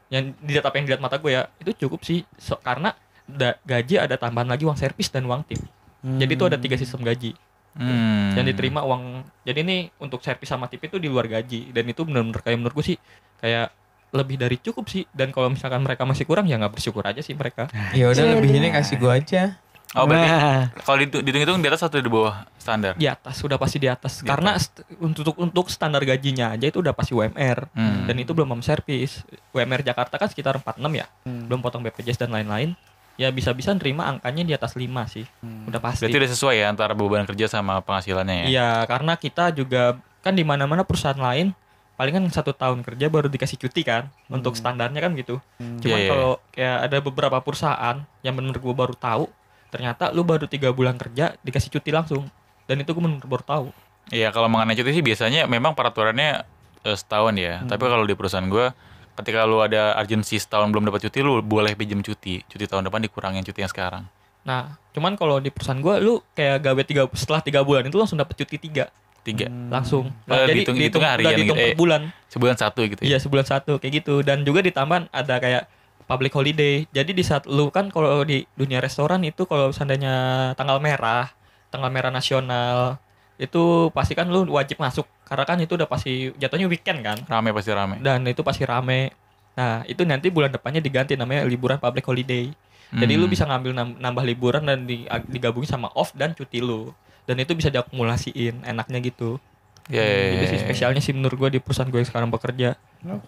yang 0.08 0.32
dilihat 0.40 0.64
apa 0.64 0.76
yang 0.78 0.86
dilihat 0.88 1.04
mata 1.04 1.18
gue 1.18 1.32
ya 1.32 1.48
itu 1.58 1.72
cukup 1.76 2.04
sih 2.04 2.24
So- 2.36 2.60
karena 2.60 2.96
da- 3.26 3.60
gaji 3.64 3.96
ada 3.98 4.16
tambahan 4.16 4.48
lagi 4.48 4.64
uang 4.64 4.76
servis 4.76 5.08
dan 5.08 5.28
uang 5.28 5.44
tip. 5.44 5.60
Jadi 6.02 6.32
itu 6.32 6.46
ada 6.46 6.58
tiga 6.58 6.80
sistem 6.80 7.04
gaji 7.04 7.36
Hmm. 7.74 8.34
yang 8.34 8.44
diterima 8.44 8.82
uang 8.82 9.04
jadi 9.42 9.60
ini 9.60 9.78
untuk 9.98 10.20
servis 10.20 10.46
sama 10.46 10.68
tip 10.68 10.82
itu 10.82 10.96
di 10.96 11.08
luar 11.08 11.26
gaji. 11.26 11.70
Dan 11.70 11.84
itu 11.86 12.04
benar-benar 12.04 12.42
kayak 12.42 12.58
menurut 12.58 12.76
gue 12.76 12.86
sih 12.86 12.98
kayak 13.38 13.72
lebih 14.12 14.36
dari 14.36 14.58
cukup 14.58 14.86
sih. 14.86 15.08
Dan 15.08 15.30
kalau 15.30 15.48
misalkan 15.48 15.80
mereka 15.80 16.04
masih 16.04 16.24
kurang 16.24 16.46
ya 16.46 16.56
nggak 16.56 16.74
bersyukur 16.74 17.02
aja 17.02 17.20
sih 17.20 17.32
mereka. 17.32 17.72
Ya 17.94 18.08
udah 18.08 18.18
Jadi- 18.18 18.36
lebih 18.38 18.52
ini 18.54 18.70
kasih 18.70 18.96
gue 18.98 19.08
aja. 19.10 19.44
Oh 19.92 20.08
berarti 20.08 20.24
Nah, 20.24 20.72
kalau 20.80 20.98
dihitung- 20.98 21.20
dihitung-hitung 21.20 21.60
di 21.60 21.68
atas 21.68 21.84
atau 21.84 21.96
di 21.98 22.08
bawah 22.08 22.48
standar? 22.56 22.96
di 22.96 23.04
atas 23.06 23.36
sudah 23.36 23.56
pasti 23.56 23.76
di 23.76 23.88
atas. 23.88 24.20
Di 24.20 24.26
karena 24.26 24.56
st- 24.56 24.88
untuk 24.98 25.36
untuk 25.36 25.68
standar 25.68 26.00
gajinya 26.02 26.52
aja 26.52 26.64
itu 26.66 26.80
udah 26.80 26.92
pasti 26.92 27.12
UMR 27.12 27.68
Hmm. 27.70 28.08
dan 28.08 28.16
itu 28.16 28.32
belum 28.32 28.56
servis 28.58 29.20
UMR 29.52 29.80
Jakarta 29.82 30.16
kan 30.16 30.28
sekitar 30.28 30.56
46 30.58 30.92
ya. 30.94 31.12
Hmm. 31.24 31.44
belum 31.44 31.60
potong 31.60 31.84
BPJS 31.84 32.16
dan 32.18 32.32
lain-lain 32.32 32.72
ya 33.20 33.30
bisa-bisa 33.30 33.76
nerima 33.76 34.08
angkanya 34.08 34.44
di 34.48 34.54
atas 34.56 34.74
5 34.74 34.88
sih 35.12 35.26
udah 35.68 35.80
pasti 35.84 36.08
Berarti 36.08 36.20
udah 36.24 36.32
sesuai 36.32 36.56
ya 36.58 36.66
antara 36.72 36.94
beban 36.96 37.28
kerja 37.28 37.46
sama 37.52 37.80
penghasilannya 37.84 38.36
ya? 38.36 38.46
Iya, 38.48 38.70
karena 38.88 39.14
kita 39.20 39.52
juga 39.52 40.00
kan 40.22 40.34
di 40.38 40.46
mana-mana 40.46 40.86
perusahaan 40.86 41.18
lain 41.18 41.52
paling 42.00 42.18
kan 42.18 42.24
satu 42.34 42.58
tahun 42.58 42.82
kerja 42.82 43.14
baru 43.14 43.30
dikasih 43.30 43.62
cuti 43.62 43.86
kan 43.86 44.10
untuk 44.26 44.58
standarnya 44.58 45.06
kan 45.06 45.14
gitu. 45.14 45.38
Cuman 45.60 45.86
Iya, 45.86 45.98
iya, 46.02 46.10
kalau 46.10 46.32
kayak 46.50 46.78
ada 46.90 46.98
beberapa 46.98 47.38
perusahaan 47.46 48.02
yang 48.26 48.34
bener 48.34 48.58
gue 48.58 48.74
baru 48.74 48.96
tahu 48.98 49.30
ternyata 49.72 50.12
lu 50.12 50.26
baru 50.26 50.50
tiga 50.50 50.74
bulan 50.76 51.00
kerja 51.00 51.38
dikasih 51.46 51.72
cuti 51.78 51.94
langsung 51.94 52.28
dan 52.66 52.82
itu 52.82 52.90
gue 52.92 53.04
bener 53.06 53.22
baru 53.24 53.44
tahu. 53.46 53.68
Iya 54.10 54.34
kalau 54.34 54.50
mengenai 54.50 54.74
cuti 54.74 54.98
sih 54.98 55.06
biasanya 55.06 55.46
memang 55.46 55.78
peraturannya 55.78 56.42
eh, 56.90 56.98
setahun 56.98 57.38
ya. 57.38 57.62
Tapi 57.70 57.84
kalau 57.86 58.04
di 58.10 58.18
perusahaan 58.18 58.50
gue 58.50 58.74
ketika 59.22 59.46
lu 59.46 59.60
ada 59.60 59.96
urgensi 59.96 60.36
setahun 60.36 60.68
belum 60.68 60.84
dapat 60.84 61.06
cuti 61.06 61.20
lu 61.20 61.40
boleh 61.40 61.74
pinjam 61.74 62.00
cuti. 62.00 62.42
Cuti 62.44 62.66
tahun 62.66 62.86
depan 62.86 63.00
dikurangin 63.00 63.42
cuti 63.42 63.62
yang 63.62 63.70
sekarang. 63.70 64.04
Nah, 64.42 64.74
cuman 64.92 65.14
kalau 65.14 65.38
di 65.38 65.48
perusahaan 65.48 65.78
gue 65.78 65.96
lu 66.00 66.18
kayak 66.34 66.58
gawe 66.60 66.82
tiga 66.82 67.06
setelah 67.14 67.40
tiga 67.40 67.62
bulan 67.62 67.86
itu 67.86 67.96
langsung 67.96 68.18
dapat 68.18 68.34
cuti 68.36 68.58
tiga 68.58 68.90
Tiga. 69.22 69.46
langsung. 69.70 70.10
Oh, 70.26 70.34
Nah, 70.34 70.50
dihitung- 70.50 70.74
dihitung, 70.74 70.76
dihitungnya 70.98 71.06
udah 71.06 71.14
harian 71.14 71.30
dihitung 71.38 71.54
gitu, 71.54 71.62
per 71.62 71.70
eh. 71.70 71.78
bulan. 71.78 72.02
Sebulan 72.26 72.56
satu 72.58 72.80
gitu 72.84 73.02
ya. 73.02 73.08
Iya 73.08 73.18
sebulan 73.22 73.46
satu 73.46 73.72
kayak 73.78 73.94
gitu 74.02 74.16
dan 74.22 74.42
juga 74.42 74.66
ditambah 74.66 75.08
ada 75.08 75.36
kayak 75.38 75.70
public 76.04 76.34
holiday. 76.34 76.90
Jadi 76.90 77.12
di 77.14 77.22
saat 77.22 77.46
lu 77.46 77.70
kan 77.70 77.88
kalau 77.88 78.26
di 78.26 78.50
dunia 78.52 78.82
restoran 78.82 79.22
itu 79.22 79.46
kalau 79.46 79.70
seandainya 79.70 80.14
tanggal 80.58 80.82
merah, 80.82 81.30
tanggal 81.70 81.88
merah 81.88 82.10
nasional 82.10 82.98
itu 83.38 83.90
pasti 83.92 84.14
kan 84.14 84.26
lu 84.26 84.46
wajib 84.48 84.78
masuk 84.78 85.06
karena 85.32 85.46
kan 85.46 85.58
itu 85.58 85.74
udah 85.74 85.88
pasti 85.88 86.12
jatuhnya 86.36 86.68
weekend 86.68 87.00
kan 87.00 87.16
Rame 87.24 87.50
pasti 87.50 87.72
rame. 87.72 87.96
dan 87.98 88.20
itu 88.24 88.44
pasti 88.44 88.62
rame. 88.62 89.16
Nah 89.52 89.84
itu 89.86 90.04
nanti 90.04 90.28
bulan 90.28 90.50
depannya 90.50 90.78
diganti 90.78 91.16
namanya 91.16 91.48
liburan 91.48 91.78
public 91.78 92.04
holiday. 92.04 92.52
Jadi 92.92 93.14
lu 93.14 93.24
Hmm. 93.24 93.32
bisa 93.32 93.44
ngambil 93.46 93.72
nam- 93.72 93.96
nambah 93.96 94.24
liburan 94.26 94.62
dan 94.62 94.84
di- 94.84 95.08
digabungin 95.26 95.72
sama 95.72 95.88
off 95.94 96.12
dan 96.12 96.32
cuti 96.32 96.60
lu. 96.60 96.92
Dan 97.24 97.40
itu 97.40 97.52
bisa 97.54 97.72
diakumulasiin 97.72 98.68
enaknya 98.68 99.00
gitu. 99.02 99.40
Iya, 99.88 100.04
iya, 100.04 100.20
Itu 100.30 100.36
iya, 100.38 100.46
sih 100.46 100.58
iya. 100.58 100.66
spesialnya 100.66 101.00
sih 101.00 101.12
menurut 101.12 101.36
gue 101.38 101.50
di 101.50 101.60
perusahaan 101.60 101.88
gue 101.88 101.96
yang 101.98 102.06
sekarang 102.06 102.28
bekerja. 102.28 102.76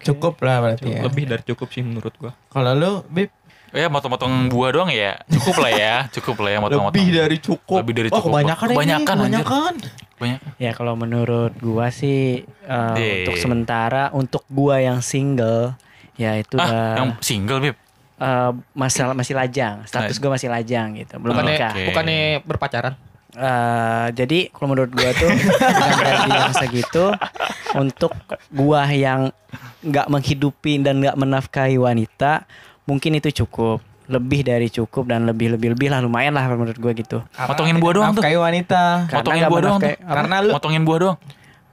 Cukup 0.02 0.36
lah 0.40 0.60
berarti 0.60 0.86
ya. 0.86 1.00
Lebih 1.02 1.24
dari 1.26 1.44
cukup 1.46 1.68
sih 1.70 1.80
menurut 1.80 2.12
gua. 2.14 2.32
Kalau 2.48 2.72
lu, 2.74 2.92
Bib, 3.08 3.32
Oh 3.74 3.80
ya 3.80 3.90
motong-motong 3.90 4.54
buah 4.54 4.70
doang 4.70 4.94
ya. 4.94 5.18
Cukup 5.28 5.58
lah 5.58 5.72
ya. 5.74 5.96
Cukup 6.12 6.46
lah 6.46 6.52
ya 6.52 6.60
motong-motong. 6.62 6.94
lebih 6.94 7.08
dari 7.12 7.38
cukup. 7.40 7.82
Lebih 7.82 7.94
dari 7.96 8.10
Oh, 8.10 8.22
cukup. 8.22 8.30
kebanyakan, 8.30 8.66
ini, 8.66 8.76
Kebanyakan, 8.76 9.02
anjir. 9.02 9.26
kebanyakan. 9.42 9.74
Banyak. 10.24 10.40
Ya 10.56 10.72
kalau 10.72 10.96
menurut 10.96 11.52
gua 11.58 11.88
sih 11.90 12.48
Deh. 12.64 13.24
untuk 13.24 13.36
sementara 13.36 14.08
untuk 14.12 14.48
gua 14.48 14.80
yang 14.80 15.00
single 15.00 15.76
ya 16.14 16.34
itu 16.36 16.56
Ah, 16.56 16.96
yang 16.96 17.10
single, 17.20 17.60
Bib. 17.60 17.76
eh, 18.16 18.52
masalah 18.72 19.12
masih 19.12 19.34
lajang. 19.34 19.84
Status 19.84 20.16
gua 20.16 20.34
masih 20.34 20.48
lajang 20.48 20.96
gitu. 20.96 21.18
Belum 21.18 21.34
bukannya 21.34 21.54
nikah. 21.54 21.74
Oke. 21.74 21.86
bukannya 21.90 22.20
berpacaran 22.42 22.96
Eh, 23.34 24.08
jadi 24.14 24.46
kalau 24.48 24.72
menurut 24.72 24.94
gua 24.94 25.10
tuh 25.12 25.26
dengan 25.26 26.18
yang 26.30 26.54
segitu 26.54 27.10
untuk 27.74 28.14
gua 28.48 28.86
yang 28.86 29.34
nggak 29.82 30.06
menghidupi 30.06 30.78
dan 30.78 31.02
nggak 31.02 31.18
menafkahi 31.18 31.76
wanita 31.76 32.46
mungkin 32.86 33.18
itu 33.18 33.34
cukup 33.34 33.82
lebih 34.06 34.44
dari 34.44 34.68
cukup 34.68 35.08
dan 35.08 35.24
lebih 35.24 35.52
lebih 35.52 35.74
lebih 35.74 35.88
lah 35.88 36.00
lumayan 36.00 36.32
lah 36.32 36.44
menurut 36.46 36.76
gua 36.76 36.92
gitu 36.92 37.24
Motongin 37.40 37.78
buah 37.78 37.94
doang 37.94 38.12
tuh. 38.12 38.20
Nafkahi 38.20 38.38
wanita. 38.38 38.82
Karena 39.06 39.18
Motongin 39.18 39.44
buah 39.46 39.62
doang 39.62 39.78
tuh. 39.80 39.96
Karena 39.98 40.36
lu 40.40 40.52
Motongin 40.52 40.84
buah 40.84 41.00
doang. 41.00 41.18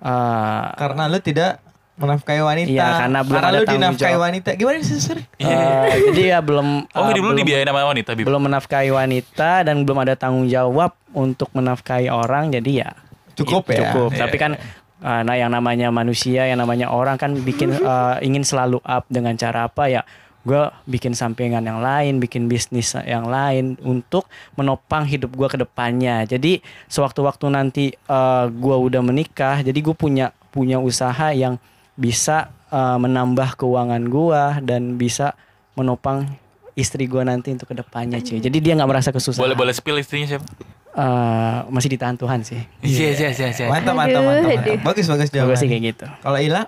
Eh, 0.00 0.64
karena 0.74 1.02
lu 1.06 1.18
tidak 1.18 1.52
menafkahi 1.94 2.40
wanita. 2.40 2.68
Iya, 2.70 2.88
karena 2.98 3.18
belum 3.20 3.36
ada 3.36 3.48
lu 3.50 3.56
tanggung 3.58 3.74
dinafkahi 3.76 4.08
jawab. 4.10 4.24
wanita. 4.24 4.50
Gimana 4.54 4.78
sih, 4.80 4.96
Sir? 4.98 5.18
eh, 5.36 5.84
jadi 6.08 6.22
ya 6.24 6.38
belum 6.40 6.66
Oh, 6.96 7.04
lu 7.04 7.12
belum- 7.12 7.36
dibiayain 7.36 7.66
sama 7.66 7.84
wanita, 7.84 8.10
Bib. 8.14 8.24
belum 8.24 8.42
menafkahi 8.42 8.88
wanita 8.90 9.50
dan 9.62 9.76
belum 9.80 9.98
ada 9.98 10.14
tanggung 10.14 10.46
jawab 10.46 10.96
untuk 11.10 11.52
menafkahi 11.52 12.08
orang 12.08 12.48
jadi 12.50 12.72
ya 12.80 12.90
Cukup 13.34 13.68
ya. 13.68 13.84
cukup 13.84 14.10
Iya, 14.10 14.18
tapi 14.18 14.36
kan 14.36 14.52
uh, 15.00 15.20
nah 15.22 15.34
yang 15.34 15.48
namanya 15.48 15.88
manusia 15.88 16.44
yang 16.44 16.56
namanya 16.56 16.88
orang 16.88 17.16
kan 17.16 17.32
bikin 17.34 17.72
uh, 17.74 18.16
ingin 18.20 18.40
selalu 18.42 18.80
up 18.80 19.04
dengan 19.06 19.32
cara 19.34 19.64
apa 19.64 19.84
ya 19.86 20.02
gue 20.40 20.62
bikin 20.88 21.12
sampingan 21.12 21.60
yang 21.60 21.84
lain 21.84 22.16
bikin 22.16 22.48
bisnis 22.48 22.96
yang 23.04 23.28
lain 23.28 23.76
untuk 23.84 24.24
menopang 24.56 25.04
hidup 25.04 25.36
gue 25.36 25.48
ke 25.52 25.58
depannya 25.60 26.24
jadi 26.24 26.64
sewaktu-waktu 26.88 27.46
nanti 27.52 27.84
uh, 28.08 28.48
gue 28.48 28.76
udah 28.88 29.04
menikah 29.04 29.60
jadi 29.60 29.76
gue 29.76 29.92
punya 29.92 30.32
punya 30.48 30.80
usaha 30.80 31.30
yang 31.36 31.60
bisa 31.92 32.48
uh, 32.72 32.96
menambah 32.96 33.60
keuangan 33.60 34.00
gue 34.08 34.42
dan 34.64 34.96
bisa 34.96 35.36
menopang 35.76 36.24
istri 36.72 37.04
gue 37.04 37.20
nanti 37.20 37.52
untuk 37.52 37.68
ke 37.68 37.76
depannya 37.76 38.24
cuy 38.24 38.40
jadi 38.40 38.58
dia 38.64 38.72
nggak 38.80 38.88
merasa 38.88 39.12
kesusahan 39.12 39.44
Boleh 39.44 39.58
boleh 39.58 39.74
spill 39.76 40.00
istrinya 40.00 40.36
siapa? 40.36 40.46
Uh, 40.90 41.68
masih 41.70 41.94
ditahan 41.94 42.18
Tuhan 42.18 42.42
sih 42.42 42.66
Iya, 42.82 43.14
iya, 43.14 43.28
iya, 43.30 43.48
iya. 43.54 43.66
Mantap, 43.70 43.94
mantap, 43.94 44.26
mantap, 44.26 44.50
mantap. 44.58 44.82
Bagus, 44.82 45.06
bagus 45.06 45.28
jawaban. 45.30 45.54
sih 45.54 45.70
kayak 45.70 45.82
gitu 45.94 46.06
Kalau 46.18 46.38
Ila, 46.42 46.62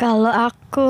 Kalau 0.00 0.32
aku 0.32 0.88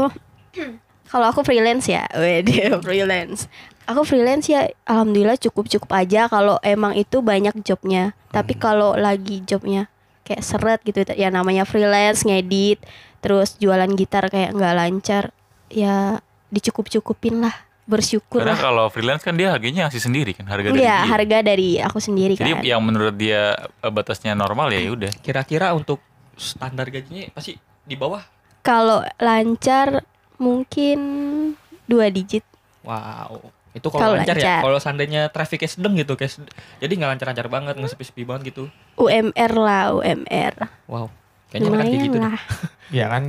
kalau 1.06 1.26
aku 1.26 1.42
freelance 1.42 1.86
ya, 1.86 2.04
wede 2.18 2.76
freelance. 2.80 3.46
Aku 3.86 4.02
freelance 4.02 4.46
ya 4.46 4.66
alhamdulillah 4.82 5.38
cukup-cukup 5.38 5.86
aja 5.92 6.26
kalau 6.26 6.58
emang 6.60 6.92
itu 6.92 7.22
banyak 7.22 7.54
jobnya. 7.62 8.12
Tapi 8.28 8.54
kalau 8.54 8.94
lagi 8.94 9.42
jobnya 9.42 9.86
kayak 10.22 10.42
seret 10.42 10.80
gitu 10.82 11.06
ya 11.08 11.30
namanya 11.30 11.62
freelance 11.62 12.26
ngedit 12.26 12.82
terus 13.22 13.54
jualan 13.56 13.86
gitar 13.94 14.26
kayak 14.26 14.50
nggak 14.52 14.74
lancar 14.74 15.24
ya 15.66 16.18
dicukup-cukupin 16.50 17.38
lah 17.40 17.54
bersyukur 17.86 18.42
Karena 18.42 18.54
lah. 18.54 18.60
kalau 18.60 18.84
freelance 18.90 19.22
kan 19.22 19.38
dia 19.38 19.54
harganya 19.54 19.86
ngasih 19.86 20.02
sendiri 20.02 20.34
kan 20.34 20.42
harga 20.44 20.66
dari 20.68 20.82
Iya, 20.82 20.98
dia. 20.98 21.06
harga 21.06 21.38
dari 21.40 21.70
aku 21.78 21.98
sendiri 22.02 22.34
Jadi 22.34 22.52
kan. 22.52 22.66
yang 22.66 22.82
menurut 22.82 23.14
dia 23.14 23.54
eh, 23.54 23.86
batasnya 23.86 24.34
normal 24.34 24.74
ya 24.74 24.90
udah. 24.90 25.14
Kira-kira 25.22 25.70
untuk 25.70 26.02
standar 26.34 26.90
gajinya 26.90 27.30
pasti 27.30 27.54
di 27.80 27.94
bawah. 27.94 28.26
Kalau 28.60 29.06
lancar 29.22 30.02
mungkin 30.36 30.98
dua 31.84 32.08
digit. 32.08 32.42
Wow. 32.82 33.52
Itu 33.76 33.92
Kalau 33.92 34.00
kalau 34.00 34.14
lancar, 34.16 34.36
ya. 34.36 34.40
lancar. 34.40 34.60
Kalau 34.64 34.78
seandainya 34.80 35.22
trafficnya 35.28 35.68
sedang 35.68 35.92
gitu, 36.00 36.16
sed- 36.16 36.48
jadi 36.80 36.92
nggak 36.96 37.10
lancar-lancar 37.16 37.46
banget, 37.52 37.74
nggak 37.76 37.92
sepi-sepi 37.92 38.24
banget 38.24 38.56
gitu. 38.56 38.72
UMR 38.96 39.52
lah, 39.52 39.92
UMR. 39.92 40.54
Wow. 40.88 41.12
Kayaknya 41.52 41.68
kayak 41.68 41.84
Lumayan 41.84 42.00
gitu. 42.00 42.16
deh. 42.16 42.22
lah. 42.24 42.38
Iya 42.88 43.06
kan. 43.12 43.22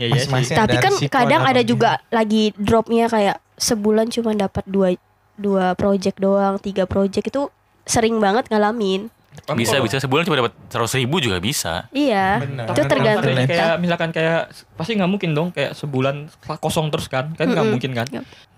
Ya, 0.00 0.06
iya 0.10 0.18
sih. 0.18 0.30
Masing-masing 0.32 0.56
Tapi 0.58 0.76
kan 0.82 0.92
kadang 1.06 1.42
ada 1.46 1.62
juga 1.62 2.02
lagi 2.10 2.50
dropnya 2.58 3.06
kayak 3.06 3.36
sebulan 3.54 4.10
cuma 4.10 4.34
dapat 4.34 4.64
dua 4.66 4.88
dua 5.38 5.78
project 5.78 6.18
doang, 6.18 6.58
tiga 6.58 6.84
project 6.84 7.30
itu 7.30 7.46
sering 7.86 8.18
banget 8.18 8.50
ngalamin. 8.50 9.06
Bisa 9.52 9.76
bisa 9.78 9.96
sebulan 9.98 10.22
cuma 10.22 10.38
dapat 10.38 10.54
seratus 10.66 10.94
ribu 10.94 11.18
juga 11.18 11.36
bisa. 11.36 11.88
Iya, 11.90 12.38
Bener. 12.38 12.66
itu 12.68 12.82
tergantung 12.82 13.34
kita. 13.34 13.48
kayak 13.48 13.72
misalkan 13.76 14.10
kayak 14.10 14.40
pasti 14.72 14.94
nggak 14.94 15.08
mungkin 15.08 15.30
dong 15.32 15.48
kayak 15.50 15.72
sebulan 15.72 16.30
kosong 16.58 16.88
terus 16.88 17.06
kan 17.06 17.32
kan 17.32 17.46
nggak 17.46 17.66
mungkin 17.66 17.90
kan 17.92 18.06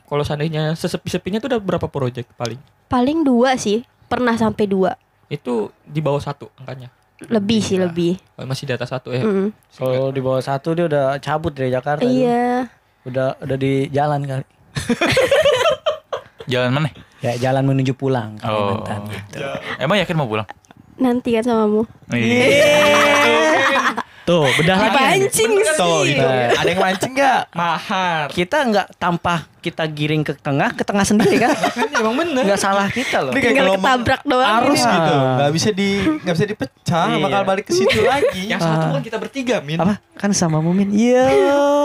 kalau 0.05 0.21
seandainya 0.21 0.73
sesepi-sepinya 0.73 1.39
tuh 1.39 1.49
udah 1.49 1.61
berapa 1.61 1.87
project 1.87 2.29
paling 2.35 2.61
Paling 2.85 3.23
dua 3.23 3.57
sih, 3.57 3.81
pernah 4.05 4.35
sampai 4.35 4.67
dua, 4.67 4.93
itu 5.27 5.67
di 5.83 5.99
bawah 5.99 6.21
satu 6.21 6.53
angkanya 6.55 6.93
lebih 7.25 7.59
sih 7.59 7.75
Iya. 7.75 7.89
lebih. 7.89 8.13
Oh, 8.35 8.45
masih 8.45 8.65
di 8.65 8.75
atas 8.75 8.91
satu 8.91 9.09
ya 9.09 9.23
Mm. 9.23 9.49
Kalau 9.73 10.11
di 10.11 10.21
bawah 10.21 10.43
satu 10.43 10.75
dia 10.75 10.85
udah 10.85 11.17
cabut 11.19 11.51
dari 11.51 11.71
Jakarta. 11.71 12.05
Iya, 12.05 12.69
Udah 13.03 13.39
udah 13.39 13.57
di 13.57 13.89
jalan 13.89 14.21
kali. 14.23 14.45
Jalan 16.45 16.71
mana? 16.71 16.89
Ya 17.19 17.33
jalan 17.41 17.65
menuju 17.65 17.97
pulang 17.97 18.37
Oh. 18.39 18.77
Kalimantan 18.85 19.01
gitu. 19.09 19.41
Emang 19.81 19.97
yakin 19.97 20.13
mau 20.13 20.29
pulang? 20.29 20.45
Nanti 20.97 21.31
kan 21.33 21.43
samamu. 21.43 21.83
Tuh, 24.25 24.49
bedah 24.57 24.73
lagi. 24.81 24.97
Pancing 24.97 25.53
Tuh, 25.77 26.01
sih. 26.01 26.17
itu. 26.17 26.25
Ada 26.57 26.65
yang 26.65 26.81
mancing 26.81 27.13
nggak? 27.13 27.41
mahar 27.53 28.33
Kita 28.33 28.65
nggak 28.65 28.97
tanpa 28.97 29.45
kita 29.61 29.85
giring 29.85 30.25
ke 30.25 30.33
tengah, 30.33 30.73
ke 30.73 30.81
tengah 30.81 31.05
sendiri 31.05 31.37
kan? 31.37 31.53
kan 31.77 31.93
emang 31.93 32.17
bener 32.17 32.41
Nggak 32.41 32.57
salah 32.57 32.89
kita 32.89 33.21
loh. 33.21 33.37
Tinggal 33.37 33.77
ketabrak 33.77 34.25
doang. 34.25 34.65
arus 34.65 34.81
ini. 34.81 34.97
gitu. 34.97 35.13
Ah. 35.13 35.37
Nggak 35.37 35.51
bisa 35.53 35.69
di 35.71 35.89
nggak 36.25 36.35
bisa 36.41 36.47
dipecah, 36.49 37.05
Iya. 37.07 37.21
bakal 37.21 37.43
balik 37.45 37.65
ke 37.69 37.73
situ 37.77 38.01
lagi. 38.09 38.43
yang 38.49 38.57
satu 38.57 38.97
kan 38.97 39.03
kita 39.05 39.17
bertiga 39.21 39.61
min 39.61 39.77
Apa? 39.77 40.01
Kan 40.17 40.33
sama 40.33 40.65
Mumin. 40.65 40.89
Iya. 40.89 41.29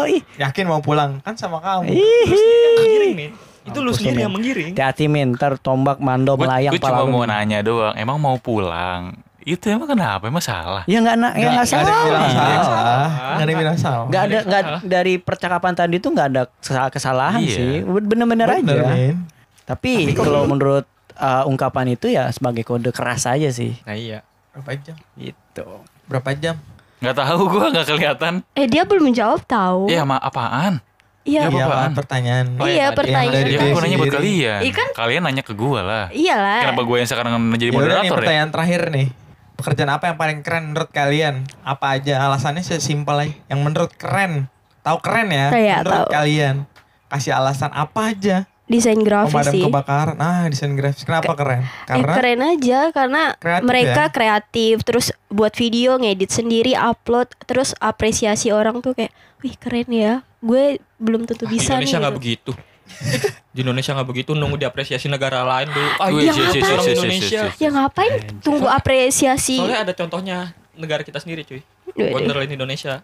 ih. 0.08 0.24
Yakin 0.40 0.64
mau 0.64 0.80
pulang? 0.80 1.20
Kan 1.20 1.36
sama 1.36 1.60
kamu. 1.60 1.92
sendiri 1.92 2.40
yang 2.56 2.72
menggiring 2.74 3.16
min 3.20 3.32
itu 3.70 3.80
lu 3.80 3.92
sendiri 3.92 4.20
yang 4.20 4.30
Min. 4.30 4.36
menggiring 4.36 4.72
Hati-hati 4.72 5.06
Min, 5.06 5.28
ntar 5.34 5.56
tombak 5.56 5.98
mando 5.98 6.34
melayang 6.34 6.72
Gue 6.72 6.80
cuma 6.80 7.00
pala 7.00 7.08
mau 7.08 7.24
nanya 7.24 7.60
doang. 7.60 7.94
Emang 7.94 8.18
mau 8.18 8.36
pulang? 8.36 9.14
Itu 9.40 9.66
emang 9.66 9.88
kenapa? 9.88 10.26
Emang 10.26 10.42
salah? 10.42 10.84
Ya 10.84 11.00
nggak 11.00 11.16
na- 11.16 11.34
ya 11.34 11.48
nggak 11.52 11.66
Nggak 11.66 11.80
ada 11.80 11.90
yang 11.90 12.04
bilang 12.04 12.28
salah. 12.28 12.62
salah. 12.62 13.08
Nggak 13.10 13.40
ada 13.40 13.50
yang 13.50 13.60
bilang 13.60 13.78
salah. 13.78 14.06
Nggak 14.06 14.22
ada 14.22 14.38
Nggak 14.40 14.64
salah. 14.64 14.80
dari 14.84 15.14
percakapan 15.16 15.74
tadi 15.74 15.96
tuh 15.98 16.10
nggak 16.12 16.28
ada 16.28 16.44
kesalahan, 16.54 16.92
kesalahan 16.92 17.42
Iya. 17.42 17.56
sih. 17.56 17.74
Bener-bener 17.82 18.48
aja. 18.52 18.62
Bener, 18.64 18.86
Min. 18.90 19.16
Tapi 19.64 19.92
kalau 20.12 20.44
menurut 20.44 20.86
uh, 21.16 21.46
ungkapan 21.46 21.86
itu 21.90 22.08
ya 22.08 22.28
sebagai 22.30 22.62
kode 22.62 22.90
keras 22.90 23.26
aja 23.26 23.50
sih. 23.50 23.78
nah 23.84 23.94
iya 23.94 24.26
Berapa 24.52 24.76
jam? 24.76 24.96
Gitu. 25.16 25.66
Berapa 26.06 26.30
jam? 26.36 26.56
Nggak 27.00 27.16
tahu 27.16 27.42
gue 27.48 27.66
nggak 27.70 27.86
kelihatan. 27.88 28.34
Eh 28.54 28.66
dia 28.66 28.84
belum 28.84 29.08
menjawab 29.08 29.40
tahu. 29.42 29.88
Iya, 29.88 30.04
ma 30.04 30.18
apaan? 30.18 30.84
Iya. 31.22 31.46
Apa 31.46 31.54
Iya 31.54 31.90
pertanyaan. 31.92 32.46
Oh, 32.56 32.66
Iya, 32.66 32.86
tadi. 32.88 32.98
pertanyaan. 32.98 33.28
Yang 33.28 33.36
dari 33.36 33.52
Ya 33.52 33.60
dia 33.60 33.70
gue 33.70 33.82
nanya 33.82 33.98
buat 33.98 34.14
kalian. 34.14 34.60
Iya 34.60 34.74
kan? 34.74 34.88
Kalian 34.94 35.22
nanya 35.22 35.44
ke 35.44 35.54
gue 35.54 35.80
lah. 35.80 36.06
Iyalah. 36.10 36.60
Kenapa 36.64 36.82
gue 36.82 36.96
yang 36.98 37.08
sekarang 37.08 37.32
jadi 37.54 37.66
Ya 37.66 37.76
moderator 37.76 38.06
ya? 38.06 38.16
pertanyaan 38.16 38.50
terakhir 38.50 38.82
nih. 38.90 39.08
Pekerjaan 39.54 39.92
apa 39.92 40.04
yang 40.08 40.18
paling 40.18 40.40
keren 40.40 40.64
menurut 40.72 40.90
kalian? 40.90 41.36
Apa 41.62 41.86
aja? 41.94 42.24
Alasannya 42.24 42.64
sesimpel 42.64 43.16
aja. 43.20 43.34
Yang 43.46 43.60
menurut 43.60 43.92
keren. 43.94 44.48
Tahu 44.80 44.98
keren 45.00 45.28
ya? 45.28 45.48
Iya, 45.52 45.76
menurut 45.82 46.08
tahu. 46.08 46.16
kalian. 46.16 46.56
Kasih 47.08 47.32
alasan 47.34 47.70
apa 47.70 48.02
aja? 48.08 48.48
Desain 48.64 48.96
grafis 48.96 49.34
Pemadam 49.34 49.50
sih. 49.52 49.64
kebakaran. 49.66 50.16
Ah, 50.16 50.46
desain 50.46 50.72
grafis. 50.72 51.02
Kenapa 51.02 51.34
keren? 51.34 51.66
Eh, 51.66 51.70
Karena 51.90 52.14
keren 52.14 52.40
aja 52.48 52.80
karena 52.90 53.24
Kreatif 53.36 53.66
mereka 53.66 54.04
ya? 54.04 54.14
kreatif 54.14 54.74
terus 54.84 55.08
buat 55.28 55.52
video 55.52 55.98
ngedit 55.98 56.30
sendiri 56.30 56.74
upload 56.74 57.34
terus 57.44 57.74
apresiasi 57.76 58.50
orang 58.50 58.80
tuh 58.80 58.94
kayak 58.94 59.10
wih 59.42 59.58
keren 59.58 59.90
ya 59.90 60.14
gue 60.40 60.80
belum 61.00 61.28
tentu 61.28 61.44
di 61.48 61.60
bisa 61.60 61.76
Indonesia 61.76 62.00
nih 62.00 62.02
nggak 62.04 62.16
gitu. 62.16 62.20
begitu. 62.20 62.52
Di 63.54 63.60
Indonesia 63.62 63.92
nggak 63.94 64.10
begitu 64.10 64.32
nunggu 64.34 64.58
diapresiasi 64.58 65.08
negara 65.12 65.46
lain 65.46 65.68
dulu. 65.70 65.90
Ah 66.00 66.10
sis, 66.10 66.36
sis, 66.56 66.64
orang 66.64 66.86
Indonesia 66.90 67.42
ya 67.60 67.70
ngapain 67.70 68.14
tunggu 68.42 68.68
apresiasi? 68.68 69.60
soalnya 69.60 69.86
ada 69.86 69.94
contohnya 69.94 70.38
negara 70.80 71.04
kita 71.04 71.20
sendiri 71.20 71.44
cuy. 71.46 71.62
Wonderland 71.96 72.50
Indonesia. 72.50 73.04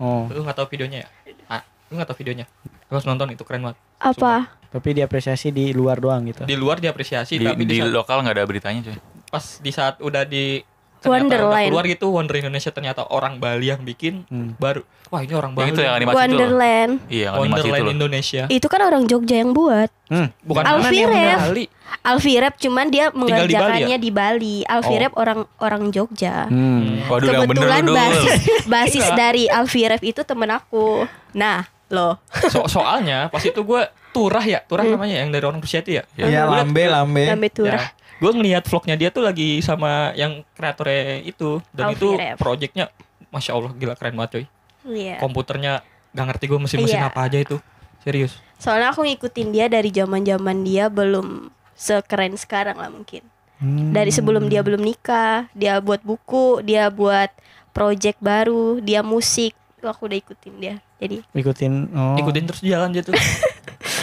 Oh, 0.00 0.24
lu 0.32 0.40
nggak 0.40 0.56
tahu 0.56 0.68
videonya 0.72 1.04
ya? 1.04 1.08
Ah, 1.44 1.62
lu 1.92 2.00
nggak 2.00 2.08
tahu 2.08 2.24
videonya? 2.24 2.48
Lu 2.88 2.96
harus 2.96 3.04
nonton 3.04 3.28
itu 3.36 3.44
keren 3.44 3.68
banget. 3.68 3.76
Apa? 4.00 4.48
Tapi 4.72 4.88
diapresiasi 4.96 5.52
di 5.52 5.76
luar 5.76 6.00
doang 6.00 6.24
gitu. 6.30 6.46
di 6.46 6.54
luar 6.54 6.78
diapresiasi 6.78 7.36
Di, 7.36 7.44
tapi 7.44 7.66
di, 7.66 7.74
di 7.74 7.78
saat, 7.82 7.90
lokal 7.92 8.22
nggak 8.22 8.34
ada 8.38 8.44
beritanya 8.46 8.80
coy. 8.86 8.96
pas 9.28 9.44
di 9.58 9.70
saat 9.74 9.98
udah 9.98 10.22
di 10.22 10.62
ternyata 11.00 11.24
Wonderland. 11.40 11.66
keluar 11.66 11.84
gitu 11.86 12.06
Wonder 12.08 12.36
Indonesia 12.38 12.70
ternyata 12.70 13.02
orang 13.06 13.36
Bali 13.36 13.66
yang 13.66 13.80
bikin 13.80 14.22
Hmm. 14.24 14.52
baru 14.54 14.84
wah 15.06 15.20
ini 15.20 15.32
orang 15.32 15.50
Yang 15.50 15.58
Bali 15.58 15.70
itu 15.70 15.80
yang 15.80 15.94
animasi 15.94 16.12
itu 16.12 16.14
loh. 16.14 16.20
Wonderland 16.22 16.92
Iya, 17.02 17.18
yang 17.18 17.32
animasi 17.34 17.40
itu 17.40 17.48
Wonderland 17.66 17.82
loh. 17.82 17.94
Indonesia 17.96 18.42
itu 18.48 18.66
kan 18.66 18.80
orang 18.82 19.02
Jogja 19.04 19.36
yang 19.36 19.50
buat 19.50 19.90
Hmm. 20.06 20.28
bukan 20.40 20.62
yang. 20.62 21.40
Bali 21.40 21.64
Alfirep 22.00 22.54
cuman 22.56 22.86
dia 22.86 23.06
di 23.06 23.10
Bali 23.10 23.20
mengerjakannya 23.20 23.88
ya? 23.90 23.98
di 23.98 24.10
Bali 24.10 24.56
Alfirep 24.62 25.12
orang 25.14 25.40
orang 25.58 25.82
Jogja 25.88 26.46
Hmm. 26.46 27.02
Waduh, 27.02 27.26
yang 27.26 27.44
bener 27.44 27.66
kebetulan 27.66 27.84
basis 27.90 28.40
basis 28.70 29.04
Enggak. 29.04 29.18
dari 29.18 29.44
Alfirep 29.46 30.00
itu 30.02 30.20
temen 30.22 30.50
aku 30.50 31.04
nah 31.32 31.64
loh 31.88 32.22
So- 32.46 32.70
soalnya 32.70 33.26
pas 33.28 33.40
itu 33.40 33.58
gue 33.58 33.82
turah 34.10 34.42
ya 34.42 34.58
turah 34.60 34.82
Hmm. 34.82 34.94
namanya 34.94 35.16
yang 35.18 35.30
dari 35.30 35.42
orang 35.42 35.58
Rusia 35.58 35.80
itu 35.80 35.90
ya 35.92 36.02
Iya, 36.12 36.46
liat- 36.46 36.50
lambe, 36.60 36.82
lambe. 36.84 37.24
Lambe 37.26 37.48
turah 37.48 37.90
gue 38.20 38.30
ngeliat 38.30 38.64
vlognya 38.64 38.94
dia 38.94 39.08
tuh 39.08 39.24
lagi 39.24 39.58
sama 39.60 40.12
yang 40.14 40.44
kreatornya 40.52 41.24
itu 41.24 41.58
dan 41.72 41.90
itu 41.90 42.12
Alfie 42.12 42.20
Rev. 42.20 42.36
projectnya 42.36 42.84
masya 43.28 43.56
allah 43.56 43.72
gila 43.72 43.96
keren 43.96 44.14
banget 44.14 44.30
coy 44.32 44.44
Iya. 44.80 45.20
komputernya 45.20 45.84
gak 46.10 46.26
ngerti 46.26 46.44
gue 46.46 46.58
mesin-mesin 46.58 47.00
Iya. 47.00 47.08
apa 47.08 47.20
aja 47.24 47.36
itu 47.36 47.56
serius 48.00 48.36
Soalnya 48.56 48.92
aku 48.92 49.00
ngikutin 49.02 49.48
dia 49.50 49.66
dari 49.66 49.88
zaman 49.88 50.20
zaman 50.20 50.60
dia 50.60 50.92
belum 50.92 51.48
sekeren 51.72 52.36
sekarang 52.36 52.76
lah 52.76 52.92
mungkin. 52.92 53.24
Hmm. 53.56 53.88
Dari 53.88 54.12
sebelum 54.12 54.52
dia 54.52 54.60
belum 54.60 54.84
nikah, 54.84 55.48
dia 55.56 55.80
buat 55.80 56.04
buku, 56.04 56.60
dia 56.60 56.92
buat 56.92 57.32
project 57.72 58.20
baru, 58.20 58.76
dia 58.84 59.00
musik. 59.00 59.56
Itu 59.80 59.88
aku 59.88 60.12
udah 60.12 60.18
ikutin 60.20 60.54
dia. 60.60 60.76
Jadi 61.00 61.24
ikutin 61.32 61.72
oh. 61.88 62.20
ikutin 62.20 62.44
terus 62.44 62.60
jalan 62.60 62.92
gitu 62.92 63.16
enggak 63.16 63.32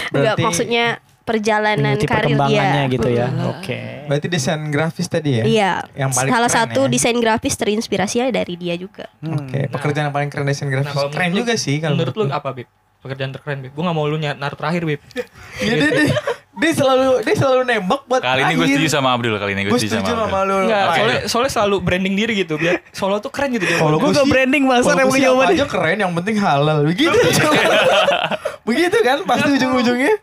Berarti- 0.34 0.42
maksudnya 0.42 0.86
perjalanan 1.28 1.94
mengikuti 1.94 2.08
karir 2.08 2.38
dia. 2.48 2.88
gitu 2.88 3.10
ya. 3.10 3.28
Oke. 3.52 4.08
Berarti 4.08 4.28
desain 4.28 4.62
grafis 4.66 5.06
tadi 5.06 5.30
ya? 5.34 5.44
Iya. 5.44 5.72
Yang 5.94 6.12
paling 6.16 6.32
Salah 6.32 6.48
keren 6.48 6.60
satu 6.64 6.82
ya? 6.82 6.90
desain 6.90 7.18
grafis 7.18 7.54
terinspirasinya 7.54 8.32
dari 8.32 8.56
dia 8.56 8.74
juga. 8.74 9.12
Hmm. 9.20 9.36
Oke, 9.38 9.68
pekerjaan 9.68 10.08
yang 10.08 10.16
paling 10.16 10.30
keren 10.30 10.48
desain 10.48 10.66
grafis. 10.66 10.88
Nah, 10.88 10.96
kalau 10.96 11.10
keren 11.10 11.28
menurut 11.28 11.44
juga 11.44 11.54
lu- 11.54 11.62
sih 11.62 11.76
kalau 11.78 11.96
menurut 11.96 12.16
lu 12.16 12.24
apa 12.32 12.50
bib 12.54 12.68
pekerjaan 12.98 13.30
terkeren 13.30 13.60
bib 13.60 13.72
gue 13.72 13.84
gak 13.84 13.94
mau 13.94 14.04
lu 14.04 14.18
naruh 14.18 14.56
terakhir 14.56 14.82
bib 14.84 15.00
Iya, 15.62 15.74
dia, 15.76 15.90
dia, 15.94 16.08
dia 16.52 16.72
selalu 16.74 17.22
dia 17.22 17.36
selalu 17.36 17.62
nembak 17.64 18.02
buat 18.04 18.20
Kali 18.20 18.42
ini 18.42 18.54
gue 18.54 18.68
setuju 18.68 18.90
sama 18.90 19.14
Abdul 19.14 19.38
kali 19.38 19.52
ini 19.54 19.62
gue 19.64 19.72
Gue 19.72 19.80
setuju 19.80 20.02
sama 20.02 20.08
sama 20.10 20.26
Abdul. 20.34 20.42
lu. 20.44 20.56
Enggak, 20.66 20.82
Pak. 20.82 20.96
soalnya, 20.98 21.20
soalnya 21.24 21.52
selalu 21.54 21.76
branding 21.80 22.16
diri 22.16 22.34
gitu 22.36 22.54
biar 22.56 22.82
solo 22.90 23.20
tuh 23.20 23.30
keren 23.30 23.54
gitu 23.54 23.64
dia 23.64 23.78
Kalau 23.78 23.96
gue 23.96 24.10
gak 24.10 24.26
branding 24.26 24.64
masa 24.66 24.92
apa 24.92 25.06
jawabannya. 25.14 25.54
aja 25.54 25.66
keren 25.68 25.98
yang 26.00 26.12
penting 26.12 26.36
halal 26.38 26.78
begitu 26.84 27.14
begitu 28.68 28.98
kan 29.00 29.18
pasti 29.24 29.50
ujung-ujungnya 29.54 30.14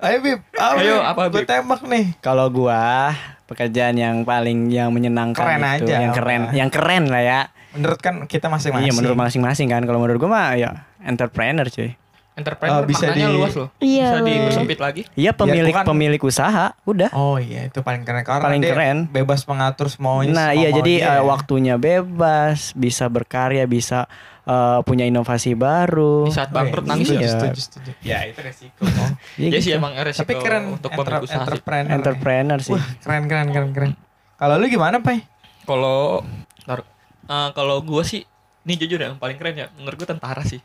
ayo 0.00 0.16
bib 0.20 0.40
apa 0.52 0.78
Ayo, 0.78 0.96
apa, 1.02 1.20
gue 1.26 1.42
Bib? 1.42 1.48
tembak 1.48 1.82
nih 1.82 2.14
Kalau 2.18 2.46
gua 2.48 3.10
pekerjaan 3.44 3.94
yang 3.94 4.22
paling 4.22 4.68
yang 4.68 4.88
menyenangkan 4.88 5.34
Keren 5.36 5.60
itu, 5.74 5.84
aja, 5.84 5.94
yang 5.98 6.12
apa? 6.12 6.18
keren, 6.18 6.42
yang 6.52 6.68
keren 6.68 7.04
lah 7.08 7.20
ya. 7.20 7.40
menurut 7.70 7.98
kan 7.98 8.14
kita 8.24 8.46
masing-masing 8.46 8.84
Iya 8.84 8.92
menurut 8.92 9.16
masing-masing 9.18 9.66
kan. 9.66 9.82
Kalau 9.82 9.98
menurut 9.98 10.18
gua 10.18 10.30
mah 10.30 10.48
ya 10.54 10.70
entrepreneur 11.00 11.66
cuy. 11.66 11.98
entrepreneur 12.32 12.78
Oh, 12.78 12.86
bisa 12.86 13.10
di- 13.10 13.26
luas 13.26 13.50
loh 13.52 13.74
Iya, 13.76 14.14
bisa 14.14 14.16
loh. 14.16 14.26
dipersempit 14.28 14.78
lagi 14.78 15.02
Iya 15.12 15.34
pemilik 15.34 15.74
bukan- 15.74 15.82
pemilik 15.84 16.22
usaha, 16.22 16.70
udah. 16.84 17.10
oh 17.12 17.34
iya 17.36 17.66
itu 17.66 17.82
paling 17.82 18.06
keren 18.06 18.22
karena 18.22 18.38
Paling 18.40 18.62
dia 18.62 18.70
keren. 18.70 18.98
bebas 19.08 19.42
mengatur 19.42 19.88
semuanya 19.88 20.30
Nah 20.30 20.48
iya 20.52 20.70
jadi 20.70 20.92
eh, 21.02 21.10
ya. 21.10 21.26
waktunya 21.26 21.74
bebas, 21.76 22.70
bisa 22.72 23.06
berkarya, 23.06 23.66
bisa 23.66 24.06
eh, 24.48 24.78
punya 24.82 25.04
inovasi 25.04 25.52
baru. 25.52 26.24
di 26.24 26.32
saat 26.32 26.48
bangkrut 26.48 26.82
Iya, 26.82 26.90
nangis 26.90 27.08
Iya. 27.08 27.18
ya 27.18 27.28
setuju, 27.30 27.60
setuju. 27.60 27.90
ya 28.00 28.18
itu 28.24 28.40
resiko 28.40 28.80
Iya 29.36 29.46
Iya 29.46 29.58
sih 29.58 29.68
gitu. 29.68 29.78
emang 29.78 29.92
resiko 29.94 30.22
tapi 30.22 30.34
keren 30.36 30.64
untuk 30.72 30.90
pemilik 30.90 31.20
usaha 31.20 31.28
sih. 31.28 31.38
entrepreneur 31.38 31.92
entrepreneur 31.92 32.58
sih. 32.58 32.72
wah 32.72 32.84
keren 32.98 33.24
keren 33.26 33.48
keren 33.50 33.70
keren 33.70 33.92
kalau 34.34 34.54
lu 34.56 34.66
gimana 34.66 34.98
pai 34.98 35.20
Kalau 35.62 36.24
ntar, 36.62 36.80
eh, 37.24 37.48
kalau 37.52 37.76
gua 37.80 38.00
sih 38.02 38.24
ini 38.62 38.74
jujur 38.76 38.96
ya 38.96 39.06
yang 39.06 39.16
paling 39.16 39.36
keren 39.36 39.54
ya 39.54 39.66
menurut 39.74 39.96
gua 39.96 40.08
tentara 40.08 40.42
sih. 40.42 40.64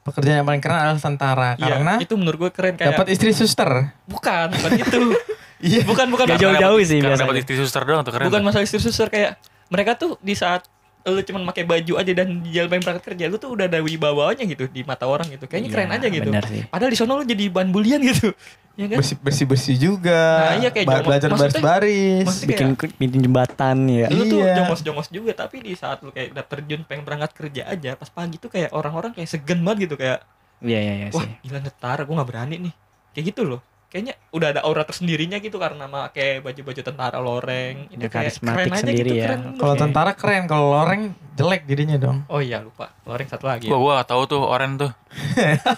pekerjaan 0.00 0.40
yang 0.40 0.48
paling 0.48 0.58
keren 0.58 0.76
adalah 0.76 0.96
tentara 0.98 1.50
Iya, 1.54 1.76
karena 1.76 1.94
itu 1.98 2.14
menurut 2.14 2.38
gue 2.38 2.50
keren 2.50 2.72
kayak 2.72 2.94
dapat 2.94 3.06
istri 3.10 3.30
suster. 3.30 3.68
bukan 4.06 4.48
bukan 4.50 4.70
itu 4.74 4.98
Iya. 5.60 5.84
bukan 5.84 6.08
bukan 6.08 6.24
jauh-jauh 6.32 6.80
sih 6.80 6.98
dapat 6.98 7.36
istri 7.38 7.54
suster 7.54 7.84
doang 7.84 8.00
tuh 8.00 8.10
keren 8.10 8.26
bukan 8.26 8.40
masalah 8.40 8.62
istri 8.62 8.78
suster 8.78 9.06
kayak 9.06 9.36
mereka 9.68 9.94
tuh 9.94 10.16
di 10.18 10.32
saat 10.32 10.64
lu 11.02 11.16
cuman 11.18 11.42
pakai 11.46 11.64
baju 11.64 11.92
aja 11.96 12.12
dan 12.12 12.28
jalan 12.44 12.76
berangkat 12.76 13.04
kerja 13.06 13.24
lu 13.24 13.36
tuh 13.36 13.50
udah 13.50 13.64
ada 13.64 13.80
wibawanya 13.80 14.44
gitu 14.44 14.64
di 14.66 14.82
mata 14.82 15.04
orang 15.04 15.28
gitu 15.28 15.44
kayaknya 15.44 15.66
Iya, 15.66 15.74
keren 15.74 15.90
aja 15.90 16.06
gitu 16.08 16.28
sih. 16.46 16.62
padahal 16.66 16.90
di 16.90 16.98
sono 16.98 17.12
lu 17.14 17.24
jadi 17.24 17.44
bahan 17.46 17.68
bulian 17.68 18.00
gitu 18.02 18.28
ya 18.78 18.86
kan 18.86 18.96
Bersih 18.96 19.16
bersih, 19.18 19.44
bersih 19.44 19.76
juga. 19.76 20.20
Nah, 20.38 20.54
iya, 20.56 20.68
kayak 20.68 20.84
Ba- 20.84 20.92
jongkok. 20.94 21.08
belajar 21.10 21.28
baris 21.30 21.56
baris. 21.58 22.26
bikin 22.42 22.68
bikin 22.96 23.20
jembatan 23.22 23.76
ya 23.86 24.06
lu 24.08 24.22
tuh 24.26 24.40
Iya. 24.40 24.54
jongos-jongos 24.58 25.08
juga 25.08 25.32
tapi 25.34 25.60
di 25.60 25.72
saat 25.72 26.00
lu 26.00 26.10
kayak 26.10 26.32
udah 26.32 26.44
terjun 26.46 26.80
pengen 26.82 27.02
berangkat 27.02 27.32
kerja 27.34 27.62
aja 27.66 27.90
pas 27.94 28.08
pagi 28.08 28.36
tuh 28.36 28.48
kayak 28.48 28.68
orang-orang 28.70 29.10
kayak 29.10 29.26
segen 29.26 29.60
banget 29.60 29.88
gitu 29.88 29.96
kayak 29.96 30.20
iya 30.60 30.78
iya 30.78 30.92
iya 30.94 31.06
wah 31.10 31.20
sih 31.22 31.32
gila 31.42 31.60
tentara 31.62 32.02
gue 32.02 32.12
nggak 32.12 32.28
berani 32.28 32.56
nih 32.60 32.74
kayak 33.10 33.24
gitu 33.26 33.42
loh 33.46 33.60
kayaknya 33.90 34.14
udah 34.30 34.48
ada 34.48 34.60
aura 34.62 34.82
tersendirinya 34.82 35.36
gitu 35.36 35.58
karena 35.58 35.84
pakai 35.84 36.38
baju-baju 36.38 36.78
tentara 36.80 37.18
loreng 37.18 37.90
itu 37.90 37.98
Ya, 37.98 38.06
kayak 38.06 38.38
karismatik 38.38 38.54
keren 38.56 38.70
aja 38.70 38.80
sendiri 38.80 39.02
gitu 39.04 39.14
ya. 39.16 39.24
keren 39.26 39.40
Kalau 39.56 39.74
Oke. 39.74 39.82
tentara 39.82 40.12
keren, 40.14 40.42
kalau 40.46 40.66
loreng 40.72 41.02
jelek 41.34 41.62
jadinya 41.66 41.96
dong. 41.96 42.18
oh 42.24 42.38
iya 42.38 42.58
lupa 42.60 42.94
loreng 43.02 43.26
satu 43.26 43.44
lagi 43.44 43.66
Gua 43.66 43.76
gua 43.76 43.92
gak 43.98 44.08
tahu 44.08 44.22
tuh 44.26 44.40
oren 44.40 44.72
tuh. 44.76 44.90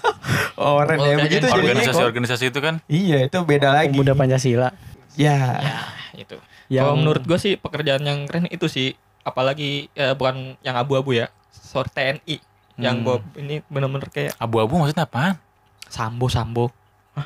Oren 0.55 0.97
Oh, 0.97 1.07
ya 1.07 1.17
begitu. 1.19 1.47
Organisasi 1.47 2.03
organisasi 2.03 2.45
itu 2.47 2.61
kan. 2.61 2.75
Iya, 2.85 3.27
itu 3.27 3.39
beda 3.41 3.73
lagi. 3.73 3.91
pemuda 3.91 4.13
pancasila 4.13 4.71
Ya. 5.13 5.37
ya 5.59 5.77
itu 6.15 6.37
yang 6.69 6.85
kalau 6.87 6.97
menurut 6.99 7.23
gue 7.23 7.37
sih 7.37 7.55
pekerjaan 7.55 8.01
yang 8.01 8.25
keren 8.25 8.45
itu 8.47 8.65
sih 8.65 8.93
apalagi 9.23 9.89
eh, 9.93 10.13
bukan 10.13 10.57
yang 10.61 10.73
abu-abu 10.75 11.13
ya 11.15 11.29
sort 11.51 11.89
TNI 11.91 12.41
yang 12.75 13.01
Hmm. 13.01 13.07
Bob 13.07 13.23
ini 13.35 13.61
bener-bener 13.67 14.09
kayak 14.09 14.33
Abu-abu 14.37 14.77
maksudnya 14.77 15.05
apaan? 15.05 15.37
sambo 15.85 16.25
sambo 16.27 16.73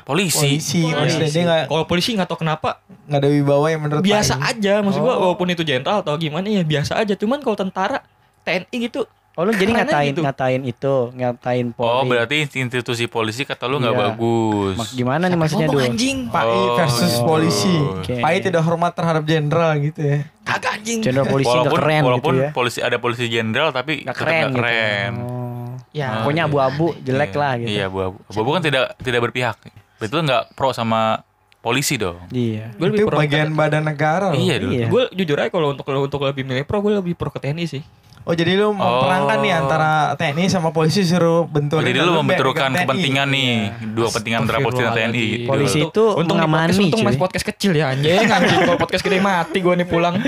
Polisi. 0.03 0.59
Polisi, 0.59 0.83
Oh, 0.83 0.99
maksudnya 0.99 1.29
dia 1.31 1.43
nggak 1.43 1.61
kalau 1.67 1.83
polisi 1.87 2.11
nggak 2.11 2.27
tahu 2.27 2.43
kenapa 2.43 2.83
nggak 3.07 3.19
ada 3.23 3.29
wibawa 3.31 3.65
yang 3.71 3.81
menurut 3.81 4.03
biasa 4.03 4.35
aja 4.37 4.83
maksud 4.83 4.99
gua 4.99 5.15
Oh. 5.15 5.31
walaupun 5.31 5.47
itu 5.47 5.63
jenderal 5.63 6.03
atau 6.03 6.19
gimana 6.19 6.43
ya 6.45 6.59
biasa 6.61 6.99
aja. 6.99 7.15
Cuman 7.15 7.39
kalau 7.39 7.55
tentara 7.55 8.03
TNI 8.43 8.75
gitu 8.83 9.07
oh 9.37 9.43
lu 9.43 9.53
jadi 9.53 9.69
ngatain 9.71 10.11
gitu. 10.11 10.21
ngatain 10.21 10.61
itu 10.63 10.93
ngatain 11.13 11.65
polri 11.69 11.93
Oh, 11.93 12.03
berarti 12.03 12.35
institusi 12.51 13.05
polisi 13.05 13.41
kata 13.43 13.63
lu 13.63 13.77
nggak 13.77 13.91
Iya. 13.91 14.01
bagus. 14.09 14.75
Mak- 14.75 14.93
gimana 14.93 15.23
nih 15.23 15.37
maksudnya 15.37 15.67
dulu 15.67 15.79
anjing 15.79 16.17
Pak 16.27 16.43
I 16.43 16.49
Oh, 16.49 16.73
versus 16.75 17.13
polisi. 17.21 17.75
Oke. 17.93 18.17
Pak 18.17 18.31
I 18.31 18.39
tidak 18.41 18.61
hormat 18.61 18.91
terhadap 18.91 19.23
jenderal 19.23 19.77
gitu 19.77 20.01
ya. 20.01 20.19
kagak 20.41 20.71
anjing 20.75 20.99
jenderal 21.01 21.27
polisi 21.27 21.45
nggak 21.45 21.59
walaupun 21.61 21.79
keren 21.79 22.01
walaupun 22.01 22.33
gitu 22.33 22.41
ya 22.41 22.49
polisi 22.51 22.79
ada 22.79 22.97
polisi 22.97 23.23
jenderal 23.27 23.69
tapi 23.69 24.01
nggak 24.01 24.09
tetap 24.11 24.25
keren, 24.25 24.33
nggak 24.33 24.49
gitu. 24.49 24.57
keren. 24.57 25.11
Oh. 25.21 25.69
ya 25.91 26.05
Ah, 26.05 26.13
pokoknya 26.19 26.41
iya. 26.41 26.49
abu-abu 26.49 26.87
jelek 26.99 27.29
Iya. 27.29 27.37
lah 27.37 27.53
gitu 27.55 27.69
Iya, 27.69 27.83
abu-abu. 27.87 28.17
Abu-abu 28.25 28.49
kan 28.51 28.61
tidak 28.63 28.85
tidak 28.97 29.21
berpihak. 29.23 29.57
Betul 29.97 30.19
nggak 30.23 30.43
pro 30.53 30.69
sama 30.71 31.21
polisi 31.59 31.93
dong. 31.95 32.15
iya 32.31 32.71
gue 32.71 32.85
lebih 32.87 33.01
Itu 33.01 33.07
pro 33.07 33.17
bagian 33.19 33.51
badan 33.51 33.83
negara. 33.83 34.31
Iya, 34.31 34.55
dong. 34.57 34.71
Iya. 34.71 34.87
gue 34.87 35.03
jujur 35.13 35.35
aja 35.35 35.49
kalau 35.49 35.69
untuk 35.69 35.83
untuk 35.85 36.21
lebih 36.23 36.41
milih 36.41 36.63
pro 36.63 36.79
gue 36.79 36.95
lebih 36.95 37.13
pro 37.13 37.27
ke 37.27 37.37
TNI 37.39 37.65
sih 37.65 37.83
Oh 38.27 38.35
jadi 38.35 38.53
lu 38.53 38.69
memperangkan 38.71 39.39
Oh. 39.39 39.41
nih 39.41 39.53
antara 39.53 39.91
TNI 40.13 40.45
sama 40.47 40.69
polisi 40.69 40.99
suruh 41.01 41.43
benturin. 41.43 41.87
Jadi 41.87 41.95
lu 41.97 42.11
membenturkan 42.13 42.75
kepentingan 42.75 43.23
nih, 43.25 43.51
dua 43.89 44.11
kepentingan 44.11 44.39
antara 44.43 44.59
polisi 44.59 44.83
dan 44.83 44.91
TNI. 44.93 45.23
Gitu. 45.23 45.47
Polisi 45.47 45.79
itu 45.81 46.03
untung 46.11 46.35
mengamani, 46.35 46.67
podcast, 46.67 46.83
untung 46.83 47.01
masih 47.01 47.19
podcast 47.19 47.45
kecil 47.45 47.71
ya 47.71 47.85
anjing 47.89 48.11
anjing 48.27 48.59
kalau 48.61 48.75
podcast 48.75 48.99
gede 49.01 49.17
mati 49.17 49.57
gue 49.57 49.73
nih 49.73 49.87
pulang 49.87 50.19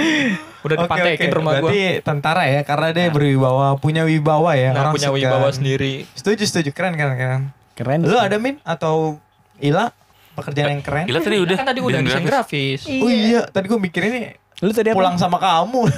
udah 0.59 0.75
dipatekin 0.77 1.27
oke. 1.27 1.35
rumah 1.35 1.53
gue 1.53 1.63
Berarti 1.65 1.83
tentara 2.01 2.43
ya 2.45 2.61
karena 2.63 2.87
dia 2.89 3.07
berwibawa, 3.09 3.75
punya 3.75 4.03
wibawa 4.03 4.55
ya. 4.55 4.71
nah, 4.71 4.79
Orang 4.81 4.95
punya 4.95 5.09
suka. 5.09 5.19
wibawa 5.19 5.47
sendiri 5.49 5.93
Setuju 6.13 6.43
setuju 6.45 6.69
keren 6.71 6.95
keren 6.95 7.15
keren. 7.15 7.41
keren 7.73 7.99
Lu 8.01 8.15
ada 8.15 8.35
min 8.35 8.59
atau 8.61 9.19
Ila 9.57 9.91
pekerjaan 10.39 10.69
yang 10.71 10.81
keren? 10.81 11.05
Gila 11.05 11.19
tadi 11.19 11.37
udah. 11.37 11.55
kan 11.55 11.67
tadi 11.67 11.81
udah 11.81 11.99
desain 11.99 12.23
grafis 12.23 12.81
Oh 12.87 13.07
iya, 13.07 13.43
tadi 13.45 13.65
gue 13.65 13.79
mikir 13.79 14.01
ini 14.03 14.21
lu 14.59 14.71
tadi 14.71 14.87
apa 14.87 14.95
pulang 14.95 15.15
sama 15.15 15.37
kamu. 15.37 15.87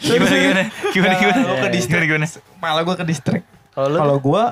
Gimana 0.00 0.30
gimana? 0.32 0.62
Gimana 0.90 1.14
gimana? 1.14 1.38
Gue 1.40 1.56
ke 1.58 1.70
distrik. 1.70 2.04
Gimana, 2.04 2.26
gimana? 2.26 2.58
Malah 2.60 2.82
gue 2.82 2.96
ke 2.96 3.04
distrik. 3.04 3.42
kalau 3.72 4.16
gue 4.16 4.42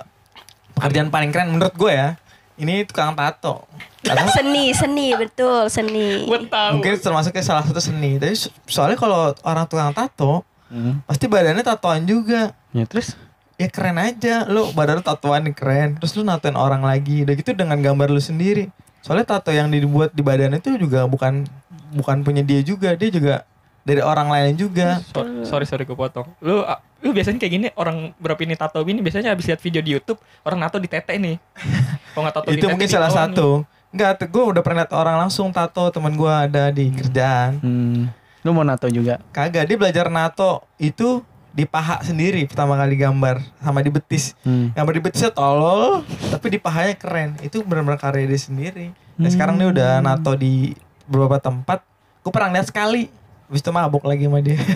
pekerjaan 0.72 1.08
paling 1.08 1.30
keren 1.30 1.48
menurut 1.50 1.72
gue 1.72 1.90
ya, 1.90 2.14
ini 2.56 2.82
tukang 2.82 3.12
tato. 3.12 3.66
Atau 4.02 4.26
Seni, 4.32 4.70
seni, 4.72 5.14
betul, 5.14 5.66
seni. 5.68 6.22
gue 6.22 6.38
tahu 6.44 6.70
mungkin 6.74 6.94
termasuk 6.96 7.30
ke 7.30 7.40
salah 7.40 7.62
satu 7.62 7.78
seni. 7.78 8.16
Tapi 8.16 8.34
so- 8.34 8.50
soalnya 8.64 8.94
kalau 8.96 9.30
orang 9.40 9.64
tukang 9.64 9.90
tato, 9.90 10.42
Hmm. 10.66 11.04
pasti 11.04 11.28
badannya 11.28 11.60
tatoan 11.60 12.02
juga. 12.02 12.56
ya 12.72 12.82
terus 12.82 13.12
Ya 13.60 13.68
keren 13.68 14.00
aja, 14.00 14.48
lu 14.48 14.72
badan 14.72 15.00
lu 15.00 15.04
tatoan 15.04 15.44
nih 15.48 15.54
keren. 15.54 15.88
Terus 16.00 16.12
lu 16.16 16.22
natoin 16.24 16.56
orang 16.56 16.82
lagi, 16.82 17.22
udah 17.22 17.34
gitu 17.36 17.52
dengan 17.52 17.78
gambar 17.78 18.08
lu 18.08 18.22
sendiri. 18.22 18.72
Soalnya 19.02 19.26
tato 19.26 19.50
yang 19.50 19.68
dibuat 19.68 20.14
di 20.14 20.22
badan 20.22 20.56
itu 20.56 20.74
juga 20.78 21.04
bukan 21.10 21.44
bukan 21.92 22.22
punya 22.24 22.40
dia 22.40 22.62
juga, 22.64 22.94
dia 22.96 23.10
juga 23.12 23.34
dari 23.82 23.98
orang 23.98 24.30
lain 24.30 24.54
juga. 24.54 25.02
So- 25.10 25.44
sorry 25.46 25.66
sorry 25.66 25.82
gue 25.82 25.98
potong 25.98 26.26
lu 26.38 26.62
lu 27.02 27.10
biasanya 27.10 27.42
kayak 27.42 27.52
gini 27.52 27.68
orang 27.74 28.14
berapa 28.22 28.38
ini 28.46 28.54
tato 28.54 28.78
ini 28.86 29.02
biasanya 29.02 29.34
habis 29.34 29.50
lihat 29.50 29.58
video 29.58 29.82
di 29.82 29.90
YouTube 29.98 30.22
orang 30.46 30.62
nato 30.62 30.78
di 30.78 30.86
tete 30.86 31.18
nih 31.18 31.34
kalau 32.14 32.22
nggak 32.22 32.34
tato 32.38 32.48
itu 32.54 32.66
mungkin 32.70 32.88
salah 32.88 33.10
satu. 33.10 33.66
Enggak, 33.92 34.24
gue 34.24 34.40
udah 34.56 34.62
pernah 34.64 34.88
liat 34.88 34.92
orang 34.96 35.16
langsung 35.20 35.52
tato 35.52 35.84
teman 35.92 36.16
gue 36.16 36.32
ada 36.32 36.72
di 36.72 36.88
kerjaan. 36.96 37.60
hmm. 37.60 38.02
lu 38.42 38.50
mau 38.56 38.64
nato 38.64 38.88
juga 38.88 39.20
Kagak, 39.30 39.68
dia 39.68 39.76
belajar 39.76 40.08
nato 40.08 40.64
itu 40.80 41.20
di 41.52 41.68
paha 41.68 42.00
sendiri 42.00 42.48
pertama 42.48 42.80
kali 42.80 42.96
gambar 42.96 43.44
sama 43.60 43.84
di 43.84 43.92
betis. 43.92 44.32
hmm. 44.42 44.72
Gambar 44.72 44.92
di 44.96 45.02
betisnya 45.04 45.30
tolol, 45.30 46.00
tapi 46.32 46.56
di 46.56 46.58
pahanya 46.58 46.96
keren. 46.96 47.36
Itu 47.44 47.60
benar-benar 47.62 48.00
karya 48.00 48.24
dia 48.24 48.40
sendiri. 48.40 48.88
Dan 49.20 49.28
sekarang 49.28 49.60
dia 49.60 49.68
udah 49.68 49.90
nato 50.00 50.32
di 50.32 50.72
beberapa 51.04 51.36
tempat. 51.36 51.84
Gue 52.24 52.32
pernah 52.32 52.56
lihat 52.56 52.72
sekali. 52.72 53.12
Habis 53.52 53.60
itu 53.60 53.70
mabuk 53.70 54.08
lagi 54.08 54.24
sama 54.24 54.40
dia. 54.40 54.56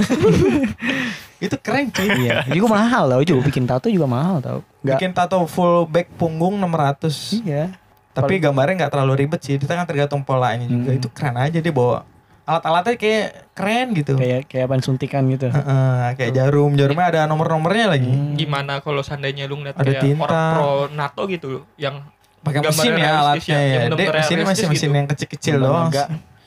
itu 1.37 1.57
keren 1.61 1.93
cuy. 1.93 2.09
iya 2.25 2.49
juga 2.49 2.81
mahal 2.81 3.13
tau 3.13 3.21
juga 3.21 3.45
bikin 3.45 3.69
tato 3.69 3.93
juga 3.93 4.09
mahal 4.09 4.41
tau 4.41 4.65
nggak 4.81 4.97
Bikin 4.97 5.11
tato 5.13 5.37
full 5.45 5.85
back 5.85 6.09
punggung 6.17 6.57
600. 6.57 7.45
iya 7.45 7.77
Tapi 8.17 8.41
gambarnya 8.41 8.85
nggak 8.85 8.93
terlalu 8.97 9.25
ribet 9.25 9.41
sih. 9.45 9.61
Itu 9.61 9.69
kan 9.69 9.85
tergantung 9.85 10.25
polanya 10.25 10.65
juga. 10.65 10.93
Hmm. 10.93 10.99
Itu 11.01 11.09
keren 11.13 11.37
aja 11.37 11.61
dia 11.61 11.73
bawa 11.73 12.09
alat-alatnya 12.47 12.95
kayak 12.95 13.27
keren 13.53 13.89
gitu. 13.93 14.15
kayak 14.15 14.47
kayak 14.47 14.65
apaan 14.65 14.79
suntikan 14.79 15.27
gitu 15.27 15.51
Heeh, 15.51 16.15
kayak 16.15 16.31
jarum, 16.33 16.73
jarumnya 16.73 17.07
ada 17.09 17.21
nomor-nomornya 17.25 17.87
lagi. 17.91 18.07
Hmm. 18.07 18.33
gimana 18.33 18.79
kalau 18.79 19.03
seandainya 19.03 19.45
lu 19.45 19.59
ngeliat 19.59 19.75
Ada 19.75 19.83
kayak 19.85 20.01
tinta. 20.01 20.23
orang 20.23 20.47
pro 20.53 20.71
nato 20.91 21.23
gitu 21.27 21.49
yang 21.77 22.07
Pakai 22.39 22.63
mesin 22.63 22.95
ya 22.95 23.11
alatnya 23.19 23.59
yang 23.59 23.83
ya. 23.83 23.91
Dia 23.91 24.07
mesinnya 24.15 24.15
masih 24.15 24.35
realistis 24.39 24.69
mesin 24.69 24.87
gitu. 24.87 24.95
yang 24.95 25.07
kecil-kecil 25.09 25.55
Gambar 25.57 25.67
doang. 25.67 25.89
naga. 25.89 26.05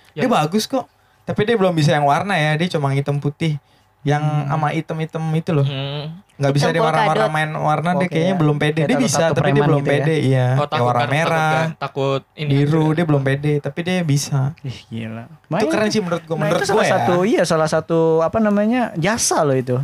Dia 0.10 0.22
Ya. 0.22 0.30
bagus 0.32 0.64
kok. 0.66 0.86
Tapi 1.22 1.42
dia 1.44 1.56
belum 1.56 1.76
bisa 1.76 1.92
yang 1.92 2.08
warna 2.08 2.34
ya. 2.34 2.56
Dia 2.56 2.68
cuma 2.72 2.90
hitam 2.90 3.20
putih. 3.20 3.60
Yang 4.00 4.24
sama 4.48 4.68
hitam-hitam 4.72 5.24
itu 5.36 5.52
loh. 5.52 5.68
Hmm. 5.68 6.24
Nggak 6.40 6.54
bisa 6.56 6.66
Hitam 6.66 6.76
dia 6.76 6.84
warna-warna 6.88 7.28
main 7.28 7.52
warna 7.52 7.90
dia 7.94 8.08
kayaknya 8.08 8.16
kayak- 8.26 8.40
belum 8.40 8.58
pede. 8.58 8.82
Dia 8.88 8.96
bisa 8.98 9.24
tapi 9.30 9.50
dia 9.52 9.60
belum 9.62 9.82
gitu 9.84 9.92
ya. 9.92 9.94
pede. 10.00 10.16
Iya. 10.16 10.48
Oh, 10.48 10.56
Kayak 10.56 10.70
takut 10.72 10.88
warna 10.88 11.02
kan, 11.02 11.10
merah, 11.12 11.52
takut, 11.52 11.76
takut 11.78 12.22
ini 12.34 12.50
biru 12.50 12.80
aja. 12.82 12.96
dia 12.96 13.06
belum 13.06 13.22
pede. 13.22 13.54
Tapi 13.60 13.80
dia 13.84 13.96
bisa. 14.02 14.40
Ih, 14.62 14.80
gila 14.88 15.24
Itu 15.52 15.66
keren 15.68 15.90
sih 15.90 16.00
menurut 16.00 16.24
gue. 16.24 16.32
Nah, 16.32 16.40
Menurut 16.40 16.62
itu 16.62 16.68
salah 16.70 16.86
ya. 16.86 16.92
satu 16.96 17.16
iya 17.28 17.44
salah 17.44 17.68
satu 17.68 18.00
apa 18.22 18.40
namanya 18.40 18.96
jasa 18.96 19.44
loh 19.44 19.54
itu 19.54 19.76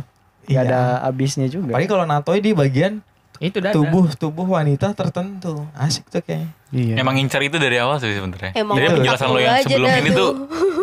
Iya. 0.46 0.56
Gak 0.56 0.64
ada 0.64 0.80
habisnya 1.04 1.46
juga 1.46 1.76
Apalagi 1.76 1.90
kalau 1.90 2.04
natoi 2.06 2.40
di 2.40 2.54
bagian 2.54 3.04
itu 3.36 3.60
dada 3.60 3.76
tubuh 3.76 4.08
tubuh 4.16 4.48
wanita 4.48 4.96
tertentu. 4.96 5.68
Asik 5.76 6.08
tuh 6.08 6.24
kayaknya. 6.24 6.55
Iya 6.76 6.94
Emang 6.96 7.16
ngincar 7.16 7.40
itu 7.40 7.56
dari 7.56 7.76
awal 7.76 7.96
sih 7.96 8.12
sebenarnya. 8.12 8.52
Emang 8.52 8.76
Jadi 8.76 8.86
penjelasan 8.94 9.26
lo 9.26 9.38
yang 9.38 9.56
sebelum 9.58 9.88
ini 9.96 10.10
tuh 10.12 10.30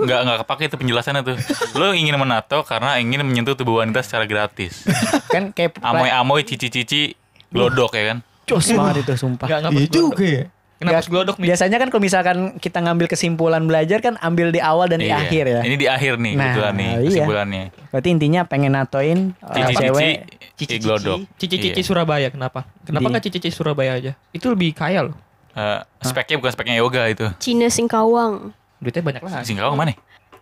nggak 0.01 0.19
nggak 0.19 0.37
kepake 0.41 0.63
itu 0.65 0.75
penjelasannya 0.75 1.21
tuh. 1.21 1.37
Lo 1.73 1.93
ingin 1.93 2.17
menato 2.17 2.57
karena 2.63 2.97
ingin 2.97 3.21
menyentuh 3.21 3.53
tubuh 3.53 3.79
wanita 3.79 4.01
secara 4.01 4.25
gratis. 4.25 4.83
kan 5.27 5.49
kayak 5.49 5.77
Amoy-amoy, 5.85 6.41
cici-cici, 6.41 7.13
glodok 7.47 7.93
ya 7.93 8.03
kan. 8.09 8.17
jos 8.43 8.67
banget 8.67 9.07
itu 9.07 9.13
sumpah 9.15 9.47
ngapus 9.47 9.71
Iya 9.71 9.85
glodok. 9.85 9.93
juga 10.11 10.25
ya. 10.27 10.43
Kenapa 10.73 10.91
Nggak, 10.91 11.05
glodok 11.07 11.35
nih? 11.37 11.45
biasanya 11.47 11.77
kan 11.77 11.87
kalau 11.87 12.03
misalkan 12.03 12.37
kita 12.57 12.77
ngambil 12.77 13.07
kesimpulan 13.07 13.63
belajar 13.63 14.03
kan 14.03 14.19
ambil 14.19 14.51
di 14.51 14.59
awal 14.59 14.85
dan 14.85 14.99
di 14.99 15.07
Iya. 15.07 15.23
akhir 15.23 15.43
ya 15.47 15.61
Ini 15.63 15.75
di 15.77 15.87
akhir 15.87 16.13
nih 16.17 16.33
Nah, 16.33 16.43
kebetulan 16.43 16.73
nih 16.75 16.89
iya. 16.89 16.99
kesimpulannya. 17.07 17.63
berarti 17.87 18.09
intinya 18.09 18.41
pengen 18.43 18.71
natoin 18.73 19.19
uh, 19.39 19.47
Cici-cici, 19.53 19.79
cewek 19.79 20.15
cici 20.53 20.75
glodok. 20.77 21.17
Cici-cici 21.33 21.71
Iya. 21.73 21.87
Surabaya 21.87 22.27
kenapa? 22.27 22.67
Kenapa 22.83 22.99
Di- 22.99 23.11
nggak 23.15 23.23
cici-cici 23.23 23.49
Surabaya 23.49 23.95
aja? 23.95 24.11
Itu 24.29 24.51
lebih 24.51 24.75
kaya 24.75 25.07
loh. 25.07 25.15
Eh, 25.53 25.79
speknya 26.01 26.41
bukan 26.41 26.51
speknya 26.51 26.75
yoga 26.81 27.05
itu. 27.05 27.29
Cina 27.37 27.69
Singkawang, 27.69 28.51
Duitnya 28.81 29.01
banyak 29.05 29.21
lah. 29.21 29.45
Singkawang 29.45 29.77
mana? 29.77 29.93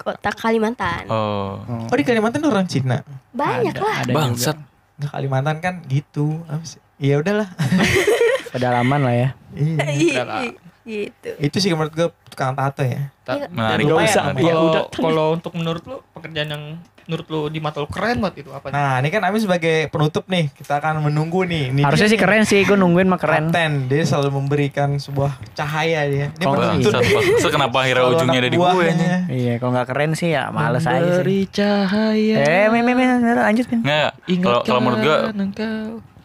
kota 0.02 0.34
Kalimantan. 0.34 1.06
Oh. 1.14 1.62
Oh 1.62 1.96
di 1.96 2.02
Kalimantan 2.02 2.42
orang 2.42 2.66
Cina. 2.66 3.06
Banyak 3.38 3.78
ada, 3.78 3.86
lah. 3.86 3.96
ada 4.02 4.12
Bangsat. 4.12 4.58
juga. 4.98 5.14
Kalimantan 5.14 5.58
kan 5.62 5.74
gitu. 5.86 6.42
Apa 6.50 6.66
sih? 6.66 6.82
Ya 6.98 7.22
udahlah. 7.22 7.50
Pedalaman 8.54 9.02
lah 9.06 9.14
ya. 9.14 9.30
Iya. 9.54 10.58
Gitu. 10.82 11.30
Itu 11.38 11.58
sih 11.58 11.70
menurut 11.72 11.92
gue 11.92 12.08
tukang 12.28 12.54
tato 12.54 12.82
ya. 12.82 13.12
Ta- 13.22 13.38
Iya. 13.38 13.48
Menarik. 13.48 13.84
Nggak 13.86 13.98
usah. 14.04 14.24
Ya 14.32 14.42
Kalau 14.44 14.64
udah. 14.68 14.84
kalau 14.92 15.26
untuk 15.32 15.54
menurut 15.54 15.84
lu 15.84 15.98
pekerjaan 16.12 16.50
yang 16.50 16.64
menurut 17.02 17.28
lu 17.28 17.42
di 17.48 17.60
mata 17.60 17.78
lu 17.78 17.90
keren 17.90 18.18
banget 18.18 18.46
itu 18.46 18.50
apa? 18.50 18.70
Nah 18.70 18.98
ini 18.98 19.10
kan 19.10 19.20
Ami 19.22 19.38
sebagai 19.38 19.90
penutup 19.90 20.26
nih. 20.26 20.48
Kita 20.50 20.80
akan 20.80 21.02
menunggu 21.04 21.44
nih. 21.44 21.70
Ini 21.70 21.82
Harusnya 21.82 22.08
sih 22.08 22.16
keren 22.16 22.44
sih, 22.44 22.62
gue 22.62 22.74
nungguin 22.74 23.06
mah 23.06 23.18
keren. 23.18 23.50
Kapten, 23.50 23.88
dia 23.88 24.06
selalu 24.06 24.38
memberikan 24.38 24.96
sebuah 24.96 25.38
cahaya 25.52 26.08
dia. 26.08 26.28
Dia 26.30 26.40
Kalau 26.40 26.58
penuntut. 26.62 26.94
Bangsat, 26.94 27.52
kenapa 27.52 27.78
akhirnya 27.80 28.06
ujungnya 28.08 28.40
ada 28.40 28.50
di 28.50 28.58
gue? 28.58 28.86
Iya, 29.28 29.54
kalau 29.58 29.72
nggak 29.76 29.88
keren 29.88 30.12
sih 30.14 30.30
ya 30.30 30.50
males 30.50 30.86
aja 30.86 31.02
sih. 31.02 31.20
Beri 31.20 31.40
cahaya. 31.48 32.36
Eh, 32.38 32.66
men, 32.70 32.82
men, 32.82 32.96
men, 32.96 33.10
lanjut 33.36 33.66
men. 33.68 33.80
Nggak, 33.82 34.10
kalau 34.40 34.60
kalau 34.64 34.80
menurut 34.80 35.00
gue 35.02 35.18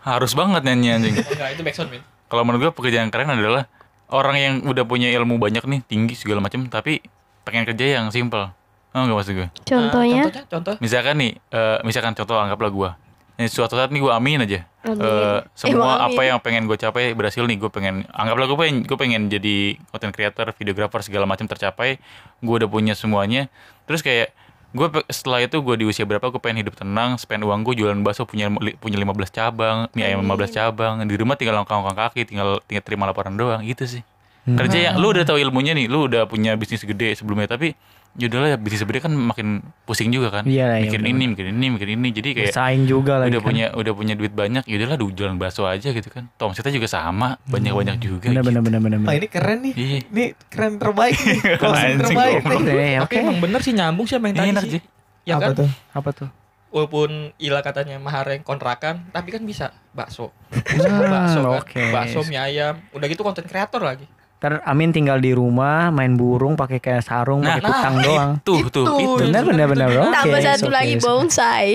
harus 0.00 0.32
banget 0.32 0.62
nyanyi 0.62 0.88
anjing. 0.92 1.14
Enggak, 1.18 1.48
itu 1.50 1.62
backsound, 1.62 1.90
Min. 1.90 2.02
Kalau 2.26 2.42
menurut 2.42 2.60
gue 2.62 2.72
pekerjaan 2.72 3.08
keren 3.08 3.26
adalah 3.28 3.66
orang 4.10 4.36
yang 4.38 4.54
udah 4.66 4.84
punya 4.86 5.10
ilmu 5.14 5.38
banyak 5.38 5.64
nih, 5.66 5.80
tinggi 5.86 6.14
segala 6.14 6.42
macam, 6.42 6.66
tapi 6.70 7.02
pengen 7.46 7.66
kerja 7.66 8.02
yang 8.02 8.10
simple. 8.10 8.50
Oh 8.96 9.02
nggak 9.04 9.16
maksud 9.16 9.34
gue. 9.36 9.48
Contohnya, 9.68 10.24
contohnya, 10.24 10.44
contoh. 10.48 10.74
Misalkan 10.80 11.14
nih, 11.20 11.32
eh, 11.52 11.78
misalkan 11.84 12.16
contoh 12.16 12.36
anggaplah 12.40 12.72
gue. 12.72 12.90
Nih, 13.36 13.52
suatu 13.52 13.76
saat 13.76 13.92
nih 13.92 14.00
gue 14.00 14.08
amin 14.08 14.48
aja. 14.48 14.64
Amin. 14.88 15.04
Eh, 15.04 15.38
semua 15.60 16.00
Emang 16.00 16.16
apa 16.16 16.20
yang 16.24 16.38
pengen 16.40 16.64
gue 16.64 16.80
capai 16.80 17.12
berhasil 17.12 17.44
nih. 17.44 17.60
Gue 17.60 17.68
pengen, 17.68 18.08
anggaplah 18.08 18.48
gue 18.48 18.58
pengen, 18.58 18.76
gue 18.88 18.96
pengen 18.96 19.22
jadi 19.28 19.76
content 19.92 20.14
creator, 20.16 20.46
videographer 20.56 21.04
segala 21.04 21.28
macam 21.28 21.44
tercapai. 21.44 22.00
Gue 22.40 22.64
udah 22.64 22.70
punya 22.72 22.96
semuanya. 22.96 23.52
Terus 23.84 24.00
kayak 24.00 24.32
gue 24.74 24.86
setelah 25.12 25.44
itu 25.44 25.60
gue 25.62 25.74
di 25.78 25.84
usia 25.86 26.02
berapa 26.08 26.26
gue 26.26 26.40
pengen 26.42 26.66
hidup 26.66 26.74
tenang, 26.74 27.20
spend 27.20 27.44
uang 27.46 27.62
gue 27.62 27.78
jualan 27.78 28.00
bakso 28.02 28.26
punya 28.26 28.50
punya 28.80 28.96
15 28.98 29.30
cabang, 29.30 29.78
mie 29.94 30.04
ayam 30.08 30.24
15 30.24 30.56
cabang. 30.56 30.94
Di 31.06 31.16
rumah 31.16 31.36
tinggal 31.38 31.62
langkah-langkah 31.62 32.10
kaki, 32.10 32.26
tinggal 32.26 32.58
tinggal 32.66 32.84
terima 32.84 33.06
laporan 33.06 33.36
doang 33.36 33.62
gitu 33.62 33.86
sih. 33.86 34.02
Kerja 34.46 34.78
yang 34.80 34.94
lu 34.96 35.10
udah 35.10 35.24
tahu 35.24 35.36
ilmunya 35.36 35.74
nih, 35.74 35.86
lu 35.86 36.06
udah 36.06 36.24
punya 36.24 36.54
bisnis 36.54 36.80
gede 36.80 37.12
sebelumnya 37.12 37.50
tapi 37.50 37.74
yaudahlah 38.14 38.48
ya 38.48 38.56
bisnis 38.56 38.80
gede 38.80 39.02
kan 39.02 39.12
makin 39.12 39.60
pusing 39.84 40.08
juga 40.08 40.30
kan. 40.30 40.46
Iya 40.46 40.64
lah, 40.66 40.76
iya 40.78 40.88
mikirin 40.88 41.04
bener. 41.04 41.12
ini, 41.12 41.24
mikirin 41.28 41.52
ini, 41.52 41.66
mikirin 41.68 41.94
ini. 41.98 42.08
Jadi 42.10 42.28
kayak 42.32 42.48
Bersaing 42.48 42.84
juga 42.86 43.12
lagi 43.18 43.28
udah 43.28 43.40
kan. 43.42 43.48
punya 43.50 43.66
udah 43.74 43.92
punya 43.92 44.14
duit 44.14 44.32
banyak, 44.32 44.62
yaudahlah 44.64 44.96
du- 44.96 45.12
jualan 45.12 45.36
bakso 45.36 45.66
aja 45.66 45.88
gitu 45.90 46.08
kan. 46.08 46.30
Tom 46.32 46.54
kita 46.54 46.70
juga 46.70 46.86
sama, 46.86 47.36
banyak-banyak 47.44 47.96
juga. 47.98 48.30
Bener, 48.30 48.40
gitu. 48.40 48.48
bener, 48.48 48.62
bener, 48.62 48.80
bener, 48.80 48.98
Oh 49.02 49.12
ini 49.12 49.28
keren 49.28 49.58
nih. 49.60 49.74
Iya. 49.74 49.98
Ini 50.06 50.24
keren 50.46 50.72
terbaik 50.78 51.16
nih. 51.18 51.38
Closing 51.60 51.96
terbaik 52.00 52.34
nih. 52.40 52.56
Oke, 52.56 52.72
Tapi 52.96 53.02
oke. 53.04 53.16
emang 53.20 53.38
bener 53.42 53.60
sih 53.60 53.72
nyambung 53.74 54.06
sih 54.06 54.14
sama 54.14 54.30
yang 54.30 54.36
tadi 54.38 54.48
Enak 54.48 54.62
sih. 54.64 54.72
sih. 54.72 54.82
Ya 55.26 55.34
Apa 55.36 55.42
kan? 55.42 55.58
tuh? 55.58 55.68
Apa 55.92 56.10
tuh? 56.14 56.28
Walaupun 56.66 57.08
Ila 57.36 57.60
katanya 57.60 57.96
mahar 57.96 58.28
yang 58.28 58.40
kontrakan, 58.40 59.08
tapi 59.10 59.28
kan 59.28 59.42
bisa 59.42 59.74
bakso. 59.90 60.30
Hmm, 60.72 61.04
bakso 61.04 61.40
kan. 61.42 61.60
oke. 61.60 61.82
Bakso 61.90 62.20
mie 62.24 62.38
ayam. 62.38 62.80
Udah 62.92 63.06
gitu 63.06 63.20
konten 63.20 63.44
kreator 63.44 63.82
lagi. 63.82 64.06
Ntar 64.36 64.60
Amin 64.68 64.92
tinggal 64.92 65.16
di 65.16 65.32
rumah 65.32 65.88
main 65.88 66.12
burung 66.12 66.60
pakai 66.60 66.76
kayak 66.76 67.00
sarung 67.00 67.40
Nah, 67.40 67.56
pakai 67.56 67.62
kutang 67.64 67.94
nah, 67.96 68.04
doang. 68.04 68.30
Tuh, 68.44 68.68
tuh, 68.68 68.84
itu. 69.00 69.24
Bener 69.24 69.42
bener 69.42 69.64
bener 69.64 69.86
bro. 69.88 70.04
tambah 70.12 70.36
Oke, 70.36 70.44
satu 70.44 70.68
oke, 70.68 70.76
lagi 70.76 70.94
bonsai. 71.00 71.68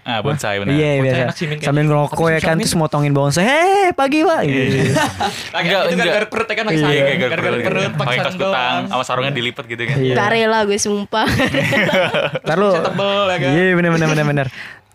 Ah, 0.00 0.24
bonsai 0.24 0.56
benar. 0.56 0.72
Iya 0.72 0.90
Bonsai 0.96 1.04
biasa. 1.28 1.60
Sambil 1.60 1.82
ngerokok 1.84 2.28
ya 2.32 2.40
kan 2.40 2.56
terus 2.56 2.72
motongin 2.72 3.12
bonsai. 3.12 3.44
Hei 3.44 3.92
pagi 3.92 4.24
pak. 4.24 4.40
Gitu. 4.48 4.96
Lagi 5.52 5.66
Enggak, 5.68 5.80
itu 5.84 5.92
enggak. 5.92 6.06
gara-gara 6.08 6.26
perut 6.32 6.48
kan 6.48 6.64
lagi 6.64 6.76
Iya, 6.80 6.86
sakit. 6.88 7.02
Kayak 7.04 7.18
Gara-gara 7.20 7.56
perut 7.60 7.92
pakai 7.92 8.16
pakai 8.16 8.32
kutang 8.32 8.78
sama 8.88 9.02
sarungnya 9.04 9.32
dilipat 9.36 9.64
gitu 9.68 9.82
kan. 9.84 9.96
Iya. 10.00 10.14
Gak 10.16 10.28
rela 10.32 10.58
gue 10.64 10.78
sumpah. 10.80 11.26
Ntar 12.48 12.56
lu. 12.56 12.70
Tebel 12.80 13.22
ya 13.28 13.36
kan. 13.36 13.50
Iya 13.52 13.72
bener 13.76 13.90
bener 13.92 14.08
bener 14.08 14.24
bener. 14.24 14.46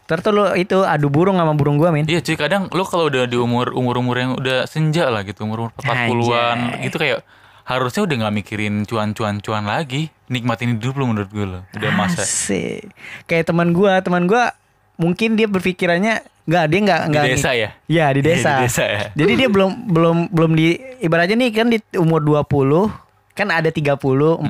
Ntar 0.06 0.22
tuh 0.22 0.32
lu 0.32 0.44
itu 0.54 0.82
adu 0.82 1.10
burung 1.10 1.36
sama 1.36 1.54
burung 1.54 1.76
gua 1.76 1.90
min. 1.90 2.06
Iya 2.06 2.22
cuy 2.22 2.38
kadang 2.38 2.70
lu 2.70 2.86
kalau 2.86 3.10
udah 3.10 3.26
di 3.26 3.36
umur 3.36 3.74
umur 3.74 3.98
umur 3.98 4.16
yang 4.16 4.32
udah 4.34 4.66
senja 4.66 5.10
lah 5.10 5.22
gitu 5.22 5.42
umur 5.42 5.70
umur 5.70 5.74
40-an 5.74 6.58
Anjay. 6.78 6.86
gitu 6.86 6.98
kayak 6.98 7.20
harusnya 7.66 8.06
udah 8.06 8.16
nggak 8.22 8.36
mikirin 8.36 8.86
cuan-cuan 8.86 9.42
cuan 9.42 9.66
lagi 9.66 10.14
nikmatin 10.26 10.78
hidup 10.78 10.94
lu 10.94 11.10
menurut 11.10 11.26
gue 11.28 11.46
lo 11.48 11.60
udah 11.72 11.92
masa 11.92 12.22
Asik. 12.22 12.94
Kayak 13.26 13.50
teman 13.50 13.74
gua, 13.74 13.98
teman 14.00 14.30
gua 14.30 14.54
mungkin 14.96 15.34
dia 15.34 15.50
berpikirannya 15.50 16.22
nggak 16.46 16.66
dia 16.70 16.80
nggak 16.80 17.02
di 17.02 17.10
nggak 17.10 17.26
desa 17.26 17.50
ya 17.52 17.70
Iya 17.90 18.06
di 18.14 18.20
Iya, 18.22 18.28
desa. 18.30 18.52
di 18.54 18.64
desa 18.70 18.84
ya. 18.86 19.02
Jadi 19.18 19.34
dia 19.36 19.50
belum 19.50 19.72
belum 19.90 20.18
belum 20.30 20.52
di 20.54 20.68
ibaratnya 21.02 21.34
nih 21.36 21.50
kan 21.50 21.68
di 21.68 21.82
umur 21.98 22.22
20 22.22 23.05
kan 23.36 23.52
ada 23.52 23.68
30, 23.68 24.00
40, 24.40 24.48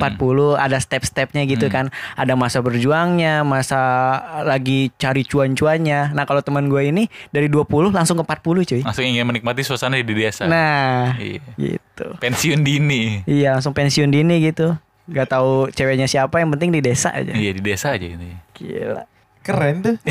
ada 0.56 0.78
step-stepnya 0.78 1.44
gitu 1.44 1.68
kan. 1.68 1.90
Ada 2.14 2.34
masa 2.34 2.62
berjuangnya, 2.62 3.42
masa 3.42 3.78
lagi 4.42 4.90
cari 4.96 5.22
cuan-cuannya. 5.22 6.14
Nah, 6.14 6.24
kalau 6.24 6.40
teman 6.40 6.70
gue 6.70 6.86
ini 6.86 7.04
dari 7.30 7.50
20 7.50 7.90
langsung 7.90 8.16
ke 8.16 8.24
40, 8.24 8.64
cuy. 8.64 8.80
langsung 8.80 9.04
ingin 9.04 9.26
menikmati 9.26 9.60
suasana 9.60 9.98
di 9.98 10.06
desa 10.06 10.46
Nah, 10.46 11.18
iya. 11.18 11.42
gitu. 11.58 12.06
pensiun 12.16 12.62
dini 12.62 13.26
Iya, 13.26 13.58
langsung 13.58 13.74
pensiun 13.74 14.08
dini 14.08 14.40
gitu. 14.40 14.78
Gak 15.06 15.28
tahu 15.28 15.68
ceweknya 15.70 16.06
siapa, 16.06 16.38
yang 16.38 16.54
penting 16.54 16.70
di 16.70 16.80
desa 16.80 17.10
aja. 17.10 17.34
iya 17.34 17.50
di 17.52 17.62
desa 17.62 17.94
aja 17.94 18.06
ini 18.06 18.38
Gila. 18.54 19.04
Keren 19.42 19.82
tuh. 19.82 19.96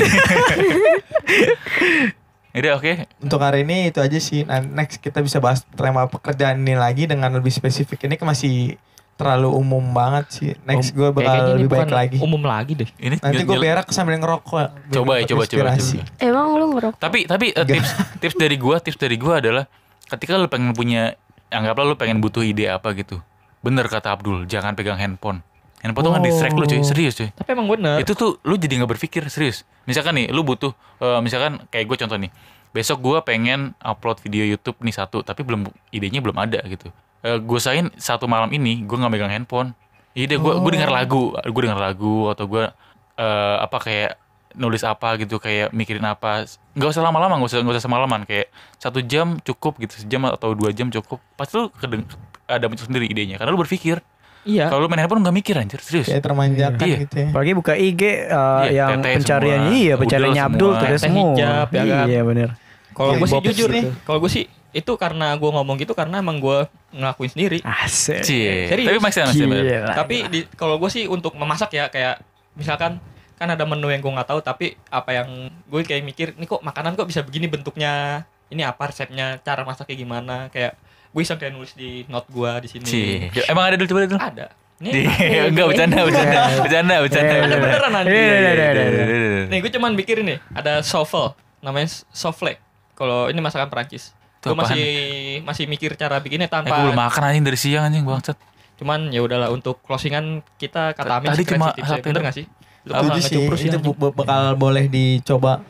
Udah 2.55 2.79
oke 2.79 2.91
Untuk 3.19 3.39
hari 3.43 3.67
ini 3.67 3.91
itu 3.91 3.99
aja 3.99 4.15
sih. 4.15 4.47
Nah, 4.47 4.63
next 4.63 5.03
kita 5.03 5.19
bisa 5.19 5.43
bahas 5.43 5.67
tema 5.75 6.07
pekerjaan 6.07 6.63
ini 6.63 6.79
lagi 6.79 7.03
dengan 7.03 7.27
lebih 7.35 7.51
spesifik. 7.51 8.07
Ini 8.07 8.15
kan 8.15 8.31
masih 8.31 8.79
terlalu 9.15 9.51
umum 9.51 9.83
banget 9.95 10.25
sih. 10.31 10.49
Next 10.63 10.91
gue 10.91 11.11
Kayaknya 11.11 11.19
bakal 11.19 11.35
ini 11.35 11.51
lebih 11.59 11.69
baik 11.71 11.91
lagi. 11.91 12.17
Umum 12.23 12.43
lagi 12.43 12.73
deh. 12.79 12.89
ini 12.99 13.15
Nanti 13.19 13.43
gue 13.43 13.57
berak 13.59 13.87
sambil 13.91 14.19
ngerokok. 14.19 14.91
Coba 14.91 15.19
ya, 15.19 15.27
coba, 15.27 15.43
coba, 15.47 15.75
coba. 15.75 16.03
Emang 16.19 16.45
lu 16.55 16.65
ngerokok? 16.75 16.99
tapi 16.99 17.27
tapi 17.27 17.51
eh, 17.51 17.65
tips 17.67 17.91
tips 18.23 18.35
dari 18.39 18.55
gua 18.59 18.75
tips 18.79 18.99
dari 18.99 19.15
gua 19.19 19.43
adalah 19.43 19.67
ketika 20.07 20.39
lu 20.39 20.47
pengen 20.47 20.71
punya 20.71 21.15
anggaplah 21.51 21.85
lu 21.85 21.95
pengen 21.95 22.19
butuh 22.19 22.43
ide 22.43 22.67
apa 22.71 22.91
gitu 22.95 23.21
bener 23.63 23.89
kata 23.89 24.13
Abdul 24.13 24.45
jangan 24.45 24.77
pegang 24.77 24.99
handphone 24.99 25.41
handphone 25.85 26.09
tuh 26.09 26.13
kan 26.17 26.23
distract 26.25 26.57
lu 26.57 26.65
cuy. 26.65 26.81
Serius 26.81 27.13
cuy. 27.13 27.29
Tapi 27.29 27.49
emang 27.53 27.69
bener. 27.69 28.01
itu 28.01 28.17
tuh 28.17 28.41
lu 28.41 28.57
jadi 28.57 28.81
nggak 28.81 28.97
berpikir 28.97 29.21
serius. 29.29 29.61
Misalkan 29.85 30.17
nih 30.17 30.33
lu 30.33 30.41
butuh 30.41 30.73
eh, 30.99 31.19
misalkan 31.21 31.61
kayak 31.69 31.85
gue 31.85 31.97
contoh 32.01 32.17
nih. 32.17 32.33
Besok 32.75 32.99
gua 32.99 33.23
pengen 33.23 33.71
upload 33.79 34.19
video 34.19 34.43
YouTube 34.43 34.75
nih 34.83 34.91
satu 34.91 35.23
tapi 35.23 35.45
belum 35.45 35.69
idenya 35.93 36.19
belum 36.19 36.35
ada 36.35 36.59
gitu. 36.65 36.89
Eh 37.21 37.37
gue 37.37 37.59
sain 37.61 37.93
satu 37.95 38.25
malam 38.25 38.49
ini 38.49 38.83
gue 38.83 38.97
nggak 38.97 39.11
megang 39.13 39.31
handphone. 39.31 39.77
Ide 40.17 40.41
gue 40.41 40.53
gue 40.57 40.71
dengar 40.73 40.91
lagu 40.91 41.31
gue 41.37 41.61
dengar 41.61 41.79
lagu 41.79 42.33
atau 42.33 42.49
gue 42.49 42.65
eh, 43.21 43.57
apa 43.61 43.77
kayak 43.79 44.11
nulis 44.55 44.87
apa 44.87 45.19
gitu 45.21 45.37
kayak 45.37 45.71
mikirin 45.71 46.03
apa. 46.03 46.49
Nggak 46.75 46.89
usah 46.97 47.03
lama-lama 47.05 47.37
nggak 47.39 47.51
usah 47.53 47.59
nggak 47.61 47.75
usah 47.79 47.85
semalaman. 47.85 48.21
Kayak 48.25 48.51
satu 48.81 48.99
jam 49.05 49.37
cukup 49.39 49.77
gitu 49.79 50.01
sejam 50.01 50.27
atau 50.27 50.51
dua 50.57 50.73
jam 50.73 50.89
cukup. 50.89 51.21
Pasti 51.39 51.61
lu 51.61 51.71
ada 52.45 52.65
muncul 52.69 52.85
sendiri 52.85 53.09
idenya 53.09 53.41
karena 53.41 53.53
lu 53.53 53.59
berpikir 53.61 54.01
Iya. 54.45 54.69
kalau 54.69 54.81
lu 54.81 54.87
main 54.87 55.01
handphone 55.01 55.19
nggak 55.19 55.35
mikir 55.35 55.55
anjir 55.57 55.81
serius 55.81 56.05
Kayak 56.05 56.21
termanjakan 56.23 56.85
Iya. 56.85 56.97
gitu 57.01 57.15
ya. 57.17 57.27
Apalagi 57.33 57.51
buka 57.53 57.73
IG 57.73 58.01
uh, 58.29 58.63
Iya, 58.63 58.85
yang 58.93 59.01
pencarian 59.01 59.59
semua. 59.59 59.73
iya 59.73 59.93
pencariannya. 59.97 60.43
Abdul 60.43 60.71
teteh 60.71 60.85
Teteh 60.87 61.01
semua. 61.01 61.29
hijab, 61.33 61.67
ya 61.69 61.83
kan? 61.83 62.05
Iya 62.05 62.21
bener. 62.21 62.49
Kalau 62.93 63.11
Iya, 63.11 63.17
gue 63.17 63.27
sih 63.27 63.39
jujur 63.43 63.69
nih. 63.69 63.83
nih, 63.83 63.85
kalau 64.01 64.19
gue 64.21 64.31
sih 64.31 64.43
itu 64.71 64.91
karena 64.95 65.27
gue 65.33 65.49
ngomong 65.49 65.75
gitu 65.77 65.91
karena 65.91 66.19
emang 66.19 66.37
gue 66.37 66.57
ngelakuin 66.91 67.31
sendiri. 67.31 67.57
Asik. 67.63 68.21
Cie. 68.21 68.69
Serius? 68.69 68.87
tapi 68.93 69.09
sense. 69.09 69.33
Gila. 69.33 69.91
Tapi 69.91 70.15
di, 70.27 70.39
kalau 70.53 70.77
gue 70.77 70.87
sih 70.87 71.03
untuk 71.05 71.33
memasak 71.33 71.71
ya 71.71 71.87
kayak 71.87 72.21
misalkan 72.53 73.01
kan 73.35 73.47
ada 73.49 73.65
menu 73.65 73.89
yang 73.89 73.99
gue 73.99 74.07
nggak 74.09 74.29
tahu 74.29 74.39
tapi 74.39 74.77
apa 74.87 75.11
yang 75.11 75.27
gue 75.65 75.81
kayak 75.81 76.03
mikir 76.03 76.27
ini 76.35 76.45
kok 76.45 76.61
makanan 76.61 76.95
kok 76.95 77.03
bisa 77.03 77.19
begini 77.19 77.51
bentuknya 77.51 78.23
ini 78.47 78.63
apa 78.63 78.87
resepnya 78.87 79.41
cara 79.41 79.63
masaknya 79.63 79.95
gimana 79.97 80.47
kayak 80.47 80.79
gue 81.15 81.21
iseng 81.23 81.39
kayak 81.39 81.55
nulis 81.55 81.71
di 81.79 82.03
note 82.11 82.27
gue 82.27 82.51
di 82.59 82.67
sini. 82.67 82.83
Cie. 82.83 83.31
Emang 83.47 83.71
ada 83.71 83.79
dulu 83.79 83.87
coba 83.87 83.99
dulu. 84.03 84.19
ada. 84.19 84.51
Di, 84.75 84.91
nih 84.91 85.47
enggak 85.55 85.71
bercanda, 85.71 86.03
bercanda, 86.03 86.39
bercanda, 86.59 86.95
bercanda. 86.99 87.33
Ada 87.47 87.55
beneran 87.63 87.91
nanti. 87.95 88.11
Iya, 88.11 88.19
iya, 88.19 88.51
iya, 88.51 88.51
iya, 88.51 88.85
iya. 88.91 89.43
nih 89.47 89.57
gue 89.63 89.71
cuman 89.71 89.95
mikir 89.95 90.19
nih 90.19 90.43
ada 90.51 90.83
souffle 90.83 91.31
namanya 91.63 91.87
souffle 92.11 92.59
kalau 92.99 93.31
ini 93.31 93.39
masakan 93.39 93.71
Perancis. 93.71 94.11
Gue 94.43 94.51
masih 94.51 94.85
masih 95.47 95.65
mikir 95.71 95.95
cara 95.95 96.19
bikinnya 96.19 96.51
Eh, 96.51 96.51
gue 96.51 96.67
tanpa 96.67 96.75
belum 96.83 96.99
makan 96.99 97.21
anjing 97.31 97.43
dari 97.47 97.55
siang 97.55 97.87
anjing 97.87 98.03
bangsat. 98.03 98.35
cuman 98.75 99.07
ya 99.07 99.23
udahlah 99.23 99.55
untuk 99.55 99.79
closingan 99.87 100.43
kita 100.59 100.91
kata 100.99 101.23
Amin 101.23 101.31
Tadi 101.31 101.47
cuma 101.47 101.71
bener 101.79 102.21
gak 102.27 102.35
sih? 102.35 102.45
Lu 102.83 102.91
sih. 103.23 103.39
Itu 103.39 103.79
ya, 103.79 104.11
bakal 104.11 104.59
boleh 104.59 104.91
dicoba 104.91 105.63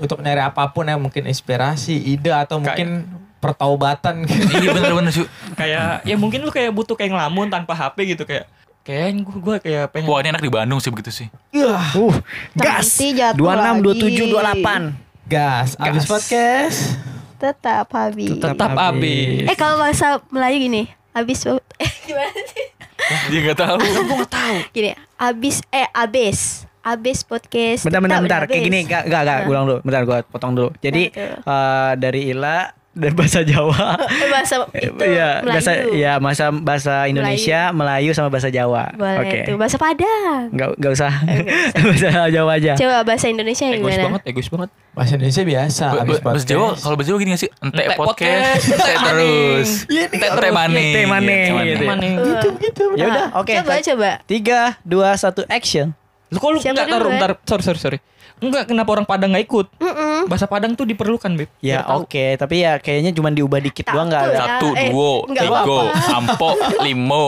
untuk 0.00 0.24
nyari 0.24 0.40
apa 0.40 0.72
pun 0.72 0.88
yang 0.88 0.98
mungkin 0.98 1.28
inspirasi, 1.28 1.94
ide 1.94 2.32
atau 2.32 2.58
mungkin 2.58 3.06
pertaubatan. 3.38 4.24
iya 4.54 4.70
bener-bener 4.70 5.10
cu. 5.10 5.24
kayak 5.54 6.02
ya 6.02 6.14
mungkin 6.14 6.40
lu 6.40 6.50
kayak 6.50 6.70
butuh 6.70 6.92
kayak 6.92 7.10
ngelamun 7.10 7.46
tanpa 7.46 7.72
HP 7.72 7.96
gitu 8.10 8.22
kayak 8.22 8.46
kayak 8.80 9.18
gue 9.18 9.36
gue 9.36 9.56
kayak 9.60 9.84
pengen 9.90 10.06
Wah 10.06 10.18
ini 10.18 10.30
enak 10.30 10.40
di 10.40 10.48
Bandung 10.48 10.78
sih 10.78 10.88
begitu 10.88 11.10
sih. 11.10 11.26
Yah, 11.50 11.82
Uh, 11.92 12.14
gas. 12.54 12.86
Nanti 12.94 13.06
jatuh 13.14 13.38
26 13.82 13.82
27 13.82 14.30
lagi. 14.36 14.62
28. 14.62 15.26
gas. 15.26 15.68
Abis 15.76 16.02
Gas. 16.02 16.08
podcast. 16.08 16.78
Tetap 17.36 17.86
habis. 17.90 18.30
tetap 18.32 18.70
habis 18.72 19.44
Eh 19.44 19.52
kalau 19.54 19.76
bahasa 19.76 20.22
Melayu 20.26 20.56
gini, 20.62 20.82
habis 21.12 21.44
eh 21.76 21.90
gimana 22.02 22.40
sih? 22.46 22.66
Dia 23.28 23.38
nggak 23.44 23.58
tahu. 23.58 23.78
Gini, 24.70 24.90
habis 25.14 25.60
eh 25.68 25.86
abis. 25.92 26.64
Abis 26.80 27.20
podcast. 27.20 27.82
Bentar 27.82 27.98
bentar 27.98 28.18
bentar. 28.20 28.40
Kayak 28.44 28.56
habis. 28.56 28.68
gini, 28.70 28.78
gak 28.84 29.02
gak 29.04 29.20
gak 29.20 29.38
Nah. 29.42 29.50
ulang 29.50 29.64
dulu. 29.66 29.78
Bentar 29.82 30.02
gua 30.02 30.18
potong 30.22 30.54
dulu. 30.54 30.70
Jadi 30.78 31.10
betul. 31.10 31.34
eh, 31.42 31.92
dari 31.98 32.20
Ila 32.30 32.70
dan 32.96 33.12
bahasa 33.12 33.40
Jawa. 33.42 34.00
Eh, 34.16 34.28
bahasa 34.28 34.54
itu 34.72 34.88
Iya, 34.98 35.28
Melayu. 35.38 35.52
bahasa 35.52 35.70
ya 35.92 36.12
masa 36.16 36.44
bahasa 36.50 36.94
Indonesia, 37.04 37.68
Melayu, 37.70 38.10
sama 38.10 38.32
bahasa 38.32 38.48
Jawa. 38.48 38.88
Boleh 38.90 39.20
Oke. 39.20 39.38
itu 39.44 39.52
bahasa 39.54 39.76
Padang. 39.76 40.48
Nggak 40.48 40.68
nggak 40.74 40.92
usah. 40.92 41.12
Bahasa 41.76 42.08
Jawa 42.28 42.50
aja. 42.56 42.72
Coba 42.74 43.04
bahasa 43.04 43.26
Indonesia 43.28 43.62
yang 43.62 43.76
egois 43.76 43.92
gimana? 43.92 44.06
banget 44.08 44.22
egois 44.26 44.48
banget 44.48 44.70
Bahasa 44.90 45.12
Indonesia 45.14 45.42
biasa. 45.44 45.84
Ba- 45.86 46.00
habis 46.00 46.18
ba- 46.18 46.32
Bahasa. 46.32 46.46
Jawa, 46.46 46.68
kalau 46.74 46.94
bahasa 46.96 47.08
Jawa 47.12 47.18
gini 47.20 47.30
gak 47.30 47.42
sih? 47.42 47.50
Ente 47.52 47.82
podcast, 47.92 48.00
podcast, 48.00 48.64
ente 48.72 48.92
terus. 48.96 49.70
maning. 49.84 49.92
Ente 49.92 50.50
maning. 50.50 50.88
Ente 50.88 51.02
maning, 51.04 51.38
Ente 51.68 51.84
maning. 51.84 52.14
gitu. 52.16 52.24
Mana? 52.24 52.32
Gitu 52.32 52.48
gitu. 52.64 52.84
Ya 52.96 53.04
udah, 53.06 53.26
oke. 53.36 53.52
Coba 53.54 53.74
coba. 53.84 54.10
Tiga, 54.24 54.60
dua, 54.82 55.08
satu, 55.14 55.44
action. 55.46 55.92
Lu 56.26 56.40
kok 56.40 56.48
lu 56.48 56.58
enggak 56.58 56.88
taruh 56.88 57.06
bentar. 57.06 57.30
Sorry 57.44 57.62
sorry 57.62 57.78
sorry. 57.78 57.98
Enggak 58.36 58.68
kenapa 58.68 58.90
orang 58.90 59.04
Padang 59.04 59.32
nggak 59.32 59.44
ikut? 59.44 59.66
Mm-mm. 59.76 60.28
Bahasa 60.28 60.44
Padang 60.44 60.72
tuh 60.72 60.84
diperlukan, 60.84 61.32
Beb. 61.32 61.48
Ya 61.58 61.88
oke, 61.90 62.36
tapi 62.36 62.60
ya 62.60 62.76
kayaknya 62.76 63.10
cuma 63.10 63.28
diubah 63.28 63.56
dikit 63.58 63.86
doang 63.86 64.06
nggak 64.06 64.22
ada. 64.22 64.30
ya. 64.30 64.38
Satu, 64.38 64.68
Eh, 64.70 64.88
dua, 64.88 65.12
nggak 65.24 65.40
tiga, 65.42 65.56
apa-apa. 65.56 65.80
ampo, 66.12 66.50
limo, 66.82 67.26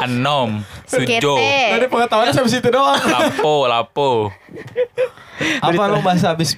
enom, 0.00 0.64
Sekete. 0.84 1.20
sujo, 1.20 1.36
Tadi 1.36 1.86
pengetahuannya 1.86 2.32
sampai 2.32 2.48
situ 2.50 2.68
doang. 2.70 2.96
lapo, 2.96 3.54
lapo. 3.66 4.10
Apa 5.58 5.82
lu 5.86 6.00
bahasa 6.00 6.32
habis 6.32 6.56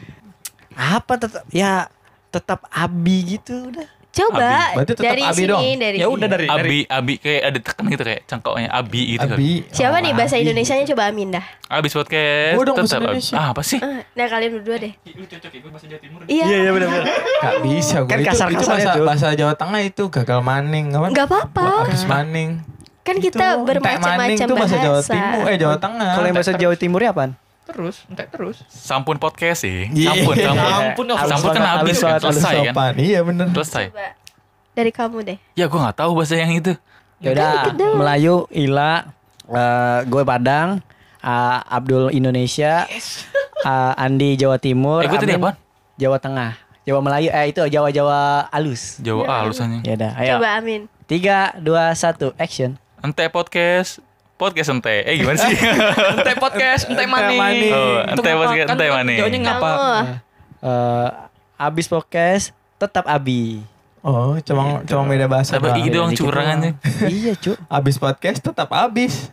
Apa 0.72 1.18
tetap 1.18 1.42
ya 1.50 1.90
tetap 2.30 2.62
abi 2.70 3.36
gitu 3.36 3.74
udah. 3.74 3.88
Coba 4.18 4.50
tetap 4.80 5.02
dari 5.04 5.22
Abi 5.22 5.36
sini 5.36 5.46
dong. 5.46 5.62
dari 5.76 5.96
Ya 5.96 6.06
udah 6.06 6.28
dari 6.28 6.44
dari 6.44 6.58
Abi, 6.58 6.78
abi 6.84 7.14
kayak 7.16 7.42
ada 7.44 7.58
tekan 7.60 7.84
gitu 7.86 8.02
kayak 8.02 8.20
cangkoknya 8.24 8.68
abi 8.68 9.02
gitu 9.08 9.22
kan. 9.24 9.36
Abi? 9.36 9.50
Siapa 9.68 9.94
Oh, 9.94 10.00
nih 10.00 10.12
bahasa 10.12 10.34
Abi. 10.34 10.42
Indonesianya 10.42 10.84
coba 10.86 11.02
Amin 11.06 11.28
dah. 11.30 11.44
Abis 11.68 11.92
podcast 11.92 12.54
Gua 12.54 12.64
dong 12.64 12.76
bahasa 12.76 12.88
tetap 12.88 12.98
abi. 12.98 13.06
Indonesia. 13.14 13.34
Ah, 13.34 13.46
apa 13.50 13.62
sih? 13.62 13.78
Eh, 13.78 14.00
Nah 14.10 14.26
kalian 14.26 14.50
berdua 14.52 14.76
deh. 14.78 14.92
Lu 15.08 15.24
cocok 15.24 15.52
ikut 15.54 15.70
bahasa 15.70 15.86
Jawa 15.86 16.00
Timur. 16.00 16.20
Iya. 16.24 16.44
iya 16.44 16.70
benar 16.70 16.88
benar. 16.88 17.04
Gak 17.38 17.56
bisa 17.62 17.96
gue 17.98 18.08
Kan 18.08 18.18
itu, 18.18 18.20
itu 18.20 18.30
kasar-kasarnya 18.30 18.66
bahasa, 18.74 18.90
tuh. 18.92 19.06
bahasa 19.06 19.26
Jawa 19.32 19.54
Tengah 19.54 19.80
itu 19.82 20.02
gagal 20.08 20.40
maning 20.40 20.86
apa? 20.92 21.06
Nggak 21.08 21.26
apa-apa. 21.26 21.66
Habis 21.84 22.04
maning. 22.04 22.50
Kan 23.00 23.16
kita 23.18 23.46
Itu, 23.54 23.64
bermacam-macam 23.64 24.20
maning 24.20 24.38
itu 24.38 24.52
bahasa 24.52 24.76
Jawa 24.76 25.00
Timur, 25.00 25.44
eh 25.46 25.56
Jawa 25.56 25.76
Tengah. 25.78 26.10
Kalau 26.12 26.26
yang 26.26 26.36
bahasa 26.36 26.52
Jawa 26.54 26.74
Timurnya 26.74 27.10
apaan? 27.10 27.32
Terus, 27.68 27.96
entek 28.08 28.32
terus. 28.32 28.64
Sampun 28.72 29.20
podcast 29.20 29.60
sih. 29.68 29.92
Iya. 29.92 30.16
Sampun, 30.16 30.34
sampun. 30.40 30.64
Sampun, 30.72 31.04
halus 31.12 31.30
Sampun 31.36 31.50
kan 31.52 31.64
habis 31.68 31.96
kan, 32.00 32.16
selesai 32.16 32.56
kan. 32.72 32.92
Iya 32.96 33.20
bener. 33.20 33.46
Selesai. 33.52 33.92
Coba. 33.92 34.08
Dari 34.72 34.90
kamu 34.94 35.16
deh. 35.26 35.38
Ya 35.52 35.68
gue 35.68 35.76
gak 35.78 35.98
tahu 36.00 36.16
bahasa 36.16 36.34
yang 36.38 36.54
itu. 36.56 36.72
Ya 37.18 37.34
udah, 37.34 37.74
Melayu, 37.98 38.46
Ila, 38.48 39.10
eh, 39.50 40.00
gue 40.06 40.22
Padang, 40.22 40.78
eh, 41.18 41.58
Abdul 41.66 42.14
Indonesia, 42.14 42.86
eh, 42.86 43.92
Andi 43.98 44.38
Jawa 44.38 44.56
Timur, 44.62 45.02
Eh, 45.02 45.10
gue 45.10 45.18
tadi 45.18 45.34
Amin 45.34 45.50
apaan? 45.50 45.56
Jawa 45.98 46.16
Tengah, 46.22 46.54
Jawa 46.86 47.00
Melayu, 47.02 47.28
eh 47.34 47.50
itu 47.50 47.58
Jawa 47.66 47.90
Jawa 47.90 48.46
alus. 48.54 49.02
Jawa 49.02 49.26
ah 49.26 49.38
halusannya. 49.42 49.82
Ya 49.82 49.98
udah, 49.98 50.12
ayo. 50.14 50.38
Coba 50.38 50.48
Amin. 50.62 50.86
Tiga, 51.10 51.58
dua, 51.58 51.90
satu, 51.98 52.30
action. 52.38 52.78
Ente 53.02 53.26
podcast. 53.34 53.98
Podcast 54.38 54.70
ente. 54.70 55.02
Eh 55.02 55.18
gimana 55.18 55.34
sih? 55.34 55.50
Ente 56.14 56.32
podcast, 56.38 56.86
ente 56.86 57.04
maning. 57.10 57.74
Oh, 57.74 57.98
Itu 58.06 58.22
ente 58.22 58.30
podcast, 58.38 58.68
Kan 58.70 58.74
ente 58.78 58.86
maning. 58.86 59.18
Jawanya 59.18 59.38
ngapa? 59.50 59.70
Eh, 60.62 61.08
abis 61.58 61.86
podcast, 61.90 62.54
tetap 62.78 63.10
abi. 63.10 63.58
Oh, 63.98 64.38
cuma 64.46 64.78
cuma 64.86 65.02
beda 65.10 65.26
bahasa. 65.26 65.58
Tapi 65.58 65.82
gitu 65.82 65.98
doang 65.98 66.14
dikit 66.14 66.22
curangannya. 66.22 66.78
iya, 67.10 67.34
Cuk. 67.34 67.58
Abis 67.66 67.98
podcast 67.98 68.38
tetap 68.38 68.70
abis. 68.70 69.26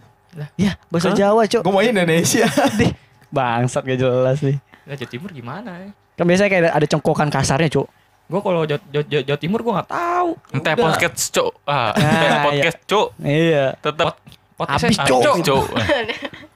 Ya, 0.58 0.74
bahasa? 0.90 1.14
Jawa, 1.14 1.46
Cuk. 1.46 1.62
Gue 1.62 1.74
mau 1.74 1.86
Indonesia. 1.86 2.50
Dih, 2.82 2.92
bangsat 3.30 3.86
gak 3.86 4.02
jelas 4.02 4.42
nih. 4.42 4.58
Nah, 4.90 4.98
Jawa 4.98 5.10
Timur 5.14 5.30
gimana 5.30 5.70
ya? 5.86 5.90
Kan 6.18 6.26
biasanya 6.26 6.50
kayak 6.50 6.74
ada, 6.74 6.86
cengkokan 6.90 7.30
kasarnya, 7.30 7.70
Cuk. 7.70 7.88
Gue 8.26 8.42
kalau 8.42 8.66
Jawa, 8.66 8.82
Jawa, 8.90 9.22
Jawa, 9.22 9.38
Timur 9.38 9.62
gue 9.62 9.74
nggak 9.78 9.90
tahu. 9.94 10.30
Ente 10.50 10.70
Udah. 10.74 10.82
podcast 10.82 11.18
cuk. 11.30 11.52
Ah, 11.62 11.94
ente 11.94 12.26
Ah, 12.26 12.42
podcast 12.42 12.80
cuk. 12.90 13.08
Iya. 13.22 13.78
Tetap 13.78 14.18
Podcast 14.56 14.88
Abis, 14.88 14.98
ah, 15.04 15.08
Cuk. 15.08 15.24
cuk. 15.44 15.66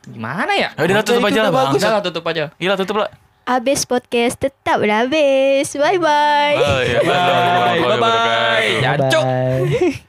Gimana 0.08 0.52
ya? 0.56 0.72
Ya 0.72 0.82
udah 0.88 1.04
tutup 1.04 1.20
Itu 1.28 1.30
aja 1.36 1.40
lah 1.44 1.52
udah 1.52 1.60
bang. 1.60 1.72
Udah 1.76 1.92
lah 1.92 2.02
tutup 2.02 2.24
aja. 2.32 2.44
Gila 2.56 2.76
tutup 2.80 2.96
lah. 3.04 3.10
Abis 3.44 3.84
podcast 3.84 4.36
tetap 4.40 4.80
habis. 4.80 5.68
Bye 5.76 6.00
bye. 6.00 6.56
Oh, 6.56 6.80
iya. 6.80 7.00
Bye. 7.04 7.80
Bye. 7.84 8.00
Bye. 8.00 8.00
Bye. 8.00 8.72
Ya, 8.80 8.92
Cuk. 9.12 9.24
Bye. 9.26 10.08